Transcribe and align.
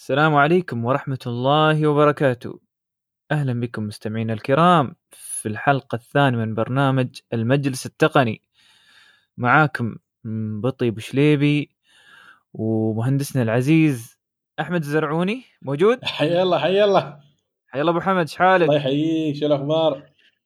السلام 0.00 0.34
عليكم 0.34 0.84
ورحمة 0.84 1.18
الله 1.26 1.86
وبركاته. 1.86 2.60
أهلا 3.32 3.60
بكم 3.60 3.82
مستمعينا 3.82 4.32
الكرام 4.32 4.96
في 5.10 5.48
الحلقة 5.48 5.96
الثانية 5.96 6.38
من 6.38 6.54
برنامج 6.54 7.08
المجلس 7.32 7.86
التقني. 7.86 8.42
معاكم 9.36 9.96
بطي 10.60 10.90
بشليبي 10.90 11.70
ومهندسنا 12.52 13.42
العزيز 13.42 14.18
أحمد 14.60 14.80
الزرعوني 14.82 15.42
موجود؟ 15.62 16.04
حي 16.04 16.42
الله 16.42 16.58
حي 16.58 16.84
الله 16.84 17.20
حيا 17.66 17.80
الله 17.80 17.92
أبو 17.92 18.00
حمد 18.00 18.28
شحالك؟ 18.28 18.62
الله 18.62 18.76
يحييك 18.76 19.36
شو 19.36 19.46
الأخبار؟ 19.46 20.02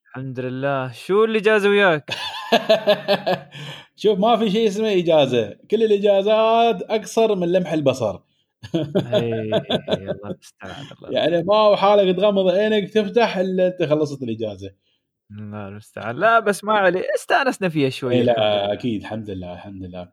الحمد 0.08 0.40
لله 0.40 0.92
شو 0.92 1.24
اللي 1.24 1.40
جاز 1.40 1.66
وياك؟ 1.66 2.10
شوف 4.02 4.18
ما 4.18 4.36
في 4.36 4.50
شيء 4.50 4.68
اسمه 4.68 4.92
إجازة 4.92 5.56
كل 5.70 5.82
الإجازات 5.82 6.82
أقصر 6.82 7.34
من 7.34 7.52
لمح 7.52 7.72
البصر 7.72 8.23
الله 8.74 9.18
المستعان 10.24 10.84
الله. 10.98 11.10
يعني 11.10 11.42
ما 11.42 11.56
هو 11.56 11.76
حالك 11.76 12.16
تغمض 12.16 12.48
عينك 12.48 12.90
تفتح 12.90 13.36
إلا 13.38 13.66
أنت 13.66 13.82
خلصت 13.82 14.22
الإجازة. 14.22 14.70
الله 15.30 15.68
المستعان. 15.68 16.16
لا 16.16 16.40
بس 16.40 16.64
ما 16.64 16.72
عليه 16.72 17.04
استأنسنا 17.14 17.68
فيها 17.68 17.88
شوي 17.88 18.14
إيه. 18.14 18.22
لا 18.22 18.72
أكيد 18.72 19.00
الحمد 19.00 19.30
لله 19.30 19.52
الحمد 19.52 19.82
لله. 19.84 20.08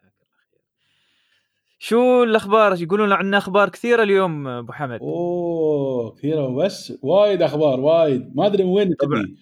شو 1.80 2.24
الأخبار؟ 2.24 2.82
يقولون 2.82 3.12
عندنا 3.12 3.38
أخبار 3.38 3.70
كثيرة 3.70 4.04
اليوم 4.04 4.48
أبو 4.48 4.72
حمد. 4.72 5.00
أوه 5.00 6.16
كثيرة 6.16 6.48
وبس 6.48 6.94
وايد 7.02 7.42
أخبار 7.42 7.80
وايد. 7.80 8.36
ما 8.36 8.46
أدري 8.48 8.64
من 8.64 8.70
وين 8.70 8.94
طبعاً. 8.94 9.22
تبي. 9.24 9.38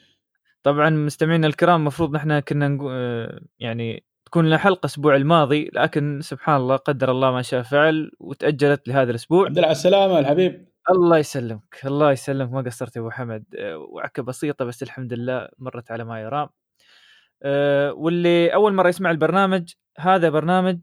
طبعا 0.63 0.89
مستمعينا 0.89 1.47
الكرام 1.47 1.79
المفروض 1.81 2.15
نحن 2.15 2.39
كنا 2.39 2.67
نقو... 2.67 2.89
آه، 2.91 3.41
يعني 3.59 4.03
تكون 4.29 4.45
لنا 4.45 4.57
حلقة 4.57 4.79
الأسبوع 4.79 5.15
الماضي 5.15 5.69
لكن 5.73 6.19
سبحان 6.21 6.55
الله 6.55 6.75
قدر 6.75 7.11
الله 7.11 7.31
ما 7.31 7.41
شاء 7.41 7.61
فعل 7.61 8.11
وتأجلت 8.19 8.87
لهذا 8.87 9.11
الأسبوع. 9.11 9.41
الحمد 9.41 9.57
لله 9.57 9.67
على 9.67 9.71
السلامة 9.71 10.19
الحبيب. 10.19 10.67
الله 10.91 11.17
يسلمك 11.17 11.81
الله 11.85 12.11
يسلمك. 12.11 12.51
ما 12.51 12.61
قصرت 12.61 12.95
يا 12.95 13.01
أبو 13.01 13.09
حمد. 13.09 13.43
آه، 13.57 13.77
وعكة 13.77 14.23
بسيطة 14.23 14.65
بس 14.65 14.83
الحمد 14.83 15.13
لله 15.13 15.47
مرت 15.57 15.91
على 15.91 16.03
ما 16.03 16.21
يرام. 16.21 16.49
آه، 17.43 17.93
واللي 17.93 18.53
أول 18.53 18.73
مرة 18.73 18.89
يسمع 18.89 19.11
البرنامج 19.11 19.73
هذا 19.97 20.29
برنامج 20.29 20.79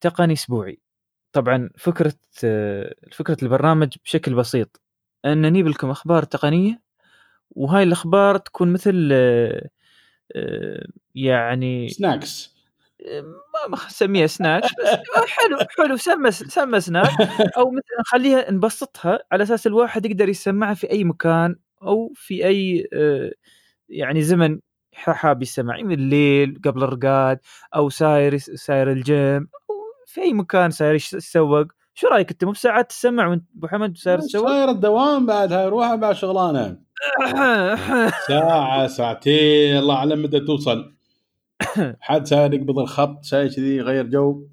تقني 0.00 0.32
أسبوعي. 0.32 0.80
طبعا 1.32 1.70
فكرة 1.78 2.14
آه، 2.44 2.94
فكرة 3.12 3.36
البرنامج 3.42 3.96
بشكل 4.04 4.34
بسيط. 4.34 4.80
أن 5.24 5.42
نجيب 5.42 5.68
لكم 5.68 5.90
أخبار 5.90 6.22
تقنية 6.22 6.82
وهاي 7.50 7.82
الأخبار 7.82 8.36
تكون 8.36 8.72
مثل 8.72 9.12
يعني 11.14 11.88
snacks 11.88 12.55
ما 13.70 13.78
نسميها 13.86 14.26
سناك 14.26 14.62
بس 14.62 14.88
حلو 15.28 15.58
حلو. 15.78 15.96
سمى 15.96 16.30
سمى 16.30 16.80
سناك 16.80 17.10
أو 17.58 17.70
مثلا 17.70 18.00
نخليها 18.00 18.50
نبسطها 18.50 19.18
على 19.32 19.42
أساس 19.42 19.66
الواحد 19.66 20.06
يقدر 20.06 20.28
يسمعها 20.28 20.74
في 20.74 20.90
أي 20.90 21.04
مكان 21.04 21.56
أو 21.82 22.12
في 22.14 22.46
أي 22.46 22.88
آه، 22.92 23.32
يعني 23.88 24.22
زمن 24.22 24.60
حاب 24.94 25.42
يسمع 25.42 25.76
من 25.82 25.92
الليل 25.92 26.60
قبل 26.64 26.82
الرقاد 26.82 27.38
أو 27.74 27.88
ساير 27.88 28.36
ساير 28.38 28.92
الجيم 28.92 29.48
في 30.06 30.20
أي 30.22 30.32
مكان 30.32 30.70
ساير 30.70 30.94
يتسوق 30.94 31.66
شو 31.94 32.08
رأيك 32.08 32.30
أنت؟ 32.30 32.44
مو 32.44 32.50
بساعات 32.50 32.90
تسمع 32.90 33.28
وانت 33.28 33.44
أبو 33.56 33.66
حمد 33.68 33.96
ساير 33.96 34.18
تسوق؟ 34.18 34.48
صاير 34.48 34.68
الدوام 34.68 35.26
بعد 35.26 35.52
هاي 35.52 35.68
روحها 35.68 35.96
بعد 35.96 36.14
شغلانة. 36.14 36.76
ساعة 38.28 38.86
ساعتين 38.86 39.76
الله 39.76 39.94
أعلم 39.94 40.22
متى 40.22 40.40
توصل. 40.40 40.95
حد 42.00 42.26
ساير 42.26 42.54
يقبض 42.54 42.78
الخط 42.78 43.24
شيء 43.24 43.48
كذي 43.50 43.76
يغير 43.76 44.06
جو. 44.06 44.48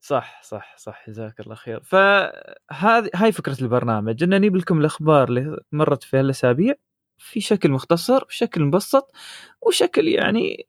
صح 0.00 0.42
صح 0.42 0.76
صح 0.78 1.10
جزاك 1.10 1.40
الله 1.40 1.54
خير. 1.54 1.80
فهذه 1.82 3.10
هاي 3.14 3.32
فكرة 3.32 3.56
البرنامج 3.62 4.22
إن 4.22 4.34
نجيب 4.34 4.56
لكم 4.56 4.80
الأخبار 4.80 5.28
اللي 5.28 5.60
مرت 5.72 6.02
في 6.02 6.16
هالأسابيع 6.18 6.74
في 7.18 7.40
شكل 7.40 7.70
مختصر 7.70 8.24
وشكل 8.24 8.64
مبسط 8.64 9.12
وشكل 9.66 10.08
يعني 10.08 10.66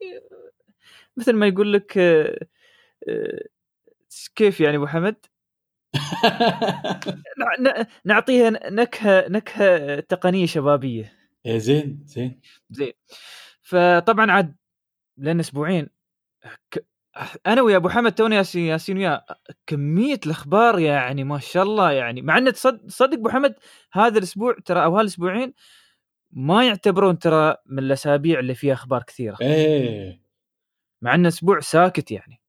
مثل 1.16 1.32
ما 1.32 1.46
يقول 1.46 1.72
لك 1.72 1.98
كيف 4.36 4.60
يعني 4.60 4.76
أبو 4.76 4.86
حمد؟ 4.86 5.16
نع- 7.40 7.60
نع- 7.60 7.86
نعطيها 8.04 8.50
نكهة 8.70 9.28
نكهة 9.28 10.00
تقنية 10.00 10.46
شبابية. 10.46 11.12
إيه 11.46 11.58
زين 11.58 12.02
زين. 12.06 12.40
زين. 12.70 12.92
فطبعا 13.62 14.30
عاد 14.30 14.56
لأن 15.20 15.40
أسبوعين. 15.40 15.88
ك... 16.70 16.86
أنا 17.46 17.62
ويا 17.62 17.76
أبو 17.76 17.88
حمد 17.88 18.12
توني 18.12 18.36
ياسين 18.36 18.66
ياسين 18.66 18.98
وياه 18.98 19.24
كمية 19.66 20.20
الأخبار 20.26 20.78
يعني 20.78 21.24
ما 21.24 21.38
شاء 21.38 21.62
الله 21.62 21.92
يعني 21.92 22.22
مع 22.22 22.38
إن 22.38 22.52
تصدق 22.52 22.86
تصدق 22.86 23.18
أبو 23.18 23.28
حمد 23.28 23.54
هذا 23.92 24.18
الأسبوع 24.18 24.56
ترى 24.64 24.84
أو 24.84 24.98
هالأسبوعين 24.98 25.54
ما 26.32 26.66
يعتبرون 26.66 27.18
ترى 27.18 27.56
من 27.66 27.78
الأسابيع 27.78 28.38
اللي 28.38 28.54
فيها 28.54 28.74
أخبار 28.74 29.02
كثيرة. 29.02 29.36
إيه. 29.40 30.20
مع 31.02 31.14
انه 31.14 31.28
أسبوع 31.28 31.60
ساكت 31.60 32.10
يعني. 32.10 32.40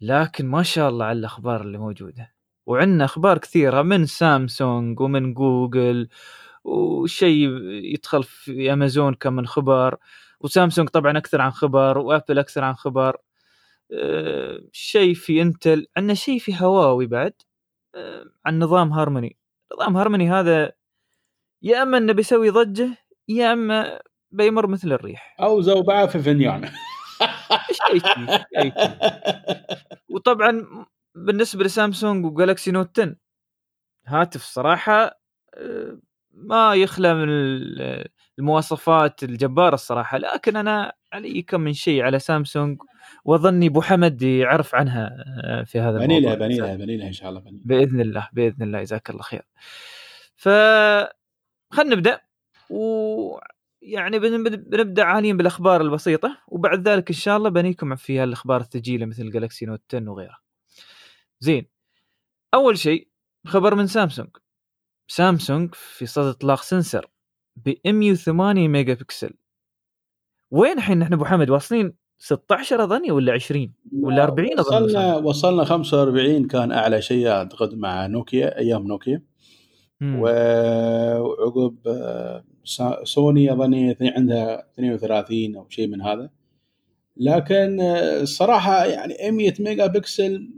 لكن 0.00 0.46
ما 0.46 0.62
شاء 0.62 0.88
الله 0.88 1.04
على 1.04 1.18
الأخبار 1.18 1.62
اللي 1.62 1.78
موجودة. 1.78 2.34
وعندنا 2.66 3.04
أخبار 3.04 3.38
كثيرة 3.38 3.82
من 3.82 4.06
سامسونج 4.06 5.00
ومن 5.00 5.34
جوجل 5.34 6.08
وشيء 6.64 7.48
يدخل 7.94 8.22
في 8.22 8.72
أمازون 8.72 9.14
كم 9.14 9.32
من 9.32 9.46
خبر. 9.46 9.96
وسامسونج 10.40 10.88
طبعا 10.88 11.18
أكثر 11.18 11.40
عن 11.40 11.50
خبر 11.50 11.98
وأبل 11.98 12.38
أكثر 12.38 12.64
عن 12.64 12.74
خبر. 12.74 13.16
أه، 13.92 14.60
شيء 14.72 15.14
في 15.14 15.42
إنتل 15.42 15.86
عندنا 15.96 16.14
شيء 16.14 16.38
في 16.38 16.54
هواوي 16.64 17.06
بعد 17.06 17.32
أه، 17.94 18.24
عن 18.46 18.58
نظام 18.58 18.92
هارموني. 18.92 19.36
نظام 19.72 19.96
هارموني 19.96 20.30
هذا 20.30 20.72
يا 21.62 21.82
أما 21.82 21.98
أنه 21.98 22.12
بيسوي 22.12 22.50
ضجة 22.50 22.96
يا 23.28 23.52
أما 23.52 24.00
بيمر 24.30 24.66
مثل 24.66 24.92
الريح. 24.92 25.36
أو 25.40 25.60
زوبعه 25.60 26.06
في 26.06 26.18
فنجان. 26.18 26.66
شيء 27.72 27.98
شي- 27.98 28.26
شيء 28.60 28.72
شي. 28.80 28.92
وطبعا 30.08 30.66
بالنسبة 31.14 31.64
لسامسونج 31.64 32.24
وجالكسي 32.24 32.70
نوت 32.70 33.00
10 33.00 33.16
هاتف 34.06 34.42
صراحة 34.42 35.20
آه، 35.54 35.98
ما 36.36 36.74
يخلى 36.74 37.14
من 37.14 37.28
ال- 37.28 38.08
المواصفات 38.38 39.22
الجبارة 39.22 39.74
الصراحة 39.74 40.18
لكن 40.18 40.56
أنا 40.56 40.92
علي 41.12 41.42
كم 41.42 41.60
من 41.60 41.72
شيء 41.72 42.02
على 42.02 42.18
سامسونج 42.18 42.82
وأظني 43.24 43.66
أبو 43.66 43.80
حمد 43.82 44.22
يعرف 44.22 44.74
عنها 44.74 45.24
آه، 45.44 45.62
في 45.62 45.80
هذا 45.80 45.88
الموضوع. 46.04 46.34
بني 46.34 46.58
لها 46.58 46.76
بني 46.76 46.96
لها 46.96 47.06
إن 47.08 47.12
شاء 47.12 47.28
الله 47.28 47.40
بني 47.40 47.62
بإذن 47.64 48.00
الله 48.00 48.28
بإذن 48.32 48.62
الله 48.62 48.82
جزاك 48.82 49.10
الله 49.10 49.22
خير. 49.22 49.42
ف 50.36 50.48
خلينا 51.70 51.94
نبدأ 51.96 52.20
و 52.70 53.38
يعني 53.82 54.18
بن- 54.18 54.42
بن- 54.44 54.56
بنبدأ 54.56 55.04
عاليا 55.04 55.32
بالأخبار 55.32 55.80
البسيطة 55.80 56.38
وبعد 56.48 56.88
ذلك 56.88 57.08
إن 57.10 57.14
شاء 57.16 57.36
الله 57.36 57.50
بنيكم 57.50 57.96
في 57.96 58.24
الاخبار 58.24 58.60
الثقيله 58.60 59.06
مثل 59.06 59.30
جالكسي 59.30 59.66
نوت 59.66 59.82
10 59.94 60.08
وغيره. 60.10 60.36
زين. 61.40 61.66
أول 62.54 62.78
شيء 62.78 63.08
خبر 63.46 63.74
من 63.74 63.86
سامسونج. 63.86 64.28
سامسونج 65.08 65.74
في 65.74 66.06
صدد 66.06 66.26
إطلاق 66.26 66.62
sensor 66.62 67.10
ب 67.56 67.74
108 67.86 68.68
ميجا 68.68 68.94
بكسل 68.94 69.30
وين 70.50 70.78
الحين 70.78 70.98
نحن 70.98 71.12
أبو 71.12 71.24
حمد؟ 71.24 71.50
واصلين 71.50 71.94
16 72.18 72.84
أظني 72.84 73.10
ولا 73.10 73.32
20 73.32 73.72
ولا 74.00 74.24
40 74.24 74.58
أظن 74.58 74.82
وصلنا 74.84 75.16
وصلنا 75.16 75.64
45 75.64 76.46
كان 76.46 76.72
أعلى 76.72 77.02
شيء 77.02 77.28
أعتقد 77.28 77.74
مع 77.74 78.06
نوكيا 78.06 78.58
أيام 78.58 78.86
نوكيا. 78.86 79.22
وعقب 80.02 81.76
سوني 83.04 83.52
أظني 83.52 83.96
عندها 84.00 84.70
32 84.72 85.56
أو 85.56 85.68
شيء 85.68 85.88
من 85.88 86.02
هذا. 86.02 86.30
لكن 87.16 87.80
الصراحه 88.20 88.84
يعني 88.84 89.30
100 89.30 89.54
ميجا 89.60 89.86
بكسل 89.86 90.50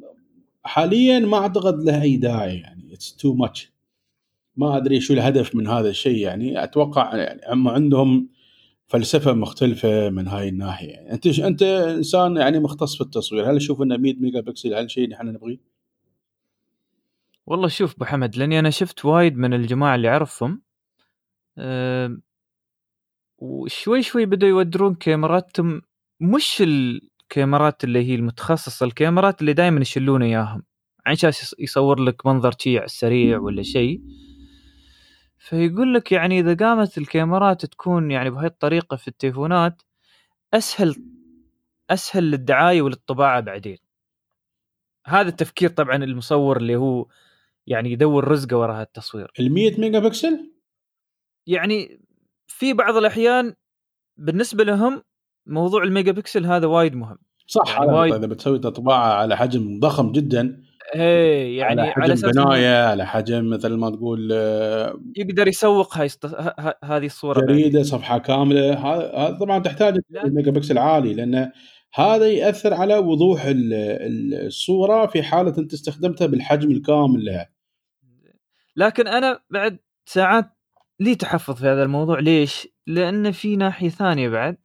حاليا 0.65 1.19
ما 1.19 1.39
أعتقد 1.39 1.83
له 1.83 2.03
أي 2.03 2.17
داعي 2.17 2.57
يعني. 2.57 2.95
it's 2.95 3.17
too 3.17 3.35
much 3.35 3.73
ما 4.59 4.77
أدري 4.77 5.01
شو 5.01 5.15
الهدف 5.15 5.55
من 5.55 5.69
هذا 5.69 5.89
الشيء 5.89 6.17
يعني. 6.17 6.65
أتوقع 6.65 7.17
يعني 7.17 7.41
هم 7.49 7.69
عندهم 7.69 8.29
فلسفة 8.87 9.33
مختلفة 9.33 10.11
من 10.11 10.29
هاي 10.29 10.49
الناحية. 10.49 10.89
يعني 10.89 11.13
انت 11.13 11.27
أنت 11.27 11.63
إنسان 11.63 12.37
يعني 12.37 12.59
مختص 12.59 12.95
في 12.97 13.01
التصوير 13.01 13.51
هل 13.51 13.59
تشوف 13.59 13.83
ان 13.83 14.01
100 14.01 14.15
ميجا 14.15 14.41
بكسل 14.41 14.75
هل 14.75 14.91
شيء 14.91 15.09
نحن 15.11 15.27
نبغيه؟ 15.27 15.59
والله 17.47 17.69
شوف 17.69 17.95
أبو 17.95 18.05
حمد 18.05 18.37
لأني 18.37 18.59
أنا 18.59 18.71
شفت 18.71 19.05
وايد 19.05 19.37
من 19.37 19.55
الجماعة 19.55 19.95
اللي 19.95 20.09
أعرفهم 20.09 20.63
أم، 21.59 22.23
وشوي 23.39 24.03
شوي 24.03 24.27
بدأوا 24.27 24.51
يودرون 24.51 24.95
كاميراتهم 24.95 25.83
مش 26.21 26.63
الكاميرات 26.67 27.85
اللي 27.85 28.05
هي 28.09 28.15
المتخصصة 28.15 28.87
الكاميرات 28.87 29.41
اللي 29.41 29.53
دائما 29.53 29.81
يشلون 29.81 30.23
إياهم. 30.23 30.63
أساس 31.07 31.57
يصور 31.59 32.01
لك 32.01 32.27
منظر 32.27 32.55
شي 32.59 32.77
على 32.79 32.85
السريع 32.85 33.39
ولا 33.39 33.63
شيء. 33.63 34.01
فيقول 35.49 35.95
لك 35.95 36.13
يعني 36.13 36.41
إذا 36.41 36.55
قامت 36.67 36.99
الكاميرات 36.99 37.67
تكون 37.67 38.11
يعني 38.11 38.31
بهاي 38.31 38.47
الطريقة 38.47 38.97
في 38.97 39.09
التليفونات 39.09 39.83
أسهل 40.55 40.97
أسهل 41.91 42.25
للدعاية 42.31 42.83
وللطباعة 42.83 43.41
بعدين. 43.41 43.79
هذا 45.07 45.29
التفكير 45.29 45.69
طبعا 45.71 45.97
المصور 45.97 46.57
اللي 46.57 46.77
هو 46.77 47.07
يعني 47.67 47.93
يدور 47.93 48.29
رزقه 48.29 48.57
وراء 48.57 48.83
التصوير 48.83 49.33
ال 49.41 49.53
100 49.53 49.81
ميجا 49.81 49.99
بكسل؟ 49.99 50.53
يعني 51.47 52.01
في 52.47 52.73
بعض 52.73 52.97
الأحيان 52.97 53.55
بالنسبة 54.17 54.65
لهم 54.65 55.03
موضوع 55.47 55.83
الميجا 55.83 56.13
بكسل 56.13 56.47
هذا 56.47 56.67
وايد 56.67 56.95
مهم. 56.95 57.19
صح 57.47 57.81
يعني 57.81 57.93
وايد- 57.93 58.15
إذا 58.15 58.27
بتسوي 58.27 58.59
طباعه 58.59 59.13
على 59.15 59.37
حجم 59.37 59.81
ضخم 59.81 60.13
جدا 60.13 60.63
إيه 60.95 61.59
يعني 61.59 61.81
على 61.81 61.93
على, 61.97 62.13
أساس 62.13 62.31
بناية 62.31 62.85
على 62.87 63.07
حجم 63.07 63.51
مثل 63.51 63.75
ما 63.75 63.91
تقول 63.91 64.29
آه، 64.33 65.01
يقدر 65.17 65.49
يسوق 65.49 65.97
هاي 65.99 66.07
الست- 66.07 66.27
ه- 66.27 66.55
ه- 66.61 66.79
هذه 66.85 67.07
الصورة. 67.07 67.41
جريدة 67.47 67.83
صفحة 67.83 68.19
كاملة 68.19 68.75
هذا 68.75 69.39
طبعا 69.41 69.59
تحتاج. 69.59 69.99
الميجا 70.25 70.51
بكسل 70.51 70.79
عالي 70.79 71.15
لأن 71.15 71.51
هذا 71.95 72.27
يأثر 72.29 72.75
على 72.75 72.97
وضوح 72.99 73.45
ال- 73.45 73.73
ال- 73.75 74.47
الصورة 74.47 75.07
في 75.07 75.23
حالة 75.23 75.59
أنت 75.59 75.73
استخدمتها 75.73 76.27
بالحجم 76.27 76.71
الكامل 76.71 77.25
لها 77.25 77.51
لكن 78.77 79.09
أنا 79.09 79.41
بعد 79.51 79.79
ساعات 80.07 80.51
لي 81.01 81.15
تحفظ 81.15 81.55
في 81.55 81.67
هذا 81.67 81.83
الموضوع 81.83 82.19
ليش؟ 82.19 82.69
لأن 82.87 83.31
في 83.33 83.57
ناحية 83.57 83.89
ثانية 83.89 84.29
بعد 84.29 84.57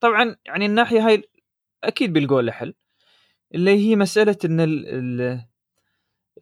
طبعا 0.00 0.36
يعني 0.46 0.66
الناحية 0.66 1.06
هاي 1.06 1.22
أكيد 1.84 2.12
لها 2.40 2.52
حل 2.52 2.74
اللي 3.54 3.70
هي 3.70 3.96
مسألة 3.96 4.36
إن 4.44 4.60
ال 4.60 4.86
ال 4.88 5.20
ال 5.20 5.47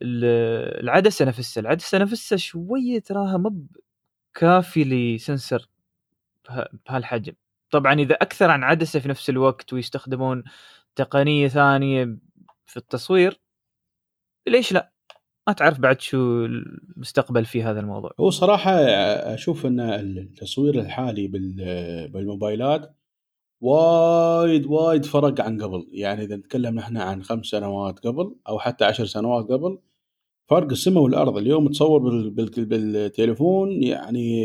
العدسة 0.01 1.25
نفسها 1.25 1.61
العدسة 1.61 1.97
نفسها 1.97 2.37
شوية 2.37 2.99
تراها 2.99 3.37
مب 3.37 3.67
كافي 4.33 4.83
لسنسر 4.83 5.69
بها- 6.49 6.69
بهالحجم 6.87 7.33
طبعا 7.71 7.93
إذا 7.93 8.15
أكثر 8.15 8.51
عن 8.51 8.63
عدسة 8.63 8.99
في 8.99 9.09
نفس 9.09 9.29
الوقت 9.29 9.73
ويستخدمون 9.73 10.43
تقنية 10.95 11.47
ثانية 11.47 12.17
في 12.65 12.77
التصوير 12.77 13.39
ليش 14.47 14.71
لا؟ 14.73 14.91
ما 15.47 15.53
تعرف 15.53 15.79
بعد 15.79 16.01
شو 16.01 16.45
المستقبل 16.45 17.45
في 17.45 17.63
هذا 17.63 17.79
الموضوع 17.79 18.11
هو 18.19 18.29
صراحة 18.29 18.71
أشوف 19.33 19.65
أن 19.65 19.79
التصوير 19.79 20.79
الحالي 20.79 21.27
بال- 21.27 22.07
بالموبايلات 22.07 22.96
وايد 23.61 24.65
وايد 24.65 25.05
فرق 25.05 25.41
عن 25.41 25.61
قبل. 25.61 25.87
يعني 25.91 26.23
إذا 26.23 26.35
نتكلم 26.35 26.75
نحن 26.75 26.97
عن 26.97 27.23
خمس 27.23 27.45
سنوات 27.45 27.99
قبل 27.99 28.35
أو 28.49 28.59
حتى 28.59 28.85
عشر 28.85 29.05
سنوات 29.05 29.45
قبل 29.51 29.77
فرق 30.49 30.71
السماء 30.71 31.03
والأرض. 31.03 31.37
اليوم 31.37 31.67
تصور 31.67 31.99
بال- 31.99 32.29
بال- 32.29 32.65
بالتليفون 32.65 33.83
يعني 33.83 34.43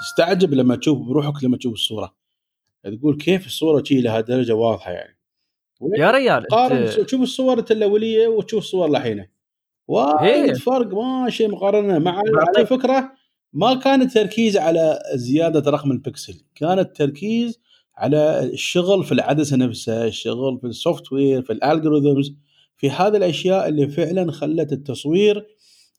تستعجب 0.00 0.54
لما 0.54 0.76
تشوف 0.76 0.98
بروحك 0.98 1.44
لما 1.44 1.56
تشوف 1.56 1.72
الصورة. 1.72 2.14
تقول 2.98 3.16
كيف 3.16 3.46
الصورة 3.46 3.82
شي 3.84 4.00
لهالدرجة 4.00 4.52
واضحة 4.54 4.90
يعني. 4.92 5.18
يا 5.98 6.10
ريال 6.10 6.46
قارن 6.50 6.76
انت 6.76 7.00
تشوف 7.00 7.20
الصور 7.22 7.58
الاوليه 7.70 8.28
وتشوف 8.28 8.62
الصور 8.62 8.88
الحينه 8.88 9.28
وايد 9.88 10.44
إيه. 10.48 10.54
فرق 10.54 10.94
ماشي 10.94 11.46
مقارنة. 11.46 11.98
مع 11.98 12.22
على 12.56 12.66
فكرة 12.66 13.12
ما 13.52 13.74
كان 13.74 14.02
التركيز 14.02 14.56
على 14.56 14.98
زيادة 15.14 15.70
رقم 15.70 15.90
البكسل. 15.90 16.44
كان 16.54 16.78
التركيز 16.78 17.60
على 18.00 18.50
الشغل 18.52 19.04
في 19.04 19.12
العدسة 19.12 19.56
نفسها 19.56 20.06
الشغل 20.06 20.58
في 20.60 20.66
ال 20.66 21.12
software 21.12 21.42
في 21.42 21.52
ال 21.52 21.59
algorithms 21.59 22.34
في 22.76 22.90
هذه 22.90 23.16
الأشياء 23.16 23.68
اللي 23.68 23.88
فعلا 23.88 24.32
خلت 24.32 24.72
التصوير 24.72 25.46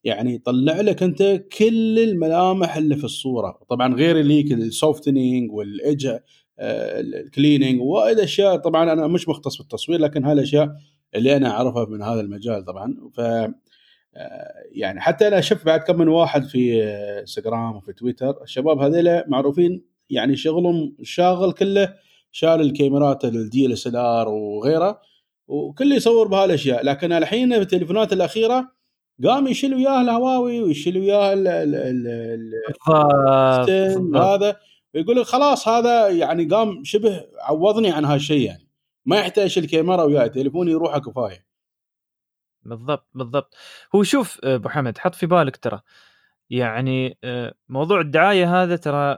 يعني 0.03 0.33
يطلع 0.35 0.81
لك 0.81 1.03
أنت 1.03 1.43
كل 1.59 1.99
الملامح 1.99 2.75
اللي 2.75 2.95
في 2.95 3.03
الصورة. 3.03 3.59
طبعا 3.69 3.95
غير 3.95 4.19
اللي 4.19 4.41
ال 4.41 4.52
softening 4.52 5.51
وال 5.51 5.73
edge 5.73 6.17
ال 6.59 6.73
cleaning 6.73 7.81
وايد 7.81 8.19
أشياء. 8.19 8.55
طبعا 8.55 8.93
أنا 8.93 9.07
مش 9.07 9.29
مختص 9.29 9.57
بالتصوير 9.57 9.99
لكن 9.99 10.25
هاي 10.25 10.33
الأشياء 10.33 10.75
اللي 11.15 11.35
أنا 11.35 11.49
أعرفها 11.49 11.85
من 11.85 12.01
هذا 12.01 12.21
المجال 12.21 12.65
طبعا. 12.65 12.97
ف 13.13 13.21
آه، 14.15 14.53
يعني 14.71 15.01
حتى 15.01 15.27
أنا 15.27 15.41
شفت 15.41 15.65
بعد 15.65 15.79
كم 15.79 15.97
من 15.97 16.07
واحد 16.07 16.43
في 16.43 16.83
آه، 16.83 17.19
انستغرام 17.19 17.75
وفي 17.75 17.93
تويتر 17.93 18.43
الشباب 18.43 18.79
هذيلا 18.79 19.25
معروفين 19.27 19.90
يعني 20.11 20.35
شغلهم 20.35 20.95
شاغل 21.03 21.51
كله 21.51 21.93
شال 22.31 22.61
الكاميرات 22.61 23.25
ال 23.25 23.73
DSLR 23.73 24.29
وغيره 24.29 25.01
وكله 25.47 25.95
يصور 25.95 26.27
بهالأشياء. 26.27 26.85
لكن 26.85 27.11
الحين 27.11 27.49
بالتليفونات 27.59 28.13
الأخيرة 28.13 28.71
قام 29.23 29.47
يشيل 29.47 29.75
وياه 29.75 30.01
الهواوي 30.01 30.61
ويشيل 30.61 30.97
وياه 30.97 31.33
ال- 31.33 31.47
ال-. 31.47 32.51
هذا 34.15 34.57
ويقول 34.95 35.15
لك 35.19 35.25
خلاص 35.25 35.67
هذا 35.67 36.07
يعني 36.09 36.45
قام 36.45 36.83
شبه 36.83 37.25
عوضني 37.39 37.91
عن 37.91 38.05
هالشيء 38.05 38.41
يعني. 38.45 38.67
ما 39.05 39.17
يحتاج 39.19 39.57
الكاميرا 39.57 40.03
وياي 40.03 40.29
تليفوني 40.29 40.71
يروح 40.71 40.97
كفايه 40.97 41.45
بالضبط 42.63 43.07
بالضبط. 43.13 43.55
هو 43.95 44.03
شوف 44.03 44.39
أبو 44.43 44.69
حمد 44.69 44.97
حط 44.97 45.15
في 45.15 45.25
بالك 45.25 45.57
ترى. 45.57 45.81
يعني 46.49 47.17
آه، 47.23 47.53
موضوع 47.69 48.01
الدعاية 48.01 48.63
هذا 48.63 48.75
ترى 48.75 49.17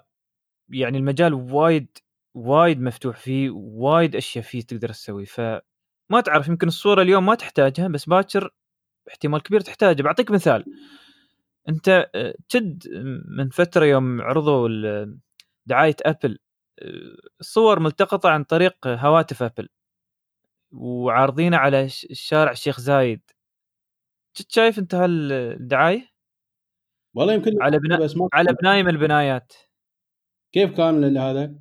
يعني 0.73 0.97
المجال 0.97 1.33
وايد 1.33 1.97
وايد 2.35 2.81
مفتوح 2.81 3.17
فيه 3.17 3.49
وايد 3.51 4.15
أشياء 4.15 4.43
فيه 4.43 4.61
تقدر 4.61 4.89
تسوي. 4.89 5.25
فما 5.25 6.21
تعرف 6.25 6.47
يمكن 6.47 6.67
الصورة 6.67 7.01
اليوم 7.01 7.25
ما 7.25 7.35
تحتاجها 7.35 7.87
بس 7.87 8.05
باكر 8.05 8.49
احتمال 9.09 9.43
كبير 9.43 9.61
تحتاجها. 9.61 10.03
بعطيك 10.03 10.31
مثال. 10.31 10.65
أنت 11.69 12.09
آه، 12.15 12.35
تد 12.49 12.83
من 13.37 13.49
فترة 13.49 13.85
يوم 13.85 14.21
عرضوا 14.21 14.69
دعاية 15.65 15.95
أبل 16.05 16.39
آه، 16.81 17.17
الصور 17.39 17.79
ملتقطة 17.79 18.29
عن 18.29 18.43
طريق 18.43 18.87
هواتف 18.87 19.43
أبل. 19.43 19.69
وعارضينها 20.71 21.59
على 21.59 21.83
الشارع 21.85 22.51
الشيخ 22.51 22.79
زايد. 22.79 23.21
كنت 24.37 24.51
شايف 24.51 24.79
أنت 24.79 24.95
هالدعاية؟ 24.95 26.09
والله 27.15 27.33
يمكن 27.33 27.61
على 27.61 27.79
ما 27.79 28.29
على 28.33 28.53
بنايه 28.61 28.83
من 28.83 28.89
البنايات. 28.89 29.53
كيف 30.53 30.77
كان 30.77 31.17
هذا؟ 31.17 31.53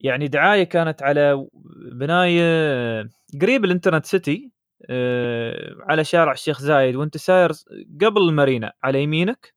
يعني 0.00 0.28
دعاية 0.28 0.64
كانت 0.64 1.02
على 1.02 1.46
بناية 1.92 2.42
قريب 3.42 3.64
الانترنت 3.64 4.06
سيتي 4.06 4.52
آه، 4.90 5.76
على 5.80 6.04
شارع 6.04 6.32
الشيخ 6.32 6.60
زايد 6.60 6.96
وانت 6.96 7.16
ساير 7.16 7.50
قبل 8.00 8.22
المارينا 8.28 8.72
على 8.82 9.02
يمينك 9.02 9.54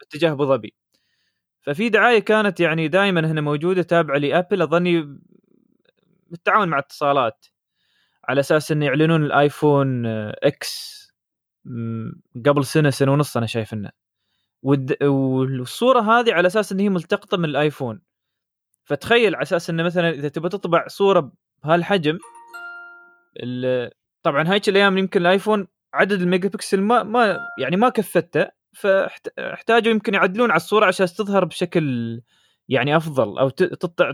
باتجاه 0.00 0.32
أبو 0.32 0.44
ظبي. 0.44 0.74
ففي 1.62 1.88
دعاية 1.88 2.18
كانت 2.18 2.60
يعني 2.60 2.88
دائما 2.88 3.20
هنا 3.20 3.40
موجودة 3.40 3.82
تابعة 3.82 4.18
لأبل. 4.18 4.62
أظني 4.62 5.18
بالتعاون 6.30 6.68
مع 6.68 6.78
اتصالات 6.78 7.46
على 8.28 8.40
أساس 8.40 8.72
انه 8.72 8.86
يعلنون 8.86 9.24
الآيفون 9.24 10.06
X 10.06 10.98
قبل 12.46 12.64
سنة 12.64 12.90
سنة 12.90 13.12
ونص 13.12 13.36
أنا 13.36 13.46
شايف 13.46 13.74
إنه. 13.74 14.07
والد- 14.62 15.02
والصورة 15.04 16.00
هذه 16.00 16.32
على 16.32 16.46
أساس 16.46 16.72
إن 16.72 16.80
هي 16.80 16.88
ملتقطة 16.88 17.36
من 17.36 17.44
الآيفون. 17.44 18.00
فتخيل 18.84 19.34
على 19.34 19.42
أساس 19.42 19.70
انه 19.70 19.82
مثلا 19.82 20.10
إذا 20.10 20.28
تبغى 20.28 20.48
تطبع 20.48 20.84
صورة 20.88 21.32
بهالحجم 21.64 22.18
ال- 23.42 23.90
طبعا 24.22 24.48
هايك 24.48 24.68
الأيام 24.68 24.98
يمكن 24.98 25.20
الآيفون 25.20 25.66
عدد 25.94 26.22
الميجا 26.22 26.48
بكسل 26.48 26.80
ما 26.80 27.02
ما 27.02 27.38
يعني 27.58 27.76
ما 27.76 27.88
كفته 27.88 28.46
فاحتاجوا 28.72 29.92
يمكن 29.92 30.14
يعدلون 30.14 30.50
على 30.50 30.56
الصورة 30.56 30.86
عشان 30.86 31.06
تظهر 31.06 31.44
بشكل 31.44 32.20
يعني 32.68 32.96
أفضل 32.96 33.38
أو 33.38 33.48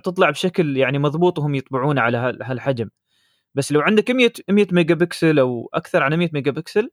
تطلع 0.05 0.31
بشكل 0.31 0.77
يعني 0.77 0.99
مضبوط 0.99 1.39
وهم 1.39 1.55
يطبعونه 1.55 2.01
على 2.01 2.17
هال- 2.19 2.43
هالحجم. 2.43 2.91
بس 3.55 3.73
لو 3.73 3.81
عندك 3.81 4.11
100 4.11 4.33
100 4.51 4.67
ميجا 4.73 4.95
بكسل 4.95 5.39
أو 5.39 5.71
أكثر 5.75 6.03
عن 6.03 6.15
100 6.15 6.31
ميجا 6.33 6.51
بكسل 6.51 6.91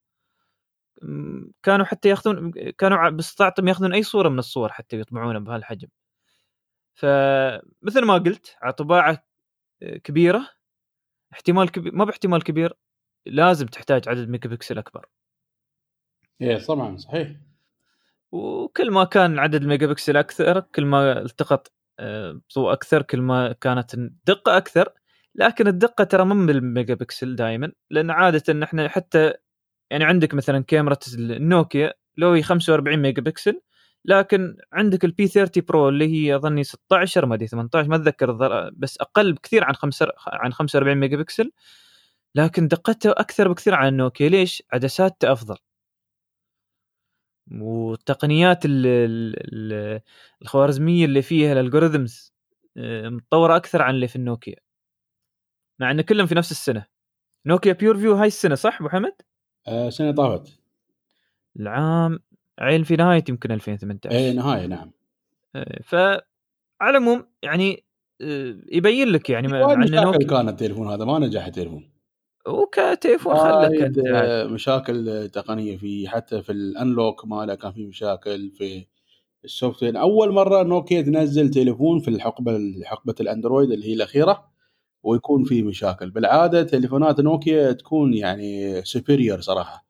كانوا 1.64 1.86
حتى 1.86 2.10
ياخذون 2.10 2.52
كانوا 2.52 3.10
باستطاعتهم 3.10 3.68
ياخذون 3.68 3.94
أي 3.94 4.04
صورة 4.04 4.30
من 4.30 4.40
الصور 4.40 4.72
حتى 4.72 5.00
يطبعونها 5.00 5.40
بهالحجم. 5.40 5.88
فمثل 6.96 8.06
ما 8.06 8.14
قلت 8.14 8.56
على 8.62 8.74
طباعه 8.74 9.24
كبيرة 10.04 10.50
احتمال 11.34 11.72
كبير 11.72 11.96
ما 11.96 12.06
باحتمال 12.06 12.44
كبير 12.44 12.74
لازم 13.26 13.68
تحتاج 13.68 14.10
عدد 14.10 14.30
ميجا 14.30 14.50
بكسل 14.50 14.78
أكبر. 14.78 15.06
إيه 16.42 16.58
طبعا 16.58 16.98
صحيح. 16.98 17.32
وكل 18.32 18.92
ما 18.92 19.04
كان 19.04 19.40
عدد 19.40 19.62
الميجا 19.62 19.88
بكسل 19.88 20.18
أكثر 20.18 20.60
كل 20.60 20.86
ما 20.86 21.22
التقط 21.22 21.72
آه، 22.00 22.42
ضوء 22.56 22.74
أكثر 22.74 23.02
كل 23.02 23.22
ما 23.22 23.54
كانت 23.54 23.94
الدقة 23.94 24.58
أكثر 24.58 24.94
لكن 25.36 25.68
الدقة 25.68 26.04
ترى 26.04 26.26
مو 26.26 26.46
بالميجا 26.46 26.94
بكسل 26.94 27.36
دائما 27.36 27.72
لأن 27.90 28.12
عادة 28.12 28.54
نحن 28.54 28.88
حتى 28.88 29.34
يعني 29.92 30.04
عندك 30.04 30.34
مثلا 30.34 30.64
كاميرا 30.64 30.98
النوكيا 31.18 31.94
لو 32.18 32.32
هي 32.32 32.42
45 32.44 33.00
ميجا 33.00 33.22
بكسل 33.22 33.62
لكن 34.06 34.58
عندك 34.74 35.06
ال 35.06 35.28
P30 35.28 35.64
Pro 35.68 35.90
اللي 35.90 36.08
هي 36.08 36.36
أظني 36.36 36.64
16 36.64 37.26
ما 37.26 37.36
أدري 37.36 37.48
18 37.48 37.90
ما 37.90 37.96
أتذكر 37.96 38.32
بس 38.74 38.98
أقل 39.02 39.34
بكثير 39.34 39.64
عن 39.64 39.76
5 39.76 40.08
عن 40.28 40.54
45 40.54 40.98
ميجا 40.98 41.18
بكسل 41.18 41.52
لكن 42.36 42.68
دقته 42.68 43.12
أكثر 43.12 43.48
بكثير 43.52 43.76
عن 43.76 43.88
النوكيا 43.88 44.30
ليش؟ 44.30 44.64
عدساته 44.74 45.32
أفضل 45.32 45.58
والتقنيات 47.52 48.66
ال- 48.66 48.88
ال- 48.88 49.36
ال- 49.74 50.02
الخوارزمية 50.42 51.06
اللي 51.06 51.22
فيها 51.22 51.54
ال 51.54 51.61
algorithm 51.61 52.26
ز 52.26 52.34
آه، 52.78 53.10
متطورة 53.10 53.56
أكثر 53.56 53.82
عن 53.82 53.96
اللي 53.96 54.08
في 54.08 54.16
النوكيا 54.16 54.56
مع 55.80 55.92
ان 55.92 56.02
كلهم 56.02 56.28
في 56.28 56.36
نفس 56.36 56.52
السنة 56.52 56.86
نوكيا 57.46 57.74
PureView 57.74 58.14
هاي 58.16 58.28
السنة 58.28 58.56
صح 58.56 58.82
أبو 58.82 58.90
حمد؟ 58.90 59.14
آه 59.68 59.90
سنة 59.90 60.12
طافت. 60.12 60.60
العام 61.60 62.20
عين 62.60 62.84
في 62.84 62.96
نهاية 62.96 63.24
يمكن 63.30 63.52
2018 63.52 64.18
اي 64.18 64.34
نهاية 64.34 64.66
نعم. 64.66 64.92
إيه، 65.56 65.82
فعلى 65.84 66.22
العموم 66.82 67.26
يعني 67.44 67.84
آه، 68.22 68.56
يبين 68.72 69.08
لك 69.08 69.30
يعني 69.30 69.48
مشاكل 69.48 70.26
كان 70.26 70.50
التليفون 70.50 70.88
هذا 70.88 71.06
ما 71.06 71.20
نجح 71.20 71.46
التليفون. 71.46 71.92
وكتليفون 72.48 73.36
خلك 73.36 73.82
انت. 73.82 73.98
آه، 73.98 74.46
مشاكل 74.46 75.30
تقنية 75.34 75.78
فيه 75.78 76.08
حتى 76.08 76.42
في 76.42 76.52
ال 76.52 76.62
unlock 76.62 77.26
ماله 77.26 77.56
كان 77.56 77.72
في 77.72 77.86
مشاكل 77.86 78.52
في 78.52 78.86
ال 79.46 79.84
software. 79.84 80.00
أول 80.00 80.32
مرة 80.32 80.64
نوكيا 80.64 81.02
تنزل 81.02 81.50
تليفون 81.50 82.00
في 82.00 82.08
الحقبة 82.08 82.60
حقبة 82.86 83.16
الأندرويد 83.20 83.72
اللي 83.72 83.88
هي 83.88 83.94
الأخيرة. 83.94 84.51
ويكون 85.04 85.44
في 85.44 85.64
مشاكل. 85.64 86.10
بالعادة 86.10 86.64
تليفونات 86.64 87.20
نوكيا 87.20 87.72
تكون 87.72 88.14
يعني 88.14 88.82
superior 88.86 89.42
صراحة. 89.42 89.86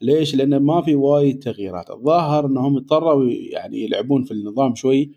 ليش؟ 0.00 0.34
لأن 0.34 0.56
ما 0.56 0.82
في 0.82 0.94
وايد 0.94 1.38
تغييرات. 1.38 1.90
الظاهر 1.90 2.46
إنهم 2.46 2.76
اضطروا 2.76 3.30
يعني 3.30 3.84
يلعبون 3.84 4.24
في 4.24 4.30
النظام 4.30 4.74
شوي. 4.74 5.12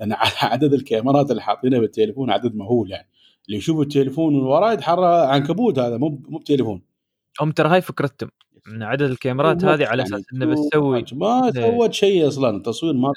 لأن 0.00 0.12
عدد 0.42 0.74
الكاميرات 0.74 1.30
اللي 1.30 1.42
حاطينها 1.42 1.80
بالتليفون 1.80 2.30
عدد 2.30 2.54
مهول 2.54 2.90
يعني. 2.90 3.08
اللي 3.46 3.58
يشوف 3.58 3.80
التليفون 3.80 4.34
من 4.34 4.42
وراه 4.42 4.72
يتحرى 4.72 5.26
عنكبوت 5.26 5.78
هذا 5.78 5.96
مو 5.96 6.22
مو 6.28 6.38
بتليفون. 6.38 6.82
هم 7.40 7.50
ترى 7.50 7.68
هاي 7.68 7.80
فكرتهم. 7.80 8.30
من 8.66 8.82
عدد 8.82 9.02
الكاميرات 9.02 9.64
هذه 9.64 9.86
على 9.86 10.02
أساس 10.02 10.22
إنه 10.34 10.46
بتسوي 10.46 11.04
ما 11.12 11.52
إيه. 11.56 11.78
سوت 11.78 11.92
شيء 11.92 12.28
أصلا. 12.28 12.56
التصوير 12.56 12.92
ما 12.94 13.12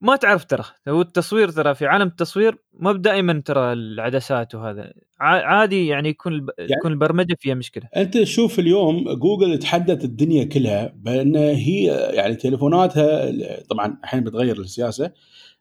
ما 0.00 0.16
تعرف 0.16 0.44
ترى. 0.44 0.64
هو 0.88 1.00
التصوير 1.00 1.48
ترى 1.50 1.74
في 1.74 1.86
عالم 1.86 2.06
التصوير 2.06 2.58
ما 2.72 2.92
دائما 2.92 3.42
ترى 3.44 3.72
العدسات 3.72 4.54
وهذا. 4.54 4.92
عادي 5.20 5.86
يعني 5.86 6.08
يكون 6.08 6.32
الب... 6.32 6.50
تكون 6.78 6.92
البرمجة 6.92 7.36
فيها 7.40 7.54
مشكلة. 7.54 7.84
أنت 7.96 8.22
شوف 8.22 8.58
اليوم 8.58 9.14
جوجل 9.14 9.58
تحدت 9.58 10.04
الدنيا 10.04 10.44
كلها 10.44 10.92
بأن 10.96 11.36
هي 11.36 11.84
يعني 12.12 12.34
تليفوناتها 12.34 13.30
طبعا 13.70 13.98
الحين 14.04 14.24
بتغير 14.24 14.60
السياسة 14.60 15.12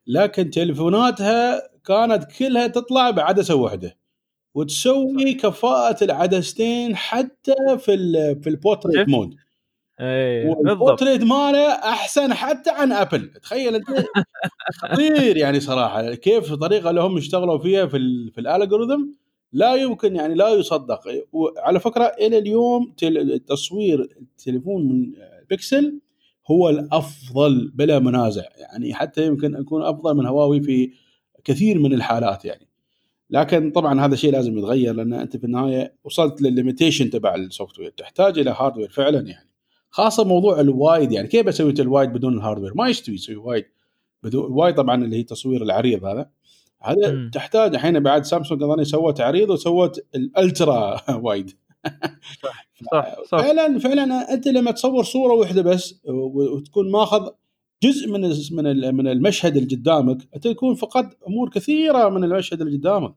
لكن 0.08 0.50
تليفوناتها 0.50 1.62
كانت 1.86 2.24
كلها 2.39 2.67
تطلع 2.67 3.10
بعدسة 3.10 3.55
واحدة. 3.55 3.98
وتسوي 4.53 5.34
كفاءة 5.34 6.03
العدستين 6.03 6.96
حتى 6.96 7.55
في 7.77 7.98
في 8.43 8.50
ال 8.50 8.55
portrait؟ 8.55 9.09
mode. 9.09 9.36
إيه 10.00 10.56
ماله 11.24 11.68
أحسن 11.70 12.34
حتى 12.34 12.70
عن 12.70 12.91
ابل 12.91 13.32
تخيل 13.41 13.75
أنت. 13.75 13.88
خطير 14.74 15.38
يعني 15.38 15.60
صراحة. 15.60 16.13
كيف 16.13 16.53
الطريقة 16.53 16.89
اللي 16.89 17.01
هم 17.01 17.18
اشتغلوا 17.18 17.58
فيها 17.58 17.86
في 17.86 18.29
في 18.34 18.41
ال 18.41 18.48
algorithm 18.48 19.01
لا 19.53 19.75
يمكن 19.75 20.15
يعني 20.15 20.36
لا 20.36 20.50
يصدق. 20.50 21.01
وعلى 21.32 21.79
فكرة 21.79 22.03
إلى 22.03 22.38
اليوم 22.38 22.94
تصوير 23.48 24.01
التليفون 24.22 24.88
من 24.88 25.12
بيكسل 25.50 26.00
هو 26.51 26.70
الأفضل 26.70 27.72
بلا 27.75 28.00
منازع. 28.00 28.44
يعني 28.58 28.94
حتى 28.94 29.25
يمكن 29.25 29.56
يكون 29.60 29.84
أفضل 29.84 30.15
من 30.18 30.25
هواوي 30.25 30.62
في 30.62 30.91
كثير 31.44 31.79
من 31.79 31.94
الحالات 31.94 32.46
يعني. 32.46 32.68
لكن 33.29 33.72
طبعا 33.72 34.06
هذا 34.06 34.13
الشيء 34.13 34.32
لازم 34.32 34.58
يتغير 34.58 34.94
لأن 34.96 35.13
أنت 35.13 35.38
في 35.38 35.44
النهاية 35.44 35.94
وصلت 36.03 36.41
للل 36.41 36.57
limitation 36.57 37.09
تبع 37.10 37.36
ال 37.36 37.79
software 37.79 37.89
تحتاج 37.98 38.39
إلى 38.39 38.56
hardware 38.59 38.89
فعلا 38.89 39.20
يعني. 39.27 39.49
خاصة 39.89 40.24
موضوع 40.24 40.60
ال 40.59 40.70
wide 40.70 41.12
يعني 41.12 41.27
كيف 41.27 41.48
أسوي 41.48 41.74
ال 41.79 41.86
wide 41.86 42.09
بدون 42.10 42.38
ال 42.38 42.41
hardware 42.41 42.74
ما 42.75 42.89
يستوي 42.89 43.15
يسوي 43.15 43.36
wide. 43.36 43.65
بدون 44.24 44.51
wide 44.51 44.75
طبعا 44.75 45.03
اللي 45.03 45.17
هي 45.17 45.24
تصوير 45.24 45.63
العريض 45.63 46.05
هذا. 46.05 46.29
هذا 46.81 47.12
مم. 47.12 47.31
تحتاج 47.34 47.75
الحين 47.75 48.00
بعد 48.00 48.25
سامسونج 48.25 48.63
اظني 48.63 48.86
سوت 48.86 49.22
عريض 49.22 49.50
وسوت 49.50 50.00
ال 50.15 50.30
ultra 50.30 51.01
wide. 51.24 51.51
صح 52.43 52.65
صح 53.25 53.41
فعلا 53.41 53.79
فعلا 53.79 54.34
أنت 54.34 54.48
لما 54.48 54.72
تصور 54.72 55.03
صورة 55.03 55.34
واحدة 55.34 55.62
بس 55.62 56.01
وتكون 56.05 56.91
ماخذ 56.91 57.29
جزء 57.84 58.08
من 58.08 58.22
من 58.51 58.96
من 58.96 59.08
المشهد 59.08 59.58
اللي 59.58 59.75
قدامك 59.75 60.27
أنت 60.36 60.48
تكون 60.48 60.75
فقدت 60.75 61.17
أمور 61.27 61.50
كثيرة 61.50 62.10
من 62.10 62.24
المشهد 62.24 62.62
اللي 62.62 62.77
قدامك. 62.77 63.13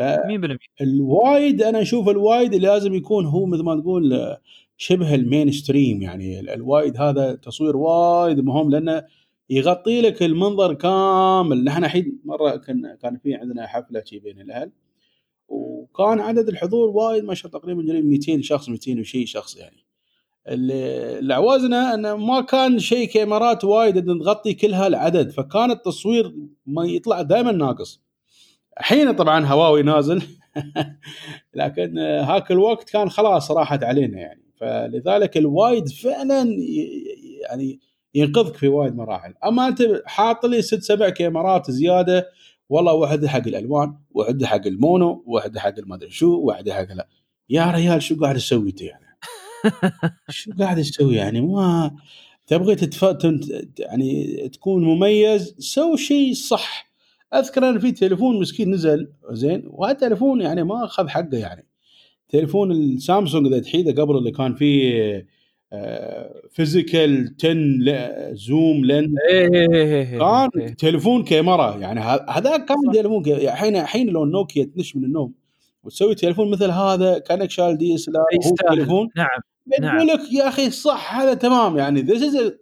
100% 0.00 0.58
ال 0.80 0.96
wide 0.96 1.62
أنا 1.62 1.82
أشوف 1.82 2.08
ال 2.08 2.17
wide 2.17 2.54
لازم 2.54 2.94
يكون 2.94 3.26
هو 3.26 3.46
مثل 3.46 3.62
ما 3.62 3.80
تقول 3.80 4.36
شبه 4.76 5.14
ال 5.14 5.52
mainstream 5.52 6.02
يعني 6.02 6.40
ال- 6.40 6.50
ال 6.50 6.60
wide 6.60 7.00
هذا 7.00 7.34
تصوير 7.34 7.76
وايد 7.76 8.40
مهم 8.40 8.70
لأنه 8.70 9.04
يغطي 9.50 10.00
لك 10.00 10.22
المنظر 10.22 10.74
كامل. 10.74 11.64
نحن 11.64 11.84
الحين 11.84 12.20
مرة 12.24 12.56
كان 12.56 12.96
كان 13.02 13.18
في 13.18 13.34
عندنا 13.34 13.66
حفلة 13.66 14.02
شي 14.04 14.18
بين 14.18 14.40
الأهل 14.40 14.70
وكان 15.48 16.20
عدد 16.20 16.48
الحضور 16.48 16.88
وايد 16.88 17.24
ما 17.24 17.34
شاء 17.34 17.46
الله 17.48 17.60
تقريبا 17.60 17.82
قريب 17.92 18.04
200 18.04 18.42
شخص 18.42 18.68
200 18.68 19.00
وشي 19.00 19.26
شخص 19.26 19.56
يعني. 19.56 19.76
اللي 20.48 21.34
عوزنا 21.34 21.94
أنه 21.94 22.16
ما 22.16 22.40
كان 22.40 22.78
شيء 22.78 23.08
كاميرات 23.08 23.64
wide 23.64 24.04
تغطي 24.06 24.54
كل 24.54 24.74
هالعدد 24.74 25.30
فكان 25.30 25.70
التصوير 25.70 26.34
ما 26.66 26.84
يطلع 26.86 27.22
دائما 27.22 27.52
ناقص. 27.52 28.00
الحين 28.80 29.12
طبعا 29.12 29.46
هواوي 29.46 29.82
نازل 29.82 30.22
لكن 31.54 31.98
هاك 31.98 32.50
الوقت 32.52 32.90
كان 32.90 33.10
خلاص 33.10 33.50
راحت 33.50 33.82
علينا 33.84 34.18
يعني. 34.18 34.41
فلذلك 34.62 35.36
ال 35.36 35.46
wide 35.46 35.88
فعلا 35.88 36.48
يعني 37.42 37.80
ينقذك 38.14 38.56
في 38.56 38.68
وايد 38.68 38.96
مراحل. 38.96 39.34
أما 39.44 39.68
أنت 39.68 39.82
حاط 40.06 40.46
لي 40.46 40.62
ست 40.62 40.82
سبع 40.82 41.08
كاميرات 41.08 41.70
زيادة 41.70 42.28
والله 42.68 42.92
واحدة 42.92 43.28
حق 43.28 43.46
الألوان 43.46 43.96
واحدة 44.10 44.46
حق 44.46 44.66
ال 44.66 44.78
mono 44.78 45.24
واحدة 45.26 45.60
حق 45.60 45.74
المدري 45.78 46.10
شو 46.10 46.40
واحدة 46.40 46.74
حق 46.74 46.92
لا 46.92 47.08
يا 47.50 47.70
ريال 47.70 48.02
شو 48.02 48.20
قاعد 48.20 48.36
تسوي 48.36 48.70
أنت 48.70 48.80
يعني؟ 48.80 49.06
شو 50.30 50.50
قاعد 50.58 50.76
تسوي 50.82 51.14
يعني؟ 51.14 51.40
ما 51.40 51.96
تبغي 52.46 52.74
تتف... 52.74 53.04
تنت- 53.04 53.80
يعني 53.80 54.36
تكون 54.48 54.84
مميز 54.84 55.54
سوي 55.58 55.96
شيء 55.96 56.34
صح. 56.34 56.92
أذكر 57.34 57.68
أنا 57.68 57.78
في 57.78 57.92
تليفون 57.92 58.40
مسكين 58.40 58.70
نزل 58.70 59.12
زين 59.30 59.62
وهذا 59.66 59.92
تليفون 59.92 60.40
يعني 60.40 60.62
ما 60.64 60.84
أخذ 60.84 61.08
حقه 61.08 61.38
يعني. 61.38 61.66
تليفون 62.32 62.70
السامسونج 62.72 63.46
ذا 63.46 63.58
تحيده 63.58 64.02
قبل 64.02 64.16
اللي 64.16 64.30
كان 64.30 64.54
فيه 64.54 65.26
physical 66.50 67.34
10 67.44 67.52
ل- 67.52 68.36
zoom 68.36 68.84
lens 68.84 69.14
كان 69.30 70.48
إيه. 70.60 70.74
تليفون 70.74 71.24
كاميرا 71.24 71.76
يعني 71.76 72.00
هذا 72.28 72.56
كان. 72.56 72.76
تليفون 72.92 73.26
الحين 73.26 73.76
الحين 73.76 74.06
لو 74.08 74.24
نوكيا 74.24 74.64
تنش 74.64 74.96
من 74.96 75.04
النوم 75.04 75.32
وتسوي 75.84 76.14
تليفون 76.14 76.50
مثل 76.50 76.70
هذا 76.70 77.18
كانك 77.18 77.50
شال 77.50 77.78
DSLR. 77.78 78.24
تليفون 78.74 79.08
نعم 79.16 79.28
نعم. 79.80 80.06
لك 80.06 80.20
يا 80.32 80.48
أخي 80.48 80.70
صح 80.70 81.16
هذا 81.20 81.34
تمام 81.34 81.78
يعني 81.78 82.00
this 82.02 82.22
is. 82.22 82.52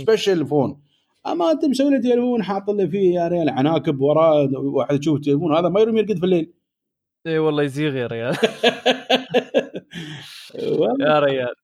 special 0.00 0.46
phone 0.46 0.78
أما 1.26 1.50
أنت 1.50 1.64
مسوي 1.64 1.90
لي 1.90 1.98
تليفون 1.98 2.42
حاط 2.42 2.70
لي 2.70 2.88
فيه 2.88 3.14
يا 3.14 3.28
ريال 3.28 3.48
عناكب 3.48 4.00
وراه 4.00 4.48
واحد 4.54 5.00
يشوف 5.00 5.16
التليفون 5.16 5.56
هذا 5.56 5.68
ما 5.68 5.80
يروم 5.80 5.96
يرقد 5.96 6.18
في 6.18 6.24
الليل 6.24 6.50
إي 7.26 7.38
والله 7.38 7.62
يزيغ 7.62 7.96
يا 7.96 8.06
ريال. 8.12 8.36
يا 11.00 11.18
ريال 11.20 11.54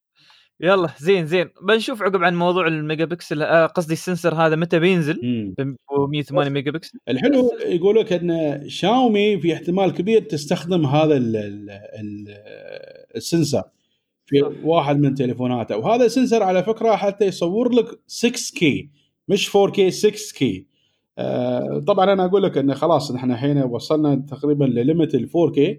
يلا 0.60 0.88
زين 0.98 1.26
زين 1.26 1.50
بنشوف 1.62 2.02
عقب 2.02 2.24
عن 2.24 2.36
موضوع 2.36 2.66
الميجا 2.66 3.04
بكسل 3.04 3.42
آه، 3.42 3.66
قصدي 3.66 3.92
ال 3.92 3.98
sensor 3.98 4.34
هذا 4.34 4.56
متى 4.56 4.78
بينزل. 4.78 5.20
ب 5.58 5.76
108 6.12 6.50
ميجا 6.50 6.70
بكسل 6.70 6.98
الحلو 7.08 7.50
يقول 7.66 7.96
لك 8.00 8.12
إن 8.12 8.62
شاومي 8.68 9.40
في 9.40 9.54
احتمال 9.54 9.92
كبير 9.94 10.22
تستخدم 10.22 10.86
هذا 10.86 11.16
ال 11.16 11.36
ال 11.36 11.70
ال 11.70 12.24
ال 13.16 13.23
sensor 13.23 13.62
في. 14.26 14.42
واحد 14.64 14.98
من 15.00 15.14
تليفوناتها 15.14 15.76
وهذا 15.76 16.04
ال 16.06 16.11
sensor 16.11 16.42
على 16.42 16.62
فكرة 16.62 16.96
حتى 16.96 17.24
يصور 17.26 17.72
لك 17.72 17.86
6K 18.26 18.64
مش 19.28 19.50
4K 19.56 19.92
6K 20.06 20.42
آه 20.44 20.73
طبعا 21.86 22.12
أنا 22.12 22.24
أقول 22.24 22.42
لك 22.42 22.58
انه 22.58 22.74
خلاص 22.74 23.12
نحن 23.12 23.32
الحين 23.32 23.62
وصلنا 23.62 24.26
تقريبا 24.30 24.64
لل 24.64 24.78
limit 24.78 25.14
ال 25.14 25.28
4K 25.28 25.76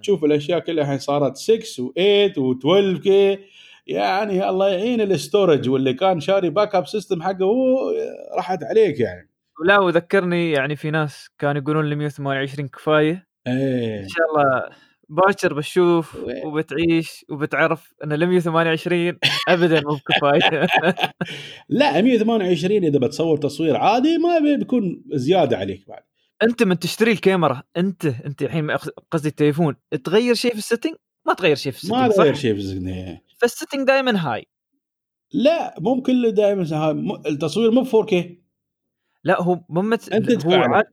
تشوف 0.00 0.24
الأشياء 0.24 0.58
كلها 0.58 0.84
الحين 0.84 0.98
صارت 0.98 1.36
6 1.36 1.58
و8 1.58 2.32
و12K 2.34 3.38
يعني 3.86 4.48
الله 4.48 4.68
يعين 4.68 5.00
ال 5.00 5.09
storage 5.09 5.68
واللي 5.68 5.94
كان 5.94 6.20
شاري 6.20 6.50
backup 6.50 6.86
system 6.86 7.22
حقه 7.22 7.44
هو 7.44 7.92
راحت 8.36 8.64
عليك 8.64 9.00
يعني. 9.00 9.30
لا 9.64 9.80
وذكرني 9.80 10.52
يعني 10.52 10.76
في 10.76 10.90
ناس 10.90 11.30
كانوا 11.38 11.62
يقولون 11.62 11.84
لي 11.84 11.96
128 11.96 12.68
كفاية. 12.68 13.26
إيه. 13.46 14.00
إن 14.02 14.08
شاء 14.08 14.26
الله 14.30 14.68
باكر 15.10 15.54
بتشوف 15.54 16.14
وين؟ 16.16 16.46
وبتعيش 16.46 17.24
وبتعرف 17.30 17.94
إن 18.04 18.12
ال 18.12 18.26
128 18.26 19.18
ابدا 19.48 19.80
مو 19.80 19.96
بكفاية. 19.96 20.66
لا 21.68 22.00
128 22.02 22.84
إذا 22.84 22.98
بتصور 22.98 23.36
تصوير 23.36 23.76
عادي 23.76 24.18
ما 24.18 24.38
بي- 24.38 24.56
بيكون 24.56 25.04
زيادة 25.12 25.56
عليك 25.56 25.88
بعد. 25.88 26.02
أنت 26.42 26.62
من 26.62 26.78
تشتري 26.78 27.12
الكاميرا 27.12 27.62
أنت 27.76 28.04
أنت 28.06 28.42
الحين 28.42 28.70
قصدي 29.10 29.28
التليفون 29.28 29.76
تغير 30.04 30.34
شيء 30.34 30.52
في 30.52 30.58
ال 30.58 30.62
setting؟ 30.62 30.94
ما 31.26 31.34
تغير 31.34 31.56
شيء 31.56 31.72
في 31.72 31.88
ما 31.92 32.06
ال 32.06 32.07
setting 32.07 32.16
تغير 32.16 32.34
صح؟ 32.34 32.40
شيء 32.40 32.52
في 32.54 32.58
الزقنة. 32.58 33.20
فال 33.38 33.49
setting 33.49 33.86
دائما 33.86 34.32
high. 34.34 34.46
لا 35.32 35.74
مو 35.80 36.02
كله 36.02 36.30
دائما 36.30 36.62
التصوير 37.26 37.70
مو 37.70 37.84
4K 37.84 38.14
لا 39.24 39.42
هو 39.42 39.60
مو 39.68 39.82
مت... 39.82 40.12
أنت 40.12 40.46
هو. 40.46 40.52
عاد... 40.52 40.84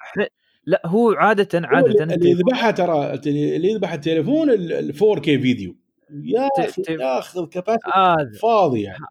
لا 0.68 0.82
هو 0.86 1.12
عادة 1.12 1.68
عادة 1.68 2.04
اللي 2.04 2.30
يذبحها 2.30 2.72
ترى 2.72 3.14
اللي 3.28 3.68
يذبح 3.72 3.94
التليفون 3.94 4.50
ال 4.50 4.94
4K 4.96 5.24
فيديو. 5.24 5.76
يا 6.24 6.48
أخي 6.60 6.82
ياخذ 6.90 7.46
capacity 7.46 7.90
هذا 7.94 8.32
فاضي 8.42 8.82
يعني 8.82 9.06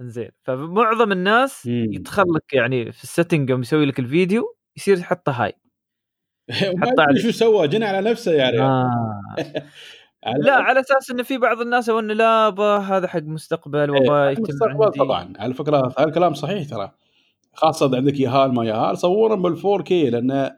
زين. 0.00 0.30
فمعظم 0.42 1.12
الناس 1.12 1.66
مم. 1.66 1.86
يدخل 1.92 2.24
لك 2.36 2.54
يعني 2.54 2.92
في 2.92 3.02
ال 3.04 3.10
setting 3.10 3.50
يوم 3.50 3.60
يسوي 3.60 3.86
لك 3.86 3.98
الفيديو 3.98 4.56
يصير 4.76 4.98
يحطه 4.98 5.32
high. 5.32 5.52
وما 6.74 6.86
حط 6.86 6.92
أدري 7.00 7.04
عليه. 7.08 7.22
شو 7.22 7.30
سوى 7.30 7.68
جنى 7.68 7.84
على 7.84 8.10
نفسه 8.10 8.32
ريال. 8.32 8.60
آه. 8.60 8.90
على- 10.26 10.44
لا 10.46 10.52
على 10.54 10.80
أساس 10.80 11.10
انه 11.10 11.22
في 11.22 11.38
بعض 11.38 11.60
الناس 11.60 11.88
أو 11.88 11.98
إنه 11.98 12.14
لا 12.14 12.48
با 12.48 12.76
هذا 12.78 13.06
حق 13.08 13.22
مستقبل 13.22 13.78
إيه، 13.94 14.00
وبا 14.00 14.30
يتم 14.30 14.42
المستقبل 14.44 14.84
عندي. 14.84 14.98
طبعا. 14.98 15.32
على 15.38 15.54
فكرة 15.54 15.76
هذا 15.98 16.08
الكلام 16.08 16.34
صحيح 16.34 16.68
ترى. 16.70 16.92
خاصة 17.54 17.86
إذا 17.86 17.96
عندك 17.96 18.20
يهال 18.20 18.54
ما 18.54 18.64
يهال 18.64 18.98
صورهم 18.98 19.42
بال 19.42 19.56
4K 19.64 20.10
لأن 20.10 20.56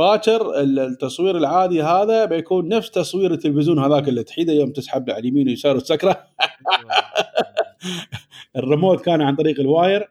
باكر 0.00 0.60
التصوير 0.60 1.36
العادي 1.36 1.82
هذا 1.82 2.24
بيكون 2.24 2.68
نفس 2.68 2.90
تصوير 2.90 3.32
التلفزيون 3.32 3.78
هذاك 3.78 4.08
اللي 4.08 4.22
تحيده 4.22 4.52
يوم 4.52 4.72
تسحب 4.72 5.10
على 5.10 5.18
اليمين 5.18 5.48
ويسار 5.48 5.76
وتسكره. 5.76 6.16
الريموت 8.56 9.00
كان 9.00 9.20
عن 9.22 9.36
طريق 9.36 9.60
ال 9.60 9.68
wire. 9.68 10.08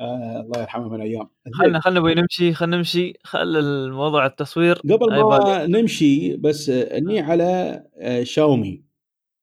آه 0.00 0.40
الله 0.40 0.60
يرحمه 0.60 0.88
من 0.88 1.00
أيام 1.00 1.28
خلنا 1.52 1.80
خلنا 1.80 2.00
نبغى 2.00 2.14
نمشي 2.14 2.54
خلنا 2.54 2.76
نمشي. 2.76 3.12
خل 3.24 3.56
الموضوع 3.56 4.26
التصوير. 4.26 4.74
قبل 4.78 4.98
بالي. 4.98 5.22
ما 5.24 5.66
نمشي 5.66 6.36
بس 6.36 6.70
آه، 6.70 6.98
اني 6.98 7.20
على 7.20 7.82
آه، 7.98 8.22
شاومي. 8.22 8.82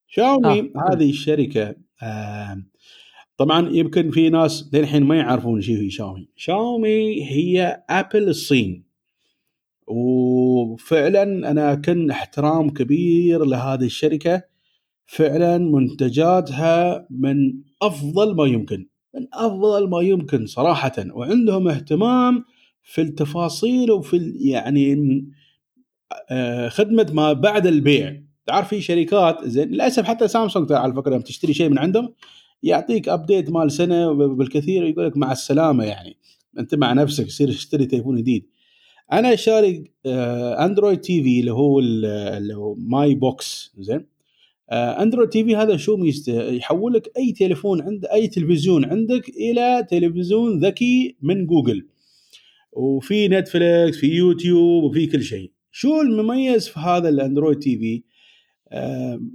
شاومي 0.07 0.59
آه. 0.59 0.93
هذه 0.93 1.09
الشركة 1.09 1.75
آه، 2.03 2.63
طبعا 3.37 3.69
يمكن 3.71 4.11
في 4.11 4.29
ناس 4.29 4.69
للحين 4.73 5.03
ما 5.03 5.15
يعرفون 5.15 5.61
شو 5.61 5.71
هي 5.71 5.89
شاومي. 5.89 6.29
شاومي 6.35 7.23
هي 7.31 7.83
أبل 7.89 8.29
الصين. 8.29 8.90
وفعلا 9.91 11.51
أنا 11.51 11.75
كن 11.75 12.11
احترام 12.11 12.69
كبير 12.69 13.45
لهذه 13.45 13.85
الشركة. 13.85 14.43
فعلا 15.05 15.57
منتجاتها 15.57 17.07
من 17.09 17.53
أفضل 17.81 18.35
ما 18.35 18.45
يمكن 18.45 18.87
من 19.15 19.27
أفضل 19.33 19.89
ما 19.89 20.01
يمكن 20.01 20.45
صراحة. 20.45 21.05
وعندهم 21.13 21.67
اهتمام 21.67 22.43
في 22.83 23.01
التفاصيل 23.01 23.91
وفي 23.91 24.33
يعني 24.39 24.97
آه، 26.29 26.69
خدمة 26.69 27.07
ما 27.13 27.33
بعد 27.33 27.67
البيع. 27.67 28.21
تعرف 28.47 28.67
في 28.67 28.81
شركات 28.81 29.47
زين 29.47 29.69
للأسف 29.69 30.03
حتى 30.03 30.27
سامسونج 30.27 30.69
ترى 30.69 30.77
على 30.77 30.93
فكرة 30.93 31.17
تشتري 31.17 31.53
شيء 31.53 31.69
من 31.69 31.79
عندهم 31.79 32.13
يعطيك 32.63 33.09
update 33.09 33.49
مال 33.49 33.71
سنة 33.71 34.13
بالكثير 34.13 34.83
يقول 34.85 35.05
لك 35.05 35.17
مع 35.17 35.31
السلامة 35.31 35.83
يعني. 35.83 36.17
أنت 36.59 36.75
مع 36.75 36.93
نفسك 36.93 37.27
يصير 37.27 37.47
تشتري 37.47 37.85
تليفون 37.85 38.17
جديد. 38.17 38.47
أنا 39.11 39.35
شاري 39.35 39.91
Android 40.05 41.01
TV 41.01 41.39
اللي 41.39 41.51
هو 41.51 41.79
ال- 41.79 42.05
اللي 42.05 42.53
هو 42.53 42.75
Mi 42.75 43.15
Box 43.15 43.73
زين؟ 43.77 44.05
Android 44.71 45.29
TV 45.29 45.55
هذا 45.55 45.77
شو 45.77 45.97
ميزته؟ 45.97 46.43
يحول 46.51 46.93
لك 46.93 47.11
أي 47.17 47.31
تليفون 47.31 47.81
عند 47.81 48.05
أي 48.05 48.27
تلفزيون 48.27 48.85
عندك 48.85 49.29
إلى 49.29 49.87
تلفزيون 49.89 50.59
ذكي 50.65 51.15
من 51.21 51.45
جوجل. 51.45 51.87
وفي 52.71 53.27
نتفليكس 53.27 53.97
في 53.97 54.07
يوتيوب 54.07 54.83
وفي 54.83 55.07
كل 55.07 55.23
شيء. 55.23 55.51
شو 55.71 56.01
المميز 56.01 56.67
في 56.67 56.79
هذا 56.79 57.09
ال 57.09 57.59
Android 57.59 57.77
TV 57.77 58.03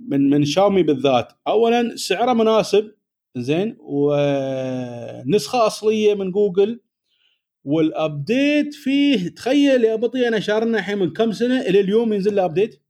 من 0.08 0.30
من 0.30 0.44
شاومي 0.44 0.82
بالذات. 0.82 1.32
اولا 1.48 1.96
سعره 1.96 2.32
مناسب 2.32 2.90
زين؟ 3.36 3.76
ونسخة 3.80 5.66
أصلية 5.66 6.14
من 6.14 6.30
جوجل. 6.30 6.80
وال 7.66 7.93
update 7.93 8.74
فيه 8.74 9.28
تخيل 9.28 9.84
يا 9.84 9.96
بطي 9.96 10.28
أنا 10.28 10.40
شارنا 10.40 10.78
الحين 10.78 10.98
من 10.98 11.12
كم 11.12 11.32
سنة؟ 11.32 11.60
إلى 11.60 11.80
اليوم 11.80 12.12
ينزل 12.12 12.36
له 12.36 12.44
update 12.44 12.82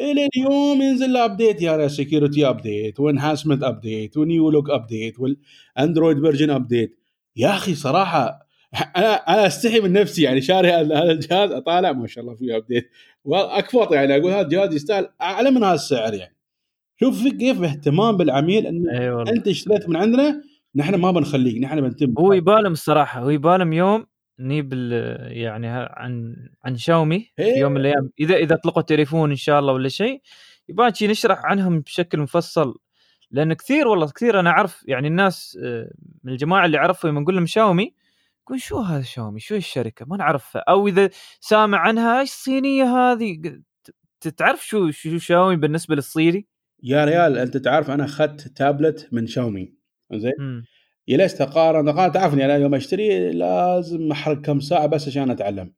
إلى 0.00 0.28
اليوم 0.36 0.82
ينزل 0.82 1.12
له 1.12 1.24
update 1.24 1.62
يا 1.62 1.88
security 1.88 2.48
update 2.48 3.00
و 3.00 3.05
enhancement 3.05 3.62
update 3.62 4.16
و 4.16 4.25
new 4.25 4.50
look 4.50 4.70
update 4.70 5.14
وال 5.20 5.42
Android 5.42 6.20
version 6.20 6.50
update 6.50 6.98
يا 7.36 7.48
أخي 7.48 7.74
صراحة 7.74 8.46
أنا 8.96 9.14
أنا 9.14 9.46
أستحي 9.46 9.80
من 9.80 9.92
نفسي 9.92 10.22
يعني 10.22 10.40
شاري 10.40 10.72
هذا 10.72 11.02
الجهاز 11.02 11.50
أطالع 11.50 11.92
ما 11.92 12.06
شاء 12.06 12.24
الله 12.24 12.34
فيه 12.34 12.56
update 12.56 12.90
واكفط 13.24 13.92
يعني 13.92 14.16
أقول 14.16 14.32
هذا 14.32 14.40
الجهاز 14.40 14.74
يستاهل 14.74 15.08
أعلى 15.22 15.50
من 15.50 15.64
هذا 15.64 15.74
السعر 15.74 16.14
يعني. 16.14 16.36
شوف 17.00 17.22
في 17.22 17.30
كيف 17.30 17.62
اهتمام 17.62 18.16
بالعميل 18.16 18.66
ان 18.66 18.88
إي 18.88 19.10
والله. 19.10 19.32
أنت 19.32 19.48
اشتريت 19.48 19.88
من 19.88 19.96
عندنا 19.96 20.42
نحن 20.76 20.94
ما 20.94 21.10
بنخليك 21.10 21.62
نحن 21.62 21.80
بنتم 21.80 22.14
هو 22.18 22.32
يبالم 22.32 22.72
الصراحة 22.72 23.20
هو 23.20 23.30
يبالم 23.30 23.72
يوم 23.72 24.06
نجيب 24.38 24.72
يعني 25.32 25.66
عن 25.68 26.36
عن 26.64 26.76
شاومي 26.76 27.32
في 27.36 27.42
إيه. 27.42 27.58
يوم 27.58 27.72
من 27.72 27.80
الأيام. 27.80 28.10
إذا 28.20 28.36
إذا 28.36 28.54
أطلقوا 28.54 28.82
تليفون 28.82 29.30
إن 29.30 29.36
شاء 29.36 29.58
الله 29.58 29.72
ولا 29.72 29.88
شيء 29.88 30.22
يبغى 30.68 30.92
نشرح 31.02 31.44
عنهم 31.44 31.80
بشكل 31.80 32.20
مفصل. 32.20 32.78
لأن 33.30 33.52
كثير 33.52 33.88
والله 33.88 34.06
كثير 34.06 34.40
أنا 34.40 34.50
أعرف 34.50 34.84
يعني 34.88 35.08
الناس 35.08 35.58
آه، 35.62 35.92
من 36.24 36.32
الجماعة 36.32 36.66
اللي 36.66 36.78
أعرفهم 36.78 37.10
لما 37.10 37.20
نقول 37.20 37.34
لهم 37.34 37.46
شاومي 37.46 37.94
يقول 38.42 38.60
شو 38.60 38.78
هذا 38.78 39.02
شاومي؟ 39.02 39.40
شو 39.40 39.54
الشركة 39.54 40.06
ما 40.06 40.16
نعرفها. 40.16 40.62
أو 40.68 40.88
إذا 40.88 41.10
سامع 41.40 41.78
عنها 41.78 42.20
إيش 42.20 42.30
الصينية 42.30 42.84
هذه؟ 42.84 43.60
تعرف 44.36 44.66
شو 44.66 44.90
شو 44.90 45.18
شاومي 45.18 45.56
بالنسبة 45.56 45.94
للصيني؟ 45.94 46.46
يا 46.82 47.04
ريال 47.04 47.38
أنت 47.38 47.56
تعرف 47.56 47.90
أنا 47.90 48.04
أخذت 48.04 48.48
تابلت 48.48 49.08
من 49.12 49.26
شاومي. 49.26 49.81
زين؟ 50.18 50.32
مم. 50.38 50.64
جلست 51.08 51.40
اقارن 51.40 51.88
اقارن 51.88 52.12
تعرفني 52.12 52.44
أنا 52.44 52.56
يوم 52.56 52.74
أشتري 52.74 53.32
لازم 53.32 54.10
أحرق 54.12 54.40
كم 54.40 54.60
ساعة 54.60 54.86
بس 54.86 55.08
عشان 55.08 55.30
أتعلم. 55.30 55.72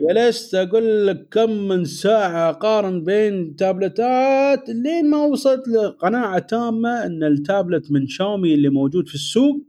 جلست 0.00 0.54
أقول 0.54 1.06
لك 1.06 1.28
كم 1.30 1.50
من 1.50 1.84
ساعة 1.84 2.50
اقارن 2.50 3.04
بين 3.04 3.56
تابلتات 3.56 4.68
لين 4.68 5.10
ما 5.10 5.24
وصلت 5.24 5.68
لقناعة 5.68 6.38
تامة 6.38 7.06
إن 7.06 7.24
التابلت 7.24 7.92
من 7.92 8.06
شاومي 8.06 8.54
اللي 8.54 8.68
موجود 8.68 9.08
في 9.08 9.14
السوق 9.14 9.66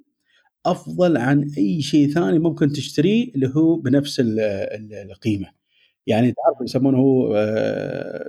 أفضل 0.65 1.17
عن 1.17 1.49
أي 1.57 1.81
شيء 1.81 2.07
ثاني 2.09 2.39
ممكن 2.39 2.71
تشتريه 2.71 3.31
اللي 3.35 3.51
هو 3.55 3.75
بنفس 3.75 4.19
ال- 4.19 4.39
ال- 4.39 5.11
القيمة. 5.11 5.47
يعني 6.07 6.31
تعرف 6.31 6.61
يسمونه 6.69 6.97
هو 6.97 7.35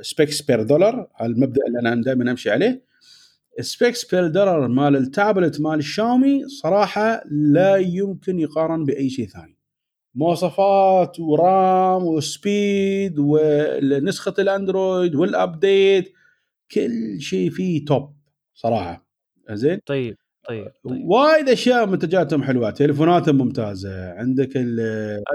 specs 0.02 0.42
per 0.42 0.62
dollar 0.62 1.08
المبدأ 1.20 1.60
اللي 1.68 1.78
أنا 1.78 2.02
دائما 2.02 2.30
أمشي 2.30 2.50
عليه. 2.50 2.82
specs 3.60 4.14
per 4.14 4.26
dollar 4.26 4.68
مال 4.68 4.96
التابلت 4.96 5.60
مال 5.60 5.78
الشاومي 5.78 6.48
صراحة 6.48 7.22
لا 7.30 7.76
يمكن 7.76 8.38
يقارن 8.38 8.84
بأي 8.84 9.10
شيء 9.10 9.26
ثاني. 9.26 9.58
مواصفات 10.14 11.20
و 11.20 11.41
RAM 11.41 12.02
و 12.04 12.23
speed 12.23 13.14
ونسخة 13.18 14.34
الأندرويد 14.38 15.14
وال 15.14 15.39
update 15.39 16.12
كل 16.74 17.20
شيء 17.20 17.50
فيه 17.50 17.84
top 17.84 18.14
صراحة. 18.54 19.06
زين؟ 19.50 19.80
طيب 19.86 20.16
طيب 20.48 20.72
طيب. 20.84 21.04
وايد 21.04 21.48
أشياء 21.48 21.86
منتجاتهم 21.86 22.42
حلوة 22.42 22.70
تليفوناتهم 22.70 23.36
ممتازة 23.38 24.12
عندك 24.12 24.50
ال 24.56 24.76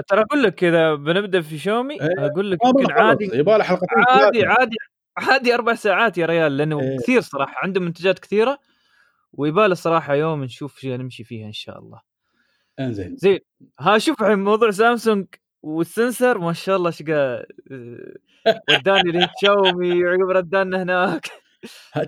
ترى 0.08 0.20
أقول 0.20 0.42
لك 0.42 0.64
إذا 0.64 0.94
بنبدأ 0.94 1.40
في 1.40 1.58
شاومي 1.58 1.94
إيه، 1.94 2.26
أقول 2.26 2.50
لك 2.50 2.58
يمكن 2.66 2.92
عادي 2.92 3.30
يبغى 3.34 3.62
حلقتين 3.62 3.88
عادي. 4.08 4.44
عادي. 4.46 4.76
عادي 5.18 5.54
أربع 5.54 5.74
ساعات 5.74 6.18
يا 6.18 6.26
ريال 6.26 6.56
لأنه 6.56 6.80
إيه. 6.80 6.96
كثير 6.98 7.20
صراحة 7.20 7.54
عنده 7.62 7.80
منتجات 7.80 8.18
كثيرة 8.18 8.58
ويباله 9.32 9.74
صراحة 9.74 10.14
يوم 10.14 10.44
نشوف 10.44 10.78
شيء 10.78 10.96
نمشي 10.96 11.24
فيها 11.24 11.46
إن 11.46 11.52
شاء 11.52 11.78
الله. 11.78 12.00
إنزين. 12.80 13.16
زين 13.16 13.38
ها 13.80 13.98
شوف 13.98 14.22
الحين 14.22 14.38
موضوع 14.38 14.70
سامسونج 14.70 15.26
والسنسر 15.62 16.38
ما 16.38 16.52
شاء 16.52 16.76
الله 16.76 16.90
شقا 16.90 17.44
وداني 18.70 19.10
للشاومي 19.12 20.04
وعقب 20.04 20.30
ردانا 20.30 20.82
هناك. 20.82 21.26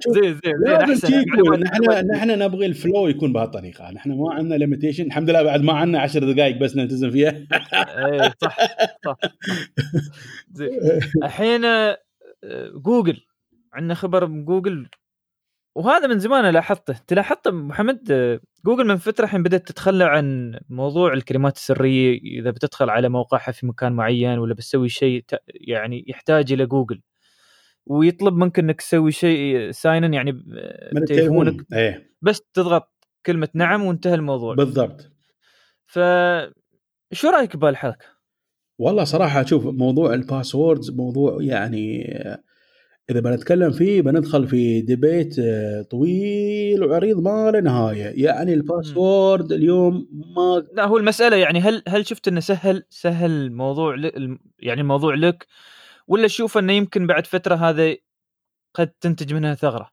زين 0.08 0.40
زين 0.44 0.94
زين 0.94 1.60
نحن 1.60 2.06
نحن 2.06 2.38
نبغي 2.38 2.66
ال 2.66 2.75
flow 2.75 3.08
يكون 3.08 3.32
بهالطريقه 3.32 3.90
نحن 3.90 4.12
ما 4.12 4.34
عندنا 4.34 4.54
limitation 4.54 5.06
الحمد 5.06 5.30
لله 5.30 5.42
بعد 5.42 5.62
ما 5.62 5.72
عندنا 5.72 6.00
10 6.00 6.32
دقائق 6.32 6.56
بس 6.56 6.76
نلتزم 6.76 7.10
فيها. 7.10 7.30
إيه 7.32 8.34
صح 8.42 8.56
صح. 9.04 9.16
زين 10.56 10.70
الحين 11.24 11.64
جوجل 12.74 13.20
عندنا 13.72 13.94
خبر 13.94 14.24
بجوجل 14.24 14.88
وهذا 15.74 16.06
من 16.06 16.18
زمان 16.18 16.52
لاحظته 16.54 16.98
أنت 17.00 17.12
لاحظت 17.12 17.46
أبو 17.46 17.56
محمد؟ 17.56 18.40
جوجل 18.66 18.86
من 18.86 18.96
فترة 18.96 19.24
الحين 19.24 19.42
بدأت 19.42 19.68
تتخلى 19.68 20.04
عن 20.04 20.58
موضوع 20.68 21.12
الكلمات 21.12 21.56
السرية 21.56 22.18
إذا 22.18 22.50
بتدخل 22.50 22.90
على 22.90 23.08
موقعها 23.08 23.52
في 23.52 23.66
مكان 23.66 23.92
معين 23.92 24.38
ولا 24.38 24.54
بتسوي 24.54 24.88
شيء 24.88 25.24
يعني 25.46 26.04
يحتاج 26.08 26.52
إلى 26.52 26.66
جوجل 26.66 27.02
ويطلب 27.86 28.34
منك 28.34 28.58
إنك 28.58 28.80
تسوي 28.80 29.12
شيء 29.12 29.70
sign 29.70 30.14
يعني 30.14 30.32
من 30.32 31.02
التليفون. 31.02 31.66
إيه. 31.72 32.16
بس 32.22 32.42
تضغط 32.54 33.06
كلمة 33.26 33.48
نعم 33.54 33.82
وانتهى 33.82 34.14
الموضوع. 34.14 34.54
بالضبط. 34.54 35.10
ف 35.86 35.98
شو 37.12 37.28
رأيك 37.28 37.56
بهالحركة؟ 37.56 38.19
والله 38.80 39.04
صراحة 39.04 39.44
شوف 39.44 39.66
موضوع 39.66 40.14
ال 40.14 40.22
passwords 40.22 40.90
موضوع 40.90 41.38
يعني 41.40 42.14
آه، 42.14 42.42
إذا 43.10 43.20
بنتكلم 43.20 43.70
فيه 43.70 44.02
بندخل 44.02 44.48
في 44.48 44.80
debate 44.80 45.38
آه، 45.38 45.82
طويل 45.82 46.84
وعريض 46.84 47.20
ما 47.20 47.50
له 47.50 47.60
نهاية. 47.60 48.24
يعني 48.24 48.54
ال 48.54 48.65
password 48.65 49.52
اليوم 49.52 50.08
ما 50.36 50.66
لا 50.72 50.84
هو 50.84 50.96
المسألة 50.96 51.36
يعني 51.36 51.60
هل 51.60 51.82
هل 51.88 52.06
شفت 52.06 52.28
إنه 52.28 52.40
سهل 52.40 52.82
سهل 52.90 53.30
الموضوع 53.30 53.96
يعني 54.58 54.80
الموضوع 54.80 55.14
لك؟ 55.14 55.46
ولا 56.08 56.26
تشوف 56.26 56.58
إنه 56.58 56.72
يمكن 56.72 57.06
بعد 57.06 57.26
فترة 57.26 57.54
هذا 57.54 57.96
قد 58.74 58.88
تنتج 59.00 59.34
منها 59.34 59.54
ثغرة؟ 59.54 59.90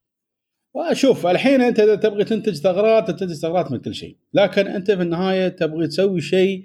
شوف 0.93 1.27
الحين 1.27 1.61
أنت 1.61 1.79
إذا 1.79 1.95
تبغي 1.95 2.23
تنتج 2.23 2.53
ثغرات 2.53 3.11
تنتج 3.11 3.33
ثغرات 3.33 3.71
من 3.71 3.77
كل 3.77 3.95
شيء. 3.95 4.17
لكن 4.33 4.67
أنت 4.67 4.91
في 4.91 5.01
النهاية 5.01 5.47
تبغي 5.47 5.87
تسوي 5.87 6.21
شيء 6.21 6.63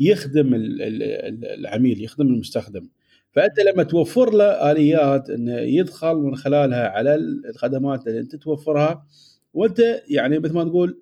يخدم 0.00 0.54
ال- 0.54 0.82
ال- 0.82 1.44
العميل 1.44 2.04
يخدم 2.04 2.26
المستخدم. 2.26 2.88
فأنت 3.32 3.60
لما 3.60 3.82
توفر 3.82 4.34
له 4.34 4.70
آليات 4.70 5.30
إنه 5.30 5.58
يدخل 5.58 6.14
من 6.14 6.36
خلالها 6.36 6.88
على 6.88 7.14
الخدمات 7.14 8.06
اللي 8.06 8.20
أنت 8.20 8.36
توفرها 8.36 9.06
وأنت 9.54 10.02
يعني 10.08 10.38
مثل 10.38 10.54
ما 10.54 10.64
تقول 10.64 11.00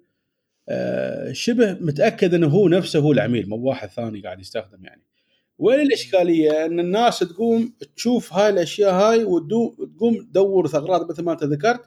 آه، 0.69 1.33
شبه 1.33 1.73
متأكد 1.73 2.35
إنه 2.35 2.47
هو 2.47 2.69
نفسه 2.69 2.99
هو 2.99 3.13
العميل 3.13 3.49
مو 3.49 3.57
واحد 3.57 3.89
ثاني 3.89 4.21
قاعد 4.21 4.41
يستخدم 4.41 4.85
يعني. 4.85 5.03
وين 5.59 5.81
الإشكالية؟ 5.81 6.67
إن 6.67 6.81
الناس 6.81 7.19
تقوم 7.19 7.73
تشوف 7.97 8.33
هاي 8.33 8.49
الأشياء 8.49 8.93
هاي 8.95 9.25
وتقوم 9.25 10.17
تدور 10.31 10.69
ثغرات 10.69 11.11
مثل 11.11 11.23
ما 11.23 11.33
أنت 11.33 11.45
ذكرت 11.45 11.81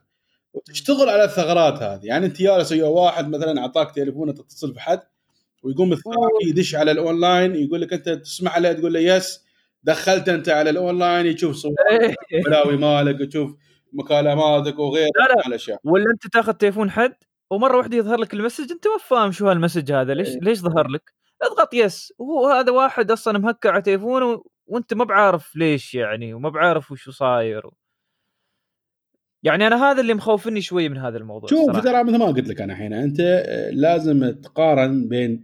وتشتغل 0.53 1.09
على 1.09 1.23
الثغرات 1.23 1.81
هذه. 1.81 2.05
يعني 2.05 2.25
أنت 2.25 2.41
جالس 2.41 2.71
ويا 2.71 2.85
واحد 2.85 3.27
مثلا 3.29 3.61
أعطاك 3.61 3.95
تليفونه 3.95 4.31
تتصل 4.31 4.73
بحد 4.73 4.99
ويقوم 5.63 5.93
الثاني 5.93 6.49
يدش 6.49 6.75
على 6.75 6.91
الأونلاين 6.91 7.55
يقول 7.55 7.81
لك 7.81 7.93
أنت 7.93 8.09
تسمع 8.09 8.57
له 8.57 8.73
تقول 8.73 8.93
له 8.93 8.99
yes 8.99 9.45
دخلت 9.83 10.29
أنت 10.29 10.49
على 10.49 10.69
الأونلاين 10.69 11.25
يشوف 11.25 11.55
صور 11.55 11.73
البلاوي 12.33 12.77
مالك 12.77 13.27
يشوف 13.27 13.55
مكالماتك 13.93 14.79
لا. 14.79 15.07
من 15.37 15.47
الاشياء 15.47 15.79
ولا 15.83 16.05
أنت 16.13 16.27
تاخذ 16.27 16.53
تليفون 16.53 16.91
حد 16.91 17.13
ومرة 17.51 17.77
واحدة 17.77 17.97
يظهر 17.97 18.19
لك 18.19 18.33
المسج 18.33 18.71
أنت 18.71 18.87
ما 18.87 18.97
فاهم 18.97 19.31
شو 19.31 19.49
هال 19.49 19.59
message 19.59 19.91
هذا 19.91 20.13
ليش 20.13 20.29
إيه. 20.29 20.39
ليش 20.41 20.59
ظهر 20.59 20.87
لك؟ 20.87 21.13
اضغط 21.41 21.73
yes 21.73 22.13
وهو 22.17 22.47
هذا 22.47 22.71
واحد 22.71 23.11
أصلا 23.11 23.39
مهكر 23.39 23.69
على 23.69 23.81
تليفونه 23.81 24.43
وأنت 24.67 24.93
ما 24.93 25.03
بعارف 25.03 25.55
ليش 25.55 25.95
يعني 25.95 26.33
وما 26.33 26.49
بعارف 26.49 26.91
وشو 26.91 27.11
صاير 27.11 27.69
يعني 29.43 29.67
أنا 29.67 29.91
هذا 29.91 30.01
اللي 30.01 30.13
مخوفني 30.13 30.61
شوي 30.61 30.89
من 30.89 30.97
هذا 30.97 31.17
الموضوع 31.17 31.49
شوف. 31.49 31.79
ترى 31.79 32.03
مثل 32.03 32.17
ما 32.17 32.25
قلت 32.25 32.47
لك 32.47 32.61
أنا 32.61 32.73
الحين 32.73 32.93
أنت 32.93 33.19
آه، 33.19 33.69
لازم 33.69 34.31
تقارن 34.31 35.07
بين 35.07 35.43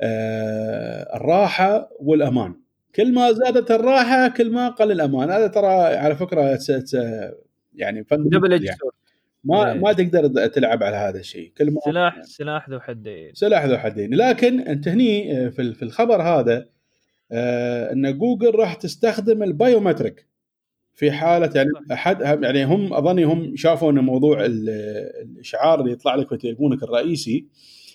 آه، 0.00 1.16
الراحة 1.16 1.90
والأمان. 2.00 2.54
كل 2.94 3.14
ما 3.14 3.32
زادت 3.32 3.70
الراحة 3.70 4.28
كل 4.28 4.52
ما 4.52 4.68
قل 4.68 4.92
الأمان. 4.92 5.30
هذا 5.30 5.46
ترى 5.46 5.66
على 5.96 6.16
فكرة 6.16 6.58
آه، 6.94 7.34
يعني 7.74 8.04
فن 8.04 8.28
double 8.28 8.64
يعني. 8.64 8.78
ما. 9.44 9.74
ما 9.74 9.92
تقدر 9.92 10.46
تلعب 10.46 10.82
على 10.82 10.96
هذا 10.96 11.18
الشيء. 11.18 11.52
كل 11.58 11.70
ما 11.70 11.80
سلاح 11.84 12.22
سلاح 12.22 12.68
ذو 12.70 12.80
حدين. 12.80 13.30
سلاح 13.34 13.64
ذو 13.64 13.78
حدين. 13.78 14.14
لكن 14.14 14.60
أنت 14.60 14.88
هني 14.88 15.50
في 15.50 15.74
في 15.74 15.82
الخبر 15.82 16.22
هذا 16.22 16.66
آه، 17.32 17.92
إن 17.92 18.18
جوجل 18.18 18.54
راح 18.54 18.74
تستخدم 18.74 19.42
ال 19.42 19.50
biometric 19.50 20.26
في 21.00 21.12
حالة 21.12 21.50
يعني 21.54 21.70
أحد 21.92 22.20
يعني 22.20 22.64
هم 22.64 22.92
أظني 22.94 23.24
هم 23.24 23.56
شافوا 23.56 23.92
إن 23.92 23.98
موضوع 23.98 24.44
ال- 24.44 24.68
الإشعار 25.22 25.80
اللي 25.80 25.92
يطلع 25.92 26.14
لك 26.14 26.28
في 26.28 26.36
تليفونك 26.36 26.82
الرئيسي 26.82 27.46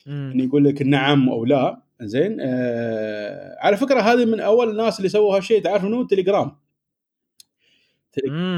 مم. 0.08 0.32
إن 0.34 0.40
يقول 0.40 0.64
لك 0.66 0.82
نعم 0.82 1.30
أو 1.30 1.46
لا 1.46 1.82
زين؟ 2.02 2.38
آه 2.42 3.58
على 3.60 3.78
فكرة 3.78 4.00
هذه 4.02 4.26
من 4.26 4.40
أول 4.40 4.70
الناس 4.70 4.98
اللي 4.98 5.10
سووا 5.10 5.38
هالشيء 5.38 5.62
تعرف 5.62 5.84
منو 5.84 6.04
تليجرام. 6.04 6.52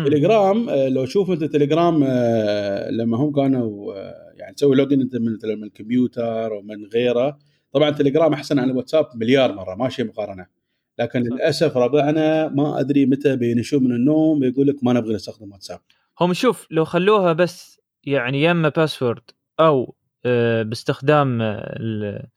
تليجرام 0.06 0.70
آه، 0.70 0.90
لو 0.90 1.06
تشوف 1.06 1.32
أنت 1.32 1.44
تليجرام 1.44 2.04
آه، 2.08 2.90
لما 2.90 3.18
هم 3.18 3.32
كانوا 3.32 3.94
آه، 3.94 4.34
يعني 4.36 4.56
تسوي 4.56 4.76
login 4.76 5.02
أنت 5.02 5.16
من 5.16 5.64
الكمبيوتر 5.64 6.54
ومن 6.54 6.86
غيره 6.94 7.38
طبعا 7.74 7.90
تليجرام 7.90 8.34
أحسن 8.34 8.60
عن 8.60 8.70
الواتساب 8.70 9.06
مليار 9.16 9.54
مرة 9.54 9.76
ما 9.76 9.90
شيء 9.90 10.06
مقارنة. 10.06 10.57
لكن. 11.00 11.20
للأسف 11.20 11.78
ربعنا 11.78 12.48
ما 12.48 12.80
أدري 12.80 13.06
متى 13.06 13.36
بينشون 13.36 13.84
من 13.84 13.92
النوم 13.92 14.44
يقول 14.44 14.68
لك 14.68 14.84
ما 14.84 14.94
نبغى 14.94 15.14
نستخدم 15.16 15.52
واتساب. 15.52 15.80
هم 16.22 16.34
شوف 16.34 16.68
لو 16.72 16.86
خلوها 16.86 17.34
بس 17.34 17.82
يعني 18.04 18.42
يا 18.42 18.52
إما 18.52 18.70
password 18.70 19.24
أو 19.60 19.96
آه، 20.26 20.64
باستخدام 20.64 21.42
آه، 21.42 22.28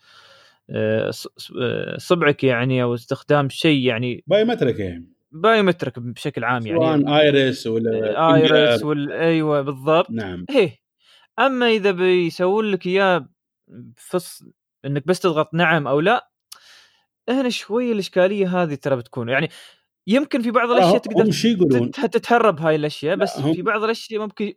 آه، 0.70 1.10
صبعك 1.96 2.44
يعني 2.44 2.82
أو 2.82 2.94
استخدام 2.94 3.48
شيء 3.48 3.86
يعني 3.86 4.24
biometric 4.26 4.80
يعني. 4.80 5.12
biometric 5.32 5.98
بشكل 5.98 6.44
عام 6.44 6.66
يعني. 6.66 6.78
سواء 6.78 7.20
iris 7.20 7.66
ولا 7.66 8.34
iris 8.34 8.80
finger. 8.80 8.84
وال 8.84 9.12
أيوه 9.12 9.60
بالضبط. 9.60 10.10
نعم. 10.10 10.44
إيه 10.50 10.80
أما 11.38 11.68
إذا 11.68 11.90
بيسوون 11.90 12.64
لك 12.64 12.86
إياه 12.86 13.28
فص 13.96 14.42
إنك 14.84 15.06
بس 15.06 15.20
تضغط 15.20 15.54
نعم 15.54 15.88
أو 15.88 16.00
لا 16.00 16.29
هنا 17.32 17.48
شوي 17.48 17.92
الإشكالية 17.92 18.62
هذه 18.62 18.74
ترى 18.74 18.96
بتكون 18.96 19.28
يعني 19.28 19.48
يمكن 20.06 20.42
في 20.42 20.50
بعض 20.50 20.70
الأشياء 20.70 20.94
هم 20.94 21.00
تقدر 21.00 22.06
تتهرب 22.08 22.60
هاي 22.60 22.76
الأشياء 22.76 23.16
لا، 23.16 23.22
بس 23.22 23.40
في 23.40 23.62
بعض 23.62 23.82
الأشياء 23.84 24.20
ممكن 24.20 24.52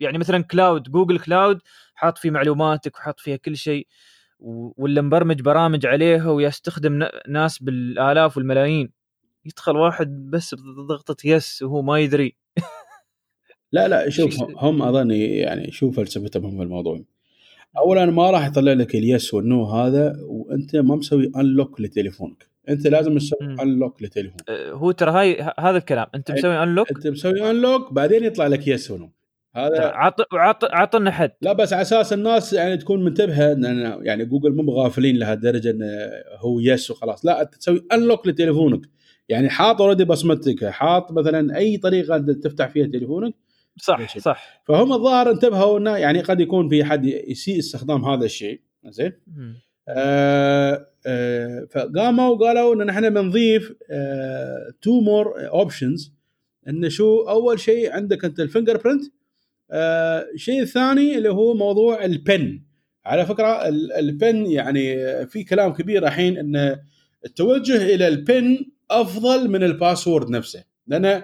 يعني 0.00 0.18
مثلا 0.18 0.42
cloud 0.42 0.82
Google 0.82 1.18
Cloud 1.18 1.60
حاط 1.94 2.18
فيه 2.18 2.30
معلوماتك 2.30 2.96
وحاط 2.96 3.20
فيها 3.20 3.36
كل 3.36 3.56
شيء 3.56 3.86
ولا 4.76 5.02
مبرمج 5.02 5.42
برامج 5.42 5.86
عليها 5.86 6.30
ويستخدم 6.30 7.08
ناس 7.28 7.62
بالآلاف 7.62 8.36
والملايين 8.36 8.92
يدخل 9.44 9.76
واحد 9.76 10.30
بس 10.30 10.54
بضغطة 10.54 11.16
yes 11.24 11.62
وهو 11.62 11.82
ما 11.82 12.00
يدري. 12.00 12.36
لا 13.72 13.88
لا 13.88 14.10
شوف 14.16 14.42
هم 14.56 14.82
أظني 14.82 15.36
يعني 15.36 15.72
شو 15.72 15.90
فلسفتهم 15.90 16.44
هم 16.44 16.56
في 16.56 16.62
الموضوع؟ 16.62 17.04
اولا 17.78 18.06
ما 18.06 18.30
راح 18.30 18.46
يطلع 18.46 18.72
لك 18.72 18.94
ال 18.94 19.04
yes 19.04 19.34
وال 19.34 19.49
no 19.49 19.64
هذا 19.64 20.16
وأنت 20.26 20.76
ما 20.76 20.96
مسوي 20.96 21.32
unlock 21.36 21.80
لتليفونك. 21.80 22.46
أنت 22.68 22.86
لازم 22.86 23.18
تسوي. 23.18 23.38
unlock 23.62 24.02
لتليفونك. 24.02 24.50
أه، 24.50 24.72
هو 24.72 24.90
ترى 24.90 25.10
هاي 25.10 25.52
هذا 25.58 25.76
الكلام. 25.76 26.06
أنت 26.14 26.30
مسوي 26.30 26.62
unlock 26.62 26.90
أنت 26.90 27.06
مسوي 27.06 27.50
unlock 27.50 27.92
بعدين 27.92 28.24
يطلع 28.24 28.46
لك 28.46 28.68
yes 28.68 28.90
و 28.90 28.97
no 28.97 29.10
هذا 29.56 29.80
عط 29.84 30.20
عط 30.32 30.64
عطنا 30.64 31.10
حد. 31.10 31.30
لا 31.42 31.52
بس 31.52 31.72
على 31.72 31.82
أساس 31.82 32.12
الناس 32.12 32.52
يعني 32.52 32.76
تكون 32.76 33.04
منتبهة 33.04 33.52
إن 33.52 33.98
يعني 34.02 34.24
جوجل 34.24 34.52
مو 34.52 34.72
غافلين 34.72 35.16
لهالدرجة 35.16 35.70
انه 35.70 35.86
هو 36.38 36.60
yes 36.60 36.90
وخلاص. 36.90 37.26
لا 37.26 37.42
أنت 37.42 37.54
تسوي 37.54 37.86
unlock 37.92 38.26
لتليفونك. 38.26 38.80
يعني 39.28 39.48
حاط 39.48 39.80
already 39.80 40.04
بصمتك 40.04 40.64
حاط 40.64 41.12
مثلا 41.12 41.56
أي 41.56 41.76
طريقة 41.76 42.18
تفتح 42.18 42.68
فيها 42.68 42.86
تليفونك 42.86 43.34
صح. 43.76 44.18
صح. 44.18 44.62
فهم 44.64 44.92
الظاهر 44.92 45.30
انتبهوا 45.30 45.78
إنه 45.78 45.96
يعني 45.96 46.20
قد 46.20 46.40
يكون 46.40 46.68
في 46.68 46.84
حد 46.84 47.04
يسيء 47.04 47.58
استخدام 47.58 48.04
هذا 48.04 48.24
الشيء 48.24 48.60
زين. 48.88 49.12
آه 49.88 50.86
آه 51.06 51.66
فقاموا 51.70 52.28
وقالوا 52.28 52.74
إن 52.74 52.86
نحن 52.86 53.10
بنضيف 53.14 53.72
two 54.82 55.00
more 55.00 55.48
options 55.48 56.12
انه 56.68 56.88
شو 56.88 57.20
أول 57.28 57.60
شيء 57.60 57.92
عندك 57.92 58.24
أنت 58.24 58.40
ال 58.40 58.76
fingerprint 58.76 59.02
آه 59.70 60.26
الشيء 60.34 60.60
الثاني 60.62 61.18
اللي 61.18 61.28
هو 61.28 61.54
موضوع 61.54 62.04
ال 62.04 62.18
PIN 62.18 62.62
على 63.06 63.26
فكرة 63.26 63.68
ال- 63.68 63.92
ال 63.92 64.06
PIN 64.06 64.46
يعني 64.46 64.96
في 65.26 65.44
كلام 65.44 65.72
كبير 65.72 66.06
الحين 66.06 66.38
إن 66.38 66.78
التوجه 67.24 67.94
إلى 67.94 68.08
ال 68.08 68.20
PIN 68.20 68.58
أفضل 68.90 69.48
من 69.50 69.62
ال 69.62 69.70
password 69.70 70.30
نفسه. 70.30 70.64
لأن 70.86 71.04
آه 71.04 71.22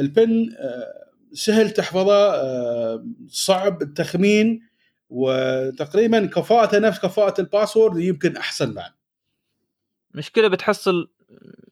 ال 0.00 0.13
PIN 0.13 0.52
آه 0.58 1.07
سهل 1.32 1.70
تحفظه 1.70 2.34
آه 2.34 3.04
صعب 3.28 3.82
التخمين 3.82 4.68
وتقريبا 5.10 6.26
كفاءته 6.26 6.78
نفس 6.78 7.00
كفاءة 7.00 7.40
ال 7.40 7.46
password 7.46 7.96
يمكن 8.00 8.36
أحسن 8.36 8.74
بعد. 8.74 8.90
مشكلة 10.14 10.48
بتحصل 10.48 11.10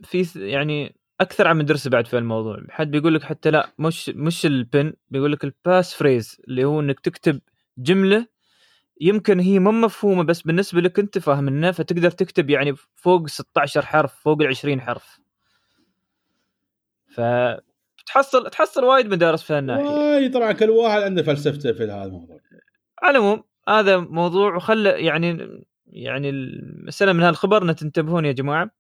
في 0.05 0.27
يعني 0.37 0.97
أكثر 1.21 1.49
عن 1.49 1.59
مدرسه 1.59 1.91
بعد 1.91 2.07
في 2.07 2.19
الموضوع. 2.19 2.63
حد 2.71 2.91
بيقول 2.91 3.15
لك 3.15 3.23
حتى 3.23 3.51
لا 3.51 3.73
مش 3.79 4.09
مش 4.09 4.47
ال 4.47 4.58
PIN 4.58 4.93
بيقول 5.11 5.33
لك 5.33 5.45
ال 5.45 5.95
passphrase 5.95 6.41
اللي 6.49 6.65
هو 6.65 6.81
إنك 6.81 7.01
تكتب 7.01 7.41
جملة 7.79 8.27
يمكن 9.01 9.41
هي 9.41 9.59
ما 9.59 9.71
مفهومة 9.71 10.23
بس 10.23 10.43
بالنسبة 10.43 10.81
لك 10.81 10.99
أنت 10.99 11.19
فاهمنها 11.19 11.73
فتقدر 11.73 12.11
تكتب 12.11 12.51
يعني 12.51 12.75
فوق 12.95 13.27
16 13.29 13.87
حرف 13.87 14.15
فوق 14.15 14.43
ال 14.43 14.47
20 14.47 14.81
حرف. 14.81 15.21
ف 17.07 17.21
تحصل 18.07 18.51
تحصل 18.51 18.85
وايد 18.85 19.07
مدارس 19.07 19.43
في 19.43 19.53
هالناحية. 19.53 19.85
واي 19.85 20.29
طبعا 20.29 20.53
كل 20.53 20.71
واحد 20.71 21.03
عنده 21.03 21.23
فلسفته 21.23 21.73
في 21.73 21.85
هذا 21.85 22.05
الموضوع. 22.05 22.41
على 23.03 23.19
العموم 23.19 23.43
هذا 23.69 23.97
موضوع 23.97 24.57
وخلى 24.57 24.91
يعني 24.91 25.49
يعني 25.87 26.29
المسألة 26.31 27.13
من 27.13 27.23
هالخبر 27.23 27.73
تنتبهون 27.73 28.25
يا 28.25 28.33
جماعة. 28.33 28.71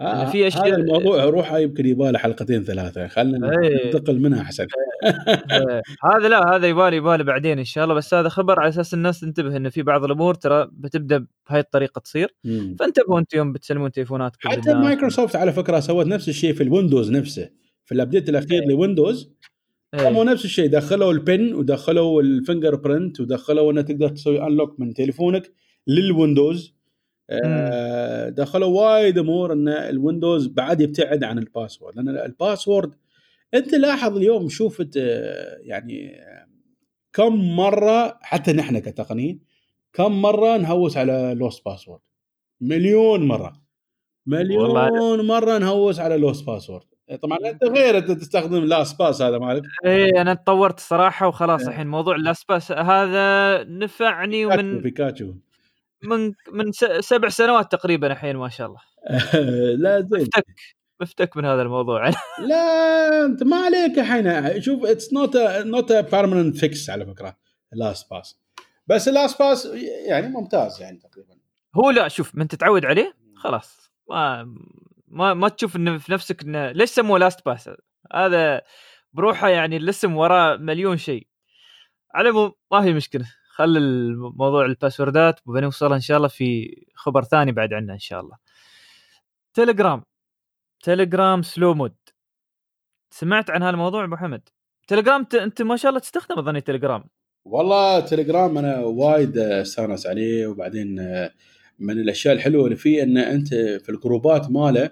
آه 0.00 0.24
في 0.30 0.50
أشياء- 0.50 0.66
هذا 0.66 0.76
الموضوع 0.76 1.24
روحه 1.24 1.58
يمكن 1.58 1.86
يباله 1.86 2.18
حلقتين 2.18 2.64
ثلاثة. 2.64 3.06
خلينا 3.06 3.50
إيه. 3.62 3.84
ننتقل 3.86 4.20
منها 4.20 4.42
أحسن. 4.42 4.66
إيه، 5.04 5.82
هذا 6.04 6.28
لا 6.28 6.56
هذا 6.56 6.66
يبالي 6.66 6.96
يبالي 6.96 7.24
بعدين 7.24 7.58
إن 7.58 7.64
شاء 7.64 7.84
الله. 7.84 7.94
بس 7.94 8.14
هذا 8.14 8.28
خبر 8.28 8.60
على 8.60 8.68
أساس 8.68 8.94
الناس 8.94 9.20
تنتبه 9.20 9.56
انه 9.56 9.68
في 9.68 9.82
بعض 9.82 10.04
الأمور 10.04 10.34
ترى 10.34 10.68
بتبدأ 10.72 11.26
بهاي 11.48 11.60
الطريقة 11.60 11.98
تصير. 11.98 12.34
فانتبهوا 12.78 13.18
أنتم 13.18 13.38
يوم 13.38 13.52
بتسلمون 13.52 13.92
تليفوناتكم 13.92 14.48
حتى. 14.48 14.74
مايكروسوفت 14.74 15.36
على 15.36 15.52
فكرة 15.52 15.80
سوت 15.80 16.06
نفس 16.06 16.28
الشيء 16.28 16.52
في 16.52 16.62
الويندوز 16.62 17.10
نفسه. 17.10 17.50
في 17.90 17.96
ال 17.96 18.01
update 18.01 18.28
الأخير 18.28 18.62
إيه. 18.62 18.68
لويندوز 18.68 19.32
إيه. 19.94 20.00
قاموا 20.00 20.24
نفس 20.24 20.44
الشيء 20.44 20.68
دخلوا 20.68 21.12
ال 21.12 21.22
PIN 21.22 21.54
ودخلوا 21.54 22.22
ال 22.22 22.74
fingerprint 22.74 23.20
ودخلوا 23.20 23.72
إنك 23.72 23.88
تقدر 23.88 24.08
تسوي 24.08 24.42
unlock 24.46 24.80
من 24.80 24.94
تليفونك 24.94 25.52
للويندوز. 25.86 26.74
آه، 27.30 28.28
دخلوا 28.28 28.68
وايد 28.68 29.18
أمور 29.18 29.52
إن 29.52 29.68
الويندوز 29.68 30.46
بعد 30.46 30.80
يبتعد 30.80 31.24
عن 31.24 31.38
ال 31.38 31.44
password 31.44 31.96
لأن 31.96 32.08
ال 32.08 32.18
password 32.18 32.94
أنت 33.54 33.74
لاحظ 33.74 34.16
اليوم 34.16 34.48
شوف 34.48 34.82
آه، 34.96 35.58
يعني 35.60 36.20
آه، 36.20 36.46
كم 37.12 37.56
مرة 37.56 38.18
حتى 38.22 38.52
نحن 38.52 38.78
كتقنيين 38.78 39.40
كم 39.92 40.22
مرة 40.22 40.56
نهوس 40.56 40.96
على 40.96 41.34
لوست 41.38 41.64
باسورد 41.64 42.00
مليون 42.60 43.28
مرة. 43.28 43.62
والله 44.26 44.90
مليون 44.90 45.26
مرة 45.26 45.58
نهوس 45.58 46.00
على 46.00 46.16
لوست 46.16 46.46
باسورد 46.46 46.89
طبعا 47.16 47.38
أنت 47.44 47.64
غير 47.64 47.98
أنت 47.98 48.10
تستخدم 48.10 48.64
لاست 48.64 48.98
باس 48.98 49.22
هذا 49.22 49.38
مالك. 49.38 49.62
إيه 49.84 50.20
أنا 50.20 50.34
تطورت 50.34 50.78
الصراحه 50.78 51.28
وخلاص 51.28 51.60
إيه. 51.60 51.68
الحين 51.68 51.86
موضوع 51.86 52.16
الاسباس 52.16 52.72
هذا 52.72 53.64
نفعني 53.64 54.46
بيكاتشو 54.46 54.60
ومن 54.60 54.80
بيكاتشو. 54.80 55.34
من 56.02 56.32
من 56.52 56.72
سبع 57.00 57.28
سنوات 57.28 57.72
تقريبا 57.72 58.12
الحين 58.12 58.36
ما 58.36 58.48
شاء 58.48 58.66
الله. 58.66 58.80
لا 59.82 60.00
زين. 60.00 60.24
بفتك 60.24 60.46
بفتك 61.00 61.36
من 61.36 61.44
هذا 61.44 61.62
الموضوع. 61.62 62.10
لا 62.50 63.24
أنت 63.26 63.42
ما 63.42 63.56
عليك 63.56 63.98
الحين. 63.98 64.60
شوف 64.60 64.84
it's 64.84 65.12
not 65.12 65.36
not 65.36 65.92
permanent 65.92 66.56
fix 66.56 66.90
على 66.90 67.06
فكرة 67.06 67.36
LastPass 67.72 68.40
بس 68.86 69.08
ال 69.08 69.38
LastPass 69.38 69.68
يعني 70.06 70.28
ممتاز 70.28 70.82
يعني 70.82 70.98
تقريبا. 70.98 71.34
هو 71.74 71.90
لا 71.90 72.08
شوف 72.08 72.34
من 72.34 72.48
تتعود 72.48 72.84
عليه 72.84 73.14
خلاص 73.36 73.90
ما 74.10 74.54
ما 75.10 75.34
ما 75.34 75.48
تشوف 75.48 75.76
إنه 75.76 75.98
في 75.98 76.12
نفسك 76.12 76.42
إنه 76.42 76.72
ليش 76.72 76.90
سموه 76.90 77.18
LastPass 77.18 77.70
هذا 78.14 78.62
بروحه 79.12 79.48
يعني 79.48 79.76
الاسم 79.76 80.16
وراه 80.16 80.56
مليون 80.56 80.96
شيء. 80.96 81.26
على 82.14 82.28
العموم 82.28 82.52
ما 82.72 82.82
في 82.82 82.92
مشكلة. 82.92 83.24
خل 83.50 83.76
الموضوع 83.76 84.64
الباسوردات 84.64 85.40
بنوصلها 85.46 85.96
إن 85.96 86.00
شاء 86.00 86.16
الله 86.16 86.28
في 86.28 86.76
خبر 86.94 87.22
ثاني 87.24 87.52
بعد 87.52 87.72
عنا 87.72 87.92
إن 87.92 87.98
شاء 87.98 88.20
الله. 88.20 88.36
تليجرام 89.54 90.04
تليجرام 90.82 91.42
slow 91.42 91.74
mode 91.74 91.96
سمعت 93.10 93.50
عن 93.50 93.62
هالموضوع 93.62 94.04
أبو 94.04 94.16
حمد؟ 94.16 94.48
تليجرام 94.86 95.24
ت... 95.24 95.34
أنت 95.34 95.62
ما 95.62 95.76
شاء 95.76 95.88
الله 95.88 96.00
تستخدم 96.00 96.38
أظني 96.38 96.60
تليجرام 96.60 97.04
والله 97.44 98.00
تليجرام 98.00 98.58
أنا 98.58 98.78
وايد 98.78 99.38
استانس 99.38 100.06
عليه 100.06 100.46
وبعدين 100.46 100.94
من 101.78 101.98
الأشياء 102.00 102.34
الحلوة 102.34 102.64
اللي 102.64 102.76
فيه 102.76 103.02
إن 103.02 103.18
أنت 103.18 103.54
في 103.54 103.88
الجروبات 103.88 104.50
ماله 104.50 104.90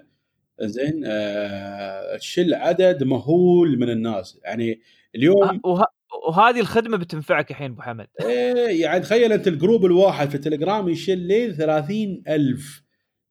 زين 0.61 1.03
آه، 1.05 2.17
تشل 2.17 2.53
عدد 2.53 3.03
مهول 3.03 3.79
من 3.79 3.89
الناس. 3.89 4.39
يعني 4.43 4.81
اليوم 5.15 5.43
آه، 5.43 5.59
وه... 5.63 5.85
وهذه 6.27 6.59
الخدمة 6.59 6.97
بتنفعك 6.97 7.51
الحين 7.51 7.71
أبو 7.71 7.81
حمد. 7.81 8.07
إيه 8.21 8.81
يعني 8.81 8.99
تخيل 8.99 9.33
أنت 9.33 9.47
الجروب 9.47 9.85
الواحد 9.85 10.29
في 10.29 10.35
التليجرام 10.35 10.89
يشيل 10.89 11.17
لين 11.17 11.53
30000 11.53 12.83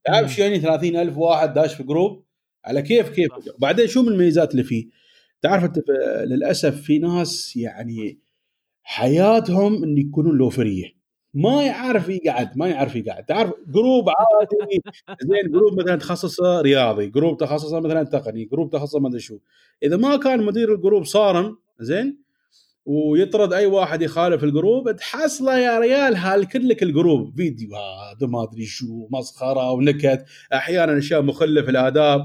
تعرف. 0.04 0.34
شو 0.34 0.42
يعني 0.42 0.60
30000 0.60 1.16
واحد 1.16 1.54
داش 1.54 1.74
في 1.74 1.82
جروب؟ 1.82 2.24
على 2.64 2.82
كيف 2.82 3.08
كيف؟ 3.08 3.28
صح. 3.32 3.52
بعدين 3.58 3.86
شو 3.86 4.02
من 4.02 4.08
الميزات 4.08 4.52
اللي 4.52 4.62
فيه؟ 4.62 4.88
تعرف 5.42 5.64
أنت 5.64 5.78
للأسف 6.24 6.80
في 6.80 6.98
ناس 6.98 7.56
يعني 7.56 8.20
حياتهم 8.82 9.84
إن 9.84 9.98
يكونون 9.98 10.38
لوفريه 10.38 10.97
ما 11.38 11.62
يعرف 11.62 12.08
يقعد 12.08 12.58
ما 12.58 12.68
يعرف 12.68 12.96
يقعد. 12.96 13.24
تعرف 13.24 13.52
جروب 13.68 14.08
عادي 14.08 14.82
زين 15.22 15.52
جروب 15.52 15.80
مثلا 15.80 15.96
تخصصه 15.96 16.60
رياضي 16.60 17.06
جروب 17.06 17.36
تخصصه 17.36 17.80
مثلا 17.80 18.02
تقني 18.02 18.44
جروب 18.44 18.70
تخصصه 18.70 19.00
ما 19.00 19.08
أدري 19.08 19.20
شو. 19.20 19.38
إذا 19.82 19.96
ما 19.96 20.16
كان 20.16 20.42
مدير 20.42 20.74
الجروب 20.74 21.04
صارم 21.04 21.56
زين 21.80 22.28
ويطرد 22.86 23.52
أي 23.52 23.66
واحد 23.66 24.02
يخالف 24.02 24.44
الجروب 24.44 24.96
تحصله 24.96 25.58
يا 25.58 25.78
ريال 25.78 26.16
هالكل 26.16 26.68
لك 26.68 26.82
الجروب 26.82 27.36
فيديوهات 27.36 28.22
وما 28.22 28.42
أدري 28.42 28.64
شو 28.64 29.08
مسخرة 29.10 29.72
ونكت 29.72 30.24
أحيانا 30.52 30.98
أشياء 30.98 31.22
مخله 31.22 31.62
في 31.62 31.70
الاداب 31.70 32.20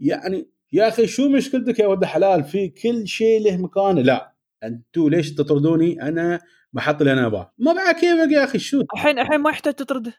يعني 0.00 0.48
يا 0.72 0.88
أخي 0.88 1.06
شو 1.06 1.28
مشكلتك 1.28 1.78
يا 1.78 1.86
ولد 1.86 2.04
حلال؟ 2.04 2.44
في 2.44 2.68
كل 2.68 3.06
شيء 3.08 3.42
له 3.42 3.56
مكانه. 3.56 4.00
لا 4.00 4.32
أنتوا 4.64 5.10
ليش 5.10 5.34
تطردوني؟ 5.34 6.02
أنا 6.02 6.40
بحط 6.72 7.00
اللي 7.00 7.12
أنا 7.12 7.26
ابغاه 7.26 7.52
ما 7.58 7.72
بعد 7.72 7.94
كيفك 7.94 8.30
يا 8.32 8.44
أخي 8.44 8.58
شو 8.58 8.82
الحين 8.94 9.18
الحين 9.18 9.40
ما 9.40 9.50
يحتاج 9.50 9.74
تطرده. 9.74 10.12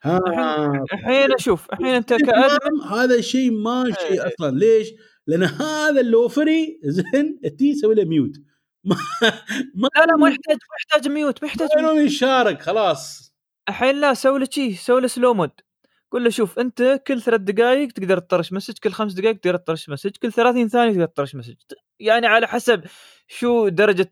الحين 0.93 1.33
أشوف 1.33 1.67
الحين 1.73 1.87
أنت 1.87 2.09
ك 2.13 2.20
admin 2.20 2.57
تمام، 2.59 2.81
هذا 2.99 3.21
شيء 3.21 3.51
ماشي 3.51 4.07
إيه. 4.09 4.27
أصلا. 4.27 4.57
ليش؟ 4.57 4.87
لأن 5.27 5.43
هذا 5.43 6.01
اللوفري 6.01 6.79
زين 6.83 7.39
تي 7.59 7.73
تسوي 7.73 7.95
له 7.95 8.03
mute 8.05 8.31
ما 8.85 8.95
ما 9.75 9.87
لا 9.97 10.05
لا 10.05 10.15
ما 10.17 10.29
يحتاج 10.29 10.55
ما 10.55 10.75
يحتاج 10.79 11.11
mute 11.11 11.43
ما 11.43 11.47
يحتاج 11.47 11.69
mute. 11.77 11.97
يشارك؟ 11.97 12.61
خلاص. 12.61 13.33
الحين 13.69 13.95
لا 14.01 14.13
سوي 14.13 14.39
له 14.39 14.47
شيء 14.51 14.73
سوي 14.75 15.01
له 15.01 15.07
slow 15.07 15.33
mode 15.33 15.51
قول 16.11 16.23
له 16.23 16.29
شوف 16.29 16.59
أنت 16.59 17.01
كل 17.07 17.21
ثلاث 17.21 17.41
دقائق 17.41 17.91
تقدر 17.91 18.19
تطرش 18.19 18.53
message 18.53 18.73
كل 18.83 18.91
خمس 18.91 19.13
دقائق 19.13 19.37
تقدر 19.37 19.57
تطرش 19.57 19.89
message 19.89 20.11
كل 20.21 20.31
30 20.31 20.67
ثانية 20.67 20.91
تقدر 20.93 21.05
تطرش 21.05 21.35
message 21.35 21.53
يعني 21.99 22.27
على 22.27 22.47
حسب 22.47 22.83
شو 23.27 23.67
درجة 23.67 24.11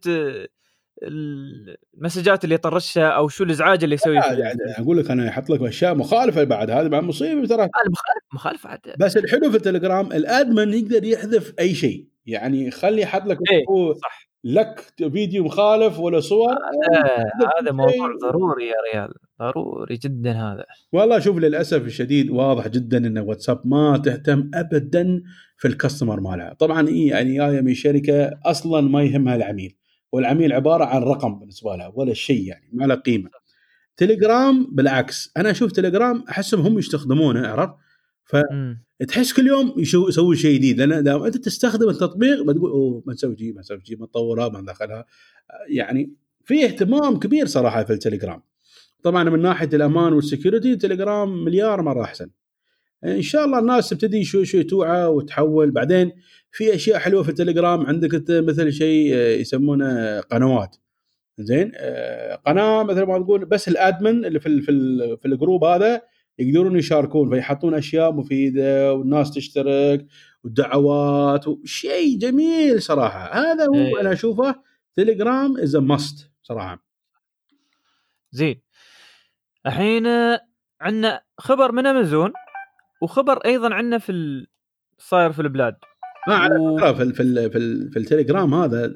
المسجات 1.03 2.43
اللي 2.43 2.55
يطرشها 2.55 3.07
أو 3.07 3.27
شو 3.27 3.43
الإزعاج 3.43 3.83
اللي 3.83 3.95
يسويه 3.95 4.19
لا، 4.19 4.33
يعني 4.33 4.59
أقول 4.77 4.97
لك 4.97 5.11
أنا 5.11 5.25
يحط 5.25 5.49
لك 5.49 5.61
أشياء 5.61 5.95
مخالفة 5.95 6.43
بعد 6.43 6.69
هذا 6.69 6.87
بعد 6.87 7.03
مصيبة 7.03 7.47
ترى. 7.47 7.61
أنا 7.61 7.69
مخالف 7.91 8.23
مخالف 8.33 8.67
عاد. 8.67 8.79
بس 8.99 9.17
الحلو 9.17 9.51
في 9.51 9.57
التليجرام 9.57 10.11
ال 10.11 10.21
admin 10.21 10.73
يقدر 10.73 11.03
يحذف 11.03 11.53
أي 11.59 11.73
شيء 11.73 12.07
يعني 12.25 12.65
يخلي 12.67 13.01
يحط 13.01 13.25
لك 13.25 13.37
إيه، 13.51 13.63
هو 13.69 13.93
صح. 13.93 14.31
لك 14.43 14.93
فيديو 14.97 15.43
مخالف 15.43 15.99
ولا 15.99 16.19
صور 16.19 16.53
هذا 16.93 17.27
هذا 17.61 17.71
موضوع. 17.71 18.15
ضروري 18.21 18.67
يا 18.67 18.73
ريال 18.93 19.13
ضروري 19.39 19.95
جدا 19.95 20.31
هذا. 20.31 20.65
والله 20.91 21.19
شوف 21.19 21.37
للأسف 21.37 21.85
الشديد 21.85 22.29
واضح 22.29 22.67
جدا 22.67 22.97
إن 22.97 23.17
واتساب 23.17 23.61
ما 23.65 23.97
تهتم 23.97 24.51
ابدا 24.53 25.21
في 25.57 25.67
الكاستمر 25.67 26.19
مالها. 26.19 26.53
طبعا 26.53 26.89
هي 26.89 27.07
يعني 27.07 27.37
جاية 27.37 27.61
من 27.61 27.73
شركة 27.73 28.39
أصلا 28.45 28.81
ما 28.81 29.03
يهمها 29.03 29.35
العميل. 29.35 29.75
والعميل 30.11 30.53
عبارة 30.53 30.85
عن 30.85 31.01
رقم 31.01 31.39
بالنسبة 31.39 31.75
لها 31.75 31.91
ولا 31.95 32.13
شيء 32.13 32.47
يعني 32.47 32.69
ما 32.73 32.85
له 32.85 32.95
قيمة. 32.95 33.29
تليجرام 33.97 34.67
بالعكس 34.71 35.31
أنا 35.37 35.51
أشوف 35.51 35.71
تليجرام 35.71 36.23
أحسهم 36.29 36.61
هم 36.61 36.79
يستخدمونه 36.79 37.47
عرفت؟ 37.47 37.73
مم. 38.51 38.83
تحس 39.07 39.33
كل 39.33 39.47
يوم 39.47 39.73
يسوي 39.77 40.35
شيء 40.35 40.55
جديد 40.55 40.81
لأن 40.81 41.03
دام 41.03 41.23
أنت 41.23 41.37
تستخدم 41.37 41.89
التطبيق 41.89 42.43
بتقول 42.43 42.71
أوه 42.71 43.03
ما 43.05 43.13
نسوي 43.13 43.37
شيء 43.37 43.53
ما 43.53 43.59
نسوي 43.59 43.81
شيء 43.85 43.97
ما 43.97 44.05
نطورها 44.05 44.49
ما 44.49 44.61
ندخلها 44.61 45.05
يعني 45.69 46.13
في 46.43 46.65
اهتمام 46.65 47.19
كبير 47.19 47.45
صراحة 47.45 47.83
في 47.83 47.93
التليجرام. 47.93 48.41
طبعا 49.03 49.23
من 49.23 49.41
ناحية 49.41 49.69
الأمان 49.73 50.13
وال 50.13 50.26
security 50.26 50.75
تليجرام 50.75 51.43
مليار 51.43 51.81
مرة 51.81 52.03
أحسن. 52.03 52.29
إن 53.03 53.21
شاء 53.21 53.45
الله 53.45 53.59
الناس 53.59 53.89
تبتدي 53.89 54.23
شوي 54.23 54.45
شوي 54.45 54.63
توعى 54.63 55.05
وتحول. 55.05 55.71
بعدين 55.71 56.11
في 56.51 56.75
أشياء 56.75 56.99
حلوة 56.99 57.23
في 57.23 57.29
التليجرام. 57.29 57.85
عندك 57.85 58.15
أنت 58.15 58.31
مثل 58.31 58.71
شيء 58.71 59.13
آه، 59.15 59.35
يسمونه 59.35 60.19
قنوات. 60.19 60.75
زين 61.39 61.71
آه، 61.75 62.35
قناة 62.35 62.83
مثل 62.83 63.03
ما 63.03 63.19
تقول 63.19 63.45
بس 63.45 63.67
ال 63.67 63.77
admin 63.77 64.25
اللي 64.25 64.39
في 64.39 64.61
في 64.61 64.71
في 65.21 65.27
الجروب 65.27 65.63
هذا 65.63 66.01
يقدرون 66.39 66.77
يشاركون. 66.77 67.29
فيحطون 67.29 67.73
أشياء 67.73 68.11
مفيدة 68.11 68.93
والناس 68.93 69.31
تشترك 69.33 70.05
والدعوات 70.43 71.45
شيء 71.65 72.17
جميل 72.17 72.81
صراحة. 72.81 73.33
هذا 73.33 73.65
هو 73.65 73.75
إيه. 73.75 74.01
أنا 74.01 74.13
أشوفه 74.13 74.55
تليجرام 74.95 75.57
is 75.57 75.75
must 75.75 76.31
صراحة. 76.43 76.85
زين. 78.31 78.61
الحين 79.65 80.07
آه، 80.07 80.39
عندنا 80.81 81.21
خبر 81.37 81.71
من 81.71 81.85
أمازون. 81.85 82.33
وخبر 83.01 83.37
أيضا 83.37 83.73
عندنا 83.73 83.97
في 83.97 84.11
ال- 84.11 84.47
صاير 84.97 85.31
في 85.31 85.41
البلاد. 85.41 85.75
ما 86.27 86.33
على 86.35 86.55
و- 86.59 86.93
في 86.93 87.03
ال 87.03 87.13
في 87.13 87.23
ال 87.23 87.51
في, 87.51 87.57
ال 87.57 87.91
في 87.91 87.99
التليجرام 87.99 88.53
هذا. 88.53 88.93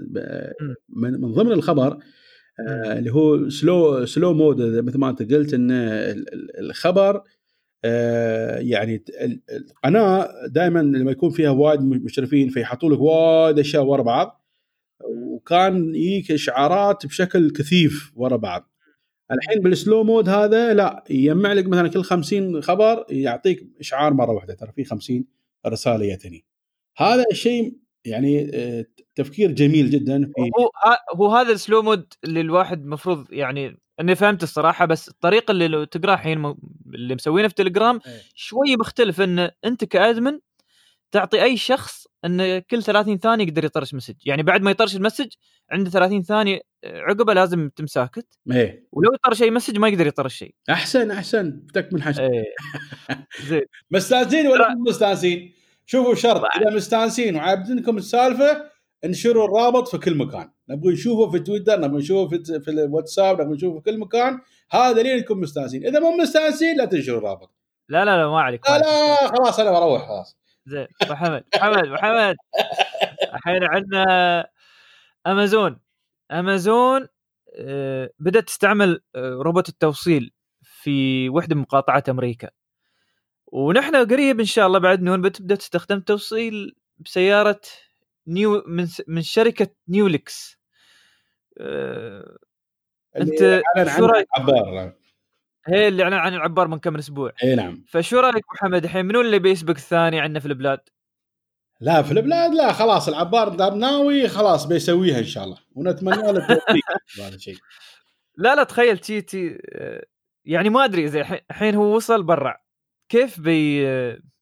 من, 0.89 1.11
من 1.21 1.31
ضمن 1.33 1.51
الخبر 1.51 1.97
آه، 2.69 2.99
اللي 2.99 3.13
هو 3.13 3.49
slow 3.49 4.05
slow 4.05 4.33
mode 4.33 4.61
مثل 4.61 4.97
ما 4.97 5.09
أنت 5.09 5.33
قلت 5.33 5.53
إن 5.53 5.71
ال- 5.71 6.33
ال- 6.33 6.59
الخبر 6.59 7.21
آه، 7.85 8.57
يعني 8.59 9.03
القناه 9.51 10.29
دائما 10.47 10.79
لما 10.79 11.11
يكون 11.11 11.29
فيها 11.29 11.49
وايد 11.49 11.81
مشرفين 11.81 12.49
فيحطوا 12.49 12.89
لك 12.89 12.99
وايد 12.99 13.59
أشياء 13.59 13.83
ورا 13.83 14.01
بعض 14.03 14.45
وكان 15.03 15.95
يجيك 15.95 16.31
إشعارات 16.31 17.05
بشكل 17.05 17.49
كثيف 17.51 18.11
ورا 18.15 18.37
بعض. 18.37 18.74
الحين 19.31 19.61
بال 19.61 19.75
slow 19.75 20.03
mode 20.03 20.29
هذا 20.29 20.73
لا 20.73 21.03
يجمع 21.09 21.53
لك 21.53 21.67
مثلا 21.67 21.87
كل 21.87 22.03
50 22.03 22.61
خبر 22.61 23.05
يعطيك 23.09 23.67
إشعار 23.79 24.13
مرة 24.13 24.31
واحدة 24.31 24.53
ترى 24.53 24.71
في 24.71 24.83
50 24.83 25.25
رسالة 25.67 26.05
يتني 26.05 26.45
هذا 26.97 27.23
الشيء 27.31 27.77
يعني 28.05 28.51
آه، 28.53 28.85
تفكير 29.15 29.51
جميل 29.51 29.89
جدا 29.89 30.25
في 30.25 30.49
هو 30.59 30.69
هو 31.15 31.35
هذا 31.35 31.51
ال 31.51 31.57
slow 31.57 31.81
mode 31.81 32.13
اللي 32.23 32.41
الواحد 32.41 32.85
مفروض 32.85 33.33
يعني 33.33 33.77
أني 33.99 34.15
فهمت 34.15 34.43
الصراحة 34.43 34.85
بس 34.85 35.09
الطريقة 35.09 35.51
اللي 35.51 35.67
لو 35.67 35.83
تقرا 35.83 36.13
الحين 36.13 36.55
اللي 36.93 37.15
مسوينه 37.15 37.47
في 37.47 37.53
تليجرام 37.53 37.99
إيه. 38.07 38.21
شوي 38.35 38.75
مختلف 38.79 39.21
إن 39.21 39.51
أنت 39.65 39.83
ك 39.85 39.94
admin 39.94 40.39
تعطي 41.11 41.43
أي 41.43 41.57
شخص 41.57 42.04
إن 42.25 42.59
كل 42.59 42.83
30 42.83 43.17
ثانية 43.17 43.45
يقدر 43.45 43.65
يطرش 43.65 43.93
message. 43.93 44.15
يعني 44.25 44.43
بعد 44.43 44.61
ما 44.61 44.71
يطرش 44.71 44.95
ال 44.95 44.99
message 44.99 45.27
عنده 45.71 45.89
30 45.89 46.23
ثانية 46.23 46.59
عقبه 46.85 47.33
لازم 47.33 47.65
يتم 47.65 47.87
ساكت. 47.87 48.27
إيه. 48.51 48.87
ولو 48.91 49.13
يطرش 49.13 49.43
أي 49.43 49.51
message 49.51 49.77
ما 49.77 49.87
يقدر 49.87 50.07
يطرش 50.07 50.35
شيء. 50.35 50.55
أحسن 50.69 51.11
أحسن. 51.11 51.61
فتك 51.69 51.93
من 51.93 52.03
حشد 52.03 52.19
إيه. 52.19 52.43
زين. 53.49 53.61
مستانسين 53.91 54.47
ولا 54.47 54.63
لا. 54.63 54.75
مو 54.75 54.83
مستانسين؟ 54.89 55.53
شوفوا 55.85 56.15
شرط. 56.15 56.41
إذا 56.61 56.75
مستانسين 56.75 57.35
وعايبتنكم 57.35 57.97
السالفة 57.97 58.63
انشروا 59.05 59.45
الرابط 59.45 59.87
في 59.87 59.97
كل 59.97 60.17
مكان. 60.17 60.49
نبغى 60.69 60.93
نشوفه 60.93 61.31
في 61.31 61.39
تويتر 61.39 61.79
نبغى 61.79 61.97
نشوفه 61.97 62.37
في, 62.37 62.59
في 62.59 62.71
الواتساب 62.71 63.41
نبغى 63.41 63.55
نشوفه 63.55 63.79
في 63.79 63.91
كل 63.91 63.99
مكان. 63.99 64.39
هذا 64.71 65.01
لين 65.03 65.17
نكون 65.17 65.39
مستانسين. 65.41 65.85
إذا 65.87 65.99
مو 65.99 66.17
مستانسين 66.17 66.77
لا 66.77 66.85
تنشروا 66.85 67.17
الرابط. 67.17 67.51
لا 67.89 68.05
لا 68.05 68.17
لا 68.17 68.29
ما 68.29 68.41
عليك. 68.41 68.69
لا. 68.69 68.79
لا 68.79 69.27
خلاص 69.27 69.59
أنا 69.59 69.71
بروح 69.71 70.07
خلاص. 70.07 70.37
زين. 70.65 70.87
أبو 71.01 71.13
حمد 71.15 71.43
حمد 71.55 71.85
أبو 71.85 71.95
حمد. 71.95 72.35
الحين 73.33 73.63
عندنا 73.63 74.47
أمازون. 75.27 75.79
أمازون 76.31 77.07
آه، 77.55 78.09
بدأت 78.19 78.43
تستعمل 78.43 79.01
آه، 79.15 79.33
روبوت 79.41 79.69
التوصيل 79.69 80.31
في 80.63 81.29
وحدة 81.29 81.55
من 81.55 81.61
مقاطعات 81.61 82.09
أمريكا. 82.09 82.49
ونحن 83.47 83.95
قريب 83.95 84.39
إن 84.39 84.45
شاء 84.45 84.67
الله 84.67 84.79
بعد 84.79 85.01
Noon 85.01 85.21
بتبدا 85.21 85.55
تستخدم 85.55 85.99
توصيل 85.99 86.75
بسيارة 86.97 87.61
نيو 88.27 88.63
من 88.67 88.85
س- 88.85 89.03
من 89.07 89.21
شركة 89.21 89.67
Neolix. 89.87 90.59
آه، 91.57 92.37
أعلن 93.17 93.97
شو؟ 93.97 94.07
عبار 94.37 94.93
هي 95.67 95.87
اللي 95.87 96.03
اعلن 96.03 96.13
عن 96.13 96.33
العبار 96.33 96.67
من 96.67 96.79
كم 96.79 96.95
أسبوع. 96.95 97.31
إي 97.43 97.55
نعم. 97.55 97.83
فشو 97.89 98.19
رأيك 98.19 98.35
ابو 98.35 98.57
حمد 98.57 98.83
الحين؟ 98.83 99.05
منو 99.05 99.21
اللي 99.21 99.39
بيسبق 99.39 99.75
الثاني 99.75 100.19
عندنا 100.19 100.39
في 100.39 100.45
البلاد؟ 100.45 100.79
لا 101.79 102.01
في 102.01 102.11
البلاد 102.11 102.53
لا 102.53 102.71
خلاص 102.71 103.07
العبار 103.07 103.49
دام 103.49 103.79
ناوي 103.79 104.27
خلاص 104.27 104.65
بيسويها 104.65 105.19
إن 105.19 105.23
شاء 105.25 105.43
الله. 105.43 105.57
ونتمنى 105.75 106.21
له 106.21 106.29
التوفيق. 106.29 106.83
هذا 107.21 107.37
لا 108.37 108.55
لا 108.55 108.63
تخيل 108.63 108.97
تي 108.97 109.21
تي 109.21 109.57
يعني 110.45 110.69
ما 110.69 110.85
أدري 110.85 111.05
إذا 111.05 111.19
الحين- 111.51 111.75
هو 111.75 111.95
وصل 111.95 112.23
برع 112.23 112.63
كيف 113.09 113.39
بي 113.39 113.85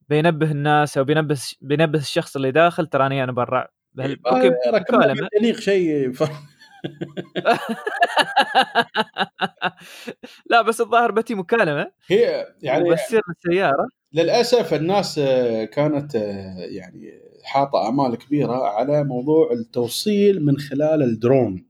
بينبه 0.10 0.52
الناس 0.52 0.98
أو 0.98 1.04
بينبه 1.04 1.38
بينبه 1.62 2.00
الشخص 2.00 2.36
اللي 2.36 2.52
داخل؟ 2.52 2.88
تراني 2.88 3.24
أنا 3.24 3.32
برع 3.32 3.70
بهال- 3.94 4.28
أوكي 4.28 4.52
ركب 4.74 5.60
شيء. 5.60 6.14
لا 10.50 10.62
بس 10.62 10.82
الظاهر 10.82 11.12
بتي 11.12 11.36
مكالمة 11.36 11.92
هي 12.08 12.48
يعني 12.62 12.90
وبتصير 12.90 13.22
السيارة. 13.30 13.88
للأسف 14.14 14.74
الناس 14.74 15.20
كانت 15.74 16.16
يعني 16.56 17.20
حاطة 17.44 17.90
أمال 17.90 18.16
كبيرة 18.16 18.68
على 18.68 19.04
موضوع 19.04 19.52
التوصيل 19.52 20.46
من 20.46 20.58
خلال 20.58 21.04
الدرون. 21.04 21.66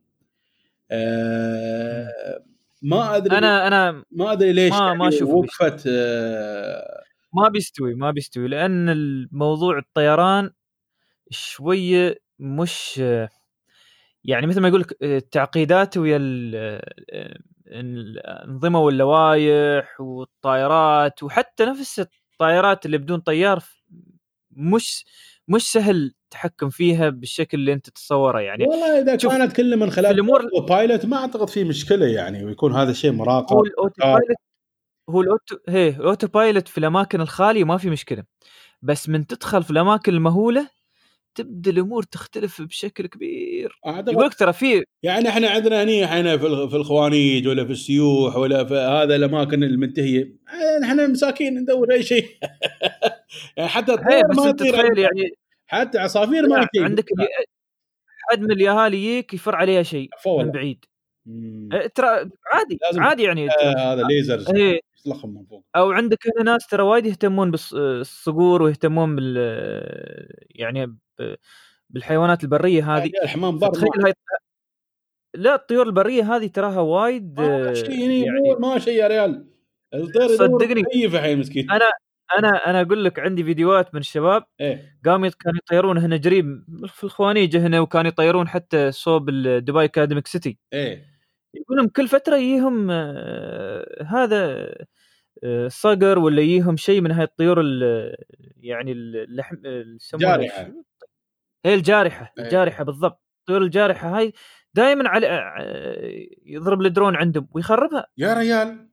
آه، 0.92 2.44
ما 2.82 3.16
أدري 3.16 3.38
أنا 3.38 3.68
أنا 3.68 4.04
ما 4.12 4.32
أدري 4.32 4.54
ليش 4.54 4.72
ما- 4.74 4.94
ما 4.94 5.06
يعني 5.06 5.16
أشوفه 5.18 5.34
وقفت 5.34 5.84
آه، 5.88 7.04
ما 7.34 7.50
بيستوي 7.50 7.94
ما 7.96 8.12
بيستوي 8.12 8.48
لأن 8.48 8.90
الموضوع 8.90 9.78
الطيران 9.78 10.52
شوية 11.30 12.20
مش 12.40 13.02
يعني 14.26 14.48
مثل 14.48 14.62
ما 14.62 14.68
يقول 14.68 14.82
لك 14.82 14.98
التعقيدات 15.02 15.98
ويا 15.98 16.18
ال- 16.22 16.82
الأنظمة 17.68 18.80
واللوائح 18.80 20.02
والطائرات 20.02 21.24
وحتى 21.24 21.66
نفس 21.66 22.00
الطائرات 22.34 22.86
اللي 22.86 22.98
بدون 22.98 23.20
طيار 23.20 23.64
مش 24.52 25.06
مش 25.48 25.72
سهل 25.72 25.96
التحكم 26.26 26.70
فيها 26.70 27.10
بالشكل 27.10 27.58
اللي 27.58 27.74
أنت 27.74 27.90
تتصوره 27.90 28.40
يعني. 28.40 28.66
والله 28.68 29.00
إذا 29.02 29.18
شوف، 29.18 29.32
كانت 29.32 29.56
كله 29.56 29.76
من 29.76 29.90
خلال 29.90 30.16
في 30.16 30.22
الأمور- 30.22 30.68
pilot 30.68 31.06
ما 31.06 31.18
أعتقد 31.18 31.50
في 31.50 31.64
مشكلة 31.64 32.06
يعني 32.06 32.46
ويكون 32.46 32.74
هذا 32.76 32.92
الشيء 32.92 33.12
مراقب. 33.12 33.56
هو 33.56 33.64
ال 33.64 33.70
auto 33.70 33.94
pilot 34.04 34.38
هو 35.10 35.22
ال 35.22 35.29
auto 35.29 35.58
هي 35.70 35.90
ال 35.90 35.97
auto 35.97 36.28
pilot 36.28 36.68
في 36.68 36.78
الأماكن 36.78 37.22
الخالية 37.22 37.64
ما 37.64 37.78
في 37.78 37.90
مشكلة 37.90 38.24
بس 38.82 39.10
من 39.10 39.28
تدخل 39.28 39.64
في 39.64 39.72
الأماكن 39.72 40.14
المهولة 40.14 40.70
تبدأ 41.36 41.72
الأمور 41.72 42.04
تختلف 42.04 42.62
بشكل 42.62 43.08
كبير. 43.08 43.80
يقول 44.12 44.26
لك 44.26 44.34
ترى 44.34 44.54
في 44.54 44.84
يعني 45.04 45.30
إحنا 45.30 45.50
عندنا 45.50 45.84
هني 45.84 46.06
إحنا 46.06 46.38
في 46.38 46.46
الخ- 46.48 46.70
في 46.70 46.76
الخوانيج 46.76 47.48
ولا 47.48 47.66
في 47.66 47.72
السيوح 47.72 48.36
ولا 48.36 48.66
في 48.66 48.74
هذا 48.74 49.16
الأماكن 49.16 49.64
المنتهية. 49.64 50.36
إحنا 50.84 51.08
مساكين 51.08 51.60
ندور 51.60 51.92
أي 51.94 52.04
شيء. 52.04 52.26
يعني 53.58 53.70
حتى 53.70 53.94
الطير 53.94 54.22
ما 54.28 54.52
تخيل 54.52 54.98
يعني 55.00 55.32
حتى 55.68 55.98
عصافير 55.98 56.48
ما 56.48 56.68
عندك 56.86 57.06
حد 58.32 58.40
من 58.42 58.52
الاهالي 58.52 58.98
يجيك 59.06 59.34
يفر 59.34 59.56
عليها 59.56 59.84
شيء. 59.84 60.10
من 60.46 60.52
بعيد. 60.52 60.86
ترى 61.96 62.08
عادي 62.54 62.80
عادي 62.98 63.24
يعني 63.24 63.50
آه، 63.50 63.94
هذا 63.94 64.04
ليزرز 64.04 64.50
إيه. 64.50 64.80
يطلقهم 65.00 65.34
من 65.34 65.46
فوق. 65.46 65.66
أو 65.76 65.92
عندك 65.92 66.18
هنا 66.28 66.52
ناس 66.52 66.68
ترى 66.68 66.84
وايد 66.84 67.06
يهتمون 67.06 67.52
بالصقور 67.52 68.62
ويهتمون 68.62 69.16
بال 69.16 69.38
يعني 70.50 70.86
ب- 70.86 71.36
بالحيوانات 71.90 72.44
البرية 72.44 72.84
هذه. 72.96 73.00
يعني 73.00 73.24
الحمام 73.24 73.60
بر 73.60 73.68
هاي 74.06 74.14
لا 75.36 75.56
الطيور 75.56 75.88
البرية 75.88 76.36
هذه 76.36 76.48
تراها 76.48 76.80
وايد 76.80 77.40
آه، 77.40 77.74
يعني 77.90 78.26
ما 78.60 78.80
شيء 78.80 78.94
يا 79.00 79.08
ريال. 79.08 79.48
الطير 79.94 80.28
صدقني. 80.28 80.84
الحين 81.06 81.40
مسكين. 81.40 81.72
أنا 81.72 81.92
أنا 82.38 82.50
أنا 82.50 82.82
أقول 82.82 83.04
لك 83.06 83.20
عندي 83.20 83.44
فيديوهات 83.44 83.94
من 83.94 84.00
الشباب 84.00 84.44
إيه. 84.62 85.00
قاموا 85.06 85.30
كانوا 85.30 85.60
يطيرون 85.64 85.98
هنا 85.98 86.18
قريب 86.18 86.64
في 86.88 87.04
الخوانيج 87.04 87.58
هنا 87.58 87.80
وكانوا 87.80 88.08
يطيرون 88.12 88.48
حتى 88.48 88.92
صوب 88.92 89.30
ال 89.30 89.43
دبي 89.43 89.84
Academic 89.84 90.28
City 90.28 90.58
إيه. 90.74 91.13
يقول 91.54 91.78
لهم 91.78 91.88
كل 91.88 92.08
فترة 92.08 92.36
يجيهم 92.36 92.92
آه، 92.92 94.04
هذا 94.08 94.68
آه، 95.44 95.68
صقر 95.68 96.20
ولا 96.20 96.42
يجيهم 96.42 96.78
شيء 96.78 97.02
من 97.02 97.12
هاي 97.12 97.24
الطيور 97.24 97.62
ال- 97.62 98.16
يعني 98.58 98.92
اللحم 98.92 99.56
جارحة. 100.16 100.66
شو؟ 100.66 100.84
هي 101.66 101.74
الجارحة 101.74 102.34
إيه. 102.40 102.46
الجارحة 102.46 102.84
بالضبط 102.84 103.24
الطيور 103.40 103.62
الجارحة 103.62 104.18
هاي 104.18 104.34
دائما 104.74 105.10
على 105.10 105.28
آه، 105.28 106.28
يضرب 106.46 106.82
الدرون 106.82 107.16
عندهم 107.16 107.48
ويخربها 107.52 108.08
يا 108.18 108.34
ريال 108.34 108.90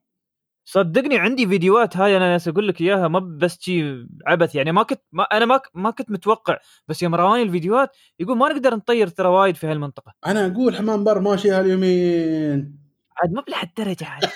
صدقني 0.72 1.18
عندي 1.18 1.46
فيديوهات 1.46 1.96
هاي 1.96 2.16
أنا 2.16 2.28
ناس 2.28 2.48
أقول 2.48 2.68
لك 2.68 2.80
إياها 2.80 3.08
ما 3.08 3.18
بس 3.18 3.58
شي 3.60 4.06
عبث. 4.26 4.54
يعني 4.54 4.72
ما 4.72 4.82
كنت 4.82 5.00
ما 5.12 5.22
أنا 5.24 5.44
ما 5.44 5.60
ما 5.74 5.90
كنت 5.90 6.10
متوقع 6.10 6.58
بس 6.88 7.02
يوم 7.02 7.14
رواني 7.14 7.42
الفيديوهات 7.42 7.96
يقول 8.18 8.36
ما 8.38 8.48
نقدر 8.48 8.74
نطير 8.74 9.08
ترى 9.08 9.28
وايد 9.28 9.56
في 9.56 9.66
هالمنطقة. 9.66 10.12
أنا 10.26 10.46
أقول 10.46 10.76
حمام 10.76 11.04
بر 11.04 11.20
ماشي 11.20 11.50
هاليومين. 11.50 12.80
عاد 13.22 13.32
ما 13.32 13.42
بلهالدرجه 13.42 14.06
عاد. 14.06 14.24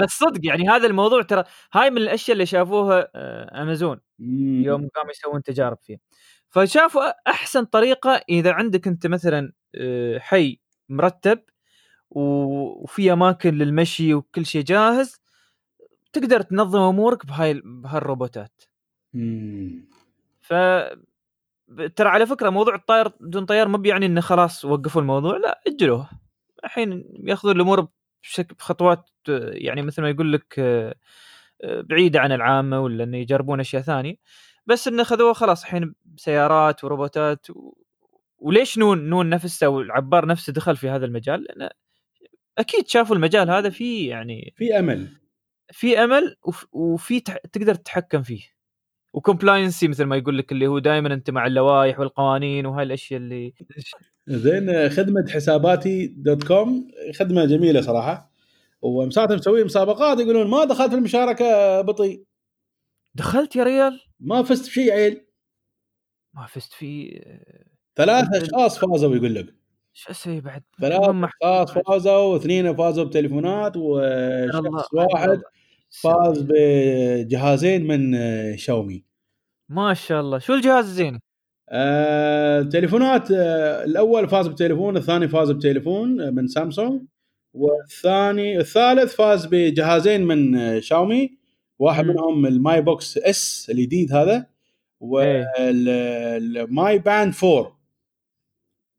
بس 0.00 0.10
صدق 0.10 0.40
يعني 0.46 0.68
هذا 0.68 0.86
الموضوع 0.86 1.22
ترى 1.22 1.44
هاي 1.72 1.90
من 1.90 1.98
الأشياء 1.98 2.32
اللي 2.32 2.46
شافوها 2.46 3.08
آه، 3.14 3.62
امازون 3.62 4.00
مم. 4.18 4.62
يوم 4.64 4.88
قاموا 4.94 5.10
يسوون 5.10 5.42
تجارب 5.42 5.78
فيها. 5.82 5.98
فشافوا 6.50 7.30
أحسن 7.30 7.64
طريقة 7.64 8.22
إذا 8.28 8.52
عندك 8.52 8.86
أنت 8.86 9.06
مثلا 9.06 9.52
آه، 9.74 10.18
حي 10.18 10.60
مرتب 10.88 11.38
وفي 12.16 13.12
أماكن 13.12 13.54
للمشي 13.54 14.14
وكل 14.14 14.46
شيء 14.46 14.64
جاهز 14.64 15.20
تقدر 16.12 16.42
تنظم 16.42 16.80
أمورك 16.80 17.26
بهاي 17.26 17.62
بهالروبوتات. 17.64 18.62
ف 20.40 20.54
ترى 21.96 22.08
على 22.08 22.26
فكرة 22.26 22.50
موضوع 22.50 22.74
الطائر 22.74 23.08
بدون 23.20 23.44
طيار 23.44 23.68
ما 23.68 23.78
بيعني 23.78 24.06
إنه 24.06 24.20
خلاص 24.20 24.64
وقفوا 24.64 25.02
الموضوع 25.02 25.36
لا 25.36 25.60
أجلوه. 25.66 26.10
الحين 26.64 27.04
ياخذون 27.24 27.56
الأمور 27.56 27.88
بشكل 28.22 28.54
بخطوات 28.54 29.10
يعني 29.28 29.82
مثل 29.82 30.02
ما 30.02 30.10
يقول 30.10 30.32
لك 30.32 30.60
بعيدة 31.64 32.20
عن 32.20 32.32
العامة 32.32 32.80
ولا 32.80 33.04
إنه 33.04 33.16
يجربون 33.16 33.60
أشياء 33.60 33.82
ثانية. 33.82 34.16
بس 34.66 34.88
إنه 34.88 35.02
خذوه 35.02 35.32
خلاص 35.32 35.62
الحين 35.62 35.94
بسيارات 36.04 36.84
وروبوتات 36.84 37.50
و... 37.50 37.74
وليش 38.38 38.78
نون 38.78 39.08
نون 39.08 39.28
نفسه 39.28 39.68
والعبار 39.68 40.26
نفسه 40.26 40.52
دخل 40.52 40.76
في 40.76 40.88
هذا 40.88 41.06
المجال؟ 41.06 41.42
لأنه 41.42 41.70
أكيد 42.58 42.88
شافوا 42.88 43.16
المجال 43.16 43.50
هذا 43.50 43.70
فيه 43.70 44.10
يعني 44.10 44.54
في 44.56 44.78
أمل. 44.78 45.08
في 45.72 45.98
أمل 45.98 46.36
وف- 46.44 46.66
وفي. 46.72 47.20
تقدر 47.20 47.74
تتحكم 47.74 48.22
فيه. 48.22 48.42
و 49.14 49.21
compliancy 49.21 49.88
مثل 49.88 50.04
ما 50.04 50.16
يقول 50.16 50.38
لك 50.38 50.52
اللي 50.52 50.66
هو 50.66 50.78
دائما 50.78 51.14
أنت 51.14 51.30
مع 51.30 51.46
اللوائح 51.46 51.98
والقوانين 52.00 52.66
وهاي 52.66 52.82
الأشياء 52.82 53.20
اللي 53.20 53.54
زين 54.26 54.88
خدمة 54.88 55.24
حساباتي 55.30 56.06
dot 56.06 56.44
com 56.46 56.90
خدمة 57.18 57.44
جميلة 57.44 57.80
صراحة. 57.80 58.32
ومساعدة 58.82 59.34
مسوي 59.36 59.64
مسابقات 59.64 60.20
يقولون 60.20 60.46
ما 60.50 60.64
دخلت 60.64 60.90
في 60.90 60.96
المشاركة 60.96 61.80
بطي. 61.80 62.24
دخلت 63.14 63.56
يا 63.56 63.64
ريال؟ 63.64 64.00
ما 64.20 64.42
فزت 64.42 64.66
بشيء 64.68 64.92
عيل. 64.92 65.26
ما 66.34 66.46
فزت 66.46 66.72
فيه. 66.72 67.20
ثلاث 67.96 68.24
أشخاص 68.42 68.78
فازوا 68.78 69.16
يقول 69.16 69.34
لك. 69.34 69.54
شو 69.94 70.10
أسوي 70.10 70.40
بعد؟ 70.40 70.62
ثلاث 70.80 71.00
اشخاص 71.42 71.70
فازوا 71.72 72.12
واثنين 72.16 72.76
فازوا 72.76 73.04
بتليفونات 73.04 73.72
وشخص 73.76 74.94
واحد 74.94 75.40
فاز 76.02 76.46
بجهازين 76.48 77.86
من 77.86 78.14
آه، 78.14 78.56
شاومي. 78.56 79.04
ما 79.68 79.94
شاء 79.94 80.20
الله. 80.20 80.38
شو 80.38 80.54
الجهاز 80.54 80.84
الزين؟ 80.84 81.20
آه، 81.68 82.62
تليفونات 82.62 83.30
آه، 83.30 83.84
الأول 83.84 84.28
فاز 84.28 84.48
بتليفون 84.48 84.96
الثاني 84.96 85.28
فاز 85.28 85.50
بتليفون 85.50 86.20
آه، 86.20 86.30
من 86.30 86.46
سامسونج. 86.46 87.02
والثاني 87.54 88.58
الثالث 88.58 89.14
فاز 89.14 89.46
بجهازين 89.46 90.24
من 90.24 90.56
آه، 90.56 90.80
شاومي. 90.80 91.38
واحد. 91.78 92.04
منهم 92.04 92.46
ال 92.46 92.57
Mi 92.57 92.80
Box 92.82 93.18
S 93.18 93.70
الجديد 93.70 94.12
هذا 94.12 94.46
وال 95.00 95.99
Mi 95.99 96.98
Band 96.98 97.34
4 97.44 97.81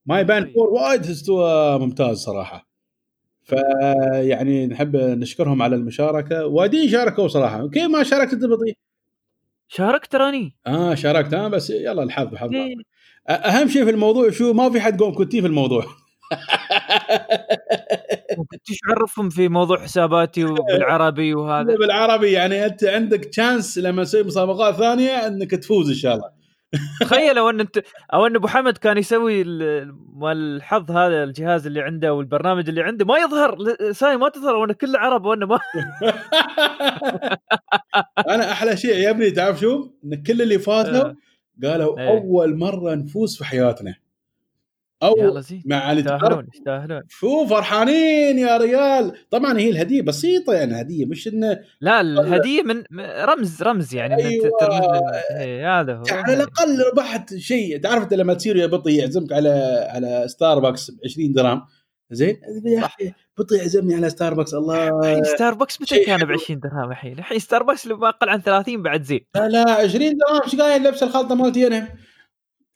Mi 0.06 0.24
Band 0.24 0.54
4 0.58 0.84
وايد 0.84 1.06
استوى 1.06 1.80
ممتاز 1.80 2.18
صراحة. 2.18 2.68
فيعني 3.44 4.68
نحب 4.68 4.96
نشكرهم 4.96 5.62
على 5.62 5.76
المشاركة. 5.76 6.46
وايدين 6.46 6.90
شاركوا 6.90 7.28
صراحة. 7.28 7.70
كيف 7.70 7.84
ما 7.84 8.04
شاركت 8.04 8.34
أنت 8.34 8.46
بطي؟ 8.46 8.78
شاركت 9.68 10.12
تراني؟ 10.12 10.56
آه 10.68 10.96
شاركت. 10.96 11.34
آه 11.34 11.48
بس 11.48 11.70
يلا 11.70 12.04
الحظ 12.04 12.28
بحظ. 12.28 12.50
أهم 13.30 13.68
شيء 13.68 13.84
في 13.86 13.90
الموضوع 13.90 14.32
شو؟ 14.32 14.54
ما 14.54 14.70
في 14.70 14.82
حد 14.82 15.00
قوم 15.00 15.14
كنتي 15.16 15.42
في 15.42 15.48
الموضوع. 15.48 15.86
كنت 18.38 18.62
عرفهم 18.90 19.30
في 19.30 19.48
موضوع 19.48 19.80
حساباتي 19.80 20.46
وبالعربي 20.52 21.34
وهذا؟ 21.34 21.76
بالعربي 21.76 22.32
يعني 22.32 22.66
أنت 22.66 22.84
عندك 22.84 23.26
chance 23.26 23.78
لما 23.78 24.04
تسوي 24.04 24.24
مسابقات 24.24 24.76
ثانية 24.76 25.28
أنك 25.28 25.52
تفوز 25.52 25.90
إن 25.90 25.96
شاء 25.96 26.16
الله. 26.16 26.43
تخيل 27.02 27.36
لو 27.36 27.50
أن 27.50 27.60
انت 27.60 27.84
أو 28.14 28.28
أن 28.28 28.36
أبو 28.36 28.48
حمد 28.48 28.78
كان 28.78 28.98
يسوي 28.98 29.44
مال 29.44 30.56
الحظ 30.56 30.92
هذا 30.92 31.24
الجهاز 31.24 31.68
اللي 31.68 31.82
عنده 31.82 32.14
والبرنامج 32.14 32.70
اللي 32.70 32.82
عنده 32.82 33.06
ما 33.06 33.18
يظهر 33.18 33.58
ساي 33.92 34.18
ما 34.18 34.30
تظهر 34.30 34.56
وأنا 34.56 34.74
كله 34.74 35.00
عرب 35.00 35.26
وأنا 35.26 35.46
ما 35.46 35.60
أنا 38.34 38.52
أحلى 38.52 38.78
شيء 38.78 38.96
يا 38.96 39.10
ابني 39.10 39.32
تعرف 39.32 39.60
شو؟ 39.60 39.90
إن 40.06 40.24
كل 40.24 40.42
اللي 40.42 40.60
فازوا 40.60 41.06
آه. 41.06 41.16
قالوا 41.64 42.00
إيه. 42.00 42.10
أول 42.10 42.58
مرة 42.58 42.96
نفوز 42.96 43.38
في 43.38 43.46
حياتنا 43.46 43.96
أو 45.04 45.42
مع 45.66 45.92
يستاهلون 45.92 46.48
يستاهلون. 46.56 47.02
شو 47.10 47.46
فرحانين 47.46 48.40
يا 48.40 48.58
ريال. 48.58 49.14
طبعا 49.30 49.60
هي 49.60 49.70
الهدية 49.70 50.02
بسيطة 50.02 50.54
يعني 50.54 50.82
هديه 50.82 51.06
مش 51.06 51.28
إنه 51.28 51.60
لا 51.82 52.02
الهدية 52.02 52.64
من 52.64 52.84
رمز 53.02 53.64
رمز 53.64 53.96
يعني 53.96 54.16
أيوة. 54.16 54.52
إيه، 55.32 55.80
هذا 55.80 55.96
هو. 55.96 56.04
على 56.12 56.34
الأقل 56.34 56.84
ربحت 56.92 57.36
شيء. 57.36 57.78
تعرف 57.78 58.14
لما 58.14 58.34
تصير 58.34 58.56
يا 58.56 58.66
بطي 58.66 58.96
يعزمك 58.96 59.32
على 59.32 59.88
على 59.90 60.24
ستاربكس 60.28 60.92
ب 60.92 61.00
20 61.06 61.34
درهم 61.34 61.66
زين؟ 62.12 62.38
يا 62.66 62.86
أخي 62.86 63.14
بطي 63.38 63.56
يعزمني 63.56 63.96
على 63.96 64.10
ستاربكس 64.10 64.54
الله. 64.54 65.00
الحين 65.00 65.24
ستاربكس 65.24 65.82
متى 65.82 66.06
كان 66.06 66.20
ب 66.20 66.32
20 66.32 66.60
درهم 66.60 66.92
الحين؟ 66.92 67.20
الحين 67.20 67.40
ستاربكس 67.40 67.84
اللي 67.84 67.98
ما 67.98 68.10
أقل 68.10 68.30
عن 68.30 68.42
30 68.42 68.84
بعد 68.84 69.04
زين. 69.04 69.26
لا 69.36 69.50
لا 69.50 69.72
20 69.72 70.18
درهم 70.18 70.42
إيش 70.44 70.56
قايل 70.56 70.84
لبس 70.84 71.04
الخلطة 71.04 71.36
مالتي 71.36 71.68
أنا؟ 71.68 71.90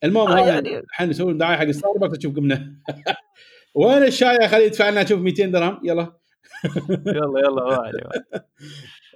المهم 0.03 0.31
آه 0.31 0.47
يعني 0.47 0.79
الحين 0.79 1.09
نسوي 1.09 1.33
دعاية 1.33 1.57
حق 1.57 1.71
ستاربكس 1.71 2.17
تشوف 2.17 2.35
قمنا. 2.35 2.75
وين 3.75 4.03
الشاي 4.03 4.47
خليه 4.47 4.65
يدفع 4.65 4.89
لنا 4.89 5.05
شوف 5.05 5.19
200 5.19 5.45
درهم. 5.45 5.79
يلا. 5.83 6.17
يلا 7.17 7.39
يلا 7.39 7.63
واحد 7.63 7.93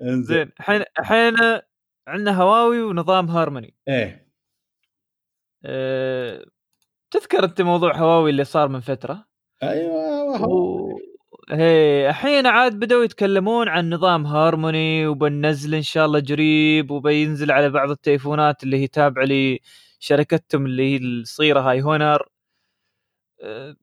زين 0.28 0.52
الحين 0.60 0.84
الحين 1.00 1.34
عندنا 2.08 2.42
هواوي 2.42 2.82
ونظام 2.82 3.28
هارموني. 3.28 3.76
إيه. 3.88 4.32
أه... 5.66 6.46
تذكر 7.12 7.44
أنت 7.44 7.62
موضوع 7.62 7.98
هواوي 7.98 8.30
اللي 8.30 8.44
صار 8.44 8.68
من 8.68 8.80
فترة؟ 8.80 9.26
أيوه 9.64 10.48
و... 10.48 11.00
هي 11.50 12.10
الحين 12.10 12.48
عاد 12.48 12.80
بدأوا 12.80 13.04
يتكلمون 13.04 13.68
عن 13.68 13.90
نظام 13.90 14.26
هارموني 14.26 15.08
وبننزل 15.08 15.76
إن 15.76 15.82
شاء 15.82 16.06
الله 16.06 16.20
قريب 16.30 16.92
وبينزل 16.92 17.52
على 17.52 17.70
بعض 17.70 17.90
التليفونات 17.90 18.64
اللي 18.64 18.78
هي 18.78 18.88
تابعة 18.88 19.26
شركتهم 20.04 20.66
اللي 20.66 20.94
هي 20.94 20.98
الصغيره 20.98 21.60
هاي 21.60 21.82
Honor. 21.82 22.28
أه 23.44 23.76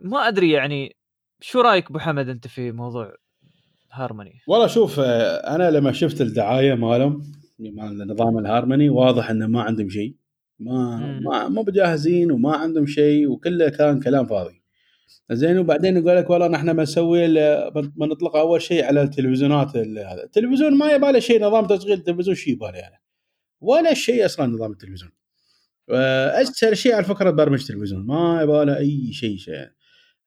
ما 0.00 0.28
أدري 0.28 0.50
يعني 0.50 0.96
شو 1.40 1.60
رأيك 1.60 1.90
أبو 1.90 1.98
حمد 1.98 2.28
أنت 2.28 2.46
في 2.46 2.72
موضوع 2.72 3.14
هارموني؟ 3.92 4.40
والله 4.48 4.66
شوف 4.66 5.00
آه، 5.00 5.54
أنا 5.54 5.70
لما 5.70 5.92
شفت 5.92 6.20
الدعاية 6.20 6.74
مالهم 6.74 7.22
مال 7.58 8.08
نظام 8.08 8.38
الهارموني 8.38 8.88
واضح 8.90 9.30
إنه 9.30 9.46
ما 9.46 9.62
عندهم 9.62 9.88
شيء. 9.88 10.14
ما 10.58 10.98
ما 11.24 11.48
مو 11.48 11.62
بجاهزين 11.62 12.32
وما 12.32 12.56
عندهم 12.56 12.86
شيء 12.86 13.28
وكله 13.28 13.68
كان 13.68 14.00
كلام 14.00 14.26
فاضي. 14.26 14.62
زين 15.32 15.58
وبعدين 15.58 15.96
يقول 15.96 16.16
لك 16.16 16.30
والله 16.30 16.48
نحن 16.48 16.72
بنسوي 16.72 17.28
بنطلق 17.70 18.36
أول 18.36 18.62
شيء 18.62 18.84
على 18.84 19.02
التلفزيونات 19.02 19.76
هذا. 19.76 20.24
التلفزيون 20.24 20.78
ما 20.78 20.92
يباله 20.92 21.18
شيء 21.18 21.44
نظام 21.44 21.66
تشغيل 21.66 21.98
التلفزيون 21.98 22.36
شو 22.36 22.50
يباله 22.50 22.78
يعني. 22.78 23.05
ولا 23.60 23.94
شيء 23.94 24.24
أصلا 24.24 24.46
نظام 24.46 24.72
التلفزيون. 24.72 25.12
اسهل 25.90 26.76
شيء 26.76 26.94
على 26.94 27.04
فكرة 27.04 27.30
برمج 27.30 27.64
تلفزيون 27.64 28.06
ما 28.06 28.42
يبغى 28.42 28.78
أي 28.78 29.12
شيء 29.12 29.36
شيء. 29.36 29.68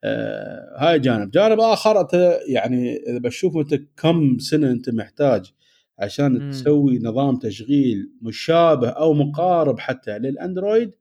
آه 0.03 0.75
هاي 0.77 0.99
جانب. 0.99 1.32
جانب 1.32 1.59
آخر 1.59 2.01
أنت 2.01 2.39
يعني 2.47 2.95
إذا 2.95 3.17
بشوف 3.17 3.57
أنت 3.57 3.82
كم 3.97 4.38
سنة 4.39 4.71
أنت 4.71 4.89
محتاج 4.89 5.53
عشان 5.99 6.47
م. 6.47 6.51
تسوي 6.51 6.99
نظام 6.99 7.36
تشغيل 7.36 8.11
مشابه 8.21 8.89
أو 8.89 9.13
مقارب 9.13 9.80
حتى 9.80 10.19
للأندرويد 10.19 10.91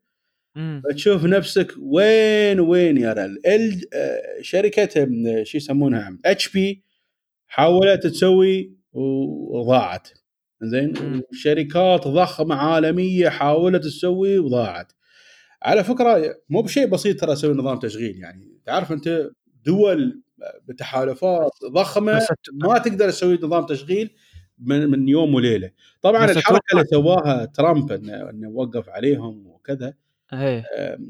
تشوف 0.94 1.24
نفسك 1.24 1.74
وين 1.78 2.60
وين 2.60 2.96
يا 2.96 3.12
رجل. 3.12 3.40
آه 3.94 4.40
شركة 4.40 5.08
شو 5.42 5.56
يسمونها؟ 5.56 6.18
HP 6.24 6.84
حاولت 7.46 8.06
تسوي 8.06 8.72
وضاعت. 8.92 10.08
زين 10.62 11.22
شركات 11.32 12.08
ضخمة 12.08 12.54
عالمية 12.54 13.28
حاولت 13.28 13.84
تسوي 13.84 14.38
وضاعت 14.38 14.92
على 15.62 15.84
فكرة 15.84 16.34
مو 16.48 16.62
بشيء 16.62 16.86
بسيط 16.86 17.20
ترى 17.20 17.32
أسوي 17.32 17.54
نظام 17.54 17.78
تشغيل 17.78 18.16
يعني 18.16 18.60
تعرف 18.66 18.92
أنت 18.92 19.30
دول 19.64 20.22
بتحالفات 20.68 21.52
ضخمة 21.72 22.26
ما 22.52 22.78
تقدر 22.78 23.10
تسوي 23.10 23.38
نظام 23.42 23.66
تشغيل 23.66 24.10
من, 24.58 24.90
من 24.90 25.08
يوم 25.08 25.34
وليلة 25.34 25.70
طبعا 26.02 26.24
الحركة 26.24 26.72
اللي 26.72 26.84
سواها 26.84 27.44
ترامب 27.44 27.92
انه 27.92 28.30
انه 28.30 28.48
وقف 28.48 28.88
عليهم 28.88 29.46
وكذا 29.46 29.94
هي. 30.30 30.64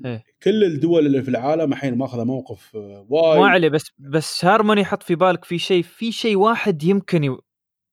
هي. 0.04 0.22
كل 0.42 0.64
الدول 0.64 1.06
اللي 1.06 1.22
في 1.22 1.28
العالم 1.28 1.72
الحين 1.72 1.98
ماخذة 1.98 2.24
موقف 2.24 2.74
وايد 3.08 3.40
ما 3.40 3.48
عليه 3.48 3.68
بس 3.68 3.90
بس 3.98 4.44
هارموني 4.44 4.84
حط 4.84 5.02
في 5.02 5.14
بالك 5.14 5.44
في 5.44 5.58
شيء 5.58 5.82
في 5.82 6.12
شيء 6.12 6.36
واحد 6.36 6.82
يمكن 6.82 7.38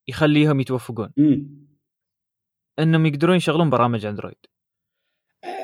يخليهم 0.08 0.60
يتوفقون 0.60 1.10
مم. 1.18 1.66
إنهم 2.80 3.06
يقدرون 3.06 3.36
يشغلون 3.36 3.70
برامج 3.70 4.06
أندرويد. 4.06 4.36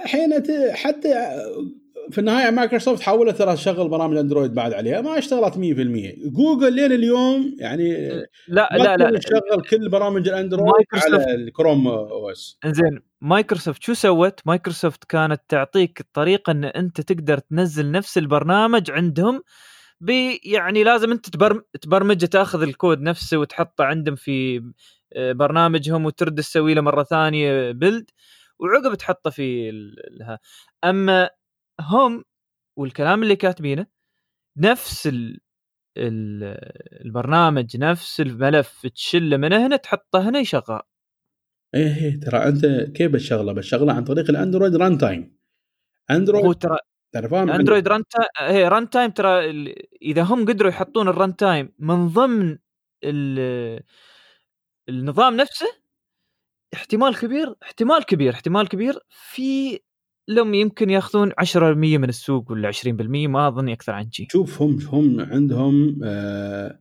الحين 0.03 0.43
حتى 0.73 1.13
في 2.11 2.17
النهاية 2.17 2.51
مايكروسوفت 2.51 3.01
حاولت 3.01 3.37
ترى 3.37 3.53
تشغل 3.53 3.89
برامج 3.89 4.17
أندرويد 4.17 4.53
بعد 4.53 4.73
عليها 4.73 5.01
ما 5.01 5.17
اشتغلت 5.17 5.53
100% 5.53 5.57
جوجل 6.29 6.73
لين 6.73 6.91
اليوم 6.91 7.55
يعني 7.59 8.07
لا 8.47 8.69
لا 8.71 8.97
لا 8.97 9.19
تشغل 9.19 9.61
كل 9.69 9.89
برامج 9.89 10.27
الأندرويد 10.27 10.85
على 10.93 11.35
ال 11.35 11.87
Chrome 11.87 12.29
OS. 12.29 12.57
زين 12.65 12.99
مايكروسوفت 13.21 13.83
شو 13.83 13.93
سوت؟ 13.93 14.39
مايكروسوفت 14.45 15.03
كانت 15.03 15.41
تعطيك 15.49 15.99
الطريقة 15.99 16.51
إن 16.51 16.63
أنت 16.63 17.01
تقدر 17.01 17.37
تنزل 17.37 17.91
نفس 17.91 18.17
البرنامج 18.17 18.91
عندهم 18.91 19.41
يعني 20.45 20.83
لازم 20.83 21.11
انت 21.11 21.29
تبرمجه 21.81 22.25
تاخذ 22.25 22.61
الكود 22.61 23.01
نفسه 23.01 23.37
وتحطه 23.37 23.83
عندهم 23.83 24.15
في 24.15 24.63
آه، 25.13 25.31
برنامجهم 25.31 26.05
وترد 26.05 26.35
تسوي 26.39 26.73
له 26.73 26.81
مرة 26.81 27.03
ثانية 27.03 27.71
build 27.71 28.09
وعقب 28.59 28.95
تحطه 28.95 29.29
في 29.29 29.71
لا 30.11 30.39
أما 30.83 31.29
هم 31.81 32.23
والكلام 32.77 33.23
اللي 33.23 33.35
كاتبينه 33.35 33.85
نفس 34.57 35.07
ال 35.07 35.39
ال 35.97 36.43
البرنامج 37.05 37.77
نفس 37.77 38.21
الملف 38.21 38.87
تشله 38.87 39.37
من 39.37 39.53
هنا 39.53 39.75
تحطه 39.75 40.29
هنا 40.29 40.39
يشغل. 40.39 40.81
إيه 41.75 41.95
إيه 41.97 42.19
ترى 42.19 42.37
أنت 42.47 42.65
كيف 42.97 43.11
بتشغله؟ 43.11 43.53
بتشغله 43.53 43.93
عن 43.93 44.03
طريق 44.03 44.29
الأندرويد 44.29 44.75
runtime 44.75 45.37
أندرويد 46.11 46.45
هو 46.45 46.53
ترى 46.53 46.77
ترى 47.11 47.29
فاهم 47.29 47.49
اندرويد 47.49 47.87
runtime 47.87 48.27
هي 48.55 48.67
runtime 48.67 49.11
ترى 49.11 49.31
إذا 50.01 50.21
هم 50.21 50.45
قدروا 50.45 50.71
يحطون 50.71 51.07
ال 51.07 51.35
runtime 51.35 51.73
من 51.79 52.07
ضمن 52.07 52.57
النظام 54.89 55.35
نفسه 55.35 55.67
احتمال 56.73 57.15
كبير 57.17 57.55
احتمال 57.63 58.05
كبير 58.05 58.33
احتمال 58.33 58.67
كبير 58.67 58.99
في 59.09 59.79
لهم 60.27 60.53
يمكن 60.53 60.89
ياخذون 60.89 61.31
10% 61.31 61.57
من 61.97 62.09
السوق 62.09 62.51
ولا 62.51 62.71
20% 62.71 62.85
ما 63.27 63.47
أظن 63.47 63.69
أكثر 63.69 63.93
عن 63.93 64.11
شيء 64.11 64.27
شوف 64.29 64.61
هم 64.61 64.79
هم 64.91 65.19
عندهم 65.19 65.99
آه 66.03 66.79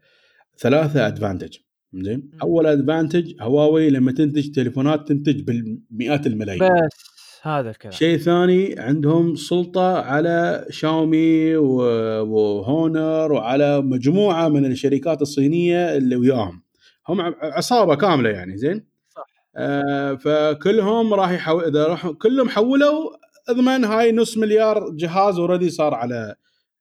ثلاثة 0.59 1.07
ادفانتج 1.07 1.57
زين؟ 1.95 2.31
أول 2.43 2.67
ادفانتج 2.67 3.35
هواوي 3.41 3.91
لما 3.91 4.13
تنتج 4.13 4.51
تليفونات 4.51 5.09
تنتج 5.09 5.41
بالمئات 5.43 6.27
الملايين. 6.27 6.63
بس. 6.63 7.20
هذا 7.43 7.71
الكلام. 7.71 7.93
شيء 7.93 8.17
ثاني 8.17 8.75
عندهم 8.79 9.35
سلطة 9.35 10.01
على 10.01 10.67
شاومي 10.71 11.57
وهونر 11.57 13.33
وعلى 13.33 13.81
مجموعة 13.81 14.49
من 14.49 14.67
الشركات 14.67 15.23
الصينية 15.23 15.97
اللي 15.97 16.17
وياهم. 16.17 16.63
هم 17.09 17.35
عصابة 17.43 17.95
كاملة 17.95 18.31
يعني 18.31 18.57
زين؟ 18.57 18.87
صح. 19.09 19.27
آه 19.57 20.15
فكلهم 20.15 21.15
راح 21.15 21.31
يحول 21.31 21.65
إذا 21.65 21.87
راح 21.87 22.09
كلهم 22.09 22.49
حولوا 22.49 23.11
أضمن 23.49 23.85
هاي 23.85 24.13
نص 24.13 24.39
مليار 24.39 24.91
جهاز 24.91 25.39
already 25.39 25.71
صار 25.71 25.95
على 25.95 26.35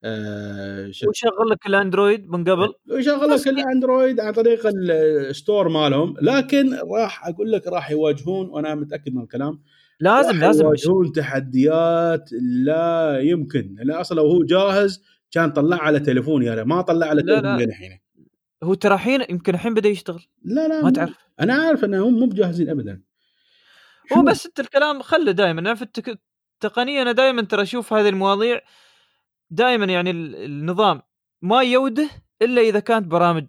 آه، 0.04 0.86
ويشغل 0.86 1.50
لك 1.52 1.68
الأندرويد 1.68 2.30
من 2.30 2.44
قبل؟ 2.44 2.74
ويشغل 2.92 3.30
لك 3.30 3.48
الأندرويد 3.48 4.20
عن 4.20 4.34
طريق 4.34 4.60
ال 4.66 4.83
store 4.83 5.70
مالهم. 5.70 6.16
لكن 6.22 6.74
راح 6.74 7.28
أقول 7.28 7.52
لك 7.52 7.68
راح 7.68 7.92
يواجهون 7.92 8.50
وأنا 8.50 8.76
متأكد 8.76 9.14
من 9.14 9.22
الكلام 9.22 9.60
لازم 10.00 10.40
لازم. 10.40 10.66
يواجهون 10.66 11.12
تحديات 11.12 12.30
لا 12.42 13.20
يمكن. 13.20 13.76
لأن 13.78 13.92
أصلا 13.98 14.18
لو 14.18 14.28
هو 14.28 14.44
جاهز 14.44 15.04
كان 15.32 15.52
طلع 15.52 15.78
على 15.78 16.00
تليفون 16.00 16.44
يا 16.44 16.64
ما 16.64 16.82
طلع 16.82 17.08
على. 17.08 17.22
تليفون 17.22 17.62
الحين. 17.62 18.00
هو 18.64 18.74
ترى 18.74 18.94
الحين 18.94 19.22
يمكن 19.30 19.54
الحين 19.54 19.74
بدأ 19.74 19.90
يشتغل. 19.90 20.26
لا 20.44 20.68
لا 20.68 20.84
ما 20.84 20.92
تعرف. 20.92 21.16
أنا 21.40 21.54
عارف 21.54 21.84
انهم 21.86 22.20
مو 22.20 22.26
بجاهزين 22.26 22.70
ابدا. 22.70 23.02
هو 24.14 24.22
بس 24.22 24.46
أنت 24.46 24.60
الكلام 24.60 25.02
خله 25.02 25.32
دائما 25.32 25.60
أنا 25.60 25.76
في 25.76 25.82
ال 25.82 25.86
tech... 25.86 26.20
التقنيه 26.54 27.02
أنا 27.02 27.12
دائما 27.12 27.42
ترى 27.42 27.62
أشوف 27.62 27.94
هذه 27.94 28.10
المواضيع 28.10 28.62
دائما 29.50 29.86
يعني 29.86 30.12
ال- 30.12 30.36
النظام 30.36 31.02
ما 31.42 31.62
يوده 31.62 32.10
إلا 32.42 32.62
إذا 32.62 32.80
كانت 32.80 33.08
برامج 33.08 33.48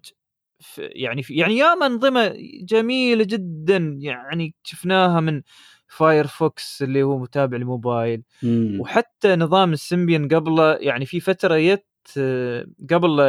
في 0.59 0.81
يعني 0.81 1.23
في 1.23 1.35
يعني 1.35 1.57
ياما 1.57 1.85
انظمه 1.85 2.35
جميلة 2.63 3.23
جدا 3.23 3.97
يعني 3.99 4.55
شفناها 4.63 5.19
من 5.19 5.41
فايرفوكس 5.91 6.83
اللي 6.83 7.03
هو 7.03 7.17
متابع 7.17 7.57
الموبايل 7.57 8.23
مم. 8.43 8.77
وحتى 8.81 9.35
نظام 9.35 9.73
السيمبيان 9.73 10.27
قبله 10.27 10.73
يعني 10.73 11.05
في 11.05 11.19
فترة 11.19 11.55
يت 11.55 11.87
قبل 12.89 13.21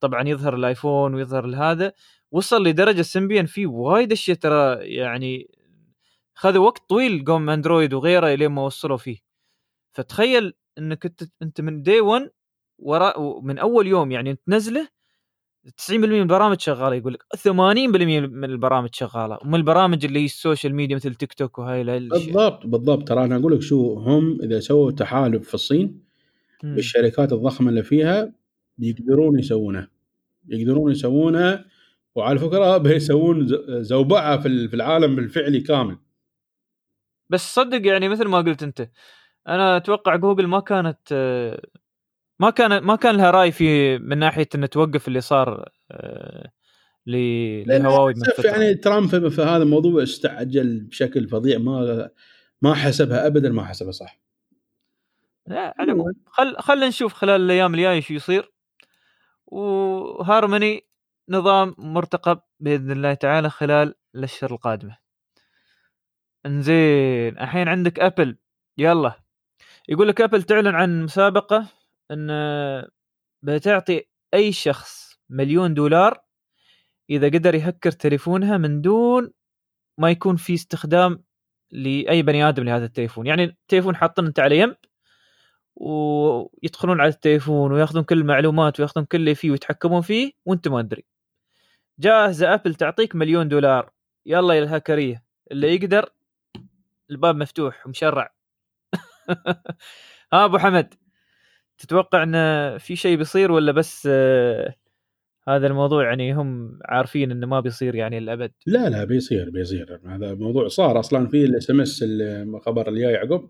طبعا 0.00 0.28
يظهر 0.28 0.54
الآيفون 0.54 1.14
ويظهر 1.14 1.46
هذا 1.56 1.92
وصل 2.30 2.62
لدرجة 2.66 3.02
سيمبيان 3.02 3.46
فيه 3.46 3.66
وايد 3.66 4.12
أشياء 4.12 4.36
ترى 4.36 4.76
يعني 4.94 5.50
خذوا 6.34 6.66
وقت 6.66 6.82
طويل 6.88 7.24
قوم 7.24 7.50
أندرويد 7.50 7.94
وغيره 7.94 8.34
لين 8.34 8.48
ما 8.50 8.62
وصلوا 8.62 8.96
فيه 8.96 9.16
فتخيل 9.92 10.52
إنك 10.78 11.12
أنت 11.42 11.60
من 11.60 11.82
day 11.82 12.00
one 12.00 12.30
وراء 12.78 13.40
من 13.40 13.58
أول 13.58 13.86
يوم 13.86 14.12
يعني 14.12 14.38
تنزله 14.46 14.88
90% 15.76 15.96
من 15.96 16.20
البرامج 16.22 16.60
شغالة 16.60 16.96
يقول 16.96 17.12
لك 17.12 17.22
80% 17.36 18.20
من 18.20 18.44
البرامج 18.44 18.88
شغالة. 18.92 19.38
ومن 19.44 19.54
البرامج 19.54 20.04
اللي 20.04 20.20
هي 20.20 20.24
السوشيال 20.24 20.74
ميديا 20.74 20.96
مثل 20.96 21.14
تيك 21.14 21.32
توك 21.32 21.58
وهاي 21.58 21.84
بالضبط 21.84 22.66
بالضبط. 22.66 23.08
ترى 23.08 23.24
أنا 23.24 23.36
أقول 23.36 23.52
لك 23.54 23.62
شو 23.62 23.94
هم 23.94 24.38
إذا 24.42 24.60
سووا 24.60 24.90
تحالف 24.90 25.48
في 25.48 25.54
الصين 25.54 26.00
مم. 26.62 26.74
بالشركات 26.74 27.32
الضخمة 27.32 27.68
اللي 27.68 27.82
فيها 27.82 28.32
يقدرون 28.78 29.38
يسوونه. 29.38 29.88
يقدرون 30.48 30.92
يسوونه 30.92 31.64
وعلى 32.14 32.38
فكرة 32.38 32.76
بيسوون 32.84 33.46
زوبعة 33.82 34.40
في 34.40 34.74
العالم 34.74 35.18
الفعلي 35.18 35.60
كامل. 35.60 35.96
بس 37.30 37.54
صدق 37.54 37.86
يعني 37.86 38.08
مثل 38.08 38.28
ما 38.28 38.38
قلت 38.38 38.62
أنت 38.62 38.88
أنا 39.48 39.76
أتوقع 39.76 40.16
جوجل 40.16 40.46
ما 40.46 40.60
كانت 40.60 40.98
آه، 41.12 41.62
ما 42.42 42.50
كان 42.50 42.78
ما 42.78 42.96
كان 42.96 43.16
لها 43.16 43.30
رأي 43.30 43.52
في 43.52 43.98
من 43.98 44.18
ناحية 44.18 44.48
إنه 44.54 44.66
توقف 44.66 45.08
اللي 45.08 45.20
صار 45.20 45.68
آه، 45.90 46.52
لهواوي 47.06 48.14
من 48.14 48.22
يعني 48.44 48.74
ترامب 48.74 49.28
في 49.28 49.42
هذا 49.42 49.62
الموضوع 49.62 50.02
استعجل 50.02 50.80
بشكل 50.80 51.28
فظيع. 51.28 51.58
ما 51.58 52.10
ما 52.62 52.74
حسبها 52.74 53.26
ابدا 53.26 53.48
ما 53.48 53.64
حسبها 53.64 53.92
صح. 53.92 54.20
لا، 55.46 55.74
على 55.78 56.14
خل 56.26 56.56
خلينا 56.58 56.88
نشوف 56.88 57.12
خلال 57.12 57.40
الأيام 57.40 57.74
الجاية 57.74 58.00
شو 58.00 58.14
يصير. 58.14 58.52
وهارموني 59.46 60.86
نظام 61.28 61.74
مرتقب 61.78 62.40
بإذن 62.60 62.90
الله 62.90 63.14
تعالى 63.14 63.50
خلال 63.50 63.94
الأشهر 64.14 64.50
القادمة. 64.50 64.96
إنزين 66.46 67.38
الحين 67.38 67.68
عندك 67.68 68.00
أبل. 68.00 68.36
يلا. 68.78 69.12
يقول 69.88 70.08
لك 70.08 70.20
أبل 70.20 70.42
تعلن 70.42 70.74
عن 70.74 71.02
مسابقة. 71.02 71.81
إن 72.12 72.28
بتعطي 73.42 74.04
أي 74.34 74.52
شخص 74.52 75.20
مليون 75.30 75.74
دولار 75.74 76.24
إذا 77.10 77.26
قدر 77.26 77.54
يهكر 77.54 77.90
تليفونها 77.90 78.58
من 78.58 78.80
دون 78.80 79.32
ما 79.98 80.10
يكون 80.10 80.36
في 80.36 80.54
استخدام 80.54 81.24
لأي 81.70 82.22
بني 82.22 82.48
آدم 82.48 82.64
لهذا 82.64 82.84
التليفون. 82.84 83.26
يعني 83.26 83.44
التليفون 83.44 83.96
حاطين 83.96 84.26
أنت 84.26 84.40
على 84.40 84.58
يم 84.58 84.76
ويدخلون 85.76 87.00
على 87.00 87.08
التليفون 87.08 87.72
وياخذون 87.72 88.04
كل 88.04 88.18
المعلومات 88.18 88.80
وياخذون 88.80 89.04
كل 89.04 89.18
اللي 89.18 89.34
فيه 89.34 89.50
ويتحكمون 89.50 90.00
فيه 90.02 90.32
وأنت 90.46 90.68
ما 90.68 90.80
ادري 90.80 91.04
جاهزة 91.98 92.54
أبل 92.54 92.74
تعطيك 92.74 93.16
مليون 93.16 93.48
دولار. 93.48 93.90
يلا 94.26 94.54
يا 94.54 94.62
الهكريه 94.62 95.24
اللي 95.52 95.74
يقدر 95.74 96.10
الباب 97.10 97.36
مفتوح 97.36 97.86
ومشرع. 97.86 98.34
ها 100.32 100.44
أبو 100.44 100.58
حمد. 100.58 101.01
تتوقع 101.82 102.22
إن 102.22 102.78
في 102.78 102.96
شيء 102.96 103.16
بيصير 103.16 103.52
ولا 103.52 103.72
بس 103.72 104.08
آه، 104.10 104.74
هذا 105.48 105.66
الموضوع 105.66 106.04
يعني 106.04 106.32
هم 106.34 106.78
عارفين 106.84 107.30
إنه 107.30 107.46
ما 107.46 107.60
بيصير 107.60 107.94
يعني 107.94 108.18
الأبديت 108.18 108.52
لا 108.66 108.88
لا 108.88 109.04
بيصير 109.04 109.50
بيصير. 109.50 110.00
هذا 110.06 110.34
موضوع 110.34 110.68
صار 110.68 111.00
أصلا 111.00 111.26
في 111.28 111.44
ال 111.44 111.70
SMS 111.70 112.04
الخبر 112.08 112.88
اللي 112.88 113.00
جاي 113.00 113.16
عقب 113.16 113.48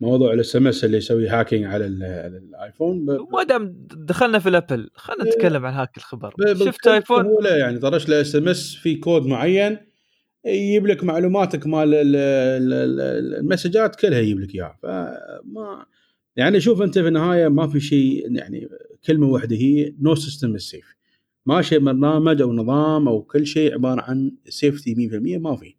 موضوع 0.00 0.32
ال 0.32 0.56
SMS 0.56 0.84
اللي 0.84 0.96
يسوي 0.96 1.28
hacking 1.28 1.64
على 1.64 1.86
ال- 1.86 2.04
على 2.04 2.36
الآيفون. 2.36 3.06
ب- 3.06 3.28
ما 3.32 3.42
دام 3.42 3.86
دخلنا 3.94 4.38
في 4.38 4.48
ال 4.48 4.55
Apple 4.55 4.90
خلينا 4.94 5.24
نتكلم 5.24 5.66
عن 5.66 5.72
هاك 5.74 5.96
الخبر. 5.96 6.34
شفت 6.64 6.86
آيفون؟ 6.86 7.22
سهولة 7.24 7.50
يعني 7.56 7.78
طرش 7.78 8.08
له 8.08 8.20
SMS 8.20 8.74
في 8.74 8.96
كود 8.96 9.26
معين 9.26 9.78
يجيب 10.44 10.86
لك 10.86 11.04
معلوماتك 11.04 11.66
مال 11.66 11.94
ال- 11.94 12.16
ال- 12.16 12.72
ال- 13.00 13.34
المسجات 13.34 13.96
كلها 13.96 14.18
يجيب 14.18 14.40
لك 14.40 14.54
إياها. 14.54 14.78
فما 14.82 15.86
يعني 16.36 16.60
شوف 16.60 16.82
أنت 16.82 16.98
في 16.98 17.08
النهاية 17.08 17.48
ما 17.48 17.68
في 17.68 17.80
شيء 17.80 18.36
يعني 18.36 18.68
كلمة 19.06 19.26
واحدة 19.26 19.56
هي 19.56 19.94
no 20.00 20.14
system 20.14 20.58
safe 20.58 20.94
ماشي 21.46 21.78
برنامج 21.78 22.42
أو 22.42 22.52
نظام 22.52 23.08
أو 23.08 23.22
كل 23.22 23.46
شيء 23.46 23.74
عبارة 23.74 24.00
عن 24.00 24.32
safety 24.48 24.94
100% 24.94 25.40
ما 25.40 25.56
في. 25.56 25.74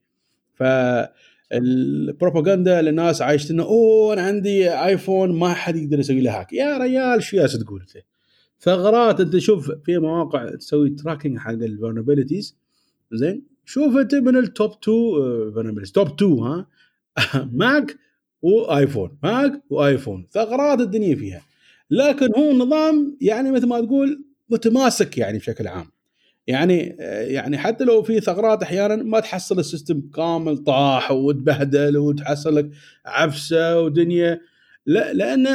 ف 0.54 0.64
البروباغندا 1.54 2.82
للناس 2.82 3.22
عايشت 3.22 3.52
إنه 3.52 3.64
أوه 3.64 4.14
أنا 4.14 4.22
عندي 4.22 4.72
ايفون 4.72 5.40
ما 5.40 5.54
حد 5.54 5.76
يقدر 5.76 6.00
يسوي 6.00 6.22
له 6.22 6.40
hack 6.40 6.54
يا 6.54 6.78
ريال 6.78 7.24
شو 7.24 7.38
ياس 7.38 7.60
تقول 7.60 7.82
أنت؟ 7.82 8.04
ثغرات 8.60 9.20
أنت 9.20 9.38
شوف 9.38 9.72
في 9.72 9.98
مواقع 9.98 10.56
تسوي 10.56 10.90
tracking 10.90 11.38
حق 11.38 11.52
ال 11.52 11.58
vulnerabilities 11.58 12.58
زين 13.14 13.44
شوف 13.66 13.98
أنت 13.98 14.16
من 14.16 14.38
ال 14.38 14.46
top 14.46 14.72
2 14.84 15.54
vulnerabilities 15.54 15.92
top 15.92 16.08
2 16.08 16.32
ها؟ 16.40 16.68
ماك 17.54 17.98
وآيفون 18.46 19.18
ماك 19.24 19.62
وآيفون 19.70 20.28
ثغرات 20.32 20.80
الدنيا 20.80 21.16
فيها. 21.16 21.42
لكن 21.90 22.30
هو 22.38 22.52
نظام 22.52 23.18
يعني 23.22 23.52
مثل 23.52 23.68
ما 23.68 23.82
تقول 23.82 24.26
متماسك 24.50 25.18
يعني 25.18 25.38
بشكل 25.38 25.68
عام. 25.68 25.86
يعني 26.48 26.80
يعني 27.10 27.58
حتى 27.58 27.84
لو 27.84 28.04
في 28.04 28.20
ثغرات 28.20 28.64
أحيانا 28.64 28.96
ما 28.96 29.20
تحصل 29.20 29.60
ال 29.60 29.66
system 29.66 30.02
كامل 30.16 30.58
طاح 30.58 31.12
وتبهدل 31.12 31.98
وتحصل 31.98 32.56
لك 32.56 32.70
عفسة 33.06 33.82
ودنيا. 33.82 34.40
لا 34.86 35.14
لأن 35.14 35.48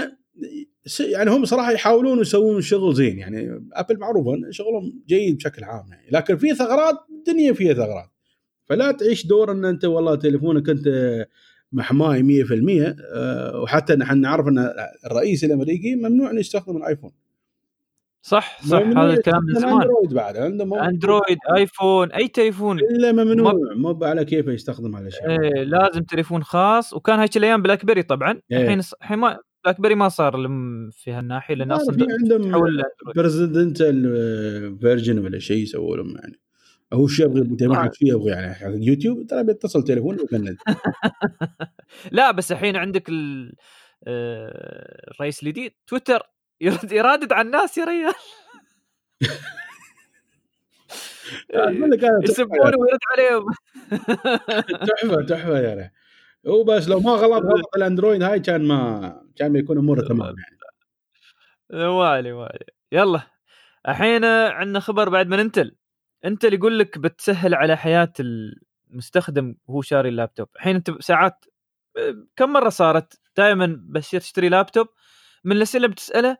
يعني 1.01 1.31
هم 1.31 1.45
صراحة 1.45 1.73
يحاولون 1.73 2.21
يسوون 2.21 2.63
شغل 2.63 2.95
زين. 2.95 3.19
يعني 3.19 3.69
Apple 3.73 3.99
معروفة 3.99 4.51
شغلهم 4.51 5.03
جيد 5.09 5.37
بشكل 5.37 5.65
عام 5.65 5.87
يعني. 5.91 6.07
لكن 6.11 6.37
في 6.37 6.55
ثغرات 6.55 6.97
الدنيا 7.11 7.53
فيها 7.53 7.75
ثغرات. 7.75 8.11
فلا 8.65 8.93
تعيش 8.93 9.27
دور 9.27 9.53
ان 9.53 9.65
أنت 9.65 9.85
والله 9.85 10.15
تليفونك 10.15 10.69
أنت 10.69 10.87
محماي 11.73 12.23
100% 12.23 12.97
آه، 13.15 13.61
وحتى 13.61 13.95
نحن 13.97 14.21
نعرف 14.21 14.49
إن 14.49 14.71
الرئيس 15.07 15.45
الأمريكي 15.45 15.95
ممنوع 15.97 16.31
إنه 16.31 16.41
يستخدم 16.41 16.77
الآيفون. 16.77 17.11
صح 18.23 18.63
صح 18.63 18.77
هذا 18.79 19.13
الكلام 19.13 19.41
من 19.45 19.55
زمان. 19.61 19.73
أندرويد 19.73 20.15
بعد 20.15 20.37
عنده 20.37 20.89
أندرويد 20.89 21.39
آيفون 21.57 22.13
أي 22.13 22.29
تليفون. 22.29 22.79
إلا 22.79 23.13
ممنوع 23.13 23.53
مو 23.77 23.99
على 24.03 24.25
كيفه 24.25 24.53
يستخدم 24.53 24.97
هالاشياء 24.97 25.31
إيه 25.31 25.63
لازم 25.63 26.01
تليفون 26.03 26.43
خاص. 26.43 26.93
وكان 26.95 27.19
هيك 27.19 27.37
الأيام 27.37 27.63
بلاك 27.63 27.85
بيري 27.85 28.03
طبعا. 28.03 28.41
إيه. 28.53 28.63
الحين 28.63 28.81
الحين 29.03 29.19
ما 29.19 29.39
بلاك 29.65 29.81
بيري 29.81 29.95
ما 29.95 30.09
صار 30.09 30.37
لم- 30.37 30.91
في 30.93 31.13
هالناحية 31.13 31.55
لأن 31.55 31.69
لا، 31.69 31.77
أصلا 31.77 31.97
في 31.97 32.07
عندهم 32.23 32.83
presidential 33.17 34.79
version 34.81 35.19
ولا 35.19 35.39
شيء 35.39 35.63
يسووا 35.63 35.97
لهم 35.97 36.17
يعني. 36.17 36.40
هو 36.93 37.07
شو 37.07 37.25
آه. 37.25 37.75
حق 37.75 37.95
شو 37.95 38.07
يبغى 38.07 38.31
يعني؟ 38.31 38.55
حق 38.55 38.67
يوتيوب 38.75 39.27
ترى 39.27 39.45
بيتصل 39.45 39.85
تليفون 39.85 40.21
ويفند 40.21 40.57
لا 42.13 42.31
بس 42.31 42.53
الحين 42.53 42.77
عندك 42.77 43.09
ال- 43.09 43.55
آه، 44.07 45.11
الرئيس 45.11 45.43
الجديد 45.43 45.73
تويتر 45.87 46.23
يرد 46.61 46.93
يرادد 46.93 47.33
على 47.33 47.47
الناس 47.47 47.79
يا 47.79 47.85
ريال. 47.85 48.15
يسبونه 52.25 52.77
ويرد 52.79 52.99
عليهم. 53.13 53.47
تحفة 54.87 55.23
تحفة 55.29 55.59
يا 55.59 55.75
ريت 55.75 55.91
هو 56.47 56.65
بس 56.65 56.89
لو 56.89 57.01
ما 57.01 57.11
غلط 57.13 57.43
غلط 57.45 57.77
الأندرويد 57.77 58.23
هاي 58.23 58.41
كان 58.41 58.69
ما 58.69 59.23
كان 59.37 59.53
بيكون 59.53 59.79
أموره 59.79 60.01
تمام 60.09 60.35
يعني. 60.39 60.59
والي 61.87 62.33
والي 62.33 62.65
يلا. 62.93 63.21
الحين 63.89 64.25
عندنا 64.25 64.81
خبر 64.81 65.09
بعد 65.09 65.27
من 65.27 65.41
انتل 66.25 66.47
انتل 66.47 66.55
يقول 66.55 66.79
لك 66.79 66.99
بتسهل 66.99 67.55
على 67.55 67.77
حياة 67.77 68.13
المستخدم 68.91 69.55
وهو 69.67 69.83
شاري 69.83 70.09
اللابتوب. 70.09 70.49
الحين 70.57 70.77
أنت 70.77 70.91
ساعات 71.03 71.45
كم 72.37 72.53
مرة 72.53 72.69
صارت 72.69 73.21
دائما 73.37 73.81
بس 73.89 74.11
تشتري 74.11 74.49
لابتوب 74.49 74.87
من 75.45 75.57
الأسئلة 75.57 75.85
اللي 75.85 75.95
بتسأله 75.95 76.37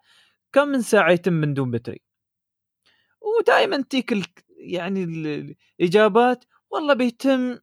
كم 0.53 0.69
من 0.69 0.83
ساعة 0.83 1.11
يتم 1.13 1.33
من 1.33 1.55
دون 1.55 1.71
بتري؟ 1.71 2.01
ودائما 3.39 3.83
تيك 3.83 4.13
ال... 4.13 4.25
يعني 4.57 5.05
ال- 5.05 5.55
الإجابات 5.81 6.45
والله 6.71 6.95
بيتم 6.95 7.59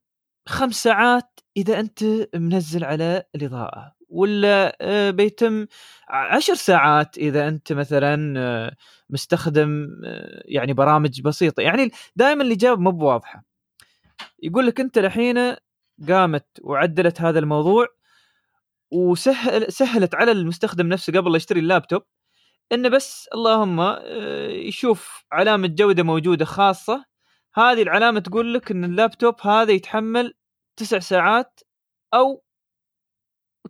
خمس 0.47 0.84
ساعات 0.84 1.39
إذا 1.57 1.80
أنت 1.80 2.03
منزل 2.36 2.84
على 2.84 3.24
الإضاءة. 3.36 3.97
ولا 4.10 4.78
آه، 4.82 5.10
بيتم 5.10 5.66
عشر 6.10 6.55
ساعات 6.55 7.18
إذا 7.18 7.47
أنت 7.47 7.74
مثلا 7.74 8.34
آه، 8.39 8.76
مستخدم 9.10 9.88
آه، 10.05 10.43
يعني 10.45 10.74
برامج 10.74 11.22
بسيطة. 11.22 11.62
يعني 11.62 11.91
دائما 12.16 12.43
الإجابة 12.43 12.82
مو 12.82 12.91
بواضحة. 12.91 13.43
يقول 14.43 14.68
لك 14.68 14.80
أنت 14.80 14.97
الحين 14.97 15.55
قامت 16.10 16.45
وعدلت 16.62 17.22
هذا 17.22 17.39
الموضوع 17.39 17.88
وسهل 18.91 19.72
سهلت 19.72 20.16
على 20.16 20.32
المستخدم 20.32 20.88
نفسه 20.88 21.14
قبل 21.14 21.36
يشتري 21.36 21.60
اللابتوب 21.60 22.01
إنه 22.72 22.89
بس 22.89 23.30
اللهم 23.34 23.97
يشوف 24.68 25.26
علامة 25.32 25.68
جودة 25.68 26.03
موجودة 26.03 26.45
خاصة. 26.45 27.05
هذه 27.55 27.82
العلامة 27.82 28.20
تقول 28.20 28.53
لك 28.53 28.72
إن 28.72 28.84
اللابتوب 28.84 29.36
هذا 29.41 29.72
يتحمل 29.72 30.34
تسع 30.78 30.99
ساعات 30.99 31.60
أو 32.14 32.43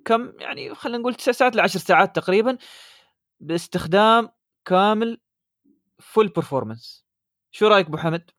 كم 0.07 0.33
يعني 0.39 0.75
خلينا 0.75 0.97
نقول 0.97 1.15
تسع 1.15 1.31
ساعات 1.31 1.55
لعشر 1.55 1.79
ساعات 1.79 2.15
تقريبا 2.15 2.57
باستخدام 3.39 4.29
كامل 4.65 5.21
full 5.99 6.27
performance 6.27 7.05
شو 7.51 7.67
رأيك 7.67 7.87
أبو 7.87 7.97
حمد؟ 7.97 8.31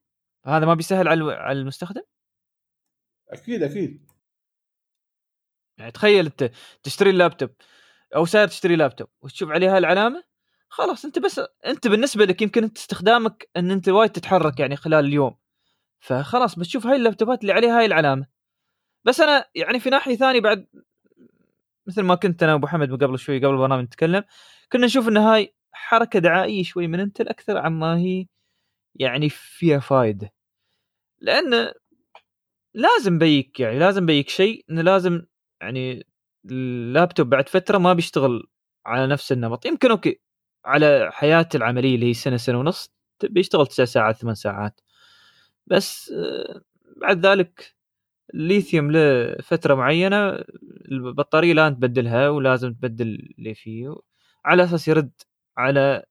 هذا 0.44 0.66
ما 0.66 0.74
بيسهل 0.74 1.08
على 1.08 1.32
على 1.32 1.60
المستخدم؟ 1.60 2.02
أكيد 3.28 3.62
أكيد 3.62 4.10
يعني 5.78 5.90
تخيل 5.90 6.26
أنت 6.26 6.50
تشتري 6.82 7.10
اللابتوب 7.10 7.50
أو 8.16 8.24
ساير 8.24 8.48
تشتري 8.48 8.76
لابتوب 8.76 9.08
وتشوف 9.20 9.50
عليه 9.50 9.72
هاي 9.72 9.78
العلامه 9.78 10.24
خلاص 10.68 11.04
أنت 11.04 11.18
بس 11.18 11.40
أنت 11.66 11.88
بالنسبة 11.88 12.24
لك 12.24 12.42
يمكن 12.42 12.64
أنت 12.64 12.78
استخدامك 12.78 13.48
إن 13.56 13.70
أنت 13.70 13.88
وايد 13.88 14.10
تتحرك 14.10 14.60
يعني 14.60 14.76
خلال 14.76 15.04
اليوم 15.04 15.36
فخلاص 16.00 16.58
بتشوف 16.58 16.86
هاي 16.86 16.96
اللابتوبات 16.96 17.42
اللي 17.42 17.52
عليها 17.52 17.78
هاي 17.78 17.86
العلامة 17.86 18.26
بس 19.04 19.20
أنا 19.20 19.50
يعني 19.54 19.80
في 19.80 19.90
ناحية 19.90 20.16
ثانية 20.16 20.40
بعد 20.40 20.66
مثل 21.88 22.02
ما 22.02 22.14
كنت 22.14 22.42
أنا 22.42 22.54
وأبو 22.54 22.66
حمد 22.66 23.04
قبل 23.04 23.18
شوي 23.18 23.38
قبل 23.38 23.50
البرنامج 23.54 23.84
نتكلم 23.84 24.24
كنا 24.72 24.86
نشوف 24.86 25.08
إن 25.08 25.16
هاي 25.16 25.54
حركة 25.72 26.18
دعائية 26.18 26.62
شوي 26.62 26.86
من 26.86 27.00
Intel 27.00 27.28
أكثر 27.28 27.58
عما 27.58 27.96
هي 27.98 28.26
يعني 28.94 29.28
فيها 29.30 29.78
فائده 29.80 30.32
لأن 31.20 31.72
لازم 32.74 33.18
peak 33.18 33.60
يعني 33.60 33.78
لازم 33.78 34.06
peak 34.06 34.28
شيء 34.28 34.64
إنه 34.70 34.82
لازم 34.82 35.22
يعني 35.60 36.06
اللابتوب 36.50 37.30
بعد 37.30 37.48
فترة 37.48 37.78
ما 37.78 37.92
بيشتغل 37.92 38.48
على 38.86 39.06
نفس 39.06 39.32
النمط. 39.32 39.66
يمكن 39.66 39.90
okay 39.90 40.20
على 40.64 41.10
حياته 41.12 41.56
العملية 41.56 41.94
اللي 41.94 42.06
هي 42.06 42.14
سنة 42.14 42.36
سنة 42.36 42.58
ونص 42.58 42.92
بيشتغل 43.24 43.66
تسع 43.66 43.84
ساعات 43.84 44.16
ثمان 44.16 44.34
ساعات. 44.34 44.80
بس 45.66 46.12
آه، 46.12 46.62
بعد 46.96 47.26
ذلك 47.26 47.76
الليثيوم 48.34 48.92
لفتره 48.92 49.74
معينة 49.74 50.44
البطارية 50.92 51.52
لا 51.52 51.68
تبدلها 51.70 52.28
ولازم 52.28 52.72
تبدل 52.72 53.32
اللي 53.38 53.54
فيه 53.54 53.94
على 54.44 54.64
أساس 54.64 54.88
يرد 54.88 55.10
على 55.56 56.04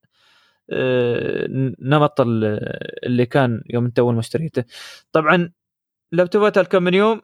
آه، 0.69 1.47
نمط 1.81 2.21
ال- 2.21 2.59
اللي 3.05 3.25
كان 3.25 3.63
يوم 3.69 3.85
انت 3.85 3.99
أول 3.99 4.13
ما 4.13 4.19
اشتريته. 4.19 4.63
طبعا 5.11 5.51
لابتوبات 6.11 6.57
هالكم 6.57 6.83
من 6.83 6.93
يوم 6.93 7.21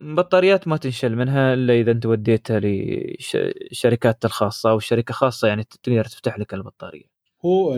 بطاريات 0.00 0.68
ما 0.68 0.76
تنشل 0.76 1.16
منها 1.16 1.54
إلا 1.54 1.74
إذا 1.74 1.90
أنت 1.92 2.06
وديتها 2.06 2.60
لشركات 2.64 4.24
الخاصة 4.24 4.70
أو 4.70 4.78
شركة 4.78 5.14
خاصة 5.14 5.48
يعني 5.48 5.64
تقدر 5.64 6.04
تفتح 6.04 6.38
لك 6.38 6.54
البطارية. 6.54 7.04
هو 7.44 7.76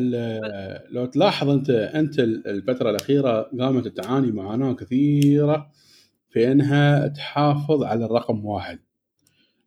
لو 0.90 1.06
تلاحظ 1.06 1.48
أنت 1.48 1.70
أنت 1.70 2.18
الفترة 2.18 2.90
الأخيرة 2.90 3.42
قامت 3.60 3.88
تعاني 3.88 4.32
معاناة 4.32 4.72
كثيرة 4.72 5.70
في 6.34 6.52
انها 6.52 7.08
تحافظ 7.08 7.82
على 7.82 8.04
الرقم 8.04 8.44
واحد. 8.46 8.78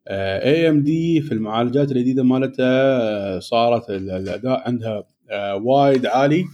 AMD 0.07 1.21
في 1.21 1.31
المعالجات 1.33 1.91
الجديدة 1.91 2.23
مالتها 2.23 3.01
آه، 3.35 3.39
صارت 3.39 3.89
ال- 3.89 4.11
الأداء 4.11 4.67
عندها 4.67 5.03
آه، 5.29 5.55
وايد 5.55 6.05
عالي. 6.05 6.45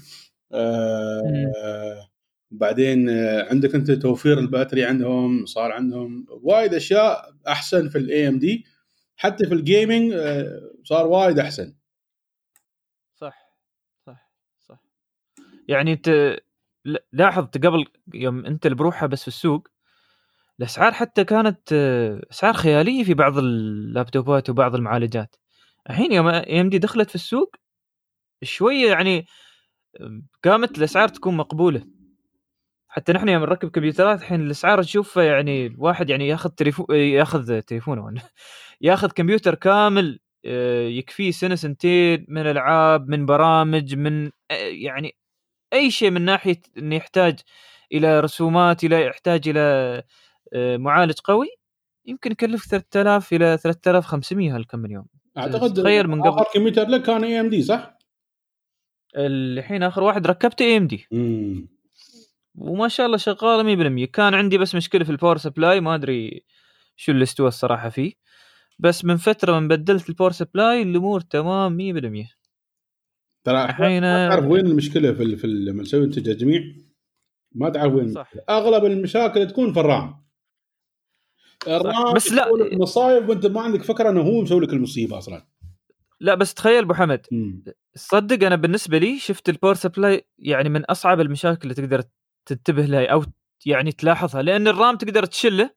آه، 0.52 2.10
بعدين 2.52 3.10
عندك 3.50 3.76
أنت 3.76 3.92
توفير 3.92 4.40
ال 4.40 4.45
battery 4.45 4.86
عندهم 4.86 5.46
صار 5.46 5.72
عندهم 5.72 6.26
وايد 6.30 6.74
أشياء 6.74 7.34
أحسن 7.48 7.90
في 7.90 7.98
ال 7.98 8.28
AMD 8.28 8.66
حتى 9.16 9.46
في 9.48 9.54
الجيمنج 9.54 10.14
صار 10.84 11.08
وايد 11.08 11.40
أحسن. 11.40 11.74
صح 13.16 13.58
صح 14.06 14.32
صح. 14.62 14.84
يعني 15.68 15.94
انت 15.94 16.10
ل- 16.86 16.98
لاحظت 17.14 17.58
قبل 17.66 17.86
يوم 18.14 18.46
أنت 18.46 18.66
اللي 18.66 18.76
بروحها 18.76 19.08
بس 19.08 19.22
في 19.22 19.28
السوق 19.28 19.68
الأسعار 20.60 20.92
حتى 20.94 21.24
كانت 21.24 21.74
أسعار 22.32 22.54
خيالية 22.54 23.04
في 23.04 23.14
بعض 23.14 23.38
اللابتوبات 23.38 24.50
وبعض 24.50 24.76
المعالجات. 24.76 25.36
الحين 25.90 26.12
يوم 26.12 26.28
ام 26.28 26.70
دي 26.70 26.78
دخلت 26.80 27.10
في 27.10 27.16
السوق 27.16 27.56
شوية 28.44 28.92
يعني 28.92 29.26
قامت 30.44 30.78
الأسعار 30.78 31.08
تكون 31.08 31.38
مقبولة. 31.38 31.86
حتى 32.94 33.14
نحن 33.14 33.30
يوم 33.30 33.44
نركب 33.44 33.70
كمبيوترات 33.70 34.20
الحين 34.20 34.42
الأسعار 34.42 34.80
نشوفها 34.80 35.24
يعني 35.24 35.68
الواحد 35.68 36.10
يعني 36.10 36.28
ياخذ 36.28 36.50
تليفون 36.50 36.86
ياخذ 36.96 37.62
تليفونه 37.62 38.22
ياخذ 38.82 39.12
كمبيوتر 39.12 39.56
كامل 39.56 40.20
آه، 40.46 40.88
يكفيه 40.88 41.32
سنة 41.32 41.56
سنتين 41.56 42.26
من 42.30 42.48
ألعاب 42.48 43.10
من 43.10 43.26
برامج 43.26 43.96
من 43.96 44.32
يعني 44.52 45.16
أي 45.74 45.92
شيء 45.92 46.12
من 46.12 46.22
ناحية 46.22 46.62
إنه 46.78 46.96
يحتاج 46.96 47.40
إلى 47.94 48.20
رسومات 48.20 48.84
إلى 48.84 49.06
يحتاج 49.06 49.50
إلى 49.50 50.04
معالج 50.56 51.20
قوي 51.24 51.48
يمكن 52.06 52.32
يكلف 52.32 52.66
3000 52.66 53.34
إلى 53.34 53.58
3500 53.58 54.56
هالكم 54.56 54.80
من 54.80 54.92
يوم 54.92 55.06
أعتقد 55.38 55.74
تخيل 55.74 56.08
من 56.08 56.22
قبل. 56.22 56.30
آخر 56.30 56.46
كمبيوتر 56.54 56.88
لك 56.88 57.04
كان 57.04 57.24
AMD 57.24 57.62
صح؟ 57.62 57.98
الحين 59.18 59.84
آخر 59.84 60.04
واحد 60.04 60.28
ركبته 60.28 60.66
AMD 60.66 61.08
وما 62.56 62.88
شاء 62.88 63.06
الله 63.06 63.18
شغالة 63.18 64.04
100% 64.06 64.10
كان 64.12 64.34
عندي 64.34 64.58
بس 64.58 64.76
مشكلة 64.76 65.04
في 65.04 65.10
ال 65.12 65.16
power 65.16 65.38
supply 65.38 65.82
ما 65.82 65.96
أدري 65.96 66.44
شو 66.96 67.12
اللي 67.12 67.24
استوى 67.24 67.48
الصراحة 67.48 67.90
فيه. 67.90 68.14
بس 68.80 69.06
من 69.06 69.18
فترة 69.18 69.60
من 69.60 69.68
بدلت 69.68 70.10
ال 70.10 70.13
power 70.13 70.32
supply 70.32 70.82
الأمور 70.82 71.22
تمام 71.22 71.78
100% 71.78 72.28
ترى 73.44 73.66
الحين 73.66 74.02
تعرف 74.02 74.46
وين 74.46 74.66
المشكلة 74.66 75.14
في 75.14 75.36
في 75.36 75.48
لما 75.48 75.84
تسوي 75.84 76.06
انت 76.06 76.20
تجميع 76.20 76.62
ما 77.56 77.70
تعرف 77.70 77.94
وين. 77.94 78.12
صح. 78.12 78.32
أغلب 78.50 78.86
المشاكل 78.86 79.48
تكون 79.48 79.74
في 79.74 79.80
ال 79.80 79.88
RAM. 79.88 80.23
بس 82.16 82.32
لا- 82.32 82.50
مصايب 82.78 83.30
وأنت 83.30 83.46
ما 83.46 83.62
عندك 83.62 83.84
فكرة 83.84 84.10
إنه 84.10 84.22
هو 84.22 84.42
مسوي 84.42 84.60
لك 84.60 84.74
المصيبة 84.74 85.18
أصلا. 85.18 85.46
لا 86.20 86.36
بس 86.36 86.54
تخيل 86.54 86.84
أبو 86.84 86.94
حمد. 86.94 87.26
مم. 87.32 87.64
صدق 87.96 88.46
أنا 88.46 88.56
بالنسبة 88.56 88.98
لي 88.98 89.20
شفت 89.20 89.50
ال 89.50 89.54
power 89.54 89.74
supply 89.76 90.28
يعني 90.40 90.70
من 90.70 90.86
أصعب 90.86 91.20
المشاكل 91.22 91.62
اللي 91.64 91.74
تقدر 91.74 92.04
تنتبه 92.46 92.86
لها 92.86 93.06
أو 93.08 93.24
يعني 93.66 93.92
تلاحظها 93.92 94.42
لأن 94.42 94.68
ال 94.68 94.75
RAM 94.75 94.96
تقدر 94.98 95.26
تشله 95.26 95.70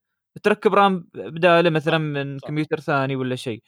تركب 0.43 0.75
RAM 0.75 1.09
بداله 1.15 1.71
مثلا 1.71 1.99
من 1.99 2.39
صح. 2.39 2.49
كمبيوتر 2.49 2.81
ثاني 2.81 3.17
ولا 3.17 3.37
شيء. 3.37 3.63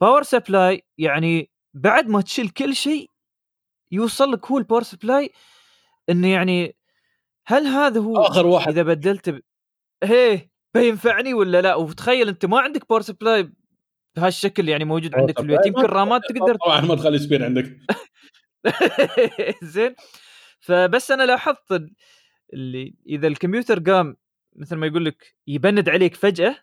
power 0.00 0.22
supply 0.22 0.82
يعني 0.98 1.50
بعد 1.74 2.08
ما 2.08 2.20
تشيل 2.20 2.48
كل 2.48 2.74
شيء 2.76 3.10
يوصل 3.92 4.32
لك 4.32 4.46
هو 4.46 4.58
ال 4.58 4.62
power 4.62 4.82
supply 4.82 5.30
إنه 6.10 6.28
يعني 6.32 6.76
هل 7.46 7.66
هذا 7.66 8.00
هو 8.00 8.16
آخر 8.16 8.46
واحد. 8.46 8.68
إذا 8.68 8.82
بدلت 8.82 9.30
ب... 9.30 9.40
هيه 10.04 10.49
بينفعني 10.74 11.34
ولا 11.34 11.60
لا؟ 11.62 11.74
وتخيل 11.74 12.28
أنت 12.28 12.46
ما 12.46 12.60
عندك 12.60 12.88
power 12.88 13.02
supply 13.02 13.52
بهالشكل 14.16 14.68
يعني 14.68 14.84
موجود 14.84 15.14
عندك 15.14 15.36
في 15.38 15.42
البيت. 15.42 15.66
يمكن 15.66 15.80
رامات 15.84 16.22
تقدر 16.28 16.56
طبعا 16.56 16.80
ما 16.80 16.94
تخلي 16.96 17.18
spare 17.18 17.44
عندك. 17.44 17.76
زين. 19.62 19.94
فبس 20.60 21.10
أنا 21.10 21.22
لاحظت 21.22 21.72
ال- 21.72 21.94
اللي 22.52 22.94
إذا 23.06 23.26
الكمبيوتر 23.26 23.78
قام 23.78 24.16
مثل 24.56 24.76
ما 24.76 24.86
يقول 24.86 25.04
لك 25.04 25.34
يبند 25.46 25.88
عليك 25.88 26.14
فجأة 26.14 26.56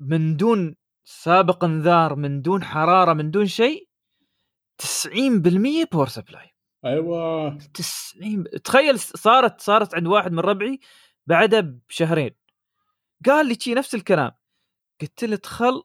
من 0.00 0.36
دون 0.36 0.76
سابق 1.04 1.64
انذار 1.64 2.14
من 2.16 2.42
دون 2.42 2.64
حرارة 2.64 3.12
من 3.12 3.30
دون 3.30 3.46
شيء 3.46 3.88
90% 4.82 5.86
power 5.92 6.08
supply 6.08 6.48
أيوه. 6.84 7.58
90 7.74 8.44
تخيل 8.64 8.98
صارت 8.98 9.60
صارت 9.60 9.94
عند 9.94 10.06
واحد 10.06 10.32
من 10.32 10.38
ربعي 10.40 10.80
بعدها 11.26 11.60
بشهرين. 11.88 12.30
قال 13.26 13.46
لي 13.46 13.54
شي 13.60 13.74
نفس 13.74 13.94
الكلام. 13.94 14.30
قلت 15.00 15.24
له 15.24 15.34
ادخل 15.34 15.82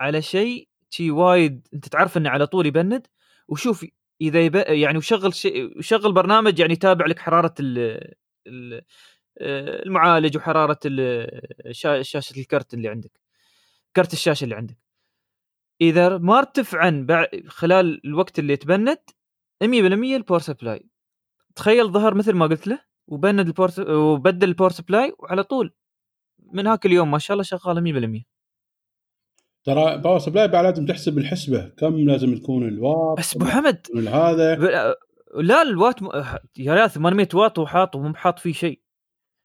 على 0.00 0.22
شيء 0.22 0.68
شي 0.90 1.10
وايد 1.10 1.68
أنت 1.74 1.88
تعرف 1.88 2.16
إنه 2.16 2.30
على 2.30 2.46
طول 2.46 2.66
يبند 2.66 3.06
وشوف 3.48 3.86
إذا 4.20 4.40
يب... 4.40 4.54
يعني 4.56 4.98
وشغل 4.98 5.34
شيء 5.34 5.78
وشغل 5.78 6.12
برنامج 6.12 6.58
يعني 6.58 6.72
يتابع 6.72 7.06
لك 7.06 7.18
حرارة 7.18 7.54
ال... 7.60 7.78
ال... 8.46 8.82
آه، 9.38 9.82
المعالج 9.82 10.36
وحرارة 10.36 10.78
ال... 10.86 11.28
شا... 11.76 12.02
شاشة 12.02 12.40
الكرت 12.40 12.74
اللي 12.74 12.88
عندك 12.88 13.20
كرت 13.96 14.12
الشاشة 14.12 14.44
اللي 14.44 14.54
عندك. 14.54 14.78
إذا 15.80 16.18
ما 16.18 16.38
ارتفعن 16.38 17.06
خلال 17.48 18.06
الوقت 18.06 18.38
اللي 18.38 18.56
تبند 18.56 18.98
100% 19.64 19.66
ال 19.66 19.78
power 19.78 20.40
supply 20.40 20.86
تخيل 21.56 21.88
ظهر 21.92 22.14
مثل 22.14 22.32
ما 22.32 22.46
قلت 22.46 22.66
له 22.66 22.80
وبند 23.06 23.40
ال 23.46 23.50
power 23.50 23.70
س- 23.70 23.78
وبدل 23.78 24.48
ال 24.48 24.52
power 24.52 24.70
supply 24.70 25.14
وعلى 25.18 25.42
طول. 25.42 25.74
من 26.52 26.66
هاك 26.66 26.86
اليوم 26.86 27.10
ما 27.10 27.18
شاء 27.18 27.32
الله 27.34 27.44
شغالة 27.44 27.80
100% 28.20 28.24
ترى 29.64 29.98
power 29.98 30.18
supply 30.18 30.48
بعد 30.48 30.64
لازم 30.64 30.86
تحسب 30.86 31.18
الحسبة 31.18 31.68
كم 31.78 31.96
لازم 31.98 32.36
تكون 32.36 32.68
الواط 32.68 33.18
بس 33.18 33.36
أبو 33.36 33.44
حمد 33.44 33.86
هذا؟ 34.08 34.54
ب- 34.54 34.94
لا 35.40 35.62
الوات 35.62 36.02
م... 36.02 36.06
يا 36.58 36.74
ريال 36.74 36.90
800 36.90 37.28
واط 37.34 37.58
وحاط 37.58 37.96
ومو 37.96 38.14
حاط 38.14 38.38
فيه 38.38 38.52
شيء. 38.52 38.82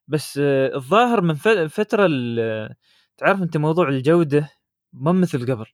بس 0.07 0.39
الظاهر 0.75 1.21
من 1.21 1.33
ف- 1.33 1.47
فترة 1.47 2.05
ال- 2.09 2.75
تعرف 3.17 3.41
أنت 3.41 3.57
موضوع 3.57 3.89
الجودة 3.89 4.49
ما 4.93 5.11
مثل 5.11 5.51
قبل. 5.53 5.65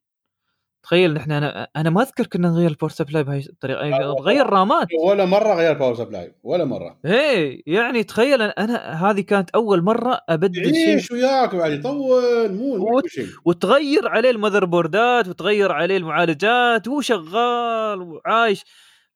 تخيل 0.84 1.14
نحن 1.14 1.32
أنا 1.32 1.68
أنا 1.76 1.90
ما 1.90 2.02
أذكر 2.02 2.26
كنا 2.28 2.50
نغير 2.50 2.70
ال 2.70 2.73
power 2.73 2.92
supply 2.92 3.24
بهاي 3.24 3.40
الطريقة 3.50 3.86
يعني 3.86 4.16
تغير 4.16 4.46
رامات. 4.50 4.88
ولا 5.04 5.26
مرة 5.26 5.54
غير 5.54 5.74
power 5.74 5.96
supply 5.96 6.36
ولا 6.44 6.66
مرة. 6.66 7.00
إيه 7.06 7.64
يعني 7.68 8.04
تخيل 8.04 8.42
أنا 8.42 8.76
هذه 9.10 9.22
كانت 9.22 9.50
أول 9.50 9.82
مرة 9.82 10.20
أبدل 10.30 10.76
شيء. 10.76 10.88
يعيش 10.90 11.12
وياك 11.12 11.56
بعد 11.56 11.72
يطول 11.72 12.52
مو 12.52 12.96
وت- 12.98 13.08
شيء. 13.08 13.28
وتغير 13.46 14.08
عليه 14.08 14.30
ال 14.32 14.35
motherboard 14.35 14.66
ات 14.66 15.28
وتغير 15.28 15.72
عليه 15.72 15.98
المعالجات 15.98 16.88
وهو 16.88 17.02
شغال 17.02 18.02
وعايش. 18.02 18.64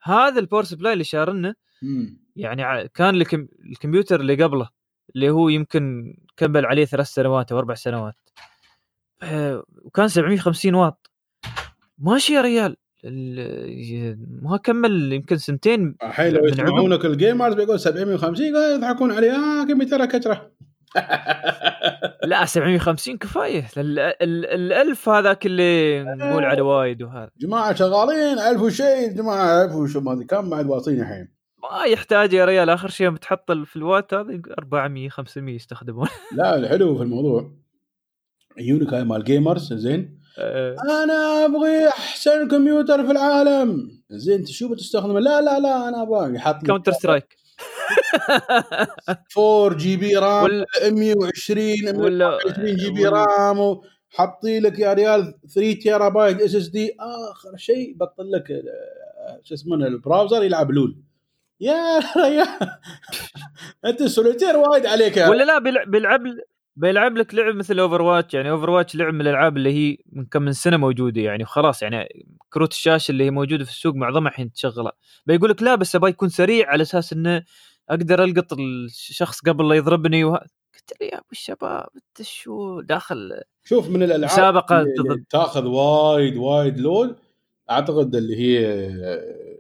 هذا 0.03 0.39
ال 0.39 0.43
power 0.43 0.63
supply 0.63 0.93
اللي 0.93 1.03
شارنه 1.03 1.53
مم. 1.82 2.20
يعني 2.36 2.88
كان 2.93 3.16
الكم... 3.16 3.47
الكمبيوتر 3.72 4.20
اللي 4.22 4.43
قبله 4.43 4.70
اللي 5.16 5.30
هو 5.30 5.49
يمكن 5.49 6.13
كمل 6.38 6.66
عليه 6.66 6.86
ثلاث 6.86 7.07
سنوات 7.07 7.51
أو 7.51 7.59
أربع 7.59 7.74
سنوات. 7.74 8.16
وكان 9.84 10.07
750 10.07 10.76
واط. 10.76 11.11
ماشي 11.97 12.33
يا 12.33 12.41
ريال. 12.41 12.75
ال- 13.05 14.17
ما 14.41 14.57
كمل 14.57 15.13
يمكن 15.13 15.37
سنتين 15.37 15.95
الحين 16.03 16.33
لو 16.33 16.45
يسمعونك 16.45 17.05
الجيمرز 17.05 17.53
بيقول 17.53 17.79
750 17.79 18.45
يقول 18.45 18.75
يضحكون 18.75 19.11
عليه 19.11 19.31
آه 19.31 19.65
كمبيوتر 19.65 20.05
كترة. 20.05 20.51
لا 22.23 22.45
750 22.45 23.17
كفاية. 23.17 23.67
ال- 23.77 23.99
ال- 23.99 24.45
الألف 24.45 25.09
هذاك 25.09 25.45
اللي 25.45 26.03
نقول 26.03 26.43
على 26.45 26.61
وايد 26.61 27.01
وهذا. 27.03 27.29
جماعة 27.37 27.73
شغالين 27.75 28.39
1000 28.39 28.61
وشيء 28.61 29.11
جماعة 29.13 29.63
1000 29.65 29.75
وشو 29.75 29.99
ما 30.01 30.13
أدري 30.13 30.25
كم 30.25 30.49
بعد 30.49 30.65
واصلين 30.67 31.01
الحين. 31.01 31.27
ما 31.63 31.83
يحتاج 31.85 32.33
يا 32.33 32.45
ريال 32.45 32.69
آخر 32.69 32.89
شيء 32.89 33.09
بتحط 33.09 33.51
في 33.51 33.75
الوات 33.75 34.13
هذا 34.13 34.41
400 34.59 35.09
500 35.09 35.55
يستخدمون. 35.55 36.07
لا 36.35 36.55
الحلو 36.55 36.97
في 36.97 37.03
الموضوع. 37.03 37.51
يجونك 38.57 38.93
هاي 38.93 39.03
مال 39.03 39.23
gamers 39.23 39.73
زين؟ 39.73 39.99
آه، 40.01 40.24
أنا 40.39 41.45
أبغي 41.45 41.88
أحسن 41.88 42.47
كمبيوتر 42.47 43.05
في 43.05 43.11
العالم. 43.11 43.91
زين 44.09 44.39
أنت 44.39 44.47
شو 44.47 44.67
بتستخدمه؟ 44.69 45.19
لا 45.19 45.41
لا 45.41 45.59
لا 45.59 45.88
أنا 45.89 46.01
أبغى 46.01 46.31
لك 46.31 46.57
Counter 46.67 46.91
Strike 46.91 47.38
4 49.38 49.77
GB 49.78 50.15
RAM 50.15 50.43
ولا 50.43 50.65
120 50.83 51.95
ولا 51.95 52.29
120 52.45 52.75
GB 52.76 53.05
RAM 53.07 53.59
وحاطي 53.59 54.59
لك 54.59 54.79
يا 54.79 54.93
ريال 54.93 55.33
3 55.55 55.73
terabyte 55.73 56.41
SSD 56.41 56.95
آخر 56.99 57.57
شيء 57.57 57.95
بطل 57.97 58.31
لك 58.31 58.47
شو 59.43 59.53
اسمه 59.53 59.75
ال 59.76 59.84
browser 59.84 60.43
يلعب 60.43 60.71
LoL. 60.71 60.97
يا 61.61 61.99
ريال 62.25 62.47
أنت 63.86 64.01
السوليتير 64.01 64.57
وايد 64.57 64.86
عليك 64.86 65.17
يا 65.17 65.29
ولا 65.29 65.43
لا 65.43 65.59
بيلعب 65.59 65.91
بيلعب 65.91 66.21
بيلعب 66.76 67.17
لك 67.17 67.36
لعب 67.36 67.55
مثل 67.55 67.80
Overwatch 67.80 68.34
يعني 68.34 68.49
Overwatch 68.49 68.95
لعب 68.95 69.13
من 69.13 69.21
الألعاب 69.21 69.57
اللي 69.57 69.73
هي 69.73 69.97
من 70.11 70.26
كم 70.26 70.41
من 70.41 70.53
سنة 70.53 70.78
موجودة 70.78 71.21
يعني 71.21 71.43
وخلاص 71.43 71.82
يعني 71.82 72.26
كروت 72.53 72.71
الشاشة 72.71 73.11
اللي 73.11 73.23
هي 73.23 73.32
موجودة 73.32 73.63
في 73.63 73.69
السوق 73.71 73.95
معظمها 73.95 74.32
الحين 74.32 74.51
تشغلها. 74.51 74.91
بيقول 75.26 75.49
لك 75.49 75.63
لا 75.63 75.76
بس 75.76 75.95
أبغى 75.95 76.09
يكون 76.09 76.30
سريع 76.30 76.69
على 76.69 76.82
أساس 76.82 77.13
إنه 77.13 77.43
أقدر 77.89 78.23
ألقط 78.23 78.53
الشخص 78.53 79.39
قبل 79.39 79.69
لا 79.69 79.76
يضربني 79.76 80.23
وه... 80.23 80.38
قلت 80.73 81.01
له 81.01 81.07
يا 81.07 81.15
أبو 81.17 81.26
الشباب 81.32 81.88
أنت 81.95 82.28
شو 82.28 82.82
داخل 82.82 83.41
شوف 83.63 83.89
من 83.89 84.03
الألعاب 84.03 84.32
مسابقة 84.32 84.82
اللي 84.82 85.23
تاخذ 85.30 85.65
وايد 85.65 86.38
وايد 86.38 86.80
LoL 86.80 87.15
أعتقد 87.69 88.15
اللي 88.15 88.36
هي 88.36 88.61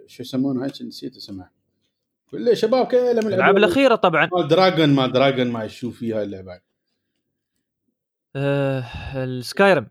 شو 0.07 0.23
يسمونها؟ 0.23 0.67
نسيت 0.67 1.15
اسمها. 1.15 1.51
اللي 2.33 2.55
شباب 2.55 2.85
كلهم 2.85 3.07
الألعاب 3.07 3.33
يلعبون؟ 3.33 3.57
الأخيرة 3.57 3.95
طبعا. 3.95 4.29
Dragon 4.49 4.89
ما 4.89 5.07
Dragon 5.07 5.47
ما 5.47 5.67
شو 5.67 5.91
فيها 5.91 6.23
اللعبه 6.23 6.64
آه 8.35 8.83
ال 9.23 9.31
Skyrim. 9.31 9.87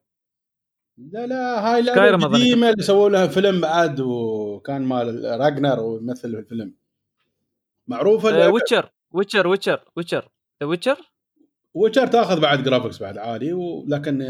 لا 0.98 1.26
لا 1.26 1.74
هاي 1.74 1.80
أظن 2.14 2.24
قديمة 2.34 2.70
اللي 2.70 2.82
سووا 2.82 3.08
لها 3.08 3.26
فيلم 3.26 3.60
بعد 3.60 4.00
وكان 4.00 4.82
مال 4.82 5.40
راجنر 5.40 5.80
ويمثل 5.80 6.32
في 6.32 6.38
الفيلم. 6.38 6.74
معروفة 7.86 8.44
آه. 8.46 8.50
Witcher 8.50 8.90
Witcher 9.10 9.46
Witcher 9.46 9.84
Witcher. 9.96 10.28
The 10.62 10.66
Witcher؟ 10.66 10.96
Witcher 11.74 12.06
تاخذ 12.06 12.40
بعد 12.40 12.62
graphics 12.64 12.98
بعد 13.02 13.18
عالي 13.18 13.52
ولكن 13.52 14.22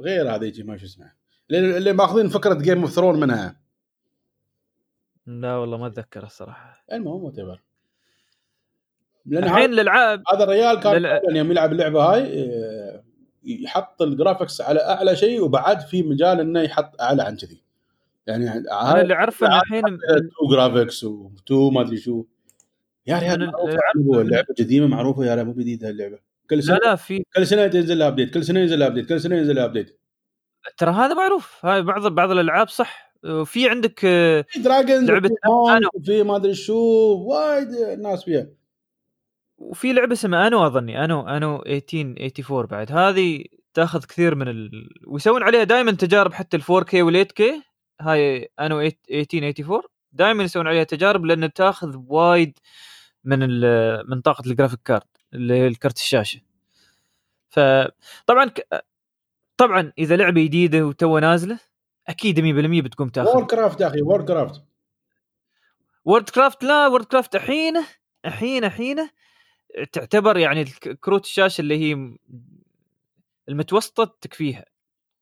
غير 0.00 0.34
هذه 0.34 0.44
يجي 0.44 0.62
ما 0.62 0.76
شو 0.76 0.86
اسمه 0.86 1.12
اللي 1.50 1.92
ماخذين 1.92 2.28
فكرة 2.28 2.54
Game 2.54 2.80
of 2.80 2.90
Thrones 2.90 3.20
منها. 3.20 3.60
لا 5.26 5.56
والله 5.56 5.76
ما 5.78 5.86
اتذكر 5.86 6.22
الصراحة. 6.24 6.84
المهم 6.92 7.24
وات 7.24 7.38
لأن 9.26 9.44
الحين 9.44 9.62
هذا 9.62 9.64
الالعاب 9.72 10.22
هذا 10.34 10.44
الريال 10.44 10.80
كان 10.80 10.96
لل- 10.96 11.02
فعلاً 11.08 11.38
يوم 11.38 11.50
يلعب 11.50 11.72
اللعبة 11.72 12.02
هاي 12.04 12.44
آه، 12.50 13.04
يحط 13.44 14.02
ال 14.02 14.08
graphics 14.08 14.60
على 14.60 14.80
أعلى 14.80 15.16
شيء 15.16 15.42
وبعد 15.42 15.80
في 15.80 16.02
مجال 16.02 16.40
إنه 16.40 16.60
يحط 16.60 17.00
أعلى 17.00 17.22
عن 17.22 17.36
كذي. 17.36 17.62
يعني 18.26 18.50
أنا 18.50 19.00
اللي 19.00 19.14
أعرفه 19.14 19.60
الحين 19.60 19.82
تو 19.82 20.48
graphics 20.50 21.04
وتو 21.04 21.70
ما 21.70 21.80
أدري 21.80 21.96
شو. 21.96 22.24
يا 23.06 23.18
ريال 23.18 23.52
اللعبة 23.96 24.54
قديمه 24.58 24.86
معروفة 24.86 25.24
يا 25.24 25.34
ريال 25.34 25.46
مو 25.46 25.52
جديدة 25.52 25.90
اللعبة. 25.90 26.18
كل 26.50 26.56
لا 26.56 26.62
سنة 26.62 26.76
لا 26.76 26.96
في 26.96 27.24
كل 27.36 27.46
سنة 27.46 27.66
تنزل 27.66 27.98
لها 27.98 28.08
update 28.08 28.34
كل 28.34 28.44
سنة 28.44 28.60
ينزل 28.60 28.78
لها 28.78 28.86
update 28.86 29.08
كل 29.08 29.20
سنة 29.20 29.36
ينزل 29.36 29.56
لها 29.56 29.64
update 29.64 30.00
ترى 30.76 30.90
هذا 30.90 31.14
معروف. 31.14 31.66
هاي 31.66 31.82
بعض 31.82 32.06
بعض 32.06 32.30
الألعاب 32.30 32.68
صح. 32.68 33.10
في 33.44 33.68
عندك 33.68 34.00
آه، 34.04 34.44
في 34.48 34.60
وفي 34.60 35.04
مونك 35.08 35.76
أنو. 35.76 35.88
وفي 35.94 36.22
ما 36.22 36.36
أدري 36.36 36.54
شو 36.54 36.76
وايد 37.26 37.68
ناس 37.98 38.24
فيها. 38.24 38.46
وفي 39.60 39.92
لعبة 39.92 40.12
اسمها 40.12 40.46
Anno 40.46 40.66
اظني 40.66 41.04
Anno 41.04 41.28
Anno 41.28 41.62
1884 41.66 42.66
بعد. 42.66 42.92
هذه 42.92 43.44
تاخذ 43.74 44.04
كثير 44.04 44.34
من 44.34 44.48
ال... 44.48 44.70
ويسوون 45.06 45.42
عليها 45.42 45.64
دائما 45.64 45.92
تجارب 45.92 46.32
حتى 46.32 46.56
ال 46.56 46.62
4K 46.62 46.94
وال 46.94 47.26
8K 47.26 47.42
هاي 48.00 48.50
Anno 48.60 48.80
1884 48.80 49.82
دائما 50.12 50.42
يسوون 50.44 50.66
عليها 50.66 50.84
تجارب 50.84 51.24
لأن 51.24 51.52
تاخذ 51.52 51.96
وايد 52.06 52.58
من 53.24 53.42
ال... 53.42 54.10
من 54.10 54.20
طاقة 54.20 54.42
ال 54.46 54.50
graphic 54.50 54.80
card 54.84 55.02
اللي 55.34 55.54
هي 55.54 55.66
الكرت 55.66 55.96
الشاشة. 55.96 56.40
فطبعا 57.48 58.44
ك... 58.44 58.84
طبعا 59.56 59.92
إذا 59.98 60.16
لعبة 60.16 60.42
جديدة 60.44 60.86
وتو 60.86 61.18
نازلة 61.18 61.58
أكيد 62.08 62.40
100% 62.40 62.84
بتقوم 62.84 63.06
War 63.06 63.12
تاخذ 63.12 63.46
craft 63.46 63.80
يا 63.80 63.86
أخي 63.86 64.02
Warcraft 64.02 64.62
Warcraft 66.04 66.64
لا 66.64 66.86
Warcraft 66.86 67.34
الحين 67.34 67.74
الحين 68.24 68.64
الحين 68.64 69.08
تعتبر 69.92 70.38
يعني 70.38 70.64
كروت 71.00 71.24
الشاشه 71.24 71.60
اللي 71.60 71.78
هي 71.78 72.16
المتوسطة 73.48 74.16
تكفيها. 74.20 74.64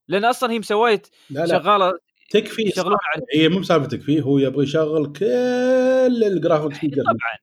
لأن 0.09 0.25
أصلا 0.25 0.51
هي 0.51 0.59
مسوية 0.59 1.03
لا 1.31 1.41
لا. 1.41 1.47
شغالة 1.47 1.93
تكفي 2.31 2.63
يشغلون 2.63 2.99
على 3.15 3.23
هي 3.35 3.49
مو 3.49 3.59
بسالفه 3.59 3.89
تكفي 3.89 4.23
هو 4.23 4.39
يبغى 4.39 4.65
يشغل 4.65 5.13
كل 5.13 6.25
ال 6.25 6.31
graphic 6.31 6.75
feature 6.75 7.03
طبعا 7.03 7.39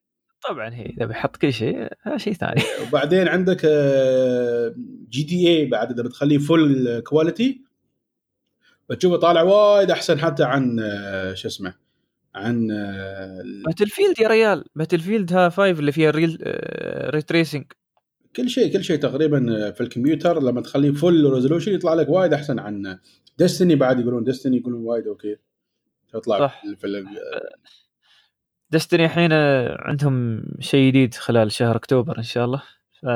طبعا 0.48 0.74
هي 0.74 0.86
إذا 0.86 1.06
بيحط 1.06 1.36
كل 1.36 1.52
شيء 1.52 1.88
هذا 2.02 2.16
شيء 2.16 2.32
ثاني. 2.32 2.62
وبعدين 2.88 3.28
عندك 3.28 3.62
آه، 3.64 4.74
GTA 5.08 5.66
بعد 5.66 5.92
إذا 5.92 6.02
بتخليه 6.02 6.38
full 6.38 7.00
quality 7.00 7.60
بتشوفه 8.90 9.16
طالع 9.16 9.42
وايد 9.42 9.90
أحسن 9.90 10.18
حتى 10.18 10.44
عن 10.44 10.80
آه، 10.80 11.34
شو 11.34 11.48
اسمه 11.48 11.74
عن 12.36 12.70
آه، 12.70 13.42
Battlefield 13.66 14.20
يا 14.20 14.28
ريال. 14.28 14.64
Battlefield 14.74 15.32
ها 15.32 15.48
5 15.48 15.70
اللي 15.70 15.92
فيها 15.92 16.10
ال 16.10 16.38
real 17.14 17.19
ray 17.19 17.22
tracing 17.22 17.64
كل 18.36 18.50
شيء 18.50 18.72
كل 18.72 18.84
شيء 18.84 18.96
تقريبا 18.96 19.70
في 19.70 19.80
الكمبيوتر. 19.80 20.42
لما 20.42 20.60
تخليه 20.60 20.90
full 20.92 21.32
resolution 21.32 21.74
يطلع 21.74 21.94
لك 21.94 22.08
وايد 22.08 22.32
أحسن 22.32 22.58
عن 22.58 22.98
Destiny 23.38 23.74
بعد 23.74 24.00
يقولون 24.00 24.24
Destiny 24.24 24.56
يقولون 24.56 24.84
وايد 24.84 25.06
okay 25.06 25.36
تطلع 26.12 26.38
صح. 26.38 26.62
في 26.76 27.04
Destiny 28.70 29.04
الحين 29.04 29.32
عندهم 29.78 30.44
شيء 30.60 30.88
جديد 30.88 31.14
خلال 31.14 31.52
شهر 31.52 31.76
أكتوبر 31.76 32.18
إن 32.18 32.22
شاء 32.22 32.44
الله. 32.44 32.62
ف 33.02 33.06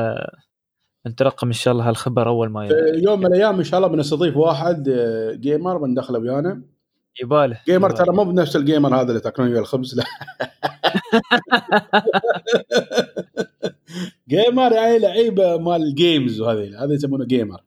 نترقب 1.06 1.46
إن 1.46 1.52
شاء 1.52 1.72
الله 1.72 1.88
هالخبر 1.88 2.28
أول 2.28 2.48
ما 2.48 2.68
يوم 2.94 3.20
من 3.20 3.26
الأيام 3.26 3.58
إن 3.58 3.64
شاء 3.64 3.80
الله 3.80 3.88
بنستضيف 3.90 4.36
واحد 4.36 4.88
آه، 4.88 5.32
gamer 5.32 5.78
بندخله 5.78 6.18
ويانا 6.18 6.62
يباله 7.22 7.60
gamer. 7.66 7.90
ترى 7.90 8.12
مو 8.16 8.24
بنفس 8.24 8.56
الجيمر 8.56 9.00
هذا 9.00 9.08
اللي 9.08 9.20
تاكلون 9.20 9.48
ويا 9.48 9.60
الخبز 9.60 9.94
لا. 9.94 10.04
gamer 14.28 14.72
يعني 14.72 14.98
لعيبة 14.98 15.56
مال 15.56 15.82
ال 15.82 15.92
games 15.92 16.40
وهذه 16.40 16.84
هذا 16.84 16.94
يسمونه 16.94 17.24
gamer 17.24 17.60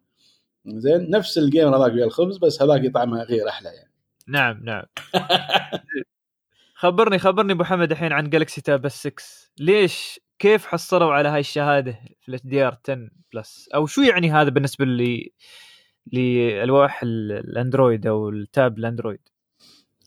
زين 0.66 1.10
نفس 1.10 1.38
الجيم 1.38 1.74
هذاك 1.74 1.94
ويا 1.94 2.06
الخبز 2.06 2.38
بس 2.38 2.62
هذاك 2.62 2.94
طعمه 2.94 3.24
غير 3.24 3.50
أحلى 3.50 3.70
يعني. 3.70 3.92
نعم 4.28 4.60
نعم. 4.64 4.84
خبرني 6.76 7.20
خبرني 7.20 7.54
أبو 7.54 7.64
حمد 7.64 7.92
الحين 7.92 8.14
عن 8.14 8.30
Galaxy 8.30 8.62
Tab 8.62 8.86
S 8.86 9.08
6 9.08 9.24
ليش 9.60 10.20
كيف 10.40 10.66
حصلوا 10.66 11.14
على 11.14 11.30
هاي 11.30 11.40
الشهادة 11.40 11.92
في 12.22 12.30
ال 12.30 12.46
HDR 12.46 12.78
10 12.84 13.10
Plus 13.34 13.70
أو 13.76 13.86
شو 13.86 14.02
يعني 14.02 14.32
هذا 14.32 14.50
بالنسبة 14.50 14.86
لي 14.86 15.32
لألواح 16.14 17.04
ال 17.04 17.17
Android 17.17 18.08
أو 18.08 18.30
ال 18.30 18.42
tab 18.42 18.78
ال 18.78 18.84
Android؟ 18.84 19.33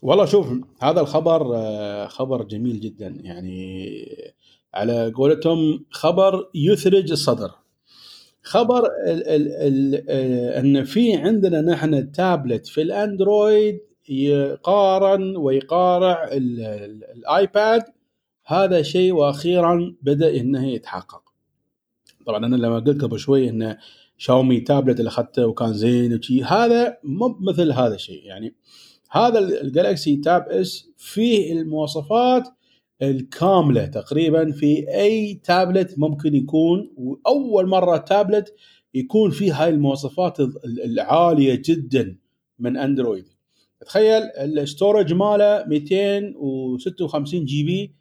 والله 0.07 0.25
شوف 0.25 0.47
هذا 0.81 1.01
الخبر 1.01 1.57
آه، 1.57 2.07
خبر 2.07 2.43
جميل 2.43 2.81
جدا. 2.81 3.07
يعني 3.23 3.93
على 4.75 5.13
قولتهم 5.17 5.85
خبر 5.91 6.51
يثلج 6.55 7.11
الصدر. 7.11 7.51
خبر 8.43 8.87
ال 8.87 9.29
ال 9.29 9.49
ال 9.49 10.05
آه، 10.09 10.61
إن 10.61 10.85
في 10.85 11.15
عندنا 11.15 11.61
نحن 11.61 12.13
تابلت 12.13 12.67
في 12.67 12.83
ال 12.83 12.95
Android 12.95 13.81
يقارن 14.09 15.37
ويقارع 15.37 16.29
ال 16.33 16.58
iPad. 16.58 17.83
هذا 18.47 18.83
شيء 18.83 19.13
وأخيرا 19.13 19.97
بدأ 20.03 20.37
إنه 20.37 20.69
يتحقق. 20.69 21.23
طبعا 22.27 22.47
أنا 22.47 22.57
لما 22.57 22.79
قلت 22.79 23.05
قبل 23.05 23.19
شوي 23.19 23.49
إن 23.49 23.77
Xiaomi 24.19 24.61
tablet 24.61 24.99
اللي 24.99 25.09
أخذته 25.09 25.47
وكان 25.47 25.73
زين 25.73 26.15
وشي 26.15 26.45
هذا 26.45 26.99
مو 27.05 27.39
مثل 27.41 27.73
هذا 27.73 27.95
الشيء. 27.95 28.25
يعني 28.25 28.55
هذا 29.11 29.39
ال 29.39 29.50
Galaxy 29.50 30.17
Tab 30.17 30.43
S 30.49 30.91
فيه 30.97 31.53
المواصفات 31.53 32.49
الكاملة 33.03 33.87
تقريبا 33.87 34.53
في 34.53 34.89
أي 34.89 35.35
تابلت 35.35 35.99
ممكن 35.99 36.35
يكون 36.35 36.93
وأول 36.97 37.67
مرة 37.67 37.97
تابلت 37.97 38.55
يكون 38.95 39.31
فيه 39.31 39.63
هاي 39.63 39.69
المواصفات 39.69 40.37
العالية 40.85 41.63
جدا 41.65 42.17
من 42.59 42.77
Android 42.77 43.29
تخيل 43.81 44.23
ال 44.23 44.34
storage 44.34 45.13
ماله 45.13 45.65
256 45.67 47.45
GB 47.45 47.95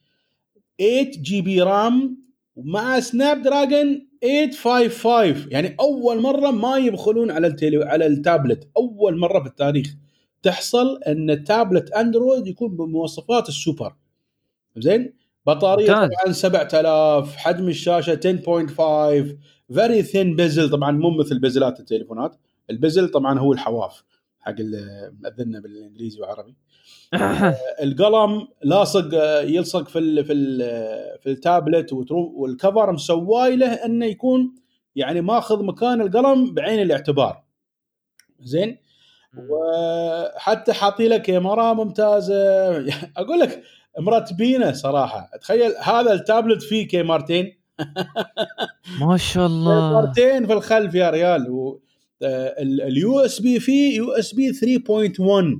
8 0.79 1.11
GB 1.11 1.61
RAM 1.61 2.17
مع 2.57 2.99
Snapdragon 2.99 4.07
855 4.21 5.51
يعني 5.51 5.75
أول 5.79 6.21
مرة 6.21 6.51
ما 6.51 6.77
يبخلون 6.77 7.31
على. 7.31 7.55
على 7.63 8.05
التابلت 8.05 8.67
أول 8.77 9.17
مرة 9.17 9.39
في 9.39 9.47
التاريخ 9.47 9.95
تحصل 10.45 11.03
أن 11.07 11.29
ال 11.29 11.38
tablet 11.38 11.91
Android 11.91 12.47
يكون 12.47 12.75
بمواصفات 12.75 13.49
السوبر. 13.49 13.95
زين؟ 14.77 15.13
بطارية 15.47 15.87
طبعا 15.87 16.31
7000 16.31 17.35
حجم 17.35 17.69
الشاشة 17.69 18.15
10.5 18.15 19.37
very 19.73 20.03
thin 20.03 20.35
bezel 20.35 20.69
طبعا 20.69 20.91
مو 20.91 21.09
مثل 21.09 21.39
بزلات 21.39 21.79
التليفونات. 21.79 22.35
ال 22.69 22.76
bezel 22.76 23.09
طبعا 23.09 23.39
هو 23.39 23.53
الحواف 23.53 24.03
حق 24.39 24.55
مأذنا 25.19 25.59
بالإنجليزي 25.59 26.21
وعربي 26.21 26.55
القلم 27.83 28.47
لاصق 28.63 29.09
يلصق 29.43 29.87
في 29.87 29.99
ال 29.99 30.25
في 30.25 30.33
ال 30.33 30.59
في 31.19 31.29
ال 31.29 31.38
tablet 31.38 31.93
وال 32.11 32.34
cover 32.34 32.91
مسواي 32.91 33.55
له 33.55 33.73
أنه 33.73 34.05
يكون 34.05 34.55
يعني 34.95 35.21
ماخذ 35.21 35.63
مكان 35.63 36.01
القلم 36.01 36.53
بعين 36.53 36.81
الاعتبار. 36.81 37.43
زين؟ 38.41 38.77
وحتى 39.49 40.73
حاطي 40.73 41.07
لك 41.07 41.21
كاميرا 41.21 41.73
ممتازة. 41.73 42.35
أقول 43.17 43.39
لك 43.39 43.63
مرتبينه 43.99 44.71
صراحة. 44.71 45.29
تخيل 45.41 45.73
هذا 45.83 46.13
التابلت 46.13 46.63
فيه 46.63 46.87
كاميرتين 46.87 47.57
ما 49.01 49.17
شاء 49.17 49.45
الله. 49.51 49.91
كاميرتين 49.91 50.47
في 50.47 50.53
الخلف 50.53 50.95
يا 50.95 51.09
ريال. 51.09 51.47
ال 52.61 53.19
USB 53.19 53.59
فيه 53.59 53.97
USB 53.97 54.53
3.1 54.53 55.59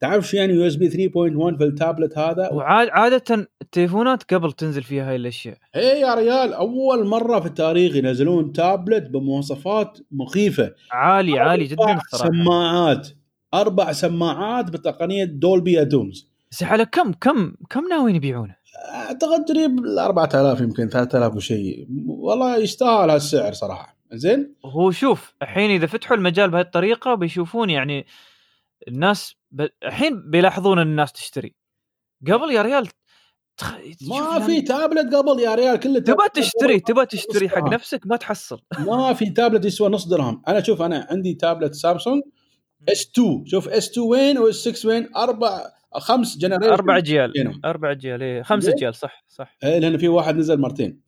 تعرف 0.00 0.28
شو 0.28 0.36
يعني 0.36 0.52
USB 0.52 0.90
3.1 0.90 1.58
في 1.58 1.64
التابلت 1.64 2.18
هذا؟ 2.18 2.48
وعاده 2.52 3.48
التليفونات 3.72 4.34
قبل 4.34 4.52
تنزل 4.52 4.82
فيها 4.82 5.10
هاي 5.10 5.16
الأشياء. 5.16 5.58
اي 5.76 6.00
يا 6.00 6.14
ريال 6.14 6.54
أول 6.54 7.06
مرة 7.06 7.40
في 7.40 7.46
التاريخ 7.46 7.96
ينزلون 7.96 8.52
تابلت 8.52 9.10
بمواصفات 9.10 9.98
مخيفة. 10.10 10.74
عالي 10.90 11.38
عالي 11.38 11.64
جدا 11.64 11.96
الصراحة. 11.96 12.30
سماعات 12.30 13.08
أربع 13.54 13.92
سماعات 13.92 14.70
بتقنية 14.70 15.24
Dolby 15.24 15.82
Atmos. 15.82 16.28
بس 16.50 16.62
على 16.62 16.84
كم 16.84 17.12
كم 17.12 17.54
كم 17.70 17.88
ناويين 17.90 18.16
يبيعونه؟ 18.16 18.56
أعتقد 18.94 19.44
قريب 19.48 19.78
ال 19.78 19.98
4000 19.98 20.60
يمكن 20.60 20.88
3000 20.88 21.36
وشيء 21.36 21.86
والله 22.06 22.56
يستاهل 22.56 23.10
هالسعر 23.10 23.52
صراحة. 23.52 23.96
زين؟ 24.12 24.54
هو 24.64 24.90
شوف 24.90 25.34
الحين 25.42 25.70
إذا 25.70 25.86
فتحوا 25.86 26.16
المجال 26.16 26.50
بهذه 26.50 26.64
الطريقة 26.64 27.14
بيشوفون 27.14 27.70
يعني 27.70 28.06
الناس 28.88 29.36
ب... 29.50 29.66
الحين 29.84 30.30
بيلاحظون 30.30 30.78
إن 30.78 30.86
الناس 30.86 31.12
تشتري. 31.12 31.54
قبل 32.26 32.50
يا 32.50 32.62
ريال 32.62 32.88
تخ... 33.56 33.74
ما 34.08 34.40
في 34.40 34.62
تابلت 34.62 35.14
قبل 35.14 35.40
يا 35.40 35.54
ريال 35.54 35.80
كله 35.80 35.98
تبغى 35.98 36.28
تشتري 36.34 36.80
تبغى 36.80 37.06
تشتري 37.06 37.48
حق 37.48 37.72
نفسك 37.72 38.00
ما 38.06 38.16
تحصل. 38.16 38.60
ما 38.78 39.12
في 39.12 39.30
تابلت 39.30 39.64
يسوى 39.64 39.88
نص 39.88 40.08
درهم. 40.08 40.42
أنا 40.48 40.62
شوف 40.62 40.82
أنا 40.82 41.06
عندي 41.10 41.34
tablet 41.34 41.74
Samsung 41.74 42.22
S 42.88 43.10
2 43.18 43.46
شوف 43.46 43.68
S 43.68 43.90
2 43.90 44.06
وين 44.06 44.38
و 44.38 44.53
S 44.53 44.68
6 44.68 44.88
وين؟ 44.88 45.16
أربع 45.16 45.64
خمس 45.94 46.38
generation 46.38 46.72
أربع 46.72 46.98
أجيال. 46.98 47.32
أربع 47.64 47.90
أجيال. 47.90 48.22
إيه 48.22 48.42
خمس 48.42 48.68
أجيال 48.68 48.94
صح 48.94 49.24
صح. 49.28 49.56
إيه 49.64 49.78
لأن 49.78 49.98
في 49.98 50.08
واحد 50.08 50.36
نزل 50.36 50.60
مرتين. 50.60 51.00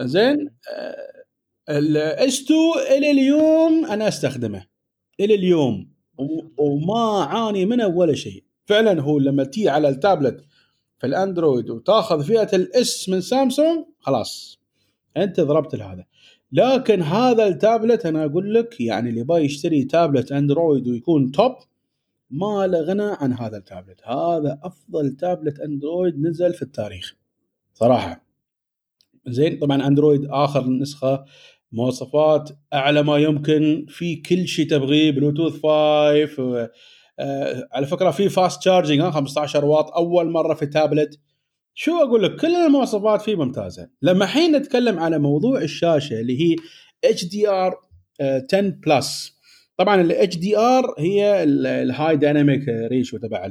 زين؟ 0.00 0.50
ال 1.68 2.05
S 2.05 2.42
2 2.42 2.58
إلى 2.98 3.10
اليوم 3.10 3.84
أنا 3.84 4.08
أستخدمه. 4.08 4.66
إلى 5.20 5.34
اليوم. 5.34 5.92
وما 6.58 7.24
عاني 7.24 7.66
منه 7.66 7.86
ولا 7.86 8.14
شيء. 8.14 8.44
فعلا 8.66 9.02
هو 9.02 9.18
لما 9.18 9.44
تي 9.44 9.68
على 9.68 9.88
التابلت 9.88 10.44
في 11.02 11.08
ال 11.08 11.16
Android 11.16 11.70
وتاخذ 11.70 12.24
فئة 12.24 12.56
ال 12.56 12.82
S 12.82 13.08
من 13.08 13.20
سامسونج 13.20 13.84
خلاص. 14.00 14.60
أنت 15.16 15.40
ضربت 15.40 15.74
لهذا. 15.74 16.04
لكن 16.52 17.02
هذا 17.02 17.46
التابلت 17.46 18.06
أنا 18.06 18.24
أقول 18.24 18.54
لك 18.54 18.80
يعني 18.80 19.10
اللي 19.10 19.22
باي 19.22 19.44
يشتري 19.44 19.84
tablet 19.84 20.32
Android 20.32 20.88
ويكون 20.88 21.32
top 21.32 21.54
ما 22.30 22.66
له 22.66 22.80
غنى 22.80 23.16
عن 23.20 23.32
هذا 23.32 23.56
التابلت. 23.56 24.00
هذا 24.04 24.58
أفضل 24.62 25.12
tablet 25.12 25.60
Android 25.60 26.20
نزل 26.20 26.54
في 26.54 26.62
التاريخ 26.62 27.16
صراحة. 27.74 28.24
زين 29.26 29.58
طبعا 29.58 29.86
Android 29.86 30.24
آخر 30.30 30.68
نسخة 30.68 31.24
مواصفات 31.72 32.50
أعلى 32.72 33.02
ما 33.02 33.18
يمكن 33.18 33.86
في 33.88 34.16
كل 34.16 34.46
شيء 34.48 34.68
تبغيه 34.68 35.10
بلوتوث 35.10 35.52
5 35.52 35.62
آه 36.38 36.70
على 37.72 37.86
فكرة 37.86 38.10
في 38.10 38.28
fast 38.28 38.60
charging 38.60 39.02
15 39.02 39.64
واط 39.64 39.90
أول 39.90 40.30
مرة 40.30 40.54
في 40.54 40.66
تابلت 40.66 41.20
شو 41.74 41.92
أقول 41.92 42.22
لك؟ 42.22 42.36
كل 42.40 42.54
المواصفات 42.54 43.22
فيه 43.22 43.36
ممتازة. 43.36 43.88
لما 44.02 44.26
حين 44.26 44.56
نتكلم 44.56 44.98
على 44.98 45.18
موضوع 45.18 45.62
الشاشة 45.62 46.20
اللي 46.20 46.40
هي 46.40 46.56
HDR 47.04 47.74
10 48.20 48.60
Plus 48.60 49.38
طبعا 49.76 50.00
ال 50.00 50.36
HDR 50.36 50.94
هي 50.98 51.42
ال 51.42 52.16
high 52.16 52.35
dynamic 52.35 52.68
ratio 52.68 53.18
تبع 53.18 53.50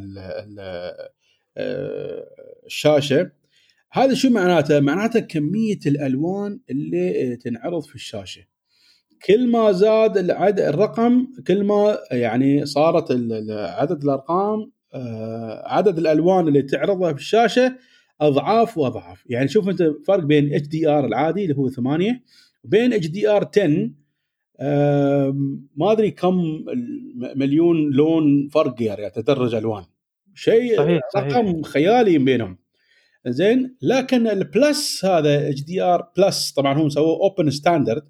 آه، 1.57 2.27
الشاشة. 2.65 3.31
هذا 3.91 4.13
شو 4.13 4.29
معناته؟ 4.29 4.79
معناته 4.79 5.19
كمية 5.19 5.79
الألوان 5.85 6.59
اللي 6.69 7.35
تنعرض 7.35 7.83
في 7.83 7.95
الشاشة. 7.95 8.41
كل 9.25 9.47
ما 9.47 9.71
زاد 9.71 10.17
العد 10.17 10.59
الرقم 10.59 11.27
كل 11.47 11.63
ما 11.63 11.97
يعني 12.11 12.65
صارت 12.65 13.11
عدد 13.51 14.03
الأرقام 14.03 14.71
آه، 14.93 15.63
عدد 15.67 15.97
الألوان 15.97 16.47
اللي 16.47 16.61
تعرضها 16.61 17.13
في 17.13 17.19
الشاشة 17.19 17.75
أضعاف 18.21 18.77
وأضعاف، 18.77 19.23
يعني 19.29 19.47
شوف 19.47 19.69
أنت 19.69 19.83
فرق 20.07 20.23
بين 20.23 20.53
HDR 20.53 21.05
العادي 21.05 21.43
اللي 21.43 21.55
هو 21.57 21.69
8 21.69 22.21
وبين 22.63 22.93
HDR 22.93 23.49
10 23.57 23.91
ما 25.75 25.91
أدري 25.91 26.11
كم 26.11 26.65
مليون 27.35 27.89
لون 27.91 28.47
فرق 28.47 28.75
يعني 28.81 29.09
تدرج 29.09 29.55
ألوان. 29.55 29.83
شيء 30.35 30.77
صحيح 30.77 31.01
رقم 31.15 31.61
صحيح. 31.63 31.73
خيالي 31.73 32.17
بينهم. 32.17 32.57
زين 33.27 33.75
لكن 33.81 34.27
ال 34.27 34.43
Plus 34.43 35.05
هذا 35.05 35.49
HDR 35.49 36.07
Plus 36.17 36.51
طبعا 36.51 36.73
هم 36.73 36.89
سووه 36.89 37.19
open 37.21 37.49
standard 37.49 38.03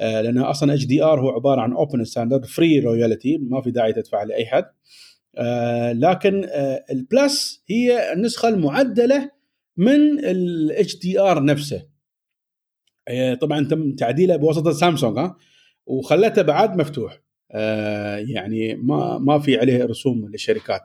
لأن 0.00 0.38
أصلا 0.38 0.74
HDR 0.74 1.20
هو 1.20 1.28
عبارة 1.30 1.60
عن 1.60 1.72
open 1.72 2.04
standard 2.04 2.44
free 2.44 2.80
royalty 2.80 3.38
ما 3.38 3.60
في 3.62 3.70
داعي 3.70 3.92
تدفع 3.92 4.22
لأي 4.22 4.46
حد. 4.46 4.64
آه 5.36 5.92
لكن 5.92 6.44
آه 6.44 6.84
ال 6.90 7.05
Plus 7.05 7.64
هي 7.68 8.12
النسخة 8.12 8.48
المعدلة 8.48 9.30
من 9.76 10.18
ال 10.24 10.98
HDR 10.98 11.44
نفسه. 11.44 11.86
آه 13.08 13.34
طبعا 13.34 13.64
تم 13.68 13.94
تعديله 13.94 14.36
بواسطة 14.36 14.72
سامسونج 14.72 15.18
ها 15.18 15.36
وخلته 15.86 16.42
بعد 16.42 16.76
مفتوح. 16.76 17.22
آه 17.52 18.16
يعني 18.16 18.74
ما 18.74 19.18
ما 19.18 19.38
في 19.38 19.56
عليه 19.58 19.84
رسوم 19.84 20.28
للشركات. 20.28 20.82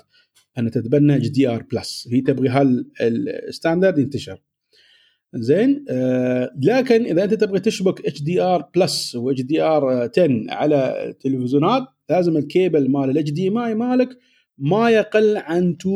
ان 0.58 0.72
تتبنى 0.72 1.16
HDR 1.16 1.64
Plus 1.64 2.08
هي 2.12 2.22
تبغي 2.22 2.50
هال 2.50 2.79
standard 2.79 3.98
ينتشر. 3.98 4.42
زين؟ 5.36 5.86
آه 5.90 6.52
لكن 6.64 7.06
إذا 7.06 7.24
أنت 7.24 7.34
تبغى 7.34 7.60
تشبك 7.60 8.06
اتش 8.06 8.22
دي 8.22 8.42
ار 8.42 8.70
بلس 8.76 9.16
و 9.16 9.32
اتش 9.32 9.42
دي 9.42 9.62
ار 9.62 10.10
10 10.18 10.46
على 10.50 11.06
التلفزيونات 11.10 11.84
لازم 12.10 12.38
الكيبل 12.38 12.92
مال 12.92 13.10
ال 13.10 13.32
HDMI 13.32 13.76
مالك 13.76 14.10
ما 14.58 14.90
يقل 14.90 15.38
عن 15.38 15.78
2.0 15.84 15.88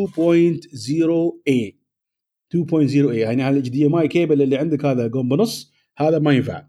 a. 1.50 1.72
2.0 2.56 2.92
a 2.92 2.96
يعني 2.96 3.44
على 3.44 3.54
ال 3.54 3.70
HDMI 3.70 3.96
cable 3.96 4.42
اللي 4.42 4.58
عندك 4.58 4.86
هذا 4.86 5.08
قوم 5.08 5.30
بنص 5.30 5.74
هذا 5.98 6.20
ما 6.20 6.34
ينفع. 6.34 6.64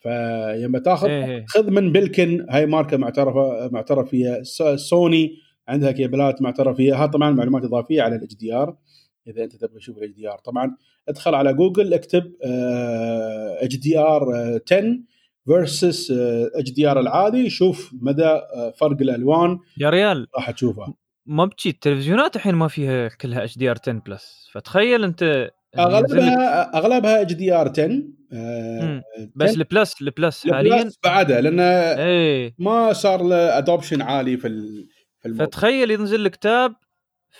فلما 0.00 0.78
تاخذ 0.78 1.08
إيه 1.08 1.24
إيه. 1.24 1.44
خذ 1.48 1.70
من 1.70 1.92
Belkin 1.92 2.46
هاي 2.50 2.66
ماركة 2.66 2.96
معترفة 2.96 3.68
معترف 3.72 4.08
فيها 4.08 4.42
سوني 4.76 5.32
عندها 5.68 5.92
كيبلات 5.92 6.42
معترف 6.42 6.76
فيها 6.76 7.04
ها 7.04 7.06
طبعا 7.06 7.30
معلومات 7.30 7.64
إضافية 7.64 8.02
على 8.02 8.16
ال 8.16 8.36
HDR 8.36 8.76
إذا 9.30 9.44
أنت 9.44 9.56
تبغى 9.56 9.78
تشوف 9.78 9.98
ال 9.98 10.12
HDR 10.12 10.38
طبعا 10.38 10.76
ادخل 11.08 11.34
على 11.34 11.54
جوجل 11.54 11.94
اكتب 11.94 12.32
HDR 13.62 14.22
10 14.66 14.98
versus 15.46 16.10
HDR 16.54 17.00
العادي 17.00 17.50
شوف 17.50 17.90
مدى 18.02 18.24
آه، 18.24 18.72
فرق 18.76 18.96
الألوان 19.00 19.58
يا 19.78 19.90
ريال. 19.90 20.26
راح 20.36 20.50
تشوفها 20.50 20.94
ما 21.26 21.44
بتجي 21.44 21.70
التلفزيونات 21.70 22.36
الحين 22.36 22.54
ما 22.54 22.68
فيها 22.68 23.08
كلها 23.08 23.44
HDR 23.44 23.76
10 23.82 23.92
Plus 24.06 24.48
فتخيل 24.52 25.04
أنت 25.04 25.50
أغلبها 25.78 26.76
أغلبها 26.78 27.22
HDR 27.22 27.68
10 27.68 28.02
آه،. 28.32 29.02
بس 29.36 29.50
10 29.50 29.60
ال 29.60 29.68
Plus 29.68 30.02
ال 30.02 30.12
Plus 30.12 30.50
حاليا. 30.50 30.90
بعدها 31.04 31.40
لأن 31.40 31.60
إيه. 31.60 32.54
ما 32.58 32.92
صار 32.92 33.22
له 33.22 33.58
adoption 33.58 34.02
عالي 34.02 34.36
في 34.36 34.48
في 35.20 35.28
الموضوع 35.28 35.46
فتخيل 35.46 35.90
ينزل 35.90 36.24
لك 36.24 36.36
Tab 36.36 36.74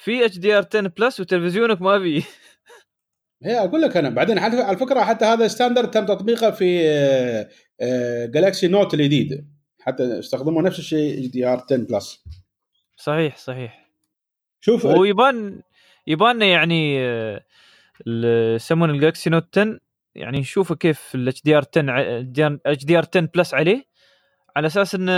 في 0.04 0.24
H 0.24 0.38
DR 0.38 0.66
10 0.74 0.88
Plus 0.88 1.20
وتلفزيونك 1.20 1.82
ما 1.82 1.98
فيه 1.98 2.22
هي 3.44 3.58
أقول 3.58 3.82
لك 3.82 3.96
أنا 3.96 4.10
بعدين 4.10 4.38
على 4.38 4.76
فكرة 4.76 5.00
حتى 5.00 5.24
هذا 5.24 5.48
standard 5.48 5.90
تم 5.90 6.06
تطبيقه 6.06 6.50
في 6.50 6.82
Galaxy 8.34 8.68
Note 8.68 8.94
الجديد. 8.94 9.50
حتى 9.80 10.18
استخدموا 10.18 10.62
نفس 10.62 10.78
الشيء 10.78 11.18
HDR 11.18 11.64
10 11.70 11.76
Plus 11.76 12.24
صحيح 12.96 13.36
صحيح. 13.36 13.90
شوف 14.60 14.84
ويبان 14.84 15.62
يبان 16.06 16.42
يعني 16.42 17.00
آه، 17.00 17.44
يسمونه 18.54 18.92
ال 18.92 18.98
Galaxy 18.98 19.30
Note 19.30 19.58
10 19.58 19.80
يعني 20.14 20.40
نشوفه 20.40 20.74
كيف 20.74 21.14
ال 21.14 21.42
HDR 21.42 21.64
10 21.76 22.60
HDR 22.66 23.06
10 23.14 23.28
Plus 23.34 23.54
عليه. 23.54 23.84
على 24.56 24.66
أساس 24.66 24.94
انه 24.94 25.12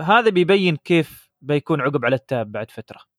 هذا 0.00 0.30
بيبين 0.30 0.76
كيف 0.76 1.30
بيكون 1.40 1.80
عقب 1.80 2.04
على 2.04 2.16
ال 2.16 2.25
Tab 2.25 2.52
بعد 2.52 2.70
فترة. 2.70 3.11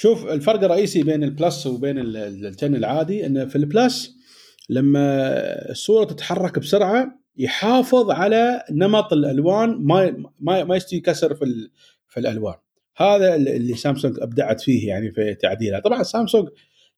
شوف 0.00 0.26
الفرق 0.26 0.64
الرئيسي 0.64 1.02
بين 1.02 1.24
ال 1.24 1.32
Plus 1.32 1.66
وبين 1.66 1.98
ال- 1.98 2.16
ال- 2.16 2.46
ال 2.46 2.52
10 2.56 2.66
العادي 2.66 3.26
انه 3.26 3.44
في 3.44 3.56
البلس 3.56 4.16
لما 4.68 5.00
الصورة 5.70 6.04
تتحرك 6.04 6.58
بسرعة 6.58 7.18
يحافظ 7.36 8.10
على 8.10 8.64
نمط 8.70 9.12
الألوان 9.12 9.68
ما 9.80 10.24
ما 10.40 10.64
ما 10.64 10.76
يستوي 10.76 11.00
كسر 11.00 11.34
في 11.34 11.44
في 12.08 12.20
الألوان. 12.20 12.54
هذا 12.96 13.34
اللي 13.34 13.74
سامسونج 13.74 14.16
أبدعت 14.20 14.60
فيه 14.60 14.88
يعني 14.88 15.10
في 15.10 15.34
تعديلها 15.34 15.80
طبعا 15.80 16.02
سامسونج 16.02 16.48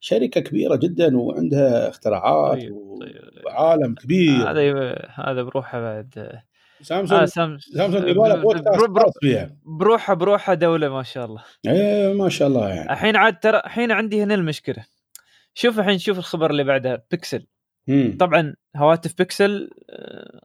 شركة 0.00 0.40
كبيرة 0.40 0.76
جدا 0.76 1.16
وعندها 1.18 1.88
اختراعات 1.88 2.58
طيب، 2.60 2.72
و- 2.72 2.98
طيب. 3.00 3.44
وعالم 3.46 3.94
كبير. 3.94 4.50
هذا 4.50 4.94
هذا 5.14 5.42
بروحه 5.42 5.80
بعد 5.80 6.28
آه 6.82 6.84
سامسونج 6.84 7.24
سام 7.24 7.58
سامسونج 7.58 8.08
يبغى 8.08 8.40
بودكاست 8.40 8.80
خاص 8.80 9.12
فيها 9.20 9.56
بروحه 9.80 10.14
بروحة 10.14 10.54
دولة 10.54 10.88
ما 10.88 11.02
شاء 11.02 11.24
الله. 11.24 11.44
إيه 11.66 12.14
ما 12.14 12.28
شاء 12.28 12.48
الله 12.48 12.68
يعني. 12.68 12.92
الحين 12.92 13.16
عاد 13.16 13.38
ترى 13.38 13.58
الحين 13.58 13.92
عندي 13.92 14.22
هنا 14.22 14.34
المشكلة. 14.34 14.84
شوف 15.54 15.78
الحين 15.78 15.98
شوف 15.98 16.18
الخبر 16.18 16.50
اللي 16.50 16.64
بعدها 16.64 17.02
بيكسل. 17.10 17.46
مم. 17.88 18.16
طبعا 18.20 18.54
هواتف 18.76 19.18
بيكسل 19.18 19.70
آه، 19.90 20.40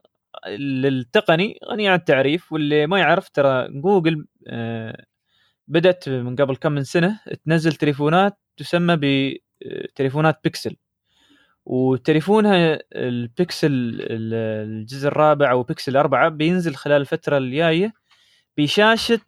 للتقني 0.56 1.58
غني 1.70 1.88
عن 1.88 1.98
التعريف 1.98 2.52
واللي 2.52 2.86
ما 2.86 2.98
يعرف 2.98 3.28
ترى 3.28 3.68
جوجل 3.70 4.26
آه، 4.48 5.04
بدأت 5.68 6.08
من 6.08 6.36
قبل 6.36 6.56
كم 6.56 6.72
من 6.72 6.84
سنة 6.84 7.20
تنزل 7.46 7.72
تليفونات 7.72 8.38
تسمى 8.56 8.96
بتليفونات 9.00 10.40
بيكسل. 10.44 10.76
وتليفونها 11.68 12.78
البيكسل 12.94 13.66
ال- 13.72 14.34
الجزء 14.68 15.08
الرابع 15.08 15.50
أو 15.50 15.62
بيكسل 15.62 15.96
أربعة 15.96 16.28
بينزل 16.28 16.74
خلال 16.74 17.00
الفترة 17.00 17.38
الجاية 17.38 17.92
بشاشة 18.58 19.20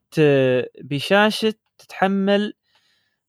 بشاشة 0.82 1.54
تتحمل 1.78 2.52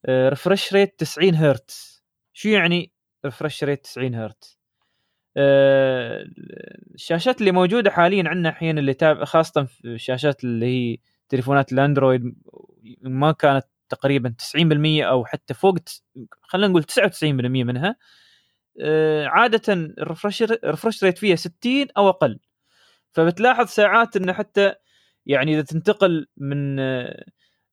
refresh 0.09 0.74
rate 0.74 0.95
90 0.99 1.36
هرتز 1.36 2.03
شو 2.34 2.49
يعني 2.49 2.91
refresh 3.26 3.64
rate 3.64 3.84
90 3.84 4.16
هرتز 4.16 4.59
الشاشات 6.95 7.39
اللي 7.41 7.51
موجودة 7.51 7.91
حاليا 7.91 8.30
عندنا 8.30 8.49
الحين 8.49 8.78
اللي 8.78 8.93
تابع 8.93 9.26
خاصة 9.26 9.64
في 9.64 9.86
الشاشات 9.88 10.43
اللي 10.43 10.66
هي 10.66 10.97
تليفونات 11.30 11.72
الأندرويد 11.74 12.36
ما 13.01 13.32
كانت 13.32 13.66
تقريبا 13.89 14.34
90% 14.39 15.03
أو 15.03 15.26
حتى 15.26 15.53
فوق 15.53 15.78
خلينا 16.41 16.68
نقول 16.68 16.84
99% 16.84 17.24
منها. 17.64 17.95
عادة 19.26 19.74
ال 19.74 19.82
refresh 19.82 20.43
ال 20.43 20.51
refresh 20.51 21.03
rate 21.03 21.18
فيها 21.17 21.36
60 21.36 21.88
أو 21.97 22.09
أقل 22.09 22.39
فبتلاحظ 23.11 23.67
ساعات 23.67 24.15
إنه 24.15 24.34
حتى 24.34 24.74
يعني 25.26 25.53
إذا 25.53 25.61
تنتقل 25.61 26.28
من 26.38 26.80
آه، 26.80 27.26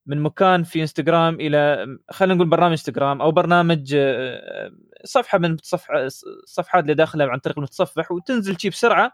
من 0.06 0.20
مكان 0.20 0.62
في 0.64 0.80
انستغرام 0.80 1.34
إلى 1.34 1.86
خلينا 2.10 2.34
نقول 2.34 2.48
برنامج 2.48 2.70
انستغرام 2.70 3.22
أو 3.22 3.32
برنامج 3.32 3.94
آه، 3.96 4.70
صفحة 5.04 5.38
من 5.38 5.56
صفحة 5.62 6.06
الصفحات 6.06 6.82
اللي 6.82 6.94
داخلها 6.94 7.26
عن 7.26 7.38
طريق 7.38 7.58
المتصفح 7.58 8.12
وتنزل 8.12 8.60
شي 8.60 8.70
بسرعة 8.70 9.12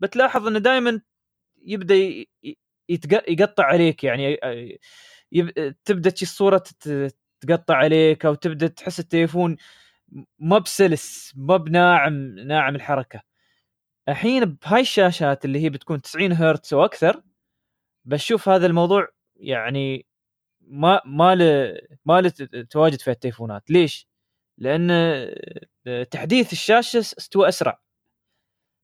بتلاحظ 0.00 0.46
إنه 0.46 0.58
دائما 0.58 1.00
يبدأ 1.64 2.24
يقطع 3.28 3.64
عليك 3.64 4.04
يعني 4.04 4.38
آه،. 4.42 4.78
تبدأ 5.84 6.14
شي 6.14 6.24
الصورة 6.24 6.64
تقطع 7.40 7.74
عليك 7.76 8.26
أو 8.26 8.34
تبدأ 8.34 8.66
تحس 8.66 9.00
التليفون 9.00 9.56
ما 10.38 10.58
بسلس 10.58 11.32
ما 11.36 11.56
بناعم 11.56 12.12
ناعم 12.38 12.74
الحركة. 12.76 13.22
الحين 14.08 14.44
بهاي 14.44 14.80
الشاشات 14.80 15.44
اللي 15.44 15.58
هي 15.64 15.70
بتكون 15.70 16.02
90 16.02 16.32
هرتز 16.32 16.74
وأكثر 16.74 17.22
بشوف 18.04 18.48
هذا 18.48 18.66
الموضوع 18.66 19.08
يعني 19.36 20.06
ما 20.60 21.00
ما 21.06 21.34
له 21.34 21.78
ما 22.04 22.20
له 22.20 22.30
تواجد 22.70 23.00
في 23.00 23.10
التليفونات. 23.10 23.70
ليش؟ 23.70 24.08
لأن 24.58 24.90
تحديث 26.10 26.52
الشاشة 26.52 26.98
استوى 26.98 27.48
أسرع. 27.48 27.80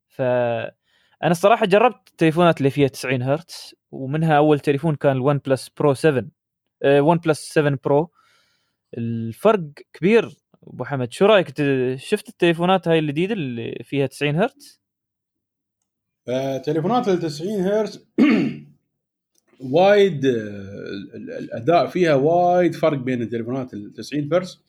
فانا 0.09 0.73
الصراحه 1.31 1.67
جربت 1.67 2.09
التليفونات 2.11 2.59
اللي 2.59 2.71
فيها 2.71 2.89
90 2.89 3.23
هرتز 3.23 3.75
ومنها 3.91 4.37
أول 4.37 4.61
تليفون 4.61 4.95
كان 4.97 5.13
ال 5.17 5.39
OnePlus 5.39 5.69
Pro 5.69 5.95
7 5.95 6.25
OnePlus 6.85 7.41
7 7.53 7.79
Pro 7.85 8.11
الفرق 8.99 9.61
كبير 9.93 10.31
أبو 10.67 10.85
حمد 10.85 11.13
شو 11.13 11.27
رأيك؟ 11.27 11.49
شفت 11.99 12.29
التليفونات 12.29 12.89
هاي 12.89 12.99
الجديدة 12.99 13.33
اللي 13.35 13.83
فيها 13.85 14.07
90 14.07 14.37
هرتز؟ 14.37 14.81
فتليفونات 16.27 17.09
ال 17.09 17.19
90 17.19 17.61
هرتز 17.61 18.07
وايد 19.61 20.27
آه، 20.27 20.31
ال- 21.15 21.31
الأداء 21.39 21.87
فيها 21.87 22.15
وايد 22.15 22.75
فرق 22.75 22.99
بين 22.99 23.23
التليفونات 23.23 23.75
ال 23.75 23.93
90 23.93 24.33
هرتز 24.33 24.63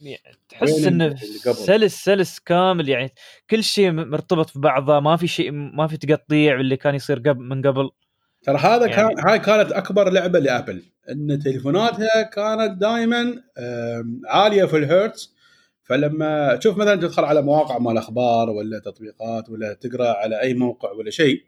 تحس 0.50 0.72
وين 0.72 0.88
إنه؟ 1.02 1.16
سلس 1.54 2.04
سلس 2.04 2.40
كامل 2.40 2.90
يعني 2.90 3.12
كل 3.50 3.64
شيء 3.64 3.92
مرتبط 3.92 4.50
في 4.50 4.60
بعضه 4.60 5.00
ما 5.00 5.16
في 5.18 5.28
شيء 5.28 5.52
ما 5.52 5.88
في 5.88 5.98
تقطيع 5.98 6.60
اللي 6.60 6.78
كان 6.78 6.96
يصير 6.96 7.20
قبل 7.20 7.44
من 7.44 7.62
قبل. 7.68 7.90
ترى 8.44 8.58
هذا 8.58 8.86
يعني- 8.88 9.16
كان 9.16 9.28
هاي 9.28 9.40
كانت 9.40 9.72
أكبر 9.72 10.10
لعبة 10.10 10.40
لأبل 10.40 10.84
إن 11.12 11.40
تليفوناتها 11.40 12.22
كانت 12.22 12.82
دائما 12.82 13.44
عالية 14.28 14.66
في 14.66 14.78
الهرتز 14.78 15.36
فلما 15.84 16.56
تشوف 16.56 16.78
مثلا 16.78 16.96
تدخل 16.96 17.24
على 17.24 17.42
مواقع 17.42 17.78
مال 17.78 17.98
أخبار 17.98 18.50
ولا 18.50 18.80
تطبيقات 18.80 19.50
ولا 19.50 19.74
تقرأ 19.74 20.14
على 20.14 20.42
أي 20.42 20.54
موقع 20.54 20.92
ولا 20.92 21.10
شيء 21.12 21.44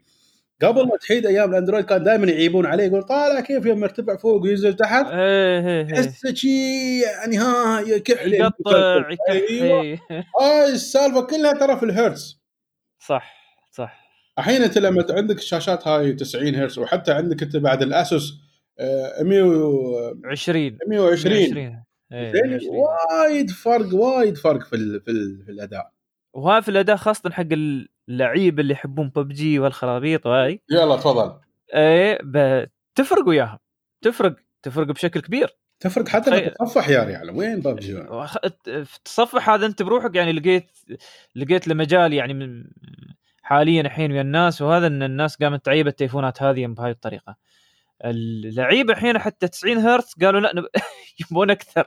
قبل 0.62 0.86
ما 0.88 0.96
تحيد 0.96 1.26
أيام 1.26 1.50
الأندرويد 1.50 1.84
كان 1.84 2.04
دائما 2.04 2.26
يعيبون 2.26 2.66
عليه 2.66 2.84
يقول 2.84 3.02
طالع 3.02 3.40
كيف 3.40 3.66
يوم 3.66 3.80
مرتفع 3.80 4.16
فوق 4.16 4.42
وينزل 4.42 4.74
تحت؟ 4.76 5.06
إيه 5.06 5.60
إيه 5.60 5.86
إيه. 5.86 5.94
تحسه 6.02 6.34
شي 6.34 7.00
يعني 7.00 7.38
ها 7.38 7.80
يكحل 7.80 8.34
يقطع 8.34 9.04
أيوه. 9.30 9.98
هاي 10.40 10.72
السالفة 10.72 11.20
كلها 11.20 11.52
ترى 11.52 11.76
في 11.76 11.82
الهرتز. 11.82 12.42
صح 13.06 13.34
صح. 13.72 14.04
الحين 14.38 14.62
أنت 14.62 14.78
لما 14.78 15.04
عندك 15.10 15.36
الشاشات 15.36 15.88
هاي 15.88 16.12
90 16.12 16.54
هرتز 16.54 16.78
وحتى 16.78 17.12
عندك 17.12 17.42
أنت 17.42 17.56
بعد 17.56 17.82
الأسوس 17.82 18.34
آه، 18.78 19.22
100 19.22 19.42
و- 19.42 20.14
20 20.24 20.78
120 20.88 21.34
120 21.34 21.56
إيه، 21.56 21.84
زين 22.14 22.46
120. 22.50 22.76
وايد 22.76 23.50
فرق 23.50 23.94
وايد 23.94 24.36
فرق 24.36 24.62
في 24.66 24.76
ال 24.76 25.00
في, 25.00 25.10
ال 25.10 25.42
في 25.44 25.50
الأداء. 25.50 25.90
وهذا 26.34 26.60
في 26.60 26.68
الأداء 26.68 26.96
خاصة 26.96 27.30
حق 27.30 27.46
اللعيبة 28.08 28.60
اللي 28.62 28.72
يحبون 28.72 29.08
ببجي 29.16 29.58
والخرابيط 29.58 30.26
وهاي. 30.26 30.60
يلا 30.70 30.96
تفضل. 30.96 31.40
إيه 31.74 32.18
تفرق 32.94 33.28
وياهم. 33.28 33.58
تفرق 34.02 34.36
تفرق 34.62 34.86
بشكل 34.86 35.20
كبير. 35.20 35.48
تفرق 35.80 36.08
حتى. 36.08 36.30
في 36.30 36.46
التصفح 36.46 36.88
يا 36.88 37.04
ريال 37.04 37.30
وين 37.30 37.60
ببجي 37.60 37.94
وخ- 37.94 38.38
في 38.64 38.96
التصفح 38.96 39.50
هذا 39.50 39.66
أنت 39.66 39.82
بروحك 39.82 40.16
يعني 40.16 40.32
لقيت 40.32 40.70
لقيت 41.36 41.68
له 41.68 41.74
مجال 41.74 42.12
يعني 42.12 42.34
من 42.34 42.64
حاليا 43.42 43.80
الحين 43.80 44.12
ويا 44.12 44.20
الناس 44.20 44.62
وهذا 44.62 44.86
إن 44.86 45.02
الناس 45.02 45.36
قامت 45.36 45.64
تعيب 45.64 45.86
التليفونات 45.86 46.42
هذه 46.42 46.66
بهاي 46.66 46.90
الطريقة. 46.90 47.36
اللعيبة 48.04 48.92
الحين 48.92 49.18
حتى 49.18 49.48
90 49.48 49.78
هرتز 49.78 50.14
قالوا 50.22 50.40
لا 50.40 50.52
نب... 50.56 50.64
يبون 51.30 51.50
أكثر. 51.50 51.84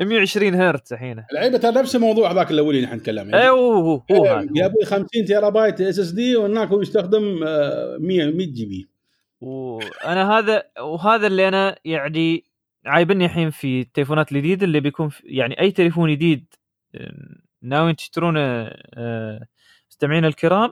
120 0.00 0.54
هرتز 0.54 0.92
الحين. 0.92 1.24
اللعيبة 1.30 1.58
ترى 1.58 1.80
نفس 1.80 1.96
الموضوع 1.96 2.32
ذاك 2.32 2.50
الأولي 2.50 2.76
اللي 2.78 2.86
إحنا 2.86 2.96
نتكلم 2.98 3.34
أيوه 3.34 3.58
هو. 3.76 4.02
أبوي 4.10 4.84
50 4.84 5.06
terabyte 5.26 5.80
SSD 5.80 6.36
وهناك 6.36 6.68
هو 6.68 6.82
يستخدم 6.82 7.40
آه، 7.46 7.96
100 8.00 8.24
100 8.26 8.46
GB. 8.46 8.88
وأنا 9.40 10.38
هذا 10.38 10.62
وهذا 10.80 11.26
اللي 11.26 11.48
أنا 11.48 11.76
يعني 11.84 12.44
عايبني 12.86 13.24
الحين 13.24 13.50
في 13.50 13.80
التليفونات 13.80 14.32
الجديده 14.32 14.66
اللي 14.66 14.80
بيكون 14.80 15.10
يعني 15.24 15.60
أي 15.60 15.70
تليفون 15.70 16.10
جديد 16.10 16.54
آه، 16.94 17.12
ناويين 17.62 17.96
تشترونه 17.96 18.40
آه، 18.94 19.46
مستمعينا 19.90 20.28
الكرام 20.28 20.70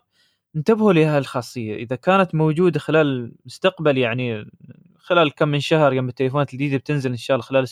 انتبهوا 0.57 0.93
لهذه 0.93 1.19
الخاصية. 1.19 1.75
إذا 1.77 1.97
كانت 1.97 2.35
موجودة 2.35 2.79
خلال 2.81 3.07
المستقبل 3.43 3.99
يعني 3.99 4.51
خلال 4.99 5.35
كم 5.35 5.49
من 5.49 5.61
شهر 5.61 5.93
يوم 5.93 6.09
التليفونات 6.09 6.53
الجديدة 6.53 6.77
بتنزل 6.77 7.11
إن 7.11 7.17
شاء 7.17 7.35
الله 7.35 7.47
خلال 7.47 7.67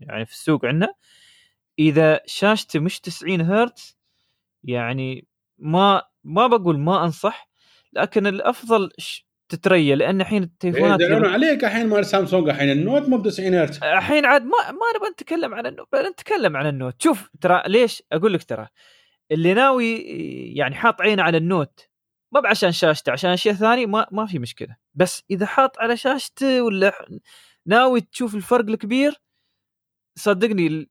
يعني 0.00 0.26
في 0.26 0.32
السوق 0.32 0.64
عندنا. 0.64 0.94
إذا 1.78 2.20
شاشته 2.26 2.80
مش 2.80 3.00
90 3.00 3.40
هرتز 3.40 3.96
يعني 4.64 5.26
ما 5.58 6.02
ما 6.24 6.46
بقول 6.46 6.78
ما 6.78 7.04
أنصح 7.04 7.48
لكن 7.92 8.26
الأفضل 8.26 8.90
ش- 8.98 9.26
تتريا 9.48 9.96
لأن 9.96 10.20
الحين 10.20 10.42
التليفونات 10.42 11.00
يدعون 11.00 11.18
قبل- 11.24 11.32
عليك. 11.32 11.64
الحين 11.64 11.86
مال 11.88 12.06
سامسونج 12.06 12.48
الحين 12.48 12.70
النوت 12.72 13.08
مو 13.08 13.16
ب 13.18 13.22
90 13.28 13.54
هرتز. 13.54 13.84
الحين 13.84 14.24
عاد 14.24 14.42
ما 14.42 14.50
ما 14.70 14.78
نبغى 14.96 15.10
نتكلم 15.10 15.54
عن 15.54 15.66
النوت 15.66 15.88
نتكلم 15.94 16.56
عن 16.56 16.66
النوت. 16.66 17.02
شوف 17.02 17.30
ترى 17.40 17.62
ليش؟ 17.66 18.02
أقول 18.12 18.32
لك 18.32 18.44
ترى 18.44 18.68
اللي 19.32 19.54
ناوي 19.54 19.96
يعني 20.56 20.74
حاط 20.74 21.00
عينه 21.00 21.22
على 21.22 21.36
النوت 21.38 21.85
ما 22.32 22.40
بعشان 22.40 22.72
شاشته 22.72 23.12
عشان 23.12 23.30
أشياء 23.30 23.54
ثانية 23.54 23.86
ما 23.86 24.06
ما 24.12 24.26
في 24.26 24.38
مشكلة 24.38 24.76
بس 24.94 25.22
إذا 25.30 25.46
حاط 25.46 25.78
على 25.78 25.96
شاشته 25.96 26.62
ولا 26.62 26.92
ناوي 27.66 28.00
تشوف 28.00 28.34
الفرق 28.34 28.68
الكبير 28.68 29.14
صدقني 30.18 30.88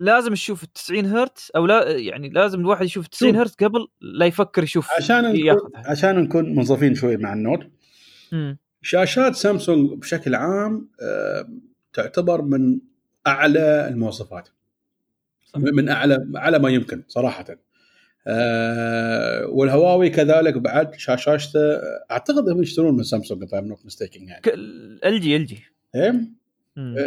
لازم 0.00 0.32
تشوف 0.34 0.62
ال 0.62 0.72
90 0.72 1.06
هرتز 1.06 1.50
أو 1.56 1.66
لا 1.66 1.90
يعني 1.98 2.28
لازم 2.28 2.60
الواحد 2.60 2.84
يشوف 2.84 3.06
90 3.06 3.32
شوف. 3.32 3.40
هرتز 3.40 3.54
قبل 3.54 3.88
لا 4.00 4.26
يفكر 4.26 4.62
يشوف 4.62 4.88
عشان 4.96 5.32
نكون 5.32 5.70
عشان 5.74 6.16
نكون 6.18 6.54
منصفين 6.54 6.94
شوي 6.94 7.16
مع 7.16 7.32
النوت 7.32 7.60
مم. 8.32 8.58
شاشات 8.82 9.34
سامسونج 9.34 9.98
بشكل 9.98 10.34
عام 10.34 10.88
آه، 11.02 11.48
تعتبر 11.92 12.42
من 12.42 12.80
أعلى 13.26 13.88
المواصفات 13.88 14.48
صح. 15.44 15.58
من 15.58 15.88
اعلى 15.88 16.30
أعلى 16.36 16.58
ما 16.58 16.70
يمكن 16.70 17.02
صراحة 17.08 17.44
آه، 18.26 19.46
والهواوي 19.46 20.10
كذلك 20.10 20.58
بعد 20.58 20.94
شاشاته 20.94 21.60
أعتقد 22.10 22.48
هم 22.48 22.62
يشترون 22.62 22.96
من 22.96 23.02
سامسونج 23.02 23.42
إذا 23.42 23.60
not 23.60 23.86
mistaken 23.86 24.28
يعني. 24.28 24.42
LG 25.04 25.36
LG. 25.36 25.62
إيه؟ 25.94 26.42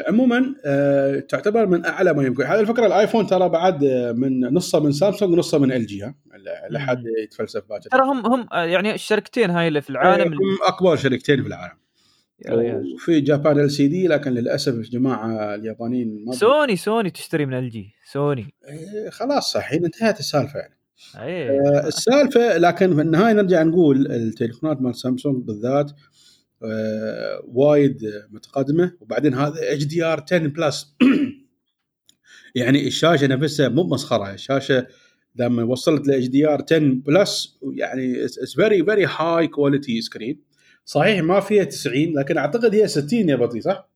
عموما 0.08 0.56
آه، 0.66 1.20
تعتبر 1.20 1.66
من 1.66 1.86
أعلى 1.86 2.14
ما 2.14 2.24
يمكن. 2.24 2.44
هذه 2.44 2.60
الفكرة 2.60 2.86
الآيفون 2.86 3.28
ترى 3.28 3.50
بعد 3.50 3.84
آه، 3.84 4.12
من 4.12 4.40
نصه 4.40 4.80
من 4.80 4.92
سامسونج 4.92 5.34
ونصه 5.34 5.58
من 5.58 5.72
LG 5.72 6.04
ها. 6.04 6.16
لا 6.70 6.80
حد 6.80 7.04
يتفلسف 7.24 7.64
باكر. 7.70 7.90
ترى 7.90 8.02
هم 8.02 8.26
هم 8.26 8.48
يعني 8.52 8.94
الشركتين 8.94 9.50
هاي 9.50 9.68
اللي 9.68 9.82
في 9.82 9.90
العالم 9.90 10.34
هم 10.34 10.58
أكبر 10.68 10.96
شركتين 10.96 11.42
في 11.42 11.48
العالم. 11.48 11.78
وفي 12.96 13.22
Japan 13.22 13.60
LCD 13.60 14.08
لكن 14.08 14.32
للأسف 14.32 14.76
يا 14.76 14.82
جماعة 14.82 15.56
اليابانيين 15.56 16.26
ما 16.26 16.34
سوني 16.34 16.76
سوني 16.76 17.10
تشتري 17.10 17.46
من 17.46 17.54
LG 17.54 17.94
سوني. 18.12 18.54
إيه، 18.68 19.10
خلاص 19.10 19.56
الحين 19.56 19.86
انتهت 19.86 20.20
السالفة 20.20 20.60
يعني. 20.60 20.76
إيه. 21.20 21.50
آه، 21.50 21.88
السالفة 21.88 22.58
لكن 22.58 22.96
في 22.96 23.02
النهاية 23.02 23.34
نرجع 23.34 23.64
نقول 23.64 24.12
التليفونات 24.12 24.82
مال 24.82 24.96
سامسونج 24.96 25.44
بالذات 25.44 25.92
آه، 26.64 27.42
وايد 27.48 28.02
متقدمة. 28.32 28.92
وبعدين 29.02 29.34
هذا 29.34 29.74
HDR 29.74 30.24
10 30.32 30.48
Plus. 30.48 30.96
يعني 32.56 32.88
الشاشة 32.88 33.28
نفسها 33.28 33.70
مو 33.70 33.84
مسخرة. 33.84 34.34
الشاشة 34.34 34.88
لما 35.36 35.64
وصلت 35.64 36.08
ل 36.08 36.12
HDR 36.12 36.64
10 36.72 36.80
Plus 36.80 37.60
يعني 37.74 38.26
it's 38.26 38.56
very 38.56 38.86
very 38.86 39.06
high 39.06 39.48
quality 39.48 40.02
screen 40.02 40.42
صحيح 40.86 41.24
ما 41.24 41.40
فيها 41.40 41.64
90 41.64 42.14
لكن 42.14 42.38
أعتقد 42.38 42.76
هي 42.76 42.88
60 42.88 43.30
يا 43.30 43.36
بطي 43.36 43.62
صح؟ 43.62 43.95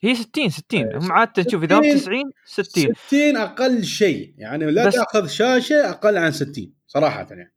هي 0.00 0.14
60 0.14 0.48
60 0.48 0.80
إيه، 0.80 0.98
هم 0.98 1.12
عاده 1.12 1.42
تشوف 1.42 1.62
إذا 1.62 1.78
هم 1.78 1.82
60 1.82 1.98
90 1.98 2.32
60 2.44 2.94
60 2.94 3.36
أقل 3.36 3.84
شيء. 3.84 4.34
يعني 4.38 4.70
لا 4.70 4.90
تأخذ 4.90 5.26
شاشة 5.26 5.90
أقل 5.90 6.18
عن 6.18 6.32
60 6.32 6.74
صراحة 6.86 7.26
يعني. 7.30 7.54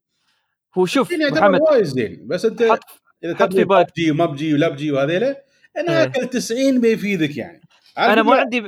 هو 0.78 0.86
شوف 0.86 1.08
60 1.08 1.22
يعتبر 1.22 1.40
محمد 1.40 1.62
وايد 1.62 1.84
زين. 1.84 2.28
بس 2.28 2.46
أنت 2.46 2.64
حط 2.64 2.80
إذا 3.24 3.36
حط 3.36 3.44
تبغي 3.44 3.62
في 3.62 3.66
بالك. 3.68 3.88
ببجي 3.88 4.12
وما 4.12 4.26
بجي 4.26 4.54
ولا 4.54 4.70
بجي 4.70 4.92
وهذيلا 4.92 5.44
أنا 5.78 6.02
إيه. 6.02 6.04
أكل 6.04 6.28
90 6.28 6.82
بيفيدك 6.82 7.38
يعني. 7.38 7.62
أنا 7.98 8.24
ما 8.24 8.36
عندي 8.36 8.68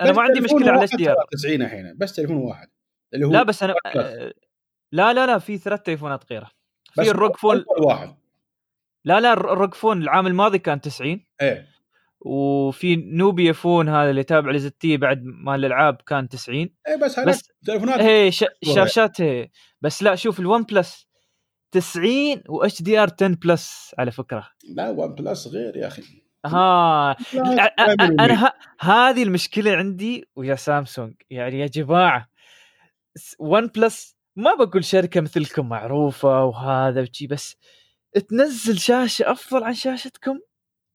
أنا 0.00 0.12
ما 0.12 0.22
عندي 0.22 0.40
مشكلة 0.40 0.72
على 0.72 0.84
اتش 0.84 0.96
دي 0.96 1.10
آر. 1.10 1.14
ترى 1.14 1.24
90 1.32 1.62
الحين 1.62 1.94
بس 1.96 2.12
تليفون 2.12 2.36
واحد. 2.36 2.68
اللي 3.14 3.26
هو 3.26 3.30
لا 3.30 3.42
بس 3.42 3.62
أنا 3.62 3.74
لا 4.92 5.12
لا 5.12 5.26
لا 5.26 5.38
في 5.38 5.58
ثلاث 5.58 5.82
تليفونات 5.82 6.24
غيره. 6.32 6.50
في 6.94 7.10
ال 7.10 7.17
ROG 7.17 7.36
Phone 7.36 7.64
واحد. 7.78 8.14
لا 9.04 9.20
لا 9.20 9.32
ال 9.32 9.43
ROG 9.43 9.74
Phone 9.74 10.02
العام 10.02 10.26
الماضي 10.26 10.58
كان 10.58 10.80
90 10.80 11.24
إيه. 11.40 11.71
وفي 12.24 12.96
Nubia 12.96 13.52
Phone 13.52 13.88
هذا 13.88 14.10
اللي 14.10 14.22
تابع 14.24 14.50
ل 14.50 14.62
ZTE 14.62 14.96
بعد 14.96 15.22
مال 15.24 15.54
الألعاب 15.54 15.96
كان 16.06 16.28
90 16.28 16.58
إيه 16.58 16.96
بس 16.96 17.18
هذاك 17.18 17.28
بس 17.28 17.52
تليفونات. 17.66 18.00
والله. 18.00 18.30
شاشات 18.84 19.20
هي. 19.20 19.48
بس 19.80 20.02
لا 20.02 20.14
شوف 20.14 20.40
ال 20.40 20.62
OnePlus 20.62 21.06
90 21.72 22.42
و 22.48 22.82
HDR 22.82 23.10
10 23.20 23.28
Plus 23.28 23.94
على 23.98 24.10
فكرة 24.10 24.48
لا 24.68 24.90
OnePlus 24.90 25.46
غير 25.46 25.76
يا 25.76 25.86
أخي 25.86 26.02
ها 26.46 27.16
تعمل 27.76 28.20
أنا 28.20 28.46
ه... 28.46 28.52
هذه 28.80 29.22
المشكلة 29.22 29.72
عندي 29.76 30.28
ويا 30.36 30.54
سامسونج 30.54 31.14
يعني 31.30 31.58
يا 31.58 31.66
جماعة 31.66 32.28
OnePlus 33.38 34.16
ما 34.36 34.54
بقول 34.54 34.84
شركة 34.84 35.20
مثلكم 35.20 35.68
معروفة 35.68 36.44
وهذا 36.44 37.00
وشي 37.00 37.26
بس 37.26 37.56
تنزل 38.28 38.78
شاشة 38.78 39.32
أفضل 39.32 39.64
عن 39.64 39.74
شاشتكم 39.74 40.38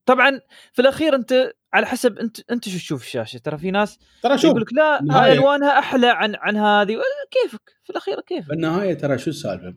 طبعا 0.07 0.39
في 0.73 0.81
الأخير 0.81 1.15
أنت 1.15 1.53
على 1.73 1.85
حسب 1.85 2.19
أنت 2.19 2.51
أنت 2.51 2.69
شو 2.69 2.77
تشوف 2.77 3.03
الشاشة 3.03 3.37
ترى 3.37 3.57
في 3.57 3.71
ناس 3.71 3.99
ترى 4.23 4.37
شوف 4.37 4.49
يقول 4.49 4.61
لك 4.61 4.73
لا 4.73 5.01
هاي 5.11 5.33
ألوانها 5.33 5.79
أحلى 5.79 6.07
عن 6.07 6.35
عن 6.35 6.57
هذه 6.57 6.97
كيفك 7.31 7.75
في 7.83 7.89
الأخير 7.89 8.21
كيف 8.21 8.45
في 8.45 8.53
النهايه 8.53 8.93
ترى 8.93 9.17
شو 9.17 9.29
السالفة؟ 9.29 9.73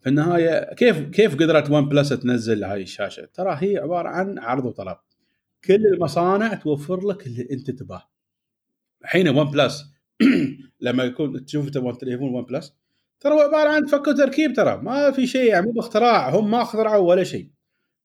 في 0.00 0.08
النهاية 0.08 0.74
كيف 0.74 1.00
كيف 1.00 1.34
قدرت 1.34 1.70
OnePlus 1.70 2.08
تنزل 2.08 2.64
هاي 2.64 2.82
الشاشة؟ 2.82 3.28
ترى 3.34 3.58
هي 3.60 3.78
عبارة 3.78 4.08
عن 4.08 4.38
عرض 4.38 4.64
وطلب. 4.64 4.96
كل 5.64 5.86
المصانع 5.86 6.54
توفر 6.54 7.08
لك 7.08 7.26
اللي 7.26 7.48
أنت 7.50 7.70
تباه. 7.70 8.10
الحين 9.02 9.28
OnePlus 9.28 9.84
لما 10.80 11.04
يكون 11.04 11.44
تشوف 11.44 11.70
تليفون 11.70 12.34
OnePlus 12.34 12.74
ترى 13.20 13.32
هو 13.32 13.40
عبارة 13.40 13.68
عن 13.68 13.86
فك 13.86 14.06
وتركيب 14.06 14.52
ترى 14.52 14.76
ما 14.76 15.10
في 15.10 15.26
شيء 15.26 15.50
يعني 15.50 15.66
مو 15.66 15.72
باختراع 15.72 16.30
هم 16.30 16.50
ما 16.50 16.62
اخترعوا 16.62 17.08
ولا 17.08 17.24
شيء. 17.24 17.50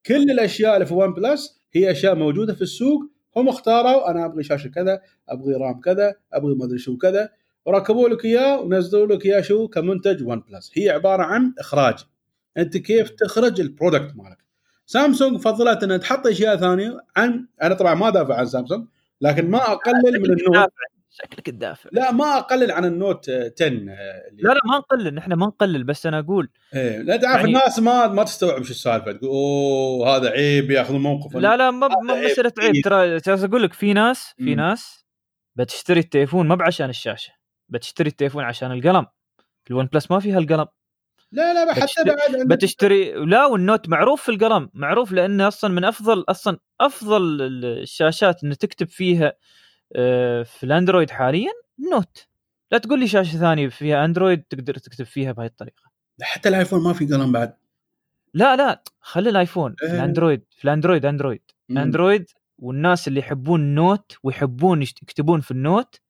كل 0.08 0.32
الأشياء 0.32 0.74
اللي 0.74 0.86
في 0.86 0.94
OnePlus 0.94 1.62
هي 1.74 1.92
أشياء 1.92 2.16
موجودة 2.16 2.54
في 2.54 2.62
السوق. 2.62 3.02
هم 3.36 3.50
اختاروا 3.50 4.12
أنا 4.12 4.26
أبغي 4.26 4.44
شاشة 4.44 4.68
كذا، 4.68 5.02
أبغي 5.30 5.54
RAM 5.54 5.80
كذا، 5.80 6.16
أبغي 6.34 6.56
ما 6.56 6.66
أدري 6.66 6.78
شو 6.78 6.98
كذا، 6.98 7.30
وركبوا 7.66 8.10
لك 8.10 8.26
إياه 8.26 8.62
ونزلوا 8.62 9.08
لك 9.08 9.26
إياه 9.26 9.42
شو 9.42 9.68
كمنتج 9.68 10.28
OnePlus 10.28 10.72
هي 10.74 10.90
عبارة 10.90 11.24
عن 11.24 11.54
إخراج. 11.60 11.96
أنت 12.58 12.78
كيف 12.78 13.10
تخرج 13.10 13.62
ال 13.62 13.68
product 13.68 14.16
مالك. 14.16 14.38
سامسونج 14.86 15.40
فضلت 15.40 15.84
إنها 15.84 15.98
تحط 15.98 16.28
أشياء 16.28 16.58
ثانية 16.58 16.98
عن 17.16 17.48
أنا 17.64 17.76
طبعا 17.76 17.94
ما 17.96 18.10
دافع 18.10 18.36
عن 18.36 18.46
سامسونج 18.46 18.88
لكن 19.22 19.50
ما 19.50 19.58
أقلل 19.58 20.20
من 20.22 20.26
النوت 20.26 20.54
دافع. 20.54 20.95
شكلك 21.18 21.46
تدافع 21.46 21.90
لا 21.94 22.12
ما 22.12 22.38
أقلل 22.38 22.72
عن 22.72 22.86
النوت 22.86 23.30
10 23.30 23.46
آه، 23.68 24.24
لا 24.34 24.50
لا 24.54 24.60
ما 24.66 24.78
نقلل 24.78 25.16
نحن 25.16 25.34
ما 25.34 25.46
نقلل 25.46 25.84
بس 25.84 26.06
أنا 26.06 26.20
أقول 26.20 26.50
إيه 26.74 26.98
لا 27.02 27.18
تعرف 27.18 27.36
يعني- 27.36 27.48
الناس 27.48 27.80
ما 27.80 28.08
ما 28.08 28.24
تستوعب 28.24 28.64
شو 28.64 28.72
السالفة 28.72 29.12
تقول 29.12 29.30
أوه 29.30 30.16
هذا 30.18 30.30
عيب 30.30 30.72
ياخذ 30.72 30.94
موقف 30.94 31.36
لا 31.36 31.58
لا 31.58 31.72
ما 31.72 31.88
مسألة 32.26 32.52
عيب. 32.60 32.74
ترى 32.84 33.46
أقول 33.46 33.64
لك 33.64 33.74
في 33.74 33.94
ناس 33.94 34.34
في. 34.38 34.56
ناس 34.56 35.06
بتشتري 35.56 36.00
التليفون 36.00 36.48
ما 36.48 36.56
بعشان 36.56 36.90
الشاشة 36.90 37.34
بتشتري 37.70 38.10
التليفون 38.10 38.44
عشان 38.44 38.72
القلم 38.72 39.06
الون 39.72 39.86
بلس 39.94 40.12
ما 40.12 40.20
فيها 40.20 40.38
القلم 40.40 40.66
لا 41.32 41.66
لا 41.66 41.74
حتى 41.74 41.82
بتشتري- 41.82 42.04
بعد 42.16 42.36
عندك- 42.36 42.48
بتشتري 42.56 43.12
لا 43.12 43.46
والنوت 43.46 43.90
معروف 43.90 44.22
في 44.22 44.30
القلم 44.32 44.70
معروف 44.74 45.12
لأنه 45.12 45.48
أصلا 45.48 45.70
من 45.74 45.86
افضل 45.86 46.26
أصلا 46.30 46.58
أفضل 46.82 47.42
الشاشات 47.66 48.44
انه 48.44 48.56
تكتب 48.56 48.88
فيها 48.90 49.34
في 50.44 50.64
الأندرويد 50.64 51.10
حاليا 51.10 51.52
نوت 51.92 52.28
لا 52.72 52.78
تقول 52.78 53.00
لي 53.00 53.08
شاشة 53.08 53.38
ثانية 53.38 53.68
فيها 53.68 54.06
أندرويد 54.06 54.44
تقدر 54.44 54.78
تكتب 54.78 55.06
فيها 55.06 55.32
بهاي 55.32 55.48
الطريقة 55.48 55.84
حتى 56.22 56.50
الآيفون 56.50 56.84
ما 56.84 56.94
في 56.94 57.06
قلم 57.06 57.32
بعد 57.32 57.54
لا 58.34 58.56
لا 58.56 58.84
خلي 59.00 59.30
الآيفون 59.30 59.76
في 59.78 59.86
إيه. 59.86 59.92
الأندرويد 59.94 60.44
في 60.52 60.66
الأندرويد 60.66 61.06
أندرويد 61.06 61.42
مم. 61.70 61.78
أندرويد 61.78 62.30
والناس 62.58 63.08
اللي 63.08 63.20
يحبون 63.20 63.60
النوت 63.62 64.18
ويحبون 64.24 64.82
يكتبون 64.82 65.42
في 65.42 65.52
النوت 65.52 66.02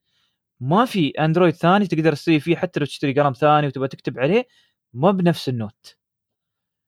ما 0.59 0.85
في 0.85 1.09
أندرويد 1.09 1.53
ثاني 1.53 1.87
تقدر 1.87 2.13
تسوي 2.13 2.39
فيه 2.39 2.55
حتى 2.55 2.79
لو 2.79 2.85
تشتري 2.85 3.13
قلم 3.13 3.33
ثاني 3.33 3.67
وتبغى 3.67 3.87
تكتب 3.87 4.19
عليه 4.19 4.47
ما 4.93 5.11
بنفس 5.11 5.49
النوت 5.49 5.97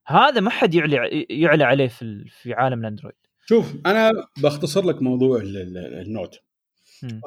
هذا 0.06 0.42
ما 0.42 0.50
حد 0.50 0.76
يعلى 0.76 1.26
يعلى 1.30 1.64
عليه 1.64 1.88
في 1.88 2.26
في 2.30 2.54
عالم 2.54 2.80
الأندرويد 2.80 3.16
شوف 3.46 3.76
أنا 3.86 4.12
بختصر 4.44 4.86
لك 4.86 5.02
موضوع 5.02 5.38
ال- 5.38 5.58
ال- 5.58 6.02
النوت. 6.02 6.40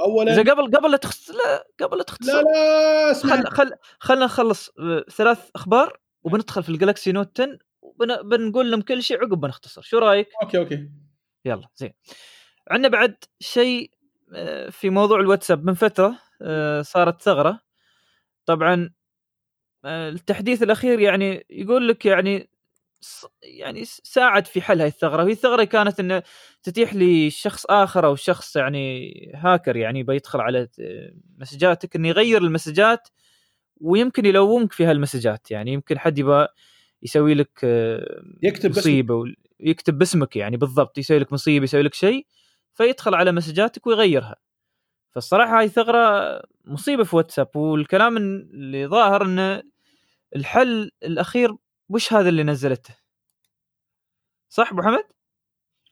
اولا 0.00 0.32
إذا 0.32 0.52
قبل 0.52 0.76
قبل 0.76 0.90
لا 0.90 0.96
تختص 0.96 1.30
لا 1.30 1.66
قبل 1.80 1.98
لا 1.98 2.02
تختصر 2.04 2.32
لا 2.32 2.42
لا 2.42 3.10
اسمع. 3.10 3.36
خل 3.36 3.46
خل 3.46 3.70
خلنا 3.98 4.24
نخلص 4.24 4.70
آه، 4.78 5.04
ثلاث 5.10 5.50
أخبار 5.54 5.98
وبندخل 6.22 6.62
في 6.62 6.68
الجلاكسي 6.68 7.12
نوت 7.12 7.40
10 7.40 7.58
وبنقول 7.82 8.70
لهم 8.70 8.80
كل 8.80 9.02
شيء 9.02 9.20
عقب 9.20 9.40
بنختصر 9.40 9.82
شو 9.82 9.98
رأيك؟ 9.98 10.28
okay 10.42 10.58
okay. 10.58 10.90
يلا 11.44 11.68
زين. 11.76 11.92
عندنا 12.70 12.88
بعد 12.88 13.16
شيء 13.40 13.90
آه، 14.34 14.68
في 14.70 14.90
موضوع 14.90 15.20
الواتساب 15.20 15.64
من 15.64 15.74
فترة 15.74 16.18
آه، 16.42 16.82
صارت 16.82 17.22
ثغرة. 17.22 17.60
طبعا 18.46 18.90
التحديث 19.84 20.62
الأخير 20.62 21.00
يعني 21.00 21.46
يقول 21.50 21.88
لك 21.88 22.06
يعني 22.06 22.49
يعني 23.42 23.84
ساعد 23.84 24.46
في 24.46 24.62
حل 24.62 24.80
هذه 24.80 24.88
الثغرة 24.88 25.22
وهي 25.22 25.32
الثغرة 25.32 25.64
كانت 25.64 26.00
إنه 26.00 26.22
تتيح 26.62 26.94
لشخص 26.94 27.66
آخر 27.66 28.06
أو 28.06 28.16
شخص 28.16 28.56
يعني 28.56 29.10
هاكر 29.34 29.76
يعني 29.76 30.02
بيدخل 30.02 30.40
على 30.40 30.68
مسجاتك 31.38 31.96
إنه 31.96 32.08
يغير 32.08 32.42
المسجات 32.42 33.08
ويمكن 33.80 34.26
يلومك 34.26 34.72
في 34.72 34.84
هالمسجات 34.84 35.50
يعني 35.50 35.72
يمكن 35.72 35.98
حد 35.98 36.18
يبغى 36.18 36.48
يسوي 37.02 37.34
لك 37.34 37.60
آه، 37.64 38.22
يكتب 38.42 38.70
مصيبة 38.70 39.24
يكتب 39.60 39.98
باسمك 39.98 40.36
يعني 40.36 40.56
بالضبط 40.56 40.98
يسوي 40.98 41.18
لك 41.18 41.32
مصيبة 41.32 41.64
يسوي 41.64 41.82
لك 41.82 41.94
شيء 41.94 42.26
فيدخل 42.74 43.14
على 43.14 43.32
مسجاتك 43.32 43.86
ويغيرها. 43.86 44.36
فالصراحة 45.10 45.58
هاي 45.58 45.68
ثغره 45.68 46.42
مصيبة 46.64 47.04
في 47.04 47.16
واتساب 47.16 47.56
والكلام 47.56 48.16
اللي 48.16 48.86
ظاهر 48.86 49.24
إنه 49.24 49.62
الحل 50.36 50.90
الأخير 51.02 51.56
وش 51.90 52.12
هذا 52.12 52.28
اللي 52.28 52.42
نزلته 52.42 52.94
صح 54.48 54.72
أبو 54.72 54.82
حمد؟ 54.82 55.04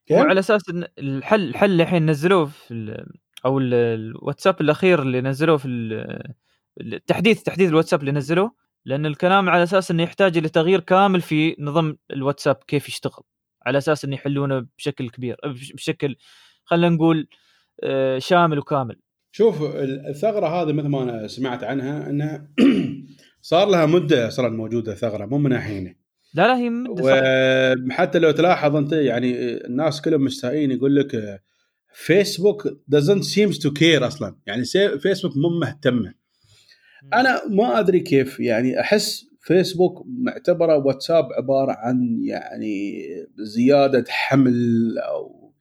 كيف؟ 0.07 0.17
وعلى 0.17 0.41
أساس 0.41 0.69
إن 0.71 0.87
الحل 0.99 1.49
الحل 1.49 1.71
اللي 1.71 1.83
الحين 1.83 2.11
نزلوه 2.11 2.45
في 2.47 2.75
ال 2.75 3.07
أو 3.45 3.59
ال- 3.59 3.75
الواتساب 3.75 4.61
الأخير 4.61 5.03
اللي 5.03 5.21
نزلوه 5.21 5.57
في 5.57 5.69
ال- 5.69 6.35
التحديث 6.81 7.43
تحديث 7.43 7.69
الواتساب 7.69 8.01
اللي 8.01 8.13
نزلوه 8.13 8.53
لأن 8.85 9.07
الكلام 9.07 9.49
على 9.49 9.63
أساس 9.63 9.91
إنه 9.91 10.03
يحتاج 10.03 10.39
إلى 10.39 10.49
تغيير 10.49 10.81
كامل 10.81 11.21
في 11.21 11.57
نظام 11.59 11.99
الواتساب 12.11 12.57
كيف 12.57 12.89
يشتغل 12.89 13.23
على 13.67 13.79
أساس 13.79 14.05
إنه 14.05 14.15
يحلونه 14.15 14.67
بشكل 14.79 15.11
كبير 15.11 15.37
بش- 15.47 15.73
بشكل 15.73 16.17
خلينا 16.65 16.89
نقول 16.95 17.29
آه، 17.85 18.19
شامل 18.19 18.59
وكامل 18.59 18.97
شوف 19.33 19.63
ال- 19.63 20.07
الثغرة 20.09 20.47
هذه 20.47 20.73
مثل 20.73 20.89
ما 20.89 21.03
أنا 21.03 21.27
سمعت 21.29 21.65
عنها 21.65 22.11
إنها 22.11 22.49
صار 23.43 23.69
لها 23.69 23.87
مدة 23.87 24.29
صارت 24.29 24.53
موجودة 24.53 24.95
ثغرة 24.95 25.27
مو 25.27 25.39
من 25.39 25.53
الحين. 25.53 25.97
لا 26.35 26.47
لا 26.47 26.59
هي 26.59 26.71
مدة 26.71 27.03
صح. 27.03 27.23
وحتى 27.89 28.19
لو 28.19 28.31
تلاحظ 28.31 28.77
أنت 28.77 28.93
يعني 28.93 29.57
الناس 29.67 30.03
كلهم 30.03 30.25
مستائين 30.25 30.71
يقول 30.71 30.97
لك 30.97 31.43
فيسبوك 31.93 32.69
doesn't 32.69 33.23
seems 33.23 33.59
to 33.59 33.71
care 33.71 34.03
أصلا. 34.03 34.37
يعني 34.47 34.65
فيسبوك 34.99 35.37
مو 35.37 35.59
مهتمه 35.61 36.15
أنا 37.15 37.49
ما 37.49 37.81
أدري 37.81 38.01
كيف 38.01 38.41
يعني 38.41 38.81
أحس 38.81 39.29
فيسبوك 39.41 40.05
معتبرة 40.07 40.77
واتساب 40.77 41.33
عبارة 41.33 41.73
عن 41.73 42.19
يعني 42.23 43.05
زيادة 43.39 44.05
حمل 44.09 44.99
أو 44.99 45.53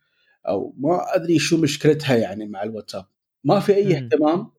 أو 0.47 0.75
ما 0.77 1.15
أدري 1.15 1.39
شو 1.39 1.57
مشكلتها 1.57 2.15
يعني 2.15 2.45
مع 2.45 2.63
الواتساب. 2.63 3.05
ما 3.43 3.59
في 3.59 3.75
أي. 3.75 3.97
اهتمام. 3.97 4.51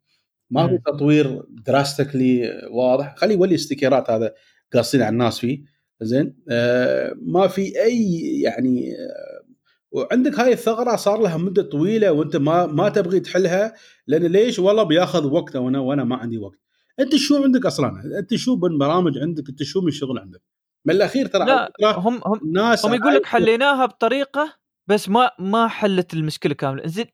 ما 0.50 0.68
في. 0.68 0.78
تطوير 0.86 1.42
drastically 1.48 2.60
واضح. 2.70 3.14
خلي 3.16 3.34
يولي 3.34 3.54
استيكرات 3.54 4.10
هذا 4.10 4.34
قاصين 4.74 5.02
على 5.02 5.12
الناس 5.12 5.38
فيه. 5.38 5.64
زين. 6.00 6.36
آه 6.50 7.14
ما 7.22 7.46
في 7.48 7.82
أي 7.82 8.20
يعني 8.40 8.92
آه 8.92 9.48
وعندك 9.90 10.38
هاي 10.40 10.52
الثغرة 10.52 10.96
صار 10.96 11.22
لها 11.22 11.36
مدة 11.36 11.62
طويلة 11.62 12.12
وأنت 12.12 12.36
ما 12.36 12.66
ما 12.66 12.88
تبغي 12.88 13.20
تحلها 13.20 13.74
لأن 14.06 14.22
ليش؟ 14.22 14.58
والله 14.58 14.82
بياخذ 14.82 15.26
وقت 15.26 15.56
وأنا 15.56 15.78
وأنا 15.80 16.04
ما 16.04 16.16
عندي 16.16 16.38
وقت. 16.38 16.58
أنت 17.00 17.16
شو 17.16 17.42
عندك 17.44 17.66
أصلا؟ 17.66 18.18
أنت 18.18 18.34
شو 18.34 18.56
من 18.56 18.78
برامج 18.78 19.18
عندك؟ 19.18 19.48
أنت 19.48 19.62
شو 19.62 19.80
من 19.80 19.90
شغل 19.90 20.18
عندك؟ 20.18 20.42
من 20.84 20.94
الأخير 20.94 21.26
ترى 21.26 21.44
لا 21.80 21.98
هم 21.98 22.20
هم 22.24 22.40
الناس 22.42 22.86
هم 22.86 22.94
يقول 22.94 23.14
لك 23.14 23.26
حليناها 23.26 23.86
بطريقة 23.86 24.54
بس 24.86 25.08
ما 25.08 25.30
ما 25.38 25.68
حلت 25.68 26.14
المشكلة 26.14 26.54
كاملة. 26.54 26.86
زين. 26.86 27.06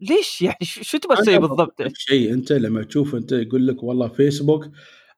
ليش 0.00 0.42
يعني 0.42 0.56
شو 0.62 0.98
تبغى 0.98 1.16
تسوي 1.16 1.38
بالضبط؟ 1.38 1.82
شيء 1.94 2.32
أنت 2.32 2.52
لما 2.52 2.82
تشوف 2.82 3.14
أنت 3.14 3.32
يقول 3.32 3.66
لك 3.66 3.82
والله 3.82 4.08
فيسبوك 4.08 4.68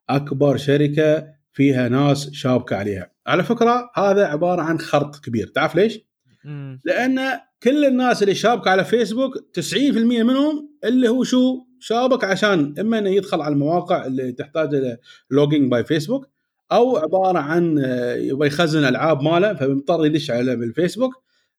أكبر 0.09 0.57
شركة 0.57 1.27
فيها 1.53 1.89
ناس 1.89 2.29
شابكة 2.31 2.75
عليها. 2.75 3.11
على 3.27 3.43
فكرة 3.43 3.91
هذا 3.95 4.25
عبارة 4.25 4.61
عن 4.61 4.79
خرط 4.79 5.15
كبير 5.25 5.47
تعرف 5.47 5.75
ليش؟ 5.75 5.99
مم. 6.45 6.79
لأن 6.85 7.19
كل 7.63 7.85
الناس 7.85 8.23
اللي 8.23 8.35
شابكة 8.35 8.71
على 8.71 8.85
فيسبوك 8.85 9.37
90% 9.59 9.73
منهم 9.97 10.69
اللي 10.83 11.09
هو 11.09 11.23
شو؟ 11.23 11.65
شابك 11.79 12.23
عشان 12.23 12.75
إما 12.79 12.99
إنه 12.99 13.09
يدخل 13.09 13.41
على 13.41 13.53
المواقع 13.53 14.05
اللي 14.05 14.31
تحتاج 14.31 14.75
إلى 14.75 14.97
login 15.31 15.71
by 15.71 15.83
فيسبوك 15.83 16.29
أو 16.71 16.97
عبارة 16.97 17.39
عن 17.39 17.77
يبغى 18.17 18.47
يخزن 18.47 18.83
ألعاب 18.83 19.21
ماله 19.21 19.53
فبيضطر 19.53 20.05
يدش 20.05 20.31
على 20.31 20.55
بالفيسبوك 20.55 21.13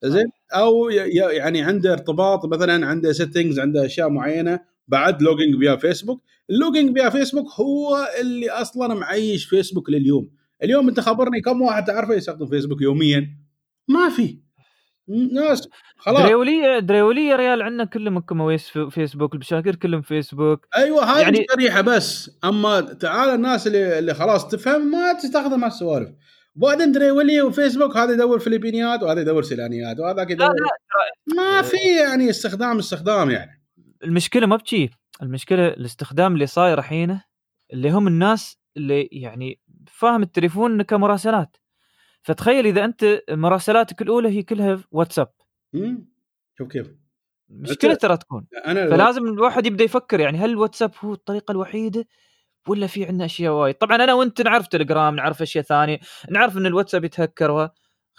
زين؟ 0.05 0.27
أو 0.55 0.89
يعني 0.89 1.63
عنده 1.63 1.93
ارتباط 1.93 2.47
مثلا 2.47 2.87
عنده 2.87 3.13
settings 3.13 3.59
عنده 3.59 3.87
أشياء 3.87 4.09
معينة 4.09 4.61
بعد 4.89 5.23
login 5.23 5.59
فيها 5.59 5.77
فيسبوك 5.77 6.23
ال 6.51 6.59
login 6.59 6.99
فيها 6.99 7.11
فيسبوك 7.11 7.47
هو 7.61 8.09
اللي 8.21 8.51
أصلا 8.51 8.95
معيش 8.95 9.45
فيسبوك 9.45 9.91
لليوم. 9.91 10.31
اليوم 10.63 10.89
أنت 10.89 11.01
خبرني 11.01 11.41
كم 11.41 11.63
واحد 11.63 11.85
تعرفه 11.85 12.15
يستخدم 12.15 12.47
فيسبوك 12.47 12.83
يوميا؟ 12.83 13.37
ما 13.89 14.09
في. 14.09 14.39
ناس. 15.33 15.69
خلاص. 15.97 16.23
دريولية 16.23 16.79
دريولية 16.79 17.37
ريال 17.37 17.63
عندنا 17.63 17.85
كلهم 17.85 18.19
كمويس 18.21 18.69
في 18.69 18.91
فيسبوك 18.91 19.35
البشاكر 19.35 19.75
كلهم 19.75 20.03
فيسبوك 20.03 20.67
أيوه 20.77 21.05
هاي 21.05 21.23
يعني 21.23 21.47
شريحة 21.53 21.81
بس. 21.81 22.39
أما 22.45 22.81
تعال 22.81 23.29
الناس 23.29 23.67
اللي, 23.67 23.99
اللي 23.99 24.15
خلاص 24.15 24.49
تفهم 24.49 24.91
ما 24.91 25.13
تستخدم 25.13 25.65
هالسوالف. 25.65 26.09
وبعدين 26.61 26.93
دريولي 26.93 27.43
وفيسبوك 27.43 27.97
هذا 27.97 28.13
يدور 28.13 28.39
فلبينيات 28.39 29.03
وهذا 29.03 29.21
يدور 29.21 29.43
سيلانيات 29.43 29.97
يدور 30.31 30.49
لا 30.49 31.35
ما 31.37 31.63
في 31.63 31.77
يعني 32.01 32.31
استخدام 32.31 32.79
استخدام 32.79 33.31
يعني. 33.31 33.63
المشكلة 34.05 34.47
ما 34.47 34.57
بشي 34.57 34.91
المشكلة 35.23 35.69
الاستخدام 35.69 36.35
اللي 36.35 36.47
صاير 36.47 36.79
الحين 36.79 37.21
اللي 37.73 37.91
هم 37.91 38.07
الناس 38.09 38.59
اللي 38.77 39.09
يعني 39.13 39.61
فاهم 39.87 40.23
التليفون 40.23 40.83
كمراسلات. 40.83 41.57
فتخيل 42.23 42.67
إذا 42.67 42.85
أنت 42.85 43.23
مراسلاتك 43.31 44.03
الأولى 44.03 44.29
هي 44.29 44.43
كلها 44.43 44.81
واتساب؟ 44.91 45.33
شوف 46.59 46.69
كيف. 46.69 46.91
مشكلة 47.49 47.95
ترى 47.95 48.17
تكون. 48.17 48.47
أنا 48.67 48.91
فلازم 48.91 49.25
الواحد 49.25 49.67
يبدأ 49.67 49.85
يفكر 49.85 50.21
يعني 50.21 50.39
هل 50.39 50.51
الواتساب 50.51 50.93
هو 51.01 51.13
الطريقة 51.13 51.53
الوحيدة 51.53 52.07
ولا 52.69 52.87
في 52.87 53.05
عندنا 53.05 53.25
أشياء 53.25 53.53
وايد. 53.53 53.75
طبعا 53.75 53.97
أنا 53.97 54.15
وأنت 54.15 54.43
نعرف 54.43 54.67
تليجرام 54.67 55.17
نعرف 55.17 55.43
أشياء 55.43 55.65
ثانية 55.65 55.99
نعرف 56.31 56.57
إن 56.57 56.67
الواتساب 56.67 57.05
يتهكر 57.05 57.71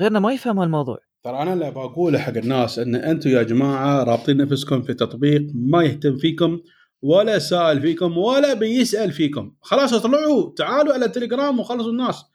غيرنا 0.01 0.19
ما 0.19 0.33
يفهم 0.33 0.59
هالموضوع. 0.59 0.97
ترى 1.23 1.41
أنا 1.41 1.53
اللي 1.53 1.71
بقوله 1.71 2.19
حق 2.19 2.37
الناس 2.37 2.79
إن 2.79 2.95
أنتم 2.95 3.29
يا 3.29 3.43
جماعة 3.43 4.03
رابطين 4.03 4.37
نفسكم 4.37 4.81
في 4.81 4.93
تطبيق 4.93 5.41
ما 5.53 5.83
يهتم 5.83 6.17
فيكم 6.17 6.59
ولا 7.01 7.39
سائل 7.39 7.81
فيكم 7.81 8.17
ولا 8.17 8.53
بيسأل 8.53 9.11
فيكم. 9.11 9.55
خلاص 9.61 9.93
اطلعوا 9.93 10.53
تعالوا 10.57 10.93
على 10.93 11.09
تليجرام 11.09 11.59
وخلصوا 11.59 11.91
الناس. 11.91 12.25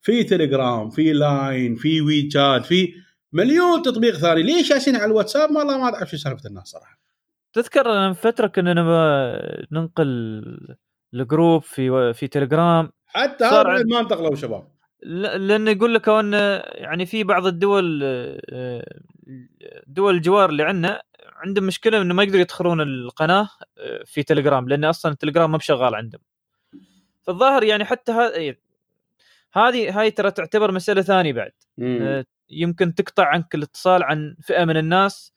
في 0.00 0.24
تليجرام 0.24 0.90
في 0.90 1.12
لاين 1.12 1.74
في 1.74 2.00
وي 2.00 2.30
شات 2.30 2.66
في 2.66 2.92
مليون 3.32 3.82
تطبيق 3.82 4.14
ثاني. 4.14 4.42
ليش 4.42 4.68
جالسين 4.68 4.96
على 4.96 5.04
الواتساب؟ 5.04 5.56
والله 5.56 5.78
ما 5.78 5.84
اعرف 5.84 6.10
شو 6.10 6.16
سالفة 6.16 6.48
الناس 6.48 6.68
صراحة. 6.68 7.00
تذكر 7.52 8.08
من 8.08 8.12
فترة 8.12 8.46
كنا 8.46 8.74
ننقل 9.72 10.42
الجروب 11.14 11.62
في 11.62 12.12
في 12.14 12.28
تليجرام. 12.28 12.92
حتى 13.06 13.44
هذا 13.44 13.84
ما 13.84 14.00
انتقلوا 14.00 14.34
شباب. 14.34 14.68
ل- 15.02 15.48
لأن 15.48 15.68
يقول 15.68 15.94
لك 15.94 16.08
ان 16.08 16.32
يعني 16.64 17.06
في 17.06 17.24
بعض 17.24 17.46
الدول 17.46 18.00
آه، 18.04 18.84
دول 19.86 20.14
الجوار 20.14 20.50
اللي 20.50 20.62
عندنا 20.62 21.02
عندهم 21.36 21.64
مشكلة 21.64 22.02
إنه 22.02 22.14
ما 22.14 22.22
يقدروا 22.22 22.40
يدخلون 22.40 22.80
القناة 22.80 23.48
آه، 23.78 24.02
في 24.04 24.22
تليجرام 24.22 24.68
لأن 24.68 24.84
أصلا 24.84 25.12
التليجرام 25.12 25.50
ما 25.52 25.58
بشغال 25.58 25.94
عندهم. 25.94 26.20
فالظاهر 27.22 27.62
يعني 27.64 27.84
حتى 27.84 28.12
ه- 28.12 28.56
هذه 29.52 30.00
هاي 30.00 30.10
ترى 30.10 30.30
تعتبر 30.30 30.72
مسألة 30.72 31.02
ثانية 31.02 31.32
بعد. 31.32 31.52
آه، 32.02 32.24
يمكن 32.50 32.94
تقطع 32.94 33.24
عنك 33.26 33.54
الاتصال 33.54 34.02
عن 34.02 34.36
فئة 34.42 34.64
من 34.64 34.76
الناس. 34.76 35.32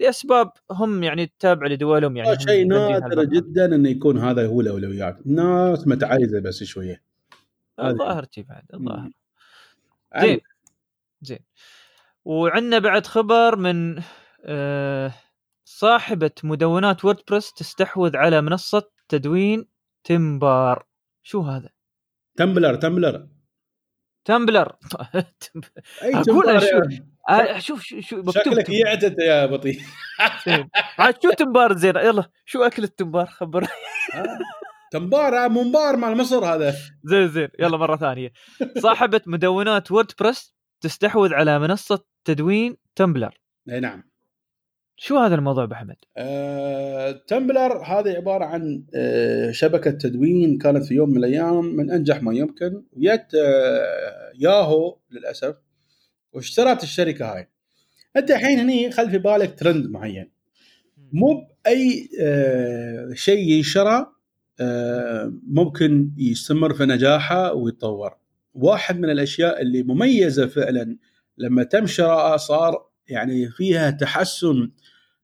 لاسباب 0.00 0.52
هم 0.70 1.02
يعني 1.02 1.32
تابع 1.38 1.66
لدولهم 1.66 2.16
يعني 2.16 2.32
هم 2.32 2.38
شيء 2.38 2.66
نادر. 2.66 3.24
جدا 3.24 3.74
انه 3.74 3.88
يكون 3.88 4.18
هذا 4.18 4.46
هو 4.46 4.60
الأولويات. 4.60 5.26
ناس 5.26 5.86
متعايزة 5.86 6.40
بس 6.40 6.64
شوية. 6.64 7.02
هذه. 7.80 7.90
الظاهر 7.90 8.26
شي 8.30 8.42
بعد 8.42 8.64
الظاهر. 8.74 8.98
مم. 9.00 9.12
زين. 10.20 10.40
زين. 11.22 11.38
وعندنا 12.24 12.78
بعد 12.78 13.06
خبر 13.06 13.56
من 13.56 14.02
آه 14.44 15.12
صاحبة 15.64 16.30
مدونات 16.44 17.04
ووردبريس 17.04 17.52
تستحوذ 17.52 18.16
على 18.16 18.40
منصة 18.40 18.90
تدوين 19.08 19.68
تمبار. 20.04 20.86
شو 21.22 21.40
هذا؟ 21.40 21.68
تمبلر 22.36 22.74
تمبلر. 22.74 23.28
تمبلر. 24.24 24.76
أي 26.02 26.22
تمبلر 26.22 26.60
آه 27.28 27.58
شوف 27.58 27.82
شو, 27.82 28.00
شو 28.00 28.30
شكلك 28.30 28.70
انت 28.70 29.18
يا 29.18 29.46
بطيء. 29.46 29.80
عاد 30.98 31.14
شو 31.22 31.30
تمبار 31.30 31.76
زين؟ 31.76 31.96
يلا 31.96 32.24
شو 32.44 32.62
أكل 32.62 32.84
التمبار 32.84 33.26
خبر. 33.26 33.66
تمبار 34.92 35.48
منبار 35.48 35.96
مال 35.96 36.16
مصر 36.16 36.44
هذا. 36.44 36.74
زين 37.04 37.28
زين 37.28 37.48
يلا 37.58 37.76
مرة 37.76 37.96
ثانية. 37.96 38.32
صاحبة 38.78 39.20
مدونات 39.26 39.92
ووردبريس 39.92 40.54
تستحوذ 40.80 41.34
على 41.34 41.58
منصة 41.58 42.04
تدوين 42.24 42.76
تمبلر. 42.96 43.38
إي 43.70 43.80
نعم. 43.80 44.04
شو 44.96 45.18
هذا 45.18 45.34
الموضوع 45.34 45.64
أبو 45.64 45.74
حمد؟ 45.74 45.96
آه، 46.16 47.10
تمبلر 47.26 47.82
هذه 47.84 48.16
عبارة 48.16 48.44
عن 48.44 48.84
آه، 48.96 49.50
شبكة 49.50 49.90
تدوين 49.90 50.58
كانت 50.58 50.84
في 50.84 50.94
يوم 50.94 51.10
من 51.10 51.16
الأيام 51.16 51.64
من 51.64 51.90
أنجح 51.90 52.22
ما 52.22 52.34
يمكن. 52.34 52.84
وجت 52.92 53.34
آه، 53.34 54.32
ياهو 54.38 54.98
للأسف. 55.10 55.54
واشترت 56.34 56.82
الشركة 56.82 57.34
هاي. 57.34 57.48
أنت 58.16 58.30
الحين 58.30 58.58
هني 58.58 58.90
خل 58.90 59.10
في 59.10 59.18
بالك 59.18 59.58
ترند 59.58 59.86
معين. 59.86 60.30
مو 61.12 61.48
بأي 61.64 62.08
آه، 62.20 63.14
شيء 63.14 63.52
ينشرى 63.52 64.06
آه، 64.60 65.32
ممكن 65.46 66.10
يستمر 66.18 66.74
في 66.74 66.84
نجاحه 66.84 67.52
ويتطور. 67.52 68.16
واحد 68.54 68.98
من 68.98 69.10
الأشياء 69.10 69.62
اللي 69.62 69.82
مميزة 69.82 70.46
فعلا 70.46 70.96
لما 71.38 71.62
تم 71.62 71.86
شراءه 71.86 72.36
صار 72.36 72.86
يعني 73.08 73.50
فيها 73.50 73.90
تحسن 73.90 74.70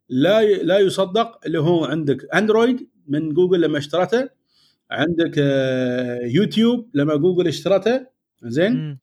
لا 0.08 0.42
لا 0.42 0.78
يصدق 0.78 1.40
اللي 1.46 1.60
هو 1.60 1.84
عندك 1.84 2.34
اندرويد 2.34 2.88
من 3.06 3.34
جوجل 3.34 3.60
لما 3.60 3.78
اشترته 3.78 4.28
عندك 4.90 5.34
آه، 5.38 6.20
يوتيوب 6.26 6.90
لما 6.94 7.16
جوجل 7.16 7.48
اشترته 7.48 8.06
زين. 8.42 8.98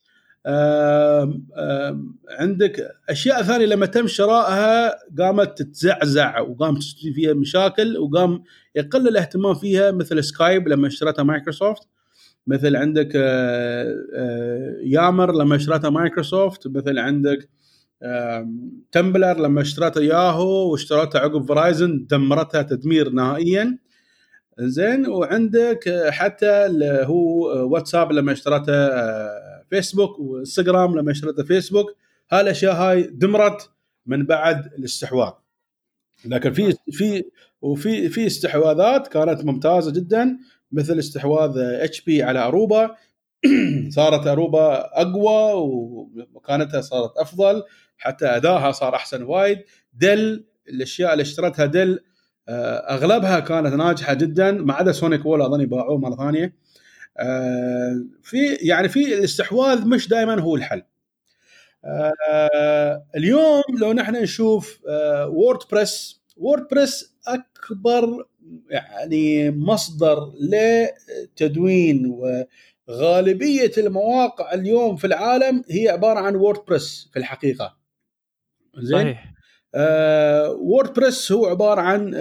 عندك 2.40 2.92
أشياء 3.10 3.44
ثانية 3.44 3.66
لما 3.66 3.86
تم 3.86 4.08
شرائها 4.08 4.96
قامت 5.20 5.58
تتزعزع 5.58 6.40
وقام 6.40 6.76
تصير 6.76 7.14
فيها 7.14 7.34
مشاكل 7.34 7.98
وقام 7.98 8.44
يقل 8.76 9.08
الاهتمام 9.08 9.54
فيها 9.54 9.92
مثل 9.92 10.24
سكايب 10.24 10.68
لما 10.68 10.88
اشترتها 10.88 11.24
مايكروسوفت 11.24 11.88
مثل 12.48 12.76
عندك 12.76 13.12
آه، 13.16 13.96
آه، 14.16 14.76
يامر 14.84 15.36
لما 15.36 15.56
اشترتها 15.56 15.90
مايكروسوفت 15.90 16.68
مثل 16.68 17.00
عندك 17.00 17.50
تمبلر 18.92 19.40
لما 19.40 19.62
اشترتها 19.62 20.04
ياهو 20.04 20.72
واشترتها 20.72 21.22
عقب 21.22 21.48
فرايزن 21.48 22.06
دمرتها 22.10 22.62
تدمير 22.62 23.10
نهائيا. 23.10 23.78
زين 24.60 25.08
وعندك 25.08 25.88
آه، 25.88 26.10
حتى 26.12 26.66
اللي 26.66 27.04
هو 27.06 27.52
آه، 27.52 27.64
واتساب 27.64 28.12
لما 28.12 28.32
اشترته 28.32 28.74
آه، 28.74 29.57
فيسبوك 29.70 30.20
وانستغرام 30.20 30.98
لما 30.98 31.12
اشترته 31.12 31.44
فيسبوك 31.44 31.96
هالاشياء 32.32 32.76
هاي 32.76 33.04
دمرت 33.04 33.70
من 34.06 34.26
بعد 34.26 34.66
الاستحواذ. 34.66 35.32
لكن 36.26 36.54
في 36.54 36.76
في 36.92 37.24
وفي 37.62 38.10
في 38.10 38.28
استحواذات 38.28 39.08
كانت 39.08 39.46
ممتازة 39.46 39.92
جدا 39.92 40.38
مثل 40.72 41.00
استحواذ 41.00 41.58
إتش 41.58 42.02
بي 42.02 42.24
على 42.24 42.40
أروبا. 42.40 42.96
صارت 43.96 44.28
أروبا 44.28 45.02
أقوى 45.02 45.54
ومكانتها 45.54 46.82
صارت 46.82 47.18
أفضل 47.18 47.64
حتى 47.98 48.26
ادائها 48.26 48.72
صار 48.72 48.96
أحسن 48.96 49.24
وايد. 49.24 49.60
Dell 49.94 50.46
الأشياء 50.70 51.12
اللي 51.14 51.22
اشترتها 51.22 51.66
Dell 51.66 52.00
آه، 52.50 52.78
أغلبها 52.96 53.40
كانت 53.40 53.74
ناجحة 53.74 54.14
جدا 54.14 54.52
ما 54.52 54.74
عدا 54.74 54.92
SonicWall 54.92 55.42
أظني 55.42 55.66
باعوه 55.66 55.98
مرة 55.98 56.16
ثانية. 56.16 56.56
في 58.24 58.58
يعني 58.62 58.90
في 58.90 59.14
الاستحواذ 59.18 59.88
مش 59.88 60.08
دائما 60.08 60.42
هو 60.42 60.56
الحل. 60.56 60.84
آه، 61.86 63.06
اليوم 63.16 63.64
لو 63.80 63.94
نحن 63.94 64.16
نشوف 64.16 64.80
آه، 64.90 65.28
WordPress 65.28 66.22
WordPress 66.38 67.16
أكبر 67.28 68.26
يعني 68.70 69.52
مصدر 69.52 70.32
لتدوين 70.40 72.20
وغالبية 72.90 73.72
المواقع 73.78 74.54
اليوم 74.54 74.96
في 74.96 75.08
العالم 75.08 75.64
هي 75.70 75.90
عبارة 75.90 76.20
عن 76.20 76.36
WordPress 76.36 77.10
في 77.14 77.20
الحقيقة. 77.20 77.78
زين؟ 78.78 79.02
صحيح. 79.02 79.34
آه، 79.76 80.52
WordPress 80.52 81.32
هو 81.32 81.46
عبارة 81.46 81.82
عن 81.82 82.16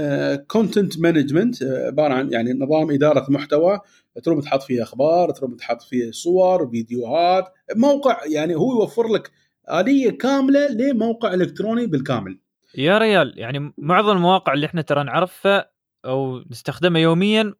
content 0.48 0.98
management 0.98 1.62
عبارة 1.62 2.14
عن 2.14 2.32
يعني 2.32 2.52
نظام 2.52 2.90
إدارة 2.90 3.26
محتوى 3.30 3.80
تروم 4.24 4.40
تحط 4.40 4.62
فيه 4.62 4.82
أخبار 4.82 5.30
تروم 5.30 5.56
تحط 5.56 5.82
فيه 5.82 6.10
صور 6.10 6.70
فيديوهات 6.70 7.44
موقع 7.76 8.20
يعني 8.26 8.54
هو 8.54 8.80
يوفر 8.80 9.08
لك 9.08 9.30
آلية 9.70 10.10
كاملة 10.10 10.68
لموقع 10.68 11.34
إلكتروني 11.34 11.86
بالكامل. 11.86 12.38
يا 12.78 12.98
ريال 12.98 13.34
يعني 13.36 13.72
معظم 13.78 14.16
المواقع 14.16 14.52
اللي 14.52 14.66
إحنا 14.66 14.82
ترى 14.82 15.04
نعرفها 15.04 15.70
أو 16.04 16.42
نستخدمها 16.50 17.00
يوميا 17.00 17.54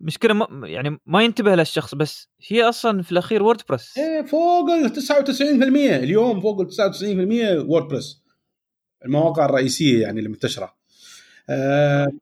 مشكلة 0.00 0.34
ما 0.34 0.68
يعني 0.68 1.00
ما 1.06 1.22
ينتبه 1.22 1.54
لها 1.54 1.62
الشخص 1.62 1.94
بس 1.94 2.28
هي 2.48 2.62
أصلا 2.62 3.02
في 3.02 3.12
الأخير 3.12 3.42
WordPress 3.42 3.98
إيه، 3.98 4.22
فوق 4.22 4.70
ال 4.70 4.90
99% 4.90 5.96
اليوم 6.02 6.40
فوق 6.40 6.60
ال 6.60 6.70
99% 6.70 7.68
WordPress 7.68 8.22
المواقع 9.04 9.44
الرئيسية 9.44 10.02
يعني 10.02 10.20
المنتشرة. 10.20 10.74
آه، 11.50 12.12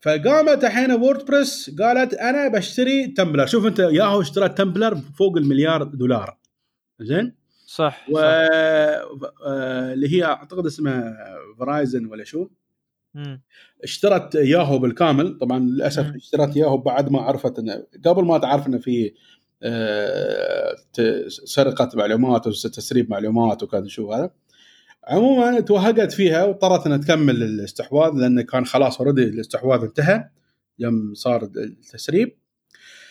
فقامت 0.00 0.64
الحين 0.64 0.92
WordPress 0.92 1.70
قالت 1.78 2.14
أنا 2.14 2.48
بشتري 2.48 3.06
Tumblr 3.06 3.46
شوف 3.46 3.66
أنت 3.66 3.78
ياهو 3.78 4.20
اشترى 4.20 4.48
Tumblr 4.48 4.96
فوق 4.96 5.36
المليار 5.36 5.82
دولار 5.82 6.38
زين 7.00 7.34
صح, 7.66 8.06
و 8.10 8.14
صح. 8.14 8.22
آه، 8.22 9.92
اللي 9.92 10.16
هي 10.16 10.24
أعتقد 10.24 10.66
اسمها 10.66 11.16
Verizon 11.58 12.06
ولا 12.06 12.24
شو 12.24 12.48
مم. 13.14 13.42
اشترت 13.84 14.34
ياهو 14.34 14.78
بالكامل 14.78 15.38
طبعا 15.38 15.58
للأسف 15.58 16.06
مم. 16.06 16.14
اشترت 16.14 16.56
ياهو 16.56 16.76
بعد 16.76 17.10
ما 17.10 17.20
عرفت 17.20 17.58
انه 17.58 17.86
قبل 18.04 18.24
ما 18.24 18.38
تعرف 18.38 18.66
انه 18.66 18.78
في 18.78 19.12
آه، 19.62 20.76
سرقة 21.28 21.90
معلومات 21.94 22.46
وتسريب 22.46 23.10
معلومات 23.10 23.62
وكذا 23.62 23.88
شو 23.88 24.12
هذا 24.12 24.30
عموما 25.08 25.60
توهقت 25.60 26.12
فيها 26.12 26.44
واضطرت 26.44 26.86
إنها 26.86 26.96
تكمل 26.96 27.42
الاستحواذ 27.42 28.12
لأنه 28.12 28.42
كان 28.42 28.66
خلاص 28.66 29.00
already 29.00 29.22
الاستحواذ 29.22 29.82
انتهى 29.82 30.24
يوم 30.78 31.14
صار 31.14 31.50
التسريب. 31.56 32.36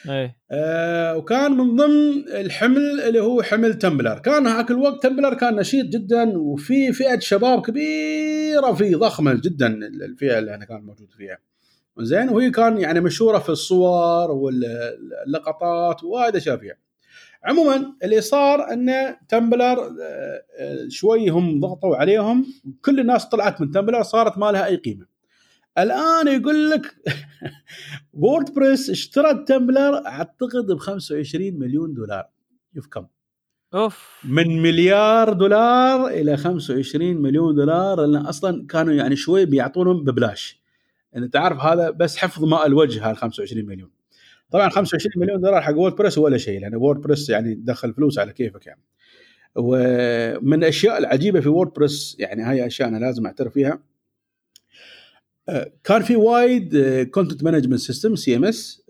إيه. 0.10 0.38
آه 0.52 1.18
وكان 1.18 1.52
من 1.52 1.76
ضمن 1.76 2.28
الحمل 2.28 3.02
اللي 3.02 3.20
هو 3.20 3.42
حمل 3.42 3.74
Tumblr. 3.74 4.20
كان 4.20 4.48
هاك 4.48 4.72
الوقت 4.72 5.04
Tumblr 5.04 5.34
كان 5.34 5.56
نشيط 5.56 5.86
جدا 5.86 6.38
وفي 6.38 6.94
فئة 6.94 7.20
شباب 7.20 7.62
كبيرة 7.62 8.74
فيه 8.74 8.96
ضخمة 8.96 9.34
جدا 9.34 9.68
الفئة 10.06 10.40
اللي 10.40 10.56
أنا 10.56 10.66
كان 10.66 10.82
موجود 10.82 11.12
فيها. 11.12 11.38
زين 12.00 12.30
وهي 12.30 12.52
كان 12.52 12.78
يعني 12.78 13.00
مشهورة 13.00 13.40
في 13.40 13.50
الصور 13.50 14.32
واللقطات 14.32 16.04
وايد 16.04 16.36
أشياء 16.36 16.58
فيها. 16.58 16.76
عموما 17.44 17.94
اللي 18.04 18.22
صار 18.22 18.74
أن 18.74 19.16
Tumblr 19.30 19.80
آه، 19.80 20.44
آه، 20.60 20.88
شوي 20.90 21.30
هم 21.30 21.60
ضغطوا 21.60 21.96
عليهم 21.96 22.46
كل 22.82 23.00
الناس 23.00 23.26
طلعت 23.26 23.62
من 23.62 23.72
Tumblr 23.72 24.04
صارت 24.04 24.38
ما 24.38 24.52
لها 24.52 24.66
أي 24.66 24.76
قيمة. 24.76 25.06
الآن 25.78 26.28
يقول 26.28 26.70
لك 26.70 26.96
WordPress 28.14 28.90
اشترت 28.90 29.48
Tumblr 29.48 30.06
أعتقد 30.06 30.72
ب 30.72 30.78
25 30.78 31.60
مليون 31.60 31.94
دولار. 31.94 32.30
شوف 32.76 32.88
كم. 32.88 33.06
أوف. 33.74 34.22
من 34.24 34.62
مليار 34.62 35.34
دولار 35.34 36.08
إلى 36.08 36.38
25 36.38 37.18
مليون 37.18 37.56
دولار 37.56 38.06
لأن 38.06 38.26
أصلا 38.26 38.68
كانوا 38.68 38.94
يعني 38.94 39.16
شوي 39.16 39.46
بيعطونهم 39.46 40.04
ببلاش. 40.04 40.62
انت 41.16 41.34
تعرف 41.34 41.60
هذا 41.60 41.90
بس 41.90 42.18
حفظ 42.18 42.44
ماء 42.46 42.66
الوجه 42.66 43.10
هال 43.10 43.18
25 43.18 43.66
مليون. 43.66 43.99
طبعا 44.52 44.70
25 44.70 45.12
مليون 45.26 45.42
دولار 45.42 45.62
حق 45.62 45.76
WordPress 45.76 46.18
ولا 46.18 46.38
شيء 46.38 46.60
لأن 46.60 46.76
WordPress 46.76 47.30
يعني 47.30 47.56
تدخل 47.56 47.94
فلوس 47.94 48.20
على 48.20 48.34
كيفك 48.34 48.68
يعني 48.68 48.82
ومن 49.56 50.54
الأشياء 50.54 50.98
العجيبة 50.98 51.40
في 51.40 51.50
WordPress 51.50 52.16
يعني 52.20 52.44
هاي 52.44 52.68
أشياء 52.68 52.90
أنا 52.90 52.98
لازم 52.98 53.26
أعترف 53.26 53.54
فيها 53.54 53.80
آه، 55.50 55.72
كان 55.84 56.02
في 56.02 56.16
وايد 56.16 56.78
content 57.12 57.44
management 57.44 57.80
system 57.80 58.16
CMS 58.16 58.84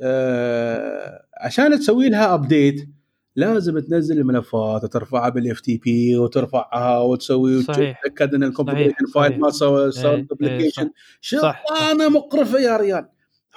عشان 1.42 1.80
تسوي 1.80 2.10
لها 2.10 2.34
update 2.34 2.90
لازم 3.36 3.80
تنزل 3.80 4.18
الملفات 4.18 4.84
وترفعها 4.84 5.30
بال 5.30 5.60
FTP 5.60 6.18
وترفعها 6.18 7.00
وتسوي. 7.00 7.58
وتتأكد 7.58 8.36
إن 8.36 8.52
صحيح، 8.52 8.96
file. 9.14 9.40
ما 9.40 9.50
سوى 9.50 9.92
صار 9.92 10.12
إيه، 10.12 10.18
إيه، 10.18 10.28
duplication. 10.28 10.90
شغلانه 11.22 12.10
مقرفة 12.10 12.60
يا 12.60 12.78
ريال 12.78 13.06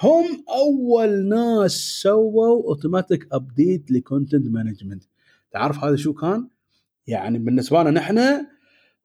هم 0.01 0.45
أول 0.49 1.27
ناس 1.27 1.71
سووا 2.01 2.63
automatic 2.63 3.27
update 3.31 3.91
ل 3.91 3.98
content 3.98 4.47
management 4.47 5.03
تعرف 5.51 5.83
هذا 5.83 5.95
شو 5.95 6.13
كان؟ 6.13 6.47
يعني 7.07 7.39
بالنسبة 7.39 7.81
لنا 7.81 7.91
نحن 7.91 8.45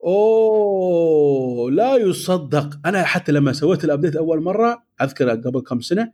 أوه 0.04 1.70
لا 1.70 1.96
يصدق. 1.96 2.80
أنا 2.86 3.02
حتى 3.04 3.32
لما 3.32 3.52
سويت 3.52 3.84
ال 3.84 3.89
update 3.89 4.16
أول 4.16 4.42
مرة 4.42 4.84
أذكر 5.02 5.30
قبل 5.30 5.60
كم 5.60 5.80
سنة 5.80 6.12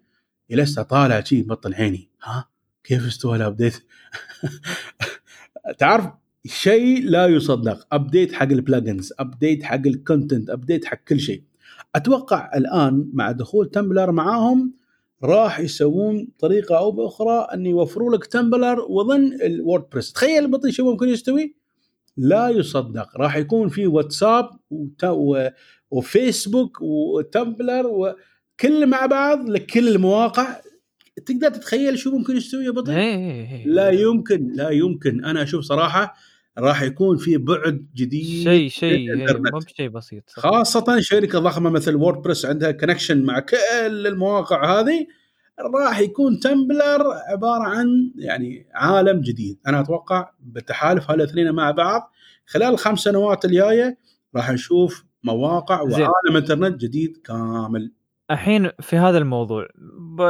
جلست 0.51 0.79
أطالع 0.79 1.21
شي 1.21 1.43
بطل 1.43 1.75
عيني. 1.75 2.11
ها؟ 2.23 2.49
كيف 2.85 3.07
استوى 3.07 3.37
ال 3.37 3.43
update 3.43 3.83
تعرف 5.79 6.07
شيء 6.47 7.05
لا 7.05 7.27
يصدق. 7.27 7.87
update 7.93 8.33
حق 8.33 8.43
ال 8.43 8.51
plugins 8.51 9.13
update 9.19 9.63
حق 9.63 9.87
ال 9.87 9.95
content 9.95 10.51
update 10.51 10.85
حق 10.85 11.05
كل 11.09 11.21
شيء. 11.21 11.43
أتوقع 11.95 12.51
الآن 12.57 13.11
مع 13.13 13.31
دخول 13.31 13.71
Tumblr 13.71 14.13
معاهم 14.13 14.75
راح 15.25 15.61
يسوون 15.61 16.29
طريقة 16.39 16.79
أو 16.79 16.91
بأخرى 16.91 17.49
أن 17.55 17.67
يوفروا 17.67 18.17
لك 18.17 18.27
Tumblr 18.27 18.81
وضمن 18.89 19.43
ال 19.43 19.50
WordPress 19.50 20.13
تخيل 20.13 20.51
بطي 20.51 20.71
شو 20.71 20.91
ممكن 20.91 21.09
يستوي؟ 21.09 21.55
لا 22.17 22.49
يصدق. 22.49 23.09
راح 23.17 23.37
يكون 23.37 23.69
في 23.69 23.87
WhatsApp 23.87 24.49
و 25.91 26.01
Facebook 26.01 26.79
و 26.83 26.98
Tumblr 26.98 27.87
وكل 27.87 28.87
مع 28.87 29.07
بعض 29.07 29.49
لكل 29.49 29.89
المواقع. 29.89 30.61
تقدر 31.27 31.49
تتخيل 31.49 31.99
شو 31.99 32.11
ممكن 32.11 32.37
يستوي 32.37 32.65
يا 32.65 32.71
بطي؟ 32.71 32.95
إيه. 32.95 33.67
لا 33.67 33.91
يمكن 33.91 34.53
لا 34.55 34.71
يمكن. 34.71 35.25
أنا 35.25 35.43
أشوف 35.43 35.65
صراحة 35.65 36.15
راح 36.59 36.83
يكون 36.83 37.17
في 37.17 37.37
بعد 37.37 37.87
جديد 37.95 38.43
شيء 38.45 38.69
شيء 38.69 39.15
إيه،. 39.15 39.37
مو 39.53 39.59
بشيء 39.59 39.89
بسيط 39.89 40.31
صح. 40.31 40.43
خاصة 40.43 41.01
شركة 41.01 41.39
ضخمة 41.39 41.71
مثل 41.71 41.95
WordPress 41.95 42.47
عندها 42.47 42.71
connection 42.71 43.23
مع 43.23 43.41
كل 43.41 44.07
المواقع 44.07 44.81
هذه 44.81 45.07
راح 45.85 45.99
يكون 45.99 46.41
Tumblr 46.41 47.13
عبارة 47.29 47.63
عن 47.63 48.13
يعني 48.17 48.67
عالم 48.75 49.21
جديد 49.21 49.59
أنا 49.67 49.81
أتوقع 49.81 50.31
بالتحالف 50.41 51.11
هالاثنين 51.11 51.53
مع 51.53 51.71
بعض 51.71 52.13
خلال 52.47 52.73
الخمس 52.73 53.01
سنوات 53.01 53.45
الجاية 53.45 53.99
راح 54.37 54.51
نشوف 54.51 55.05
مواقع. 55.25 55.81
وعالم 55.81 56.37
إنترنت 56.37 56.81
جديد 56.81 57.17
كامل 57.17 57.93
الحين 58.31 58.71
في 58.81 58.97
هذا 58.97 59.19
الموضوع 59.19 59.69
ب... 59.99 60.23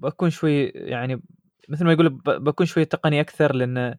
بكون 0.00 0.30
شوي 0.30 0.64
يعني 0.64 1.22
مثل 1.68 1.84
ما 1.84 1.92
يقول. 1.92 2.08
بكون 2.26 2.66
شوي 2.66 2.84
تقني 2.84 3.20
أكثر 3.20 3.54
لأن 3.54 3.94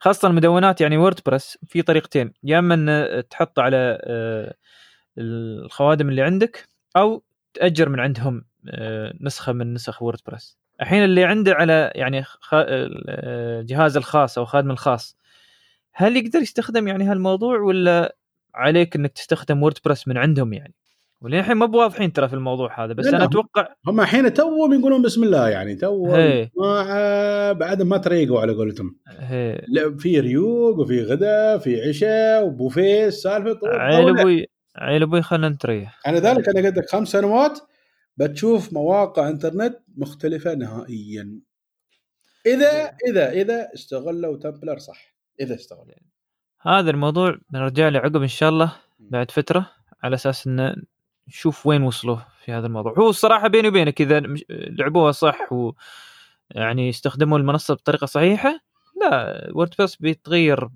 خاصة 0.00 0.28
المدونات 0.28 0.80
يعني 0.80 0.96
WordPress 0.96 1.58
في 1.66 1.82
طريقتين 1.82 2.32
يا 2.44 2.58
إما 2.58 2.74
إن 2.74 3.22
تحط 3.28 3.58
على 3.58 3.98
آه، 4.02 4.54
الخوادم 5.18 6.08
اللي 6.08 6.22
عندك 6.22 6.68
أو 6.96 7.22
تأجر 7.54 7.88
من 7.88 8.00
عندهم 8.00 8.44
آه، 8.68 9.14
نسخة 9.20 9.52
من 9.52 9.74
نسخ 9.74 10.02
WordPress 10.02 10.58
الحين 10.80 11.04
اللي 11.04 11.24
عنده 11.24 11.54
على 11.54 11.92
يعني 11.94 12.22
خ... 12.22 12.54
آه، 12.54 13.66
الخاص 13.96 14.38
أو 14.38 14.44
خادم 14.44 14.70
الخاص 14.70 15.16
هل 15.92 16.16
يقدر 16.16 16.38
يستخدم 16.38 16.88
يعني 16.88 17.04
هالموضوع 17.04 17.60
ولا 17.60 18.16
عليك 18.54 18.96
إنك 18.96 19.12
تستخدم 19.12 19.62
WordPress 19.62 20.08
من 20.08 20.18
عندهم 20.18 20.52
يعني؟ 20.52 20.74
وللحين 21.22 21.56
ما 21.56 21.66
بواضحين 21.66 22.12
ترى 22.12 22.28
في 22.28 22.34
الموضوع 22.34 22.84
هذا 22.84 22.92
بس 22.92 23.06
أنا 23.06 23.24
أتوقع 23.24 23.68
هم 23.86 24.00
الحين 24.00 24.34
توهم 24.34 24.72
يقولون 24.80 25.02
بسم 25.02 25.24
الله 25.24 25.48
يعني 25.48 25.74
تو 25.74 26.14
هي. 26.14 26.50
ما 26.56 27.52
بعد 27.52 27.82
ما 27.82 27.96
تريقوا 27.96 28.40
على 28.40 28.52
قولتهم. 28.52 28.96
لا، 29.68 29.96
في 29.98 30.20
ريوق 30.20 30.78
وفي 30.78 31.02
غدا 31.02 31.58
في 31.58 31.88
عشاء 31.88 32.46
وبوفيه 32.46 33.06
السالفه 33.06 33.52
طول 33.52 33.70
عيل 33.70 34.08
أبوي 34.08 34.46
عيل 34.76 35.02
أبوي 35.02 35.22
خلنا 35.22 35.48
نتريح. 35.48 36.00
على 36.06 36.18
ذلك 36.18 36.48
أنا 36.48 36.68
قلت 36.68 36.78
لك 36.78 36.90
خمس 36.90 37.08
سنوات 37.08 37.58
بتشوف 38.16 38.72
مواقع 38.72 39.28
إنترنت 39.28 39.78
مختلفة 39.96 40.54
نهائيا. 40.54 41.40
إذا 42.46 42.92
إذا 43.08 43.32
إذا 43.32 43.68
استغلوا 43.74 44.36
Tumblr 44.36 44.78
صح. 44.78 45.14
إذا 45.40 45.54
استغلوا. 45.54 45.94
هذا 46.60 46.90
الموضوع 46.90 47.38
بنرجع 47.50 47.88
له 47.88 47.98
عقب 47.98 48.22
إن 48.22 48.28
شاء 48.28 48.48
الله 48.48 48.72
بعد 48.98 49.30
فترة 49.30 49.70
على 50.02 50.14
أساس 50.14 50.46
إن 50.46 50.82
نشوف 51.30 51.66
وين 51.66 51.82
وصلوا 51.82 52.16
في 52.44 52.52
هذا 52.52 52.66
الموضوع. 52.66 52.94
هو 52.98 53.10
الصراحة 53.10 53.48
بيني 53.48 53.68
وبينك 53.68 54.00
إذا 54.00 54.22
لعبوها 54.50 55.12
صح 55.12 55.52
و 55.52 55.72
يعني 56.50 56.90
استخدموا 56.90 57.38
المنصة 57.38 57.74
بطريقة 57.74 58.06
صحيحة 58.06 58.60
لا 59.00 59.50
WordPress 59.54 59.96
بيتغير 59.96 60.68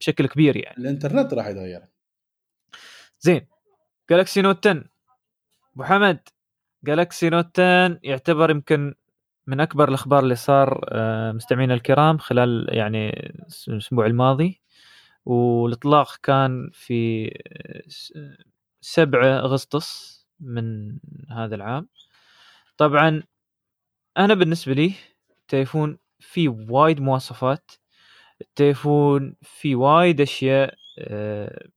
بشكل 0.00 0.26
كبير 0.26 0.56
يعني. 0.56 0.76
الإنترنت 0.78 1.34
راح 1.34 1.46
يتغير. 1.46 1.82
زين. 3.20 3.46
جالكسي 4.10 4.42
نوت 4.42 4.66
10 4.66 4.84
أبو 5.74 5.84
حمد 5.84 6.20
جالكسي 6.84 7.30
نوت 7.30 7.60
10 7.60 7.98
يعتبر 8.02 8.50
يمكن 8.50 8.94
من 9.46 9.60
أكبر 9.60 9.88
الأخبار 9.88 10.22
اللي 10.22 10.34
صار 10.36 10.84
آه، 10.88 11.32
مستمعينا 11.32 11.74
الكرام 11.74 12.18
خلال 12.18 12.66
يعني 12.68 13.32
الأسبوع 13.68 14.06
الماضي. 14.06 14.62
والإطلاق 15.24 16.16
كان 16.22 16.70
في 16.72 17.26
آه، 18.16 18.51
7 18.82 19.38
أغسطس 19.40 20.22
من 20.40 20.98
هذا 21.30 21.54
العام. 21.54 21.88
طبعا 22.76 23.22
أنا 24.18 24.34
بالنسبة 24.34 24.72
لي 24.74 24.94
تليفون 25.48 25.98
فيه 26.20 26.48
وايد 26.48 27.00
مواصفات. 27.00 27.70
التليفون 28.40 29.36
فيه 29.42 29.76
وايد 29.76 30.20
أشياء 30.20 30.74
آه، 30.98 31.68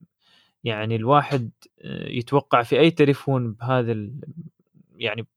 يعني 0.64 0.96
الواحد 0.96 1.52
آه، 1.82 2.10
يتوقع 2.10 2.64
في 2.64 2.80
أي 2.80 2.92
تليفون 2.92 3.54
بهذا 3.54 4.10
يعني 4.98 5.28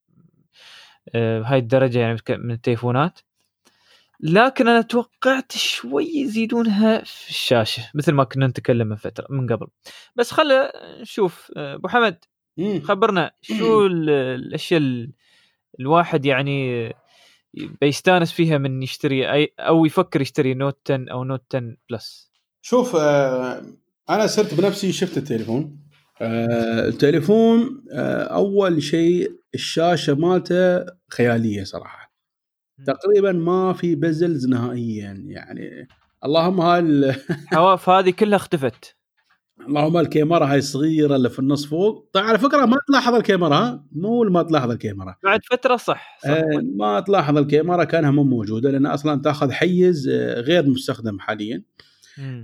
آه، 1.14 1.40
بهاي 1.40 1.58
الدرجة 1.58 1.98
يعني 1.98 2.18
من 2.30 2.50
التليفونات. 2.50 3.18
لكن 4.20 4.68
أنا 4.68 4.80
توقعت 4.82 5.52
شوي 5.52 6.04
يزيدونها 6.16 7.04
في 7.04 7.30
الشاشة 7.30 7.90
مثل 7.94 8.12
ما 8.12 8.24
كنا 8.24 8.46
نتكلم 8.46 8.86
من 8.88 8.96
فترة 8.96 9.26
من 9.30 9.52
قبل. 9.52 9.66
بس 10.16 10.30
خل 10.30 10.70
نشوف 11.00 11.52
آه، 11.56 11.74
أبو 11.74 11.88
حمد. 11.88 12.24
خبرنا 12.82 13.30
شو 13.42 13.86
ال- 13.86 14.10
الأشياء 14.10 14.80
ال- 14.80 15.12
الواحد 15.80 16.26
يعني 16.26 16.92
بيستانس 17.80 18.32
فيها 18.32 18.58
من 18.58 18.82
يشتري 18.82 19.32
أي 19.32 19.54
أو 19.58 19.84
يفكر 19.86 20.20
يشتري 20.20 20.54
نوت 20.54 20.90
10 20.90 21.12
أو 21.12 21.24
نوت 21.24 21.54
10 21.54 21.76
plus 21.90 22.30
شوف 22.62 22.96
آه، 22.96 23.62
أنا 24.10 24.26
صرت 24.26 24.54
بنفسي 24.54 24.92
شفت 24.92 25.16
التليفون. 25.18 25.78
آه، 26.22 26.88
التليفون 26.88 27.84
آه، 27.92 28.22
أول 28.22 28.82
شيء 28.82 29.30
الشاشة 29.54 30.14
مالته 30.14 30.86
خيالية 31.10 31.64
صراحة. 31.64 32.07
تقريبا 32.86 33.32
ما 33.32 33.72
في 33.72 33.94
bezels 33.94 34.46
نهائيا 34.48 35.24
يعني 35.26 35.88
اللهم 36.24 36.60
هاي 36.60 36.78
ال- 36.80 37.14
حواف 37.54 37.88
هذه 37.88 38.10
كلها 38.10 38.36
اختفت 38.36 38.94
اللهم 39.68 39.96
الكاميرا 39.96 40.46
هاي 40.52 40.58
الصغيرة 40.58 41.16
اللي 41.16 41.30
في 41.30 41.38
النص 41.38 41.66
فوق 41.66 42.10
طيب 42.12 42.24
على 42.24 42.38
فكرة 42.38 42.64
ما 42.66 42.76
تلاحظ 42.88 43.14
الكاميرا 43.14 43.54
ها؟ 43.56 43.84
مو 43.92 44.22
ما 44.24 44.42
تلاحظ 44.42 44.70
الكاميرا 44.70 45.16
بعد 45.24 45.40
فترة 45.50 45.76
صح, 45.76 46.18
صح. 46.22 46.28
آه، 46.30 46.44
ما 46.76 47.00
تلاحظ 47.00 47.36
الكاميرا 47.36 47.84
كانها 47.84 48.10
مو 48.10 48.24
موجودة 48.24 48.70
لأن 48.70 48.86
أصلا 48.86 49.22
تأخذ 49.22 49.50
حيز 49.50 50.08
آه، 50.08 50.40
غير 50.40 50.66
مستخدم 50.70 51.18
حاليا. 51.18 51.62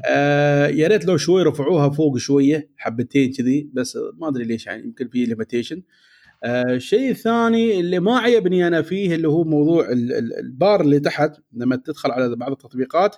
آه 0.07 0.67
يا 0.67 0.89
ريت 0.89 1.05
لو 1.05 1.17
شوي 1.17 1.43
رفعوها 1.43 1.91
فوق 1.91 2.19
شوية 2.19 2.71
حبتين 2.77 3.33
كذي 3.33 3.71
بس 3.73 3.99
ما 4.21 4.29
أدري 4.29 4.45
ليش 4.45 4.67
يعني 4.67 4.83
يمكن 4.85 5.09
في 5.09 5.25
limitation 5.25 5.83
الشيء 6.45 7.11
الثاني 7.11 7.81
اللي 7.81 8.01
ما 8.01 8.19
عجبني 8.19 8.67
أنا 8.67 8.83
فيه 8.83 9.15
اللي 9.15 9.29
هو 9.29 9.45
موضوع 9.45 9.93
ال- 9.93 10.13
ال- 10.13 10.39
البار 10.39 10.81
اللي 10.81 11.01
تحت 11.01 11.33
لما 11.53 11.77
تدخل 11.77 12.11
على 12.11 12.37
بعض 12.37 12.53
التطبيقات 12.53 13.17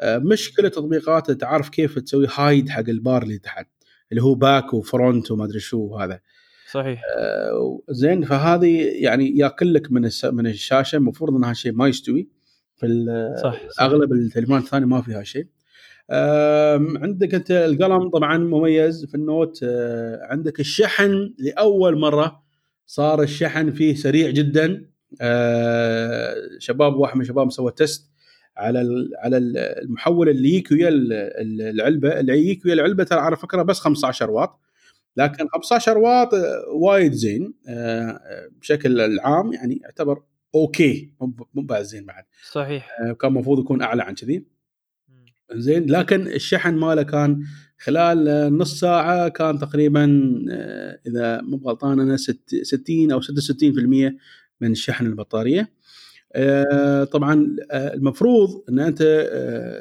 آه 0.00 0.18
مش 0.18 0.54
كل 0.54 0.66
التطبيقات 0.66 1.30
تعرف 1.30 1.68
كيف 1.68 1.98
تسوي 1.98 2.26
hide 2.36 2.68
حق 2.68 2.88
البار 2.88 3.22
اللي 3.22 3.38
تحت 3.38 3.66
اللي 4.10 4.22
هو 4.22 4.34
back 4.34 4.74
و 4.74 4.83
front 4.83 5.30
وما 5.30 5.44
أدري 5.44 5.60
شو 5.60 5.96
هذا 5.96 6.20
صحيح. 6.72 7.02
آه، 7.18 7.80
زين 7.88 8.24
فهذه 8.24 8.82
يعني 9.02 9.38
ياكل 9.38 9.74
لك 9.74 9.92
من 9.92 10.10
من 10.24 10.46
الشاشة 10.46 10.96
المفروض 10.96 11.34
ان 11.36 11.44
هالشيء 11.44 11.72
ما 11.72 11.88
يستوي 11.88 12.28
في 12.76 12.86
صح, 13.42 13.60
صح. 13.70 13.82
أغلب 13.82 14.12
التليفونات 14.12 14.64
الثانية 14.64 14.86
ما 14.86 15.02
فيها 15.02 15.22
شيء. 15.22 15.46
عندك 17.02 17.34
أنت 17.34 17.50
القلم 17.50 18.10
طبعا 18.10 18.38
مميز 18.38 19.04
في 19.04 19.14
النوت 19.14 19.60
آه، 19.62 20.18
عندك 20.22 20.60
الشحن 20.60 21.34
لأول 21.38 21.98
مرة 21.98 22.42
صار 22.90 23.22
الشحن 23.22 23.72
فيه 23.72 23.94
سريع 23.94 24.30
جدا. 24.30 24.90
آه، 25.20 26.34
شباب 26.58 26.96
واحد 26.96 27.16
من 27.16 27.22
الشباب 27.22 27.50
سوى 27.52 27.72
test 27.72 28.10
على 28.56 29.08
على 29.18 29.36
ال- 29.36 29.58
المحول 29.58 30.28
اللي 30.28 30.48
يجيك 30.48 30.70
ويا 30.72 30.88
ال- 30.88 31.12
ال- 31.12 31.62
العلبة 31.62 32.20
اللي 32.20 32.38
يجيك 32.38 32.64
ويا 32.64 32.74
العلبة 32.74 33.04
ترى 33.04 33.20
على 33.20 33.36
فكرة 33.36 33.62
بس 33.62 33.80
15 33.80 34.30
واط. 34.30 34.60
لكن 35.16 35.48
15 35.48 35.98
واط 35.98 36.30
وايد 36.82 37.12
زين. 37.12 37.54
آه، 37.68 38.20
بشكل 38.60 39.00
العام 39.00 39.52
يعني 39.52 39.80
يعتبر 39.82 40.22
أوكي. 40.54 41.12
مو 41.54 41.62
بعد 41.62 41.82
زين 41.82 42.04
بعد. 42.06 42.24
صحيح. 42.50 42.88
آه، 43.00 43.12
كان 43.12 43.30
المفروض 43.30 43.58
يكون 43.58 43.82
أعلى 43.82 44.02
عن 44.02 44.14
كذي. 44.14 44.46
زين 45.52 45.90
لكن 45.90 46.26
الشحن 46.26 46.74
ماله 46.74 47.02
كان 47.02 47.42
خلال 47.78 48.48
نص 48.58 48.80
ساعة 48.80 49.28
كان 49.28 49.58
تقريبا 49.58 50.32
آه، 50.50 50.98
إذا 51.06 51.40
مو 51.40 51.56
غلطان 51.56 52.00
أنا 52.00 52.16
ست- 52.16 52.54
60 52.62 53.12
أو 53.12 53.20
66% 53.20 54.16
من 54.60 54.74
شحن 54.74 55.06
البطارية. 55.06 55.72
آه، 56.32 57.04
طبعا 57.04 57.56
آه، 57.70 57.94
المفروض 57.94 58.64
إن 58.68 58.78
أنت 58.78 59.02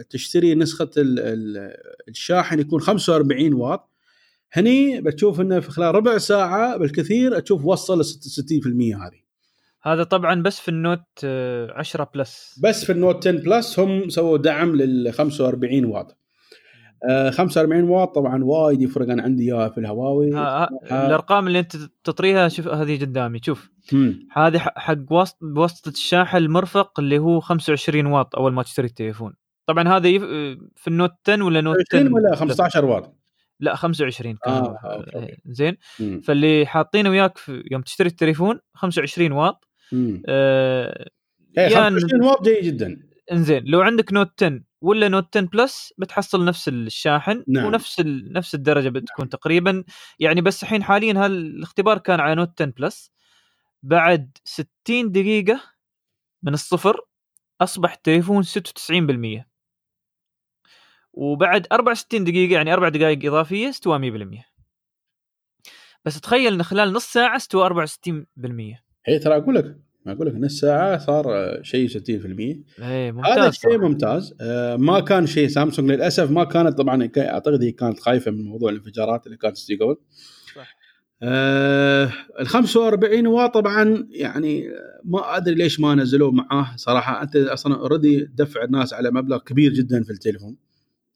تشتري 0.10 0.56
نسخة 0.56 0.90
ال- 0.98 1.20
ال- 1.20 1.74
الشاحن 2.10 2.60
يكون 2.60 2.80
45 2.82 3.54
واط. 3.54 3.90
هني 4.54 5.02
بتشوف 5.02 5.42
إنه 5.42 5.60
في 5.60 5.72
خلال 5.72 5.96
ربع 5.96 6.18
ساعة 6.18 6.78
بالكثير 6.78 7.40
تشوف 7.40 7.66
وصل 7.66 8.00
ل 8.00 8.06
60% 8.06 8.96
هذه. 8.96 9.20
هذا 9.82 10.04
طبعا 10.04 10.42
بس 10.42 10.60
في 10.60 10.70
النوت 10.70 11.00
آه، 11.24 11.72
10 11.72 12.10
plus. 12.16 12.60
بس 12.64 12.86
في 12.86 12.92
النوت 12.92 13.28
10 13.28 13.32
plus 13.38 13.80
هم 13.80 14.10
سووا 14.10 14.38
دعم 14.38 14.76
لل 14.76 15.14
45 15.14 15.86
واط. 15.86 16.18
آه 17.10 17.30
45 17.30 17.84
واط 17.84 18.16
طبعا 18.16 18.44
وايد 18.44 18.82
يفرق 18.82 19.10
أنا 19.10 19.24
عندي 19.24 19.44
إياها 19.54 19.70
في 19.70 19.78
الهواوي 19.78 20.34
ها- 20.34 20.38
ها- 20.64 20.70
ها- 20.92 21.08
الأرقام 21.08 21.48
اللي 21.48 21.60
أنت 21.60 21.78
تطريها 22.04 22.48
شوف 22.48 22.68
هذه 22.68 23.02
قدامي 23.02 23.40
شوف. 23.44 23.70
هذه 24.34 24.58
حق 24.60 24.98
وسط 25.12 25.38
بواسطة 25.42 25.90
الشاحن 25.90 26.38
المرفق 26.38 27.00
اللي 27.00 27.20
هو 27.20 27.40
25 27.40 28.06
واط 28.06 28.36
أول 28.36 28.54
ما 28.54 28.64
تشتري 28.64 28.88
التليفون 28.88 29.34
طبعا 29.66 29.88
هذا. 29.88 30.20
في 30.76 30.88
النوت 30.88 31.12
10 31.30 31.44
ولا 31.44 31.62
نوت 31.62 31.76
10 31.94 31.98
20 32.00 32.14
ولا 32.14 32.36
15 32.36 32.86
واط 32.86 33.14
لا 33.60 33.76
25 33.76 34.38
كان 34.44 34.54
آه،. 34.54 34.78
okay، 34.84 35.16
okay. 35.16 35.38
زين 35.46 35.78
مم. 36.00 36.22
فاللي 36.22 36.66
حاطينه 36.66 37.10
وياك 37.10 37.38
في 37.38 37.64
يوم 37.72 37.82
تشتري 37.82 38.08
التليفون 38.10 38.60
25 38.74 39.32
واط 39.32 39.68
مم. 39.92 40.22
آه 40.28 41.10
إيه، 41.58 41.64
يا 41.64 41.70
25 41.70 42.24
واط 42.24 42.44
جيد 42.44 42.64
جدا 42.64 43.07
إنزين 43.32 43.64
لو 43.66 43.82
عندك 43.82 44.14
نوت 44.14 44.44
10 44.44 44.62
ولا 44.82 45.08
نوت 45.08 45.38
10 45.38 45.48
plus 45.48 45.94
بتحصل 45.98 46.46
نفس 46.46 46.68
الشاحن 46.68 47.44
نعم. 47.48 47.66
ونفس 47.66 48.00
ال... 48.00 48.34
نفس 48.34 48.56
الدرجة 48.56 48.90
بتكون 48.90 49.30
تقريبا. 49.30 49.84
يعني 50.20 50.42
بس 50.42 50.64
الحين 50.64 50.84
حاليا 50.84 51.26
هالاختبار 51.26 51.98
كان 51.98 52.20
على 52.20 52.36
نوت 52.36 52.62
10 52.62 52.74
plus 52.78 53.12
بعد 53.84 54.38
60 54.44 55.12
دقيقة 55.12 55.62
من 56.44 56.54
الصفر 56.54 57.02
أصبح 57.62 57.94
التليفون 57.94 58.44
96% 58.44 59.46
وبعد 61.14 61.68
64 61.72 62.24
دقيقة 62.24 62.54
يعني 62.54 62.74
أربع 62.74 62.90
دقائق 62.90 63.26
إضافية 63.26 63.70
استوى 63.70 64.00
100% 64.44 64.58
بس 66.06 66.22
تخيل 66.22 66.54
إن 66.54 66.64
خلال 66.64 66.94
نص 66.94 67.14
ساعة 67.14 67.36
استوى 67.36 67.88
64% 67.88 68.88
هي 69.06 69.20
ترى 69.20 69.38
أقول 69.38 69.56
لك 69.56 69.78
أقول 70.12 70.28
لك 70.28 70.36
نص 70.36 70.60
ساعه 70.60 70.98
صار 70.98 71.58
شيء 71.64 71.88
60% 71.88 71.94
إيه 72.80 73.12
ممتاز 73.12 73.38
هذا 73.38 73.52
شيء. 73.52 73.78
ممتاز. 73.78 74.34
آه، 74.42 74.76
ما 74.76 75.00
كان 75.00 75.26
شيء 75.26 75.48
سامسونج 75.48 75.92
للأسف. 75.92 76.32
ما 76.32 76.44
كانت 76.44 76.78
طبعا 76.78 77.10
أعتقد 77.18 77.64
هي 77.64 77.72
كانت 77.72 78.00
خايفة 78.00 78.32
من 78.32 78.44
موضوع 78.44 78.70
الانفجارات 78.70 79.26
اللي 79.26 79.38
كانت 79.38 79.56
تصير 79.56 79.78
قبل 79.78 79.98
صح. 80.56 80.78
آه 81.24 82.12
ال 82.40 82.48
45 82.48 83.28
واط 83.28 83.54
طبعا 83.54 84.08
يعني 84.12 84.70
ما 85.04 85.38
أدري 85.38 85.56
ليش 85.56 85.80
ما 85.80 85.96
نزلوه 85.96 86.32
معاه. 86.32 86.76
صراحة 86.76 87.22
أنت 87.24 87.36
أصلا 87.36 87.76
already 87.76 88.30
دفع 88.36 88.64
الناس 88.64 88.94
على 88.94 89.12
مبلغ 89.12 89.38
كبير 89.38 89.74
جدا 89.74 90.04
في 90.04 90.10
التليفون. 90.10 90.56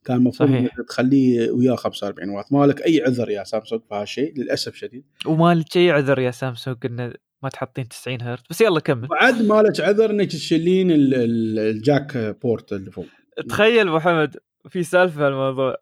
كان 0.05 0.17
المفروض 0.17 0.67
تخليه 0.87 1.51
وياه 1.51 1.75
45 1.75 2.29
واط 2.29 2.51
ما 2.51 2.65
لك 2.65 2.81
أي 2.81 3.01
عذر 3.05 3.29
يا 3.29 3.43
سامسونج 3.43 3.81
في 3.89 3.95
هالشيء 3.95 4.33
للأسف 4.37 4.75
شديد. 4.75 5.03
وما 5.25 5.53
لك 5.53 5.73
شيء 5.73 5.91
عذر 5.91 6.19
يا 6.19 6.31
سامسونج 6.31 6.77
إنه 6.85 7.13
ما 7.43 7.49
تحطين 7.49 7.87
90 7.87 8.21
هرتز 8.21 8.43
بس 8.49 8.61
يلا 8.61 8.79
كمل. 8.79 9.07
وبعد 9.11 9.41
ما 9.41 9.61
لك 9.61 9.79
عذر 9.81 10.09
إنك 10.11 10.31
تشيلين 10.31 10.91
ال- 10.91 11.13
ال- 11.13 11.59
ال 11.59 11.71
jack 11.71 12.17
port 12.41 12.73
اللي 12.73 12.91
فوق. 12.91 13.05
تخيل 13.49 13.87
أبو 13.87 13.99
حمد 13.99 14.37
في 14.69 14.83
سالفة 14.83 15.27
الموضوع 15.27 15.75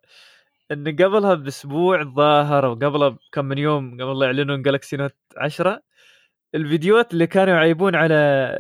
إن 0.72 0.88
قبلها 0.96 1.34
بأسبوع 1.34 2.02
الظاهر 2.02 2.66
أو 2.66 2.74
قبلها 2.74 3.10
بكم 3.10 3.46
من 3.46 3.58
يوم 3.58 3.94
قبل 4.02 4.20
لا 4.20 4.26
يعلنون 4.26 4.62
جالكسي 4.62 4.98
نوت 4.98 5.16
10 5.38 5.82
الفيديوهات 6.56 7.14
اللي 7.14 7.28
كانوا 7.28 7.54
يعيبون 7.54 7.96
على 7.96 8.16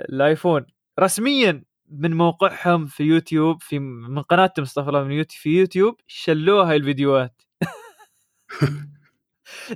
الآيفون 0.10 0.66
رسميا 1.00 1.64
من 1.92 2.14
موقعهم 2.14 2.86
في 2.86 3.04
يوتيوب 3.04 3.62
في 3.62 3.80
من 3.80 4.22
قناتهم 4.22 4.64
استغفر 4.64 5.04
من 5.04 5.12
يوتيوب 5.12 5.32
في 5.42 5.50
يوتيوب 5.60 5.96
شلوها 6.08 6.76
الفيديوهات. 6.76 7.42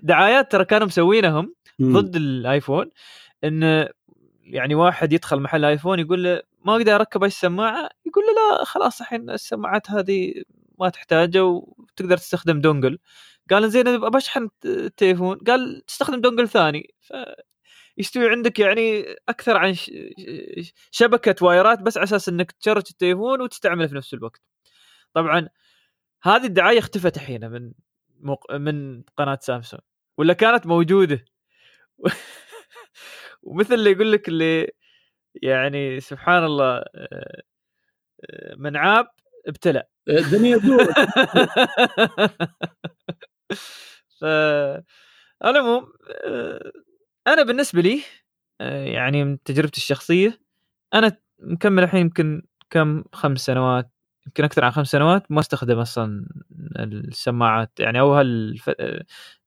دعايات 0.04 0.52
ترى 0.52 0.66
كانوا 0.66 0.88
مسوينهم. 0.88 1.54
مم. 1.84 2.00
ضد 2.00 2.16
الآيفون 2.16 2.90
إن 3.44 3.88
يعني 4.44 4.76
واحد 4.76 5.14
يدخل 5.14 5.40
محل 5.40 5.66
آيفون 5.66 6.00
يقول 6.00 6.24
له 6.24 6.42
ما 6.66 6.76
أقدر 6.76 6.96
أركب 6.96 7.24
أي 7.24 7.30
سماعة 7.30 7.90
يقول 8.06 8.24
له 8.26 8.58
لا 8.58 8.66
خلاص 8.66 9.02
الحين 9.02 9.30
السماعات 9.30 9.92
هذه 9.92 10.34
ما 10.80 10.90
تحتاجها 10.90 11.42
وتقدر 11.42 12.18
تستخدم 12.18 12.62
دونجل 12.62 13.00
قال 13.52 13.70
زين 13.72 13.88
أنا 13.88 14.10
بشحن 14.10 14.50
التليفون 14.66 15.38
قال 15.38 15.82
تستخدم 15.88 16.22
دونجل 16.22 16.50
ثاني 16.50 16.94
يستوي 17.98 18.30
عندك 18.30 18.60
يعني 18.60 19.06
أكثر 19.30 19.58
عن 19.58 19.76
شبكة 20.92 21.46
وايرات 21.46 21.82
بس 21.82 21.98
على 21.98 22.04
أساس 22.04 22.30
إنك 22.30 22.52
تشرج 22.52 22.84
التليفون 22.92 23.42
وتستعمله 23.42 23.88
في 23.88 23.96
نفس 23.96 24.14
الوقت. 24.14 24.42
طبعا 25.14 25.50
هذه 26.24 26.46
الدعاية 26.46 26.80
اختفت 26.80 27.18
الحين 27.18 27.52
من. 27.52 27.72
من 28.52 29.04
قناة 29.18 29.40
سامسونج 29.42 29.82
ولا 30.18 30.34
كانت 30.34 30.68
موجودة 30.68 31.26
ومثل 33.44 33.74
اللي 33.74 33.92
يقول 33.92 34.12
لك 34.12 34.28
اللي 34.30 34.72
يعني 35.44 36.00
سبحان 36.00 36.46
الله 36.46 36.78
آه، 36.78 37.42
آه، 38.32 38.56
من 38.58 38.78
عاب 38.78 39.08
ابتلى. 39.48 39.84
الدنيا 40.10 40.58
تدور 40.58 40.86
ف 44.22 44.26
على 45.44 45.52
العموم 45.60 45.94
آه، 46.26 46.72
أنا 47.28 47.44
بالنسبة 47.44 47.82
لي 47.82 48.02
آه، 48.62 48.86
يعني 48.86 49.26
من 49.26 49.44
تجربتي 49.44 49.78
الشخصية 49.78 50.40
أنا 50.94 51.18
مكمل 51.40 51.84
الحين 51.84 52.02
يمكن 52.02 52.44
كم 52.72 53.04
خمس 53.14 53.42
سنوات 53.42 53.92
يمكن 54.28 54.44
أكثر 54.44 54.66
عن 54.66 54.72
خمس 54.72 54.88
سنوات 54.88 55.32
ما 55.32 55.40
استخدم 55.40 55.80
أصلا 55.80 56.26
السماعات. 56.78 57.72
يعني 57.80 58.00
أو 58.00 58.14
هالف... 58.14 58.72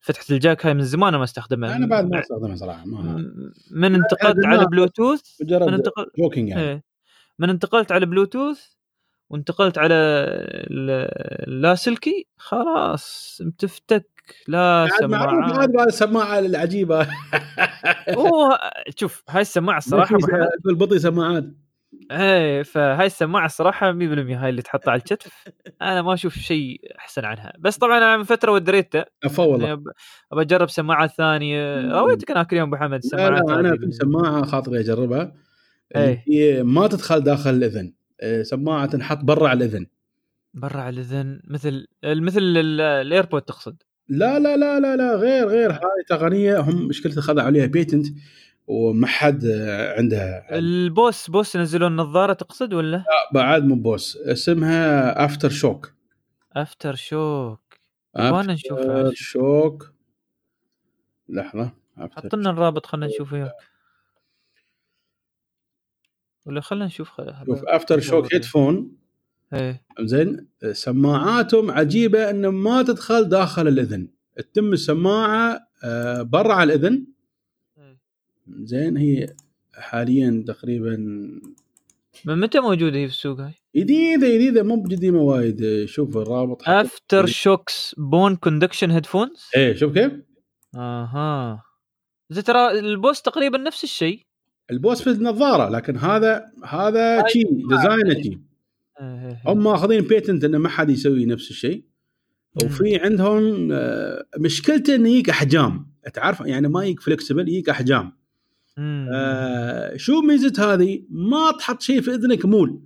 فتحة 0.00 0.24
ال 0.30 0.38
jack 0.38 0.66
هاي 0.66 0.74
من 0.74 0.82
زمان 0.82 1.16
ما 1.16 1.24
استخدمها. 1.24 1.76
أنا 1.76 1.86
بعد 1.86 2.10
ما 2.10 2.20
استخدمها 2.20 2.56
صراحة 2.56 2.84
ما 2.86 3.00
م- 3.00 3.52
من 3.70 3.94
انتقلت 3.94 4.46
على 4.46 4.66
بلوتوث 4.66 5.22
من 5.40 5.46
مجرد 5.46 5.68
انتقل 5.74 6.06
joking 6.18 6.48
يعني. 6.48 6.62
إيه. 6.62 6.82
من 7.38 7.50
انتقلت 7.50 7.92
على 7.92 8.06
بلوتوث 8.06 8.60
وانتقلت 9.30 9.78
على 9.78 9.94
ال- 9.94 11.48
اللاسلكي 11.48 12.26
خلاص 12.36 13.38
متفتك 13.44 14.06
لا 14.48 14.84
بعد 14.90 15.00
سماعات 15.00 15.58
هذه 15.58 15.66
بعد 15.66 15.86
السماعة 15.86 16.38
العجيبة. 16.38 17.06
شوف 18.96 19.22
هاي 19.28 19.42
السماعة 19.42 19.78
الصراحة 19.84 20.16
البطي 20.66 20.98
سماعات. 20.98 21.44
إيه 22.10 22.62
فهاي 22.62 23.06
السماعة 23.06 23.46
الصراحة 23.46 23.92
100% 23.92 23.96
هاي 24.36 24.48
اللي 24.50 24.62
تحطها 24.62 24.90
على 24.90 24.98
الكتف. 24.98 25.44
أنا 25.82 26.02
ما 26.02 26.14
أشوف 26.14 26.34
شيء 26.34 26.80
أحسن 26.98 27.24
عنها. 27.24 27.52
بس 27.58 27.76
طبعا 27.76 27.98
أنا 27.98 28.16
من 28.16 28.24
فترة 28.24 28.52
ودريتها. 28.52 29.04
افا 29.24 29.42
والله. 29.42 29.66
يعني 29.68 29.82
ابى 30.32 30.42
أجرب 30.42 30.68
سماعات 30.70 31.10
ثانية. 31.10 31.80
رويتك 32.00 32.30
أنا 32.30 32.42
كل 32.42 32.56
يوم 32.56 32.68
أبو 32.68 32.76
حمد 32.76 32.90
لا 32.90 32.96
السماعات 32.96 33.42
لا 33.48 33.60
أنا 33.60 33.76
في 33.76 33.90
سماعة 33.90 34.44
خاطري 34.44 34.80
أجربها. 34.80 35.32
إيه. 35.96 36.24
هي 36.28 36.62
ما 36.62 36.86
تدخل 36.86 37.20
داخل 37.20 37.50
الإذن. 37.50 37.92
آه، 38.20 38.42
سماعة 38.42 38.86
تنحط 38.86 39.18
برا 39.24 39.48
على 39.48 39.64
الإذن. 39.64 39.86
برا 40.54 40.80
على 40.80 40.94
الإذن 40.94 41.40
مثل 41.48 41.86
مثل 42.04 42.40
ال- 42.42 42.80
ال 42.80 42.89
AirPod 42.89 43.42
تقصد. 43.42 43.76
لا 44.08 44.38
لا 44.38 44.56
لا 44.56 44.80
لا 44.80 44.96
لا 44.96 45.16
غير 45.16 45.46
غير. 45.48 45.72
هاي 45.72 46.04
تقنية 46.08 46.60
هم 46.60 46.88
مشكلتها 46.88 47.20
خذوا 47.20 47.42
عليها. 47.42 47.66
patent 47.66 48.06
وما 48.66 49.06
حد 49.06 49.46
عندها 49.96 50.58
البوس 50.58 51.30
بوس 51.30 51.56
نزلوا 51.56 51.88
النظاره 51.88 52.32
تقصد 52.32 52.74
ولا؟ 52.74 53.04
بعد 53.34 53.64
من 53.64 53.82
بوس 53.82 54.16
اسمها 54.16 55.24
افتر 55.24 55.48
شوك 55.48 55.92
افتر 56.56 56.94
شوك 56.94 57.60
يبغانا 58.18 58.52
نشوفها 58.52 59.02
افتر 59.02 59.14
شوك 59.14 59.92
لحظة 61.28 61.72
حط 61.98 62.34
لنا 62.34 62.50
الرابط 62.50 62.86
خلينا 62.86 63.06
نشوف 63.06 63.32
وياك. 63.32 63.52
ولا 66.46 66.60
خلينا 66.60 66.86
نشوف. 66.86 67.08
شوف 67.46 67.64
AfterShokz 67.64 68.34
headphone 68.34 68.96
إيه. 69.52 69.82
زين 70.00 70.48
سماعاتهم 70.72 71.70
عجيبة 71.70 72.30
إنه 72.30 72.50
ما 72.50 72.82
تدخل 72.82 73.28
داخل 73.28 73.68
الإذن. 73.68 74.08
تتم 74.36 74.72
السماعة 74.72 75.68
آه، 75.84 76.22
برا 76.22 76.54
على 76.54 76.74
الإذن. 76.74 77.06
زين 78.48 78.96
هي 78.96 79.26
حاليا 79.74 80.44
تقريبا 80.46 80.96
من 82.24 82.40
متى 82.40 82.60
موجودة 82.60 82.96
هي 82.96 83.06
في 83.06 83.12
السوق 83.12 83.40
هاي؟ 83.40 83.54
جديدة 83.76 84.34
جديدة 84.34 84.62
مو 84.62 84.76
بقديمه 84.76 85.20
وايد. 85.20 85.84
شوف 85.84 86.16
الرابط 86.16 86.68
AfterShokz 86.68 87.94
bone 87.98 88.36
conduction 88.36 88.90
headphones 88.90 89.46
إيه 89.56 89.74
شوف 89.74 89.92
كيف؟ 89.92 90.12
آها. 90.74 91.62
زي 92.30 92.42
ترى 92.42 92.78
ال 92.78 92.87
Bose 92.87 93.22
تقريبا 93.22 93.58
نفس 93.58 93.84
الشيء. 93.84 94.26
ال 94.70 94.77
Bose 94.77 95.02
في 95.02 95.10
النظارة 95.10 95.70
لكن 95.70 95.96
هذا 95.96 96.44
هذا 96.64 97.24
شي 97.28 97.42
design 97.70 98.15
ه 98.15 98.22
شي. 98.22 98.40
إيه. 99.00 99.42
هم 99.46 99.64
ماخذين 99.64 100.00
patent 100.00 100.44
إنه 100.44 100.58
ما 100.58 100.68
حد 100.68 100.90
يسوي 100.90 101.26
نفس 101.26 101.50
الشيء. 101.50 101.84
وفي 102.64 102.96
عندهم 102.96 103.72
آه، 103.72 104.24
مشكلته 104.38 104.94
إنه 104.94 105.08
يجيك 105.08 105.30
أحجام. 105.30 105.92
تعرف 106.14 106.40
يعني 106.40 106.68
ما 106.68 106.84
يجيك 106.84 107.00
flexible 107.00 107.48
يجيك 107.48 107.68
أحجام. 107.68 108.12
آه 108.78 109.96
شو 109.96 110.20
ميزة 110.20 110.72
هذه؟ 110.74 111.02
ما 111.10 111.52
تحط 111.58 111.82
شيء 111.82 112.00
في 112.00 112.10
إذنك 112.14 112.44
مول. 112.44 112.80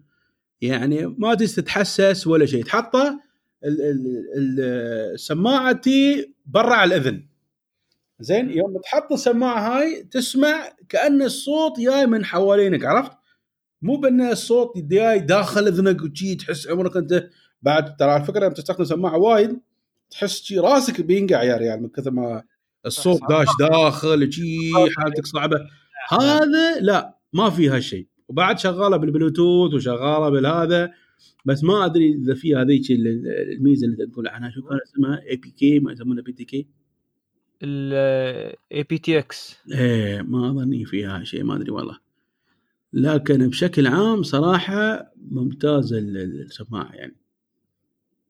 يعني 0.60 1.06
ما 1.06 1.34
تجلس 1.34 1.54
تتحسس 1.54 2.26
ولا 2.26 2.46
شيء. 2.46 2.64
تحطه 2.64 3.20
ال- 3.64 3.82
ال- 3.82 4.24
ال- 4.36 4.60
السماعه 5.14 5.72
تي 5.72 6.34
برا 6.46 6.74
على 6.74 6.96
الإذن. 6.96 7.26
زين؟ 8.20 8.50
يوم 8.50 8.78
تحط 8.84 9.12
السماعة 9.12 9.78
هاي 9.78 10.02
تسمع 10.02 10.68
كأن 10.88 11.22
الصوت 11.22 11.80
جاي 11.80 12.06
من 12.06 12.24
حوالينك 12.24 12.84
عرفت؟ 12.84 13.12
مو 13.82 13.96
بأن 13.96 14.20
الصوت 14.20 14.78
جاي 14.78 15.18
داخل 15.18 15.66
إذنك 15.66 16.02
وشي 16.02 16.34
تحس 16.34 16.68
عمرك 16.68 16.96
أنت 16.96 17.28
بعد 17.62 17.96
ترى 17.96 18.10
على 18.10 18.24
فكرة 18.24 18.40
لما 18.40 18.54
تستخدم 18.54 18.84
سماعة 18.84 19.16
وايد 19.18 19.60
تحس 20.10 20.42
شي 20.42 20.58
راسك 20.58 21.00
بينقع 21.00 21.42
يا 21.42 21.56
ريال 21.56 21.82
من 21.82 21.88
كثر 21.88 22.10
ما 22.10 22.42
الصوت. 22.86 23.20
داش 23.28 23.46
داخل 23.60 24.32
شي 24.32 24.72
حالتك 24.98 25.26
صعبة. 25.26 25.56
هذا 26.20 26.80
لا 26.80 27.18
ما 27.32 27.50
في 27.50 27.68
هالشيء. 27.68 28.06
وبعد 28.28 28.58
شغالة 28.58 28.96
بالبلوتوث 28.96 29.74
وشغالة 29.74 30.28
بالهذا 30.28 30.92
بس 31.44 31.64
ما 31.64 31.84
أدري 31.84 32.14
إذا 32.14 32.34
في 32.34 32.56
هذيك 32.56 32.90
ال- 32.90 33.24
الميزة 33.52 33.86
اللي 33.86 34.06
تقول 34.06 34.28
عنها. 34.28 34.50
شو 34.50 34.62
كان 34.62 34.78
اسمها؟ 34.86 35.22
اي 35.30 35.36
بي 35.36 35.50
كي 35.50 35.78
ما 35.80 35.92
يسمونها 35.92 36.22
بي 36.22 36.32
تي 36.32 36.44
كي 36.44 36.66
الاي 37.62 38.82
بي 38.82 38.98
تي 38.98 39.18
إكس 39.18 39.56
إيه 39.72 40.22
ما 40.22 40.50
اظني 40.50 40.84
فيها 40.84 41.24
شيء 41.24 41.44
ما 41.44 41.56
أدري 41.56 41.70
والله. 41.70 41.98
لكن 42.92 43.48
بشكل 43.48 43.86
عام 43.86 44.22
صراحة 44.22 45.12
ممتازه 45.30 45.98
ال- 45.98 46.16
ال- 46.16 46.40
السماعه 46.42 46.92
يعني. 46.92 47.16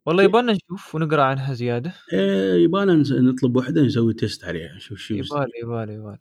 والله 0.06 0.22
يبغى 0.22 0.42
نشوف 0.42 0.94
ونقرأ 0.94 1.22
عنها 1.22 1.54
زيادة. 1.54 1.92
إيه 2.12 2.64
يبغانا 2.64 3.04
نس- 3.04 3.12
نطلب 3.12 3.56
واحدة 3.56 3.82
نسوي 3.82 4.14
test 4.14 4.44
عليها 4.44 4.72
نشوف 4.76 4.98
شو 4.98 5.14
يبالي 5.14 5.50
يبالي 5.62 5.92
يبالي 5.94 6.18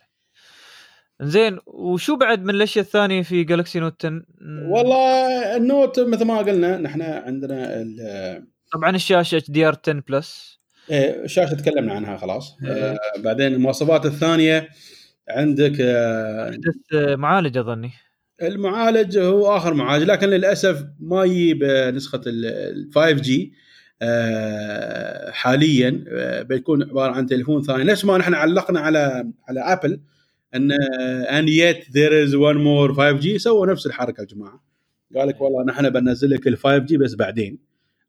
زين 1.22 1.60
وشو 1.68 2.16
بعد 2.16 2.44
من 2.44 2.50
الأشياء 2.50 2.86
الثانية 2.86 3.22
في 3.22 3.44
Galaxy 3.44 3.80
Note 3.80 4.06
10 4.06 4.10
مم، 4.42 4.72
والله 4.72 5.56
ال 5.56 5.65
Note 5.65 6.00
مثل 6.00 6.26
ما 6.26 6.38
قلنا 6.38 6.78
نحن 6.78 7.02
عندنا 7.02 7.86
طبعا 8.74 8.96
الشاشة 8.96 9.38
HDR 9.38 9.76
10 9.88 10.04
Plus 10.08 10.60
إيه، 10.92 11.24
الشاشة 11.24 11.54
تكلمنا 11.56 11.94
عنها 11.94 12.18
خلاص. 12.18 12.58
إيه. 12.64 12.72
آه 12.72 12.98
بعدين 13.18 13.48
المواصفات 13.54 14.06
الثانية 14.06 14.70
عندك 15.30 15.74
آه 15.82 16.58
آه، 16.94 17.16
معالج 17.16 17.58
أظني. 17.58 17.92
المعالج 18.42 19.18
هو 19.18 19.58
آخر 19.58 19.74
معالج 19.74 20.04
لكن 20.04 20.28
للأسف 20.28 20.86
ما 21.00 21.24
يجيب 21.24 21.64
آه، 21.64 21.92
نسخة 21.92 22.22
ال 22.28 22.90
5G 22.96 23.54
حاليا 25.32 26.04
آه، 26.08 26.42
بيكون 26.42 26.84
عبارة 26.84 27.12
عن 27.12 27.26
تليفون 27.26 27.62
ثاني. 27.64 27.84
نفس 27.84 28.06
ما 28.06 28.18
نحن 28.18 28.34
علقنا 28.34 28.80
على 28.80 29.32
على 29.48 29.60
Apple 29.60 30.00
إن 30.56 30.72
and 31.30 31.92
yet 31.92 32.04
there 32.04 32.24
is 32.24 32.36
one 32.36 32.58
more 32.58 32.94
5G 32.94 33.40
سووا 33.40 33.66
نفس 33.68 33.86
الحركة 33.86 34.22
يا 34.22 34.26
جماعة. 34.26 34.64
قال 35.16 35.28
لك 35.28 35.42
والله 35.42 35.64
نحن 35.66 35.90
بنزل 35.90 36.30
لك 36.30 36.48
ال 36.48 36.58
5G 36.58 36.98
بس 36.98 37.16
بعدين. 37.16 37.58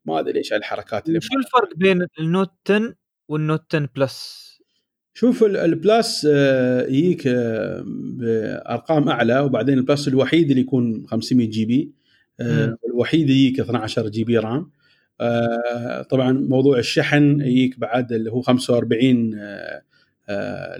ما 0.05 0.19
أدري 0.19 0.37
إيش 0.37 0.53
الحركات 0.53 1.07
اللي 1.07 1.21
شو 1.21 1.37
الفرق 1.37 1.75
بين 1.77 2.07
ال 2.19 2.25
Note 2.25 2.51
10 2.69 2.93
وال 3.27 3.43
Note 3.43 3.75
10 3.75 3.89
Plus؟ 3.95 4.41
شوف 5.13 5.43
ال- 5.43 5.57
ال 5.57 5.71
Plus 5.71 6.27
آه، 6.31 6.87
يجيك 6.87 7.27
آه، 7.27 7.83
بأرقام 7.87 9.09
أعلى 9.09 9.39
وبعدين 9.39 9.77
ال 9.77 9.83
Plus 9.83 10.07
الوحيد 10.07 10.49
اللي 10.49 10.61
يكون 10.61 11.05
500 11.07 11.49
GB 11.49 11.91
آه،. 12.39 12.77
الوحيد 12.89 13.29
يجيك 13.29 13.59
12 13.59 14.07
GB 14.09 14.37
RAM. 14.37 14.57
آه، 14.59 14.80
طبعا 16.09 16.31
موضوع 16.31 16.77
الشحن 16.79 17.41
يجيك 17.41 17.79
بعد 17.79 18.11
اللي 18.13 18.31
هو 18.31 18.41
45 18.41 19.33
آه، 19.39 19.81
آه، 20.29 20.77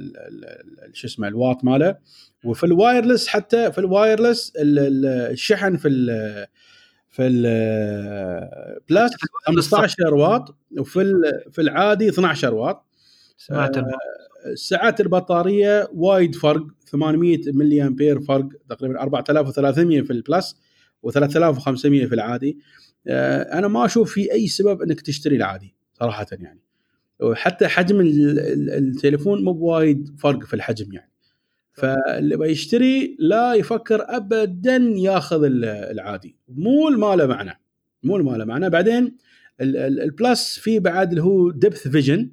شو 0.94 1.08
اسمه 1.08 1.28
الواط 1.28 1.64
ماله. 1.64 1.96
وفي 2.44 2.64
ال 2.64 2.71
wireless 2.71 3.28
حتى 3.28 3.72
في 3.72 3.78
ال 3.78 3.86
wireless 3.86 4.54
ال- 4.56 4.80
ال- 4.80 5.06
الشحن 5.32 5.78
في 5.78 5.88
ال 5.88 6.08
في 7.10 7.28
ال 7.28 7.65
Plus 7.65 9.12
15 9.48 10.14
واط 10.14 10.56
وفي 10.80 11.14
في 11.52 11.62
العادي 11.62 12.10
12 12.10 12.54
واط. 12.54 12.86
سمعت 13.38 13.78
آه، 13.78 13.84
سعه 14.56 14.96
البطارية 15.00 15.90
وايد 15.94 16.36
فرق 16.36 16.64
800 16.86 17.38
ملي 17.48 17.84
امبير 17.84 18.22
فرق 18.22 18.48
تقريبا 18.70 19.02
4300 19.02 20.02
في 20.02 20.12
ال 20.14 20.22
Plus 20.22 20.56
و3500 21.08 21.82
في 21.82 22.14
العادي. 22.16 22.58
آه، 22.58 22.91
أنا 23.08 23.68
ما 23.68 23.86
أشوف 23.86 24.14
في 24.14 24.32
أي 24.32 24.48
سبب 24.48 24.82
إنك 24.82 25.02
تشتري 25.02 25.36
العادي 25.36 25.76
صراحة 25.94 26.28
يعني. 26.32 26.62
وحتى 27.20 27.68
حجم 27.68 28.00
ال- 28.00 28.40
ال- 28.40 28.70
التليفون 28.70 29.44
مو 29.44 29.54
بوايد 29.54 30.16
فرق 30.20 30.44
في 30.44 30.54
الحجم 30.54 30.94
يعني. 30.94 31.12
فاللي 31.74 32.38
بيشتري 32.38 33.16
لا 33.20 33.54
يفكر 33.54 34.06
ابدا 34.08 34.76
ياخذ 34.96 35.44
ال- 35.44 35.66
العادي. 35.66 36.36
مو 36.48 36.90
ما 36.90 37.16
له 37.16 37.26
معنى 37.26 37.60
مو 38.04 38.18
ما 38.18 38.38
له 38.38 38.46
معنى 38.46 38.70
بعدين 38.70 39.18
ال- 39.62 39.78
ال- 39.78 40.02
ال 40.02 40.13
Plus 40.13 40.60
في 40.60 40.80
بعد 40.80 41.10
اللي 41.10 41.24
هو 41.24 41.52
depth 41.52 41.88
vision 41.88 42.32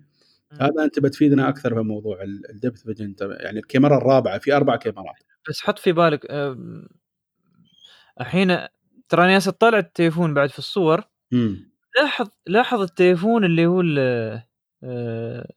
هذا 0.53 0.85
أنت 0.85 0.99
بتفيدنا 0.99 1.49
أكثر 1.49 1.75
في 1.75 1.81
موضوع 1.81 2.23
ال 2.51 2.56
depth 2.56 2.83
vision 2.83 3.15
يعني 3.21 3.59
الكاميرا 3.59 3.97
الرابعة 3.97 4.39
في 4.39 4.57
أربع 4.57 4.77
كاميرات. 4.77 5.17
بس 5.49 5.61
حط 5.61 5.79
في 5.79 5.93
بالك 5.93 6.27
الحين 8.21 8.59
ترى 9.09 9.25
أنا 9.25 9.37
اطلع 9.37 9.79
التليفون 9.79 10.35
بعد 10.35 10.51
في 10.51 10.59
الصور. 10.59 11.03
لاحظ 11.97 12.29
لاحظ 12.47 12.81
التليفون 12.81 13.45
اللي 13.45 13.67
هو 13.67 13.81
ال- 13.81 14.43
آه، 14.85 15.53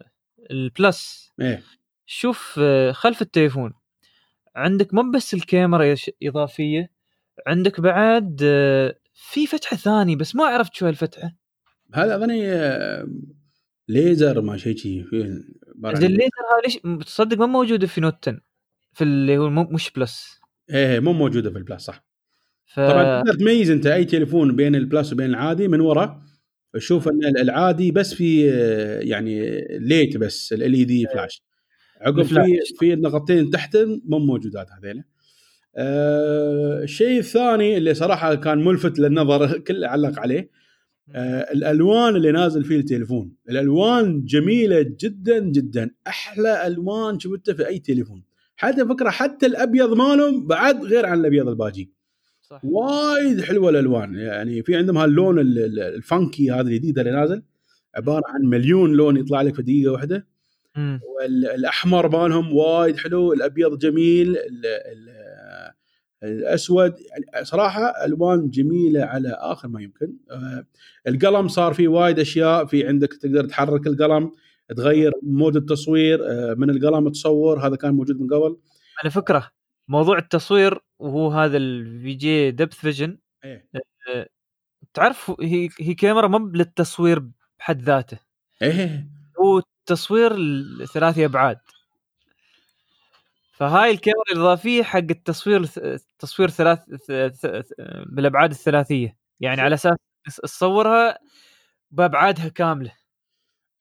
البلس 0.51 1.31
إيه. 1.41 1.63
شوف 2.05 2.55
آه، 2.63 2.91
خلف 2.91 3.21
التليفون. 3.21 3.73
عندك 4.55 4.93
مو 4.93 5.11
بس 5.11 5.33
الكاميرا 5.33 5.95
إضافية 6.23 6.91
عندك 7.47 7.81
بعد 7.81 8.39
آه، 8.43 8.95
في 9.13 9.47
فتحة 9.47 9.77
ثانية 9.77 10.15
بس 10.15 10.35
ما 10.35 10.43
عرفت 10.45 10.73
شو 10.73 10.85
هالفتحة. 10.87 11.35
هذا 11.93 12.15
اظني 12.15 12.41
ليزر 13.87 14.41
ما 14.41 14.57
شيء 14.57 14.77
شيء 14.77 15.03
الليزر 16.05 16.41
هاي 16.55 16.61
ليش 16.63 17.05
تصدق 17.05 17.37
ما 17.37 17.45
موجودة 17.45 17.87
في 17.87 18.01
Note 18.01 18.27
10 18.27 18.41
في 18.93 19.03
اللي 19.03 19.37
هو 19.37 19.49
مش 19.49 19.91
Plus 19.91 20.39
إيه 20.69 20.99
مو 20.99 21.13
موجودة 21.13 21.49
في 21.51 21.57
ال 21.57 21.62
Plus 21.62 21.81
صح. 21.85 22.03
ف 22.73 22.79
طبعا 22.79 23.21
تقدر 23.21 23.33
تميز 23.39 23.69
أنت 23.69 23.87
أي 23.87 24.05
تليفون 24.05 24.55
بين 24.55 24.75
ال 24.75 24.83
Plus 24.83 25.13
وبين 25.13 25.29
العادي 25.29 25.67
من 25.67 25.79
ورا. 25.79 26.21
تشوف 26.73 27.07
أن 27.07 27.37
العادي 27.37 27.91
بس 27.91 28.13
في 28.13 28.51
آه، 28.51 28.99
يعني 28.99 29.61
light 29.71 30.17
بس 30.17 30.53
LED 30.53 31.05
flash 31.13 31.43
عقب 32.01 32.23
في. 32.23 32.59
في 32.79 32.93
النقطتين 32.93 33.49
تحت 33.49 33.77
مو 34.05 34.19
موجودات 34.19 34.67
هذيلا. 34.71 35.03
آه، 35.75 36.83
الشيء 36.83 37.19
الثاني 37.19 37.77
اللي 37.77 37.93
صراحة 37.93 38.35
كان 38.35 38.63
ملفت 38.63 38.99
للنظر 38.99 39.57
كل 39.67 39.83
علق 39.85 40.19
عليه 40.19 40.49
آه، 41.15 41.53
الألوان 41.53 42.15
اللي 42.15 42.31
نازل 42.31 42.63
فيه 42.63 42.77
التليفون. 42.77 43.31
الألوان 43.49 44.25
جميلة 44.25 44.81
جدا 44.99 45.39
جدا. 45.39 45.91
أحلى 46.07 46.67
ألوان 46.67 47.19
شفتها 47.19 47.53
في 47.53 47.67
أي 47.67 47.79
تليفون. 47.79 48.23
حتى 48.55 48.85
فكرة 48.85 49.09
حتى 49.09 49.45
الأبيض 49.45 49.93
مالهم 49.93 50.47
بعد 50.47 50.83
غير 50.83 51.05
عن 51.05 51.19
الأبيض 51.19 51.47
الباجي. 51.47 51.91
صح. 52.51 52.59
وايد 52.63 53.41
حلوة 53.41 53.69
الألوان. 53.69 54.15
يعني 54.15 54.63
في 54.63 54.75
عندهم 54.75 54.97
هاللون 54.97 55.39
ال- 55.39 55.59
ال- 55.59 55.79
الفانكي 55.79 56.51
هذا 56.51 56.61
الجديد 56.61 56.99
اللي 56.99 57.11
نازل 57.11 57.43
عبارة 57.95 58.23
عن 58.27 58.41
مليون 58.41 58.91
لون 58.93 59.17
يطلع 59.17 59.41
لك 59.41 59.55
في 59.55 59.61
دقيقة 59.61 59.91
واحدة. 59.91 60.27
مم. 60.75 60.99
والاحمر 61.19 62.09
مالهم 62.09 62.53
وايد 62.55 62.97
حلو 62.97 63.33
الأبيض 63.33 63.77
جميل 63.77 64.29
ال 64.37 64.65
ال 64.65 65.09
الأسود. 66.23 66.93
يعني 67.31 67.45
صراحة 67.45 68.05
ألوان 68.05 68.49
جميلة 68.49 69.01
على 69.03 69.29
آخر 69.39 69.67
ما 69.67 69.81
يمكن. 69.81 70.13
آه، 70.31 70.65
القلم 71.07 71.47
صار 71.47 71.73
فيه 71.73 71.87
وايد 71.87 72.19
أشياء. 72.19 72.65
في 72.65 72.87
عندك 72.87 73.13
تقدر 73.13 73.45
تحرك 73.45 73.87
القلم 73.87 74.31
تغير 74.77 75.11
mode 75.23 75.55
التصوير 75.55 76.19
آه، 76.27 76.53
من 76.53 76.69
القلم 76.69 77.09
تصور. 77.09 77.67
هذا 77.67 77.75
كان 77.75 77.93
موجود 77.93 78.19
من 78.21 78.27
قبل. 78.27 78.57
على 79.03 79.11
فكرة 79.11 79.51
موضوع 79.91 80.17
التصوير 80.17 80.79
وهو 80.99 81.31
هذا 81.31 81.57
ال 81.57 82.13
VGA 82.13 82.51
depth 82.51 82.75
vision 82.75 83.17
إيه. 83.43 83.69
تعرف 84.93 85.31
هي 85.41 85.69
هي 85.79 85.93
كاميرا 85.93 86.27
مو 86.27 86.47
للتصوير 86.47 87.23
بحد 87.59 87.81
ذاته. 87.81 88.19
إيه 88.61 89.07
هو 89.39 89.61
تصوير 89.85 90.35
ثلاثي 90.85 91.25
أبعاد. 91.25 91.57
فهاي 93.51 93.91
الكاميرا 93.91 94.31
الإضافية 94.31 94.83
حق 94.83 94.97
التصوير 94.97 95.65
تصوير 96.19 96.49
ثلاث 96.49 96.79
بالأبعاد 98.05 98.51
الثلاثية. 98.51 99.17
يعني 99.39 99.61
على 99.61 99.73
أساس 99.73 99.97
تصورها 100.43 101.17
بأبعادها 101.91 102.47
كاملة. 102.47 102.93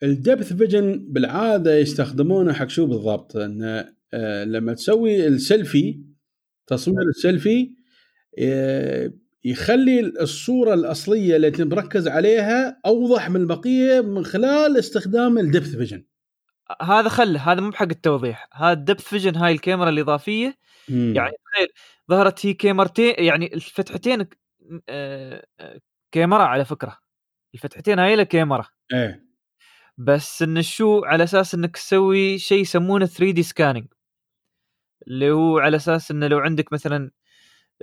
ال 0.02 0.11
depth 0.11 0.52
vision 0.52 1.06
بالعادة 1.08 1.76
يستخدمونه 1.76 2.52
حق 2.52 2.68
شو 2.68 2.86
بالضبط؟ 2.86 3.36
إنه 3.36 3.66
آه، 3.66 3.99
لما 4.44 4.74
تسوي 4.74 5.26
السيلفي 5.26 6.00
تصوير 6.66 7.08
السيلفي 7.08 7.70
آه، 8.38 9.12
يخلي 9.44 10.00
الصورة 10.00 10.74
الأصلية 10.74 11.36
اللي 11.36 11.48
انت 11.48 11.60
مركز 11.60 12.08
عليها 12.08 12.80
أوضح 12.86 13.30
من 13.30 13.36
البقية 13.36 14.00
من 14.00 14.24
خلال 14.24 14.78
استخدام 14.78 15.38
ال 15.38 15.45
depth 15.45 15.76
vision. 15.76 16.04
هذا 16.82 17.08
خله 17.08 17.52
هذا 17.52 17.60
مو 17.60 17.70
بحق 17.70 17.88
التوضيح. 17.90 18.48
هذا 18.52 18.72
ال 18.72 18.78
depth 18.78 19.08
vision 19.08 19.36
هاي 19.36 19.52
الكاميرا 19.52 19.88
الإضافية. 19.88 20.54
مم. 20.88 21.12
يعني 21.16 21.32
تخيل 21.44 21.68
ظهرت 22.10 22.46
هي 22.46 22.54
كاميرتين 22.54 23.14
يعني 23.18 23.54
الفتحتين 23.54 24.26
آه، 24.88 25.46
آه، 25.60 25.80
كاميرا 26.12 26.42
على 26.42 26.64
فكرة. 26.64 26.98
الفتحتين 27.54 27.98
هاي 27.98 28.16
له 28.16 28.22
كاميرا. 28.22 28.64
إيه. 28.92 29.30
بس 29.98 30.42
إن 30.42 30.62
شو 30.62 31.04
على 31.04 31.24
أساس 31.24 31.54
إنك 31.54 31.76
تسوي 31.76 32.38
شيء 32.38 32.60
يسمونه 32.60 33.06
3D 33.06 33.42
scanning 33.42 33.86
اللي 35.06 35.30
هو 35.30 35.58
على 35.58 35.76
أساس 35.76 36.10
إنه 36.10 36.26
لو 36.26 36.38
عندك 36.38 36.72
مثلا 36.72 37.10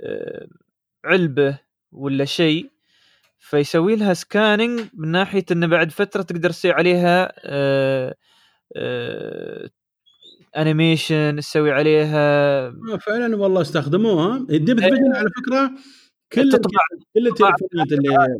آه، 0.00 0.48
علبة 1.04 1.58
ولا 1.92 2.24
شيء 2.24 2.70
فيسوي 3.38 3.96
لها 3.96 4.14
scanning 4.14 4.80
من 4.94 5.08
ناحية 5.08 5.44
إنه 5.52 5.66
بعد 5.66 5.90
فترة 5.90 6.22
تقدر 6.22 6.50
تسوي 6.50 6.72
عليها 6.72 7.32
آه، 7.44 8.14
آه، 8.76 9.70
animation 10.56 11.36
تسوي 11.40 11.72
عليها 11.72 12.66
آه، 12.66 12.96
فعلا 13.00 13.36
والله 13.36 13.60
استخدموها 13.60 14.36
ال 14.36 14.44
depth 14.44 14.82
vision 14.82 15.12
على 15.14 15.28
فكرة 15.36 15.70
كل 16.32 16.52
تطبع 16.52 16.80
كل 17.14 17.26
التليفونات 17.26 17.92
اللي 17.92 18.38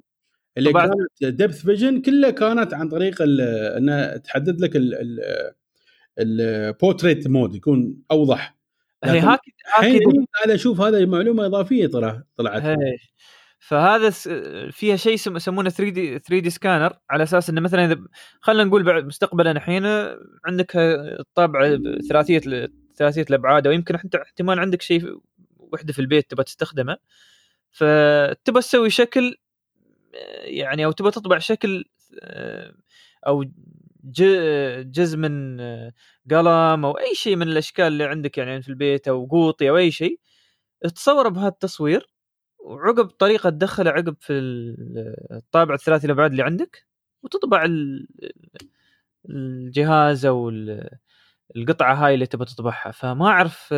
اللي. 0.59 0.73
كانت 1.21 1.43
depth 1.43 1.65
vision 1.65 2.03
كلها 2.03 2.31
كانت 2.31 2.75
عن 2.75 2.89
طريق 2.89 3.17
إنها 3.77 4.17
تحدد 4.17 4.61
لك 4.61 4.73
ال 6.19 6.31
portrait 6.31 7.29
mode 7.29 7.55
يكون 7.55 8.03
أوضح. 8.11 8.58
هي 9.05 9.17
لكن 9.19 9.27
هاك 9.29 9.41
هاك 9.77 9.85
الحين 9.85 10.27
قاعد 10.35 10.51
أشوف 10.51 10.81
هذا 10.81 11.07
معلومة 11.07 11.47
إضافية 11.47 11.87
طلع 11.87 12.23
طلعت. 12.37 12.63
هي. 12.63 12.77
فهذا 13.61 14.11
فيها 14.71 14.97
شيء 14.97 15.13
يسم- 15.15 15.37
يسمونه 15.37 15.71
3 15.71 15.91
دي 15.93 16.19
3 16.19 16.39
دي 16.43 16.51
سكانر 16.51 16.93
على 17.11 17.23
أساس 17.23 17.51
إنه 17.51 17.61
مثلا 17.61 17.85
اذا 17.85 17.99
خلينا 18.41 18.65
نقول 18.65 18.83
بعد 18.83 19.05
مستقبلا 19.05 19.51
الحين 19.51 19.87
عندك 20.47 20.73
الطابعه 21.21 21.79
ثلاثية 22.09 22.69
ثلاثية 22.97 23.23
الأبعاد 23.31 23.67
أو 23.67 23.73
يمكن 23.73 23.97
حتى 23.99 24.23
احتمال 24.23 24.59
عندك 24.59 24.83
شيء 24.83 25.19
وحدة 25.59 25.93
في 25.93 25.99
البيت 25.99 26.31
تبغى 26.31 26.45
تستخدمه. 26.45 26.97
فتبغى 27.71 28.63
تسوي 28.63 28.91
شكل 28.91 29.37
يعني 30.45 30.85
أو 30.85 30.93
تبغى 30.93 31.11
تطبع 31.11 31.39
شكل 31.39 31.85
آه، 32.23 32.73
أو 33.27 33.45
جزء 34.93 35.17
من 35.19 35.61
قلم 36.31 36.85
أو 36.85 36.99
أي 36.99 37.15
شيء 37.15 37.37
من 37.37 37.49
الأشكال 37.49 37.85
اللي 37.87 38.05
عندك 38.05 38.39
يعني 38.39 38.63
في 38.63 38.69
البيت 38.69 39.09
أو 39.09 39.27
قوطي 39.27 39.71
أو 39.71 39.77
أي 39.77 39.91
شيء 39.91 40.21
تصوره 40.95 41.29
بهذا 41.29 41.49
التصوير 41.49 42.11
وعقب 42.59 43.07
طريقة 43.07 43.51
تدخله 43.51 43.91
عقب 43.91 44.17
في 44.21 44.33
ال- 44.33 45.15
الطابع 45.33 45.75
الثلاثي 45.75 46.07
الابعاد 46.07 46.31
اللي 46.31 46.43
عندك 46.43 46.87
وتطبع 47.23 47.65
ال- 47.65 48.09
الجهاز 49.31 50.27
أو 50.27 50.49
ال- 50.49 50.91
القطعة 51.57 51.95
هاي 51.95 52.15
اللي 52.15 52.27
تبغى 52.27 52.47
تطبعها. 52.47 52.91
فما 52.93 53.27
أعرف 53.29 53.75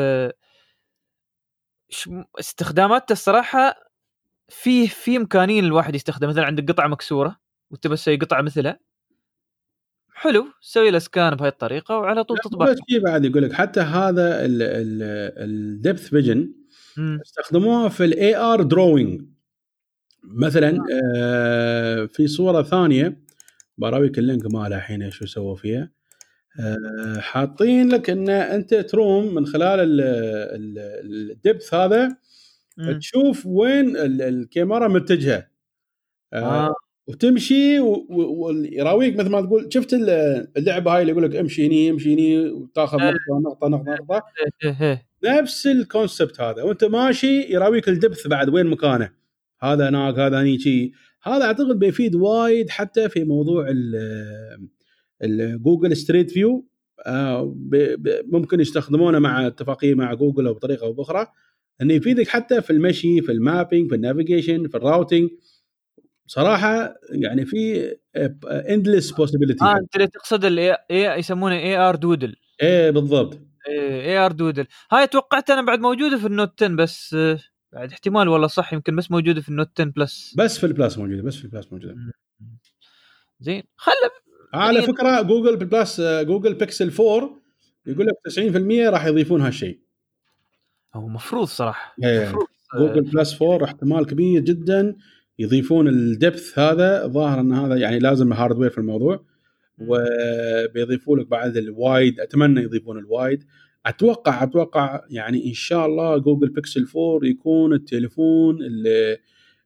استخداماته 2.38 3.12
الصراحة 3.12 3.74
فيه 4.48 4.88
في 4.88 5.16
إمكانية 5.16 5.60
الواحد 5.60 5.94
يستخدم. 5.94 6.28
مثلا 6.28 6.46
عندك 6.46 6.72
قطعة 6.72 6.88
مكسورة 6.88 7.36
وتبى 7.70 7.94
تسوي 7.96 8.16
قطعة 8.16 8.42
مثلها. 8.42 8.80
حلو 10.20 10.44
سوي 10.60 10.90
له 10.90 10.98
scan 10.98 11.34
بهاي 11.34 11.48
الطريقة 11.48 11.98
وعلى 11.98 12.24
طول 12.24 12.38
تطبع 12.38 12.66
بس 12.66 12.76
في 12.88 12.98
بعد 12.98 13.24
يقول 13.24 13.42
لك 13.42 13.52
حتى 13.52 13.80
هذا 13.80 14.38
ال 14.44 14.71
depth 14.71 16.08
vision. 16.08 16.52
استخدموها 17.26 17.88
في 17.88 18.04
ال 18.04 18.36
AR 18.36 18.62
drawing 18.62 19.22
مثلا 20.24 20.78
آه 21.16 22.06
في 22.06 22.26
صورة 22.26 22.62
ثانية 22.62 23.20
براويك 23.78 24.18
ال 24.18 24.25
link 24.25 24.54
مالها 24.54 24.78
الحين 24.78 25.10
شو 25.10 25.26
سووا 25.26 25.56
فيها 25.56 25.90
آه 26.60 27.20
حاطين 27.20 27.88
لك 27.88 28.10
إن 28.10 28.28
أنت 28.30 28.74
تروم 28.74 29.34
من 29.34 29.46
خلال 29.46 29.80
ال- 29.80 30.00
ال- 30.00 31.30
depth 31.32 31.74
هذا 31.74 32.16
مم. 32.78 32.98
تشوف 32.98 33.46
وين 33.46 33.96
ال- 33.96 34.22
الكاميرا 34.22 34.88
متجهة 34.88 35.46
آه 36.32 36.66
آه. 36.68 36.74
وتمشي 37.10 37.80
ويراويك 37.80 39.16
مثل 39.16 39.28
ما 39.30 39.40
تقول 39.40 39.68
شفت 39.72 39.94
ال- 39.94 40.48
اللعبة 40.56 40.94
هاي 40.96 41.00
اللي 41.00 41.12
يقول 41.12 41.24
لك 41.24 41.36
امشي 41.36 41.66
هني 41.66 41.90
امشي 41.90 42.14
هني 42.14 42.48
وتاخذ 42.50 43.00
إيه. 43.00 43.08
نقطة 43.10 43.40
نقطة 43.50 43.68
نقطة 43.68 43.92
نقطة؟ 43.94 44.22
إيه 44.64 44.76
إيه. 44.82 45.06
نفس 45.24 45.66
ال 45.66 45.75
concept 45.75 46.40
هذا. 46.40 46.62
وانت 46.62 46.84
ماشي 46.84 47.52
يراويك 47.52 47.88
ال 47.88 47.94
depth 47.94 48.26
بعد 48.26 48.48
وين 48.48 48.66
مكانه. 48.66 49.10
هذا 49.62 49.88
هناك 49.88 50.18
هذا 50.18 50.40
هني 50.42 50.58
شي. 50.58 50.92
هذا 51.22 51.44
أعتقد 51.44 51.78
بيفيد 51.78 52.14
وايد 52.14 52.70
حتى 52.70 53.08
في 53.08 53.24
موضوع 53.24 53.66
ال- 53.68 54.68
ال 55.22 55.33
Google 55.33 55.96
Street 55.96 56.30
View 56.30 56.66
ممكن 58.32 58.60
يستخدمونه 58.60 59.18
مع 59.18 59.46
اتفاقية 59.46 59.94
مع 59.94 60.14
جوجل 60.14 60.46
أو 60.46 60.54
بطريقة 60.54 60.84
أو 60.86 60.92
بأخرى. 60.92 61.26
إنه 61.82 61.94
يفيدك 61.94 62.28
حتى 62.28 62.62
في 62.62 62.70
المشي 62.70 63.20
في 63.22 63.32
ال 63.32 63.39
mapping 63.39 63.88
في 63.88 63.94
ال 63.94 64.01
navigation 64.01 64.68
في 64.68 64.74
ال 64.76 64.82
routing. 64.82 65.30
صراحة 66.30 66.94
يعني 67.10 67.46
في 67.46 67.90
endless 68.46 69.10
possibility 69.10 69.64
آه 69.64 69.76
أنت 69.76 69.96
اللي 69.96 70.06
تقصد 70.06 70.44
ال 70.44 70.76
AR 70.90 71.18
يسمونه 71.18 71.54
AR 71.56 71.96
Doodle 71.96 72.36
إيه 72.62 72.90
بالضبط. 72.90 73.38
AR 73.68 74.32
Doodle 74.32 74.66
هاي 74.92 75.06
توقعت 75.06 75.50
أنا 75.50 75.62
بعد 75.62 75.78
موجودة 75.80 76.18
في 76.18 76.26
ال 76.26 76.33
Note 76.33 76.62
10 76.62 76.74
بس 76.74 77.14
آه، 77.14 77.38
بعد 77.72 77.92
احتمال 77.92 78.28
والله 78.28 78.46
صح 78.46 78.72
يمكن 78.72 78.96
بس 78.96 79.10
موجودة 79.10 79.40
في 79.40 79.48
ال 79.48 79.55
Note 79.55 79.80
10 79.80 79.92
Plus 79.96 80.34
بس 80.38 80.58
في 80.58 80.66
ال 80.66 80.72
Plus 80.72 80.98
موجودة 80.98 81.22
بس 81.22 81.36
في 81.36 81.44
ال 81.44 81.50
Plus 81.50 81.72
موجودة. 81.72 81.94
زين 83.40 83.62
خله 83.76 84.10
على 84.54 84.82
فكرة 84.82 85.22
جوجل 85.22 85.56
بلس 85.56 86.00
Google 86.00 86.54
Pixel 86.54 86.92
4 87.00 87.30
يقول 87.86 88.06
لك 88.06 88.14
90% 88.28 88.88
راح 88.90 89.06
يضيفون 89.06 89.40
هالشيء. 89.40 89.80
هو 90.94 91.08
مفروض 91.08 91.46
صراحة. 91.46 91.94
إيه. 92.04 92.26
مفروض 92.28 92.46
آه، 92.74 92.78
Google 92.78 93.00
Pixel 93.10 93.42
4 93.42 93.64
احتمال 93.64 94.06
كبير 94.06 94.40
جدا. 94.42 94.96
يضيفون 95.40 95.88
ال 95.88 96.00
depth 96.00 96.58
هذا 96.58 97.06
ظاهر 97.06 97.40
أن 97.40 97.52
هذا 97.52 97.76
يعني 97.76 97.98
لازم 97.98 98.32
hardware 98.32 98.70
في 98.70 98.78
الموضوع 98.78 99.24
وبيضيفوا 99.78 101.16
لك 101.16 101.26
بعد 101.26 101.56
ال 101.56 101.69
wide 101.69 102.20
أتمنى 102.20 102.62
يضيفون 102.62 102.98
ال 102.98 103.07
wide 103.07 103.44
أتوقع 103.86 104.42
أتوقع 104.42 105.04
يعني 105.10 105.48
إن 105.48 105.52
شاء 105.52 105.86
الله 105.86 106.18
Google 106.18 106.48
Pixel 106.48 106.86
4 106.96 107.28
يكون 107.28 107.72
التليفون 107.72 108.62
اللي 108.62 109.18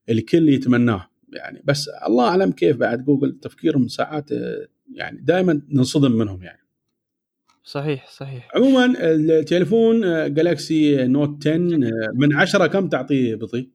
الكل 0.08 0.48
يتمناه. 0.48 1.10
يعني 1.32 1.62
بس 1.64 1.90
الله 2.06 2.28
أعلم 2.28 2.52
كيف 2.52 2.76
بعد 2.76 3.04
جوجل 3.04 3.38
تفكيرهم 3.42 3.88
ساعات 3.88 4.30
يعني 4.92 5.20
دائما 5.20 5.62
ننصدم 5.68 6.12
منهم 6.12 6.42
يعني. 6.42 6.64
صحيح 7.64 8.10
صحيح. 8.10 8.48
عموما 8.56 8.94
التليفون 8.98 10.00
Galaxy 10.34 11.06
Note 11.06 11.46
10 11.46 11.54
آه، 11.54 12.10
من 12.14 12.34
10 12.34 12.66
كم 12.66 12.88
تعطيه 12.88 13.34
بطي؟ 13.34 13.70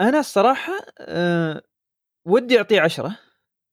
أنا 0.00 0.18
الصراحة 0.18 0.72
أه 1.00 1.62
ودي 2.24 2.58
أعطيه 2.58 2.80
عشرة 2.80 3.18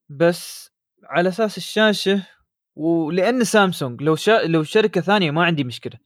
بس 0.09 0.71
على 1.03 1.29
أساس 1.29 1.57
الشاشة 1.57 2.27
ولان 2.75 3.43
سامسونج 3.43 4.01
لو 4.03 4.15
شا... 4.15 4.31
لو 4.45 4.63
شركة 4.63 5.01
ثانية 5.01 5.31
ما 5.31 5.45
عندي 5.45 5.63
مشكلة 5.63 5.99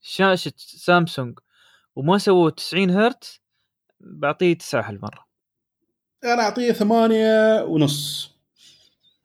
شاشة 0.00 0.52
سامسونج 0.56 1.38
وما 1.96 2.18
سووا 2.18 2.50
90 2.50 2.90
هرتز 2.90 3.40
بعطيه 4.00 4.58
تسعة 4.58 4.88
هالمرة. 4.88 5.26
أنا 6.24 6.42
أعطيه 6.42 6.72
ثمانية 6.72 7.62
ونص. 7.64 8.30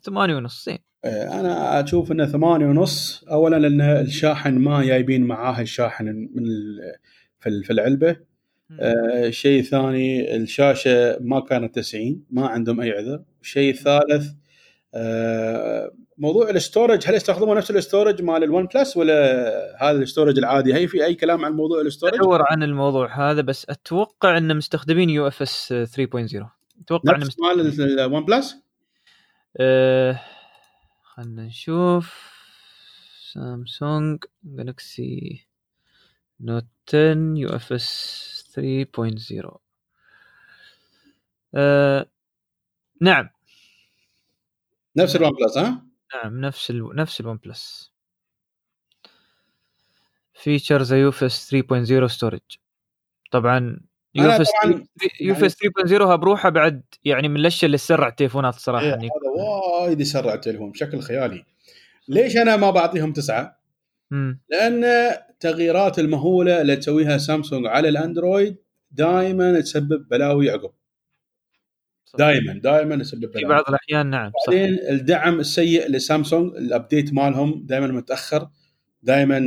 ثمانية 0.02 0.36
ونص 0.36 0.66
زين 0.66 0.78
آه، 1.06 1.40
أنا 1.40 1.84
أشوف 1.84 2.12
إنه 2.12 2.26
ثمانية 2.26 2.66
ونص. 2.66 3.24
اولا 3.32 3.56
لأن 3.68 3.82
الشاحن 3.82 4.54
ما 4.58 4.84
جايبين 4.84 5.24
معاه 5.24 5.62
الشاحن 5.62 6.06
من 6.06 6.46
ال- 6.46 7.64
في 7.64 7.74
العلبة. 7.74 8.18
آه، 8.80 9.30
شيء 9.30 9.64
ثاني 9.64 10.36
الشاشة 10.36 11.18
ما 11.22 11.40
كانت 11.40 11.76
90 11.76 12.24
ما 12.30 12.48
عندهم 12.48 12.82
أي 12.82 12.92
عذر. 12.92 13.24
الشيء 13.42 13.74
الثالث 13.74 14.32
آه، 14.94 15.92
موضوع 16.18 16.50
ال 16.50 16.57
storage 16.57 17.08
هل 17.08 17.16
يستخدمون 17.16 17.58
نفس 17.58 17.72
ال 17.72 17.78
storage 17.78 18.22
مال 18.22 18.44
ال 18.44 18.68
OnePlus 18.76 18.98
ولا 18.98 19.16
هذا 19.82 19.98
ال 19.98 20.03
storage 20.03 20.38
العادي؟ 20.38 20.74
هي 20.74 20.88
في 20.88 21.06
أي 21.06 21.16
كلام 21.16 21.46
عن 21.46 21.52
موضوع 21.52 21.82
ال 21.82 21.86
storage 21.86 22.14
أدور 22.16 22.42
عن 22.50 22.64
الموضوع 22.64 23.32
هذا 23.32 23.42
بس 23.42 23.66
أتوقع 23.70 24.38
إن 24.38 24.58
مستخدمين 24.58 25.10
UFS 25.10 25.74
3.0 25.74 26.46
أتوقع 26.82 27.16
إن 27.16 27.28
مال 27.40 27.82
ال 28.00 28.26
OnePlus 28.26 28.56
أه 29.58 30.20
خلنا 31.04 31.46
نشوف. 31.46 32.36
Samsung 33.34 34.24
Galaxy 34.44 35.48
Note 36.40 36.66
10 36.88 37.38
UFS 37.38 38.25
3.0 38.56 39.60
أه 41.56 42.06
نعم. 43.02 43.30
نفس 44.96 45.16
ال 45.16 45.32
OnePlus 45.32 45.58
ها؟ 45.58 45.86
نعم 46.16 46.42
نفس 46.42 46.70
ال 46.70 46.96
نفس 46.96 47.22
ال 47.22 47.38
OnePlus 47.38 47.92
features 50.34 50.94
UFS 50.94 51.56
3.0 51.56 52.06
storage 52.06 52.40
طبعا 53.32 53.80
UFS 54.16 54.48
طبعاً 54.64 54.86
UFS 55.22 55.56
3.0 55.56 56.02
ها 56.02 56.16
بروحها 56.16 56.50
بعد 56.50 56.84
يعني 57.04 57.28
من 57.28 57.36
الأشياء 57.36 57.66
اللي 57.66 57.78
تسرع 57.78 58.08
التليفونات 58.08 58.54
صراحة 58.54 58.84
إيه، 58.84 58.90
يعني 58.90 59.06
هذا 59.06 59.44
وايد 59.44 60.02
يسرع 60.02 60.34
التليفون 60.34 60.72
بشكل 60.72 61.00
خيالي. 61.00 61.46
ليش 62.08 62.38
أنا 62.38 62.56
ما 62.56 62.70
بعطيهم 62.72 63.14
تسعة؟ 63.14 63.60
مم. 64.12 64.40
لأن 64.50 64.84
التغييرات 65.46 66.00
المهولة 66.00 66.62
اللي 66.62 66.76
تسويها 66.76 67.18
سامسونج 67.18 67.68
على 67.68 67.90
ال 67.90 67.98
Android 67.98 68.58
دائما 68.92 69.62
تسبب 69.62 70.08
بلاوي 70.12 70.50
عقب. 70.50 70.72
دائما 72.18 72.54
دائما 72.54 72.96
تسبب 72.96 73.32
في 73.32 73.40
بلاوي. 73.40 73.54
بعض 73.54 73.64
الأحيان 73.70 74.10
نعم 74.10 74.32
بعدين 74.48 74.80
الدعم 74.90 75.40
السيء 75.40 75.92
لسامسونج 75.92 76.56
ال 76.56 76.64
update 76.64 77.14
مالهم 77.14 77.66
دائما 77.66 77.88
متأخر 77.88 78.50
دائما 79.04 79.38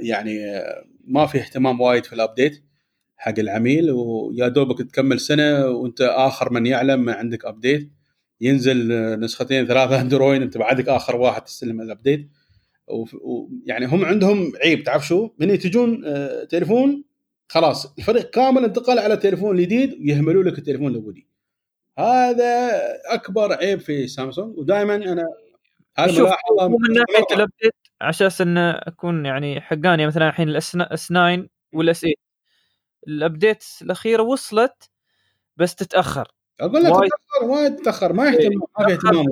يعني 0.00 0.50
آه، 0.50 0.84
ما 1.04 1.26
في 1.26 1.38
اهتمام 1.38 1.80
وايد 1.80 2.04
في 2.04 2.12
ال 2.12 2.19
update 2.19 2.64
حق 3.16 3.38
العميل 3.38 3.90
ويا 3.90 4.48
دوبك 4.48 4.78
تكمل 4.90 5.20
سنة 5.20 5.66
وأنت 5.66 6.00
آخر 6.00 6.52
من 6.52 6.66
يعلم 6.66 7.04
ما 7.04 7.12
عندك 7.12 7.44
update. 7.44 7.92
ينزل 8.40 8.92
آه، 8.92 9.16
نسختين 9.16 9.66
ثلاثة 9.66 10.00
Android 10.02 10.42
أنت 10.42 10.58
بعدك 10.58 10.88
آخر 10.88 11.16
واحد 11.16 11.44
تستلم 11.44 11.80
ال 11.80 11.86
update. 11.86 12.30
ويعني 12.88 13.86
هم 13.86 14.04
عندهم 14.04 14.52
عيب 14.64 14.84
تعرف 14.84 15.06
شو؟ 15.06 15.30
من 15.38 15.50
يتجون 15.50 16.02
آه، 16.04 16.44
تليفون 16.44 17.04
خلاص 17.48 17.94
الفريق 17.98 18.30
كامل 18.30 18.64
انتقل 18.64 18.98
على 18.98 19.16
تليفون 19.16 19.56
جديد 19.56 19.92
ويهملوا 20.00 20.42
لك 20.42 20.58
التليفون 20.58 20.92
الاولي 20.92 21.26
هذا 21.98 22.70
أكبر 23.06 23.52
عيب 23.52 23.80
في 23.80 24.06
سامسونج 24.06 24.58
ودائما 24.58 24.94
أنا 24.96 25.24
شوف 26.06 26.28
من 26.60 26.94
ناحية. 26.94 27.34
ال 27.36 27.41
update 27.41 27.74
على 28.00 28.10
أساس 28.10 28.40
انه 28.40 28.70
أكون 28.70 29.26
يعني 29.26 29.60
حقاني 29.60 30.06
مثلا 30.06 30.28
الحين 30.28 30.48
ال 30.48 30.72
S9 30.72 31.46
وال 31.72 32.00
S8 32.00 32.14
ال 33.08 33.16
update 33.16 33.64
الأخيرة 33.82 34.22
وصلت 34.22 34.90
بس 35.56 35.74
تتأخر 35.74 36.28
أقول 36.60 36.84
لك 36.84 36.92
وايد. 36.92 37.10
تاخر 37.10 37.50
وايد 37.50 37.76
تاخر 37.76 38.12
ما 38.12 38.28
يهتم 38.28 38.50
ما 38.78 38.86
في 38.86 38.92
اهتمام 38.92 39.24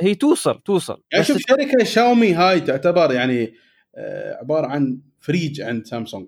هي 0.00 0.14
توصل 0.14 0.60
توصل. 0.64 1.02
يعني 1.12 1.24
شوف 1.24 1.38
شركة 1.48 1.84
شاومي 1.84 2.32
هاي 2.32 2.60
تعتبر 2.60 3.12
يعني 3.12 3.54
آه، 3.96 4.34
عبارة 4.34 4.66
عن 4.66 5.00
فريج 5.20 5.60
عند 5.60 5.86
سامسونج. 5.86 6.26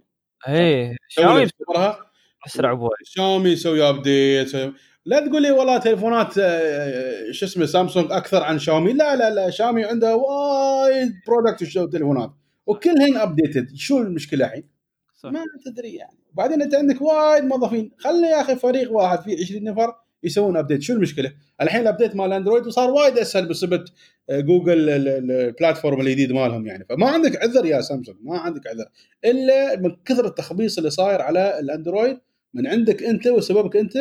إيه 0.49 0.97
شاومي 1.09 1.49
أسرع 2.47 2.73
بوايد. 2.73 2.93
شاومي 3.05 3.51
يسوي 3.51 3.89
update 3.89 4.53
لا 5.05 5.27
تقول 5.27 5.43
لي 5.43 5.51
والله 5.51 5.79
تليفونات 5.79 6.35
آه، 6.39 7.31
شو 7.31 7.47
اسمه 7.47 7.67
سامسونج 7.67 8.13
أكثر 8.13 8.43
عن 8.43 8.59
شاومي. 8.59 8.93
لا 8.93 9.17
لا 9.17 9.31
لا 9.35 9.51
شاومي 9.51 9.85
عندها 9.85 10.15
وايد 10.15 11.13
product 11.27 11.65
شو 11.65 11.87
تليفونات. 11.87 12.31
وكلهن 12.67 13.17
updated 13.17 13.75
شو 13.75 13.99
المشكلة 13.99 14.47
الحين؟ 14.47 14.69
ما 15.25 15.45
تدري 15.67 15.95
يعني. 15.95 16.19
وبعدين 16.33 16.63
أنت 16.63 16.75
عندك 16.75 17.03
وايد 17.03 17.45
موظفين. 17.45 17.91
خلي 17.99 18.27
يا 18.27 18.41
أخي 18.41 18.57
فريق 18.57 18.93
واحد 18.93 19.21
فيه 19.21 19.37
20 19.45 19.65
نفر 19.65 19.95
يسوون 20.23 20.57
update 20.57 20.83
شو 20.83 20.93
المشكلة؟ 20.93 21.33
الحين 21.61 21.81
ال 21.81 21.86
update 21.86 22.17
مال 22.17 22.33
Android 22.33 22.67
وصار 22.67 22.91
وايد 22.91 23.19
أسهل 23.19 23.49
بسبب 23.49 23.85
جوجل 24.31 24.73
ال- 24.73 25.09
ال- 25.09 25.31
platform 25.31 26.01
الجديد 26.01 26.33
مالهم 26.33 26.67
يعني 26.67 26.85
فما 26.85 27.09
عندك 27.09 27.43
عذر 27.43 27.67
يا 27.67 27.81
سامسونج 27.81 28.17
ما 28.23 28.39
عندك 28.39 28.67
عذر 28.67 28.85
إلا 29.25 29.81
من 29.81 29.97
كثر 30.05 30.27
التخبيص 30.27 30.79
اللي 30.79 30.91
صاير 30.91 31.23
على 31.23 31.61
ال 31.61 31.68
Android 31.68 32.19
من 32.55 32.67
عندك 32.67 33.03
أنت 33.03 33.27
وسببك 33.27 33.77
أنت 33.77 33.97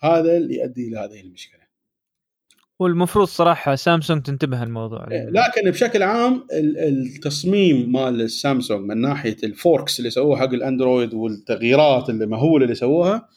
هذا 0.00 0.36
اللي 0.36 0.54
يؤدي 0.56 0.88
إلى 0.88 0.98
هذه 0.98 1.20
المشكلة. 1.20 1.58
والمفروض 2.80 3.26
صراحة 3.26 3.74
سامسونج 3.74 4.22
تنتبه 4.22 4.62
الموضوع 4.62 5.06
لكن 5.30 5.70
بشكل 5.70 6.02
عام 6.02 6.46
ال- 6.52 6.78
التصميم 6.78 7.92
مال 7.92 8.20
السامسونج 8.20 8.80
من 8.88 9.00
ناحية 9.00 9.36
ال 9.44 9.53
forks 9.53 9.98
اللي 9.98 10.10
سووه 10.10 10.36
حق 10.38 10.52
ال 10.52 10.60
Android 10.60 11.14
والتغييرات 11.14 12.10
اللي 12.10 12.26
مهولة 12.26 12.64
اللي 12.64 12.74
سووها 12.74 13.28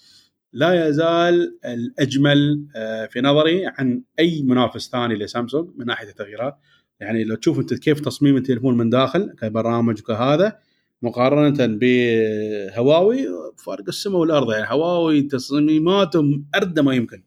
لا 0.54 0.88
يزال 0.88 1.58
الأجمل 1.66 2.68
آه، 2.76 3.06
في 3.06 3.22
نظري 3.22 3.66
عن 3.66 4.04
أي 4.20 4.44
منافس 4.44 4.90
ثاني 4.90 5.16
لسامسونج 5.16 5.70
من 5.78 5.86
ناحية 5.86 6.10
التغييرات. 6.10 6.58
يعني 7.00 7.24
لو 7.24 7.36
تشوف 7.36 7.60
أنت 7.60 7.74
كيف 7.74 8.00
تصميم 8.00 8.38
التليفون 8.38 8.78
من 8.78 8.90
داخل 8.90 9.34
كبرامج 9.42 10.00
وكهذا 10.00 10.58
مقارنة 11.02 11.78
بهواوي 11.82 13.28
فارق 13.66 13.84
السماء 13.88 14.18
والأرض. 14.18 14.52
يعني 14.52 14.66
هواوي 14.70 15.22
تصميماتهم 15.22 16.46
اردى 16.56 16.82
ما 16.82 16.96
يمكن. 16.96 17.24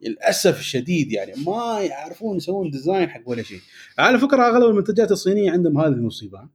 للأسف 0.00 0.60
الشديد 0.60 1.12
يعني 1.12 1.32
ما 1.46 1.80
يعرفون 1.80 2.36
يسوون 2.36 2.70
design 2.70 3.08
حق 3.08 3.22
ولا 3.26 3.42
شيء. 3.42 3.60
على 3.98 4.18
فكرة 4.18 4.42
أغلب 4.42 4.70
المنتجات 4.70 5.12
الصينية 5.12 5.50
عندهم 5.50 5.78
هذه 5.78 5.92
المصيبة. 5.92 6.48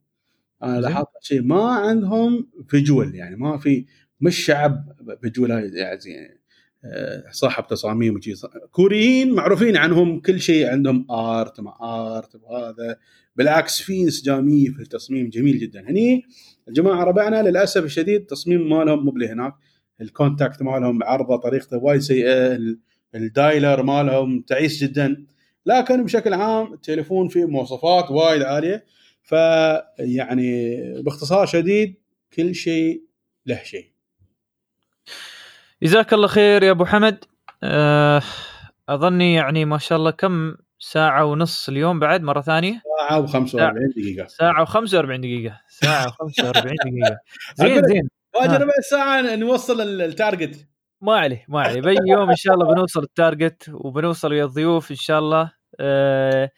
أنا. 0.64 0.80
لاحظت 0.80 1.08
شيء 1.22 1.42
ما 1.42 1.64
عندهم 1.64 2.48
visual 2.68 3.16
يعني 3.16 3.36
ما 3.36 3.58
في 3.58 3.86
مش 4.22 4.46
شعب 4.46 4.86
visual 5.22 5.78
يعني 5.78 6.42
آه، 6.86 7.24
صاحب 7.32 7.68
تصاميم 7.68 8.16
وشي 8.16 8.34
كوريين 8.72 9.34
معروفين 9.34 9.78
عنهم 9.78 10.20
كل 10.20 10.40
شيء 10.40 10.68
عندهم 10.70 11.12
art 11.12 11.60
ما 11.60 11.74
art 12.18 12.36
وهذا. 12.36 12.98
بالعكس 13.36 13.82
في 13.82 14.04
انسجامية 14.04 14.70
في 14.70 14.82
التصميم 14.82 15.30
جميل 15.30 15.60
جدا. 15.60 15.90
هني 15.90 16.24
الجماعة 16.68 17.04
ربعنا 17.04 17.50
للأسف 17.50 17.84
الشديد 17.84 18.22
التصميم 18.22 18.70
مالهم 18.70 19.06
مو 19.06 19.12
هناك. 19.26 19.54
ال 20.02 20.09
contact 20.09 20.62
مالهم 20.62 21.04
عرضه 21.04 21.36
طريقته 21.38 21.78
وايد 21.78 22.02
سيئه 22.02 22.56
ال- 22.56 22.80
dialer 23.16 23.84
مالهم 23.84 24.42
تعيس 24.42 24.84
جدا. 24.84 25.26
لكن 25.66 26.04
بشكل 26.04 26.34
عام 26.34 26.74
التليفون 26.74 27.28
فيه 27.28 27.46
مواصفات 27.46 28.12
وايد 28.12 28.42
عالية. 28.42 28.86
فيعني 29.24 30.78
باختصار 31.02 31.46
شديد 31.46 31.96
كل 32.34 32.56
شيء 32.56 33.04
له 33.46 33.64
شيء. 33.64 33.91
جزاك 35.84 36.14
الله 36.14 36.28
خير 36.28 36.64
يا 36.64 36.72
أبو 36.72 36.86
حمد. 36.86 37.24
آه، 37.64 38.22
أظني 38.90 39.34
يعني 39.34 39.66
ما 39.66 39.78
شاء 39.78 39.98
الله 39.98 40.12
كم 40.12 40.56
ساعة 40.80 41.26
ونص 41.26 41.70
اليوم 41.70 42.00
بعد 42.00 42.22
مرة 42.22 42.42
ثانية؟ 42.42 42.82
ساعة 43.10 43.26
و45 43.28 43.74
دقيقة. 43.98 44.28
ساعة 44.28 44.66
و45 44.66 45.20
دقيقة. 45.20 45.60
ساعة 45.70 46.08
و45 46.08 46.52
دقيقة. 46.86 47.18
زين 47.56 47.84
زين. 47.88 48.10
واجي 48.36 48.54
ها. 48.54 48.58
ربع 48.58 48.74
ساعة 48.90 49.36
نوصل 49.36 49.82
ال- 49.82 50.02
ال 50.02 50.10
target. 50.10 50.68
ما 51.02 51.16
عليه 51.16 51.46
ما 51.48 51.62
عليه. 51.62 51.82
بأي 51.82 51.96
يوم 52.08 52.30
إن 52.30 52.36
شاء 52.36 52.54
الله 52.54 52.74
بنوصل 52.74 53.04
ال 53.04 53.13
target 53.13 53.70
وبنوصل 53.74 54.32
ويا 54.32 54.46
الضيوف 54.46 54.92
إن 54.92 54.96
شاء 54.96 55.20
الله. 55.20 55.52
آه، 55.80 56.50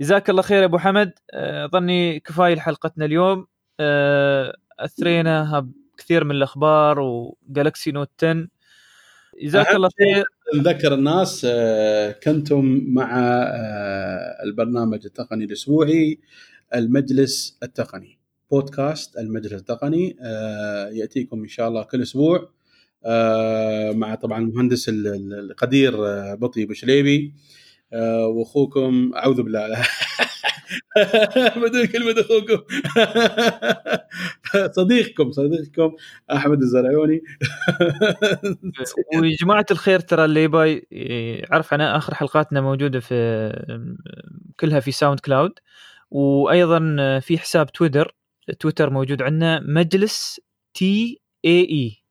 جزاك 0.00 0.30
الله 0.30 0.42
خير 0.42 0.60
يا 0.60 0.64
أبو 0.66 0.78
حمد. 0.78 1.12
آه، 1.34 1.64
أظني 1.64 2.20
كفاية 2.20 2.56
حلقتنا 2.58 3.04
اليوم. 3.04 3.46
آه، 3.80 4.56
أثرينا 4.80 5.66
بكثير 5.94 6.24
من 6.24 6.30
الأخبار 6.30 7.00
وجالكسي 7.00 7.90
نوت 7.92 8.10
10 8.24 8.48
جزاك 9.42 9.74
الله 9.74 9.88
خير. 9.98 10.24
نذكر 10.54 10.94
الناس 10.94 11.46
آه، 11.50 12.10
كنتم 12.12 12.80
مع 12.88 13.10
آه، 13.18 14.42
البرنامج 14.44 15.00
التقني 15.06 15.44
الأسبوعي 15.44 16.18
المجلس 16.74 17.58
التقني 17.62 18.18
بودكاست 18.50 19.18
المجلس 19.18 19.52
التقني 19.52 20.16
آه، 20.22 20.88
يأتيكم 20.88 21.40
إن 21.42 21.48
شاء 21.48 21.68
الله 21.68 21.82
كل 21.82 22.02
أسبوع 22.02 22.50
مع 23.92 24.14
طبعا 24.14 24.38
المهندس 24.38 24.88
ال- 24.88 25.06
ال- 25.06 25.34
القدير 25.50 25.94
بطي 26.34 26.66
بشليبي 26.66 27.34
وأخوكم 28.26 29.12
أعوذ 29.16 29.42
بالله. 29.42 29.68
بدون 31.62 31.86
كلمة 31.86 32.14
أخوكم. 32.20 32.62
صديقكم 34.76 35.32
صديقكم 35.32 35.96
أحمد 36.32 36.62
الزرعوني 36.62 37.22
ويا 39.20 39.36
جماعة 39.40 39.66
الخير 39.70 40.00
ترى 40.00 40.24
اللي 40.24 40.42
يبغى 40.44 40.82
يعرف 40.90 41.72
عن 41.74 41.80
آخر 41.80 42.14
حلقاتنا 42.14 42.60
موجودة 42.60 43.00
في 43.00 43.14
كلها 44.60 44.80
في 44.80 44.92
SoundCloud 44.92 45.52
وأيضا 46.10 46.80
في 47.20 47.38
حساب 47.38 47.72
تويتر 47.72 48.14
تويتر 48.60 48.90
موجود 48.90 49.22
عندنا 49.22 49.60
مجلس 49.60 50.40
T 50.74 51.20
A 51.44 51.60
E. 51.70 52.02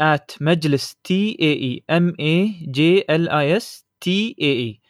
at 0.00 0.30
مجلس 0.40 0.96
T 1.04 1.36
A 1.40 1.52
E 1.62 1.84
M 1.96 2.14
A 2.20 2.48
J 2.70 3.04
L 3.10 3.28
I 3.28 3.56
S 3.56 3.84
T 4.00 4.36
A 4.40 4.46
E. 4.52 4.80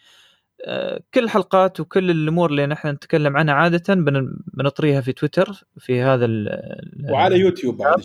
كل 1.15 1.24
الحلقات 1.24 1.81
وكل 1.81 2.11
الأمور 2.11 2.51
اللي 2.51 2.66
نحن 2.66 2.89
نتكلم 2.89 3.36
عنها 3.36 3.55
عادة 3.55 3.95
بن- 3.95 4.36
بنطريها 4.55 5.01
في 5.01 5.12
تويتر 5.12 5.65
في 5.78 6.03
هذا 6.03 6.24
ال- 6.24 7.11
وعلى 7.11 7.39
يوتيوب 7.39 7.77
بعد 7.77 8.05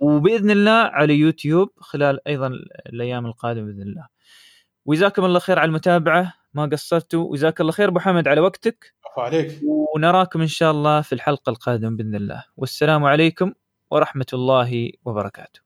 وبإذن 0.00 0.50
الله 0.50 0.70
على 0.70 1.14
يوتيوب 1.14 1.68
خلال 1.76 2.28
أيضا 2.28 2.46
الأيام 2.86 3.26
القادمة 3.26 3.66
بإذن 3.66 3.82
الله. 3.82 4.08
وجزاكم 4.86 5.24
الله 5.24 5.38
خير 5.38 5.58
على 5.58 5.68
المتابعة 5.68 6.34
ما 6.54 6.66
قصرتوا. 6.66 7.24
وجزاك 7.30 7.60
الله 7.60 7.72
خير 7.72 7.88
أبو 7.88 7.98
حمد 7.98 8.28
على 8.28 8.40
وقتك. 8.40 8.94
عليك. 9.18 9.60
ونراكم 9.94 10.40
إن 10.40 10.46
شاء 10.46 10.70
الله 10.70 11.00
في 11.00 11.12
الحلقة 11.12 11.50
القادمة 11.50 11.96
بإذن 11.96 12.14
الله. 12.14 12.44
والسلام 12.56 13.04
عليكم 13.04 13.52
ورحمة 13.90 14.26
الله 14.32 14.90
وبركاته. 15.04 15.63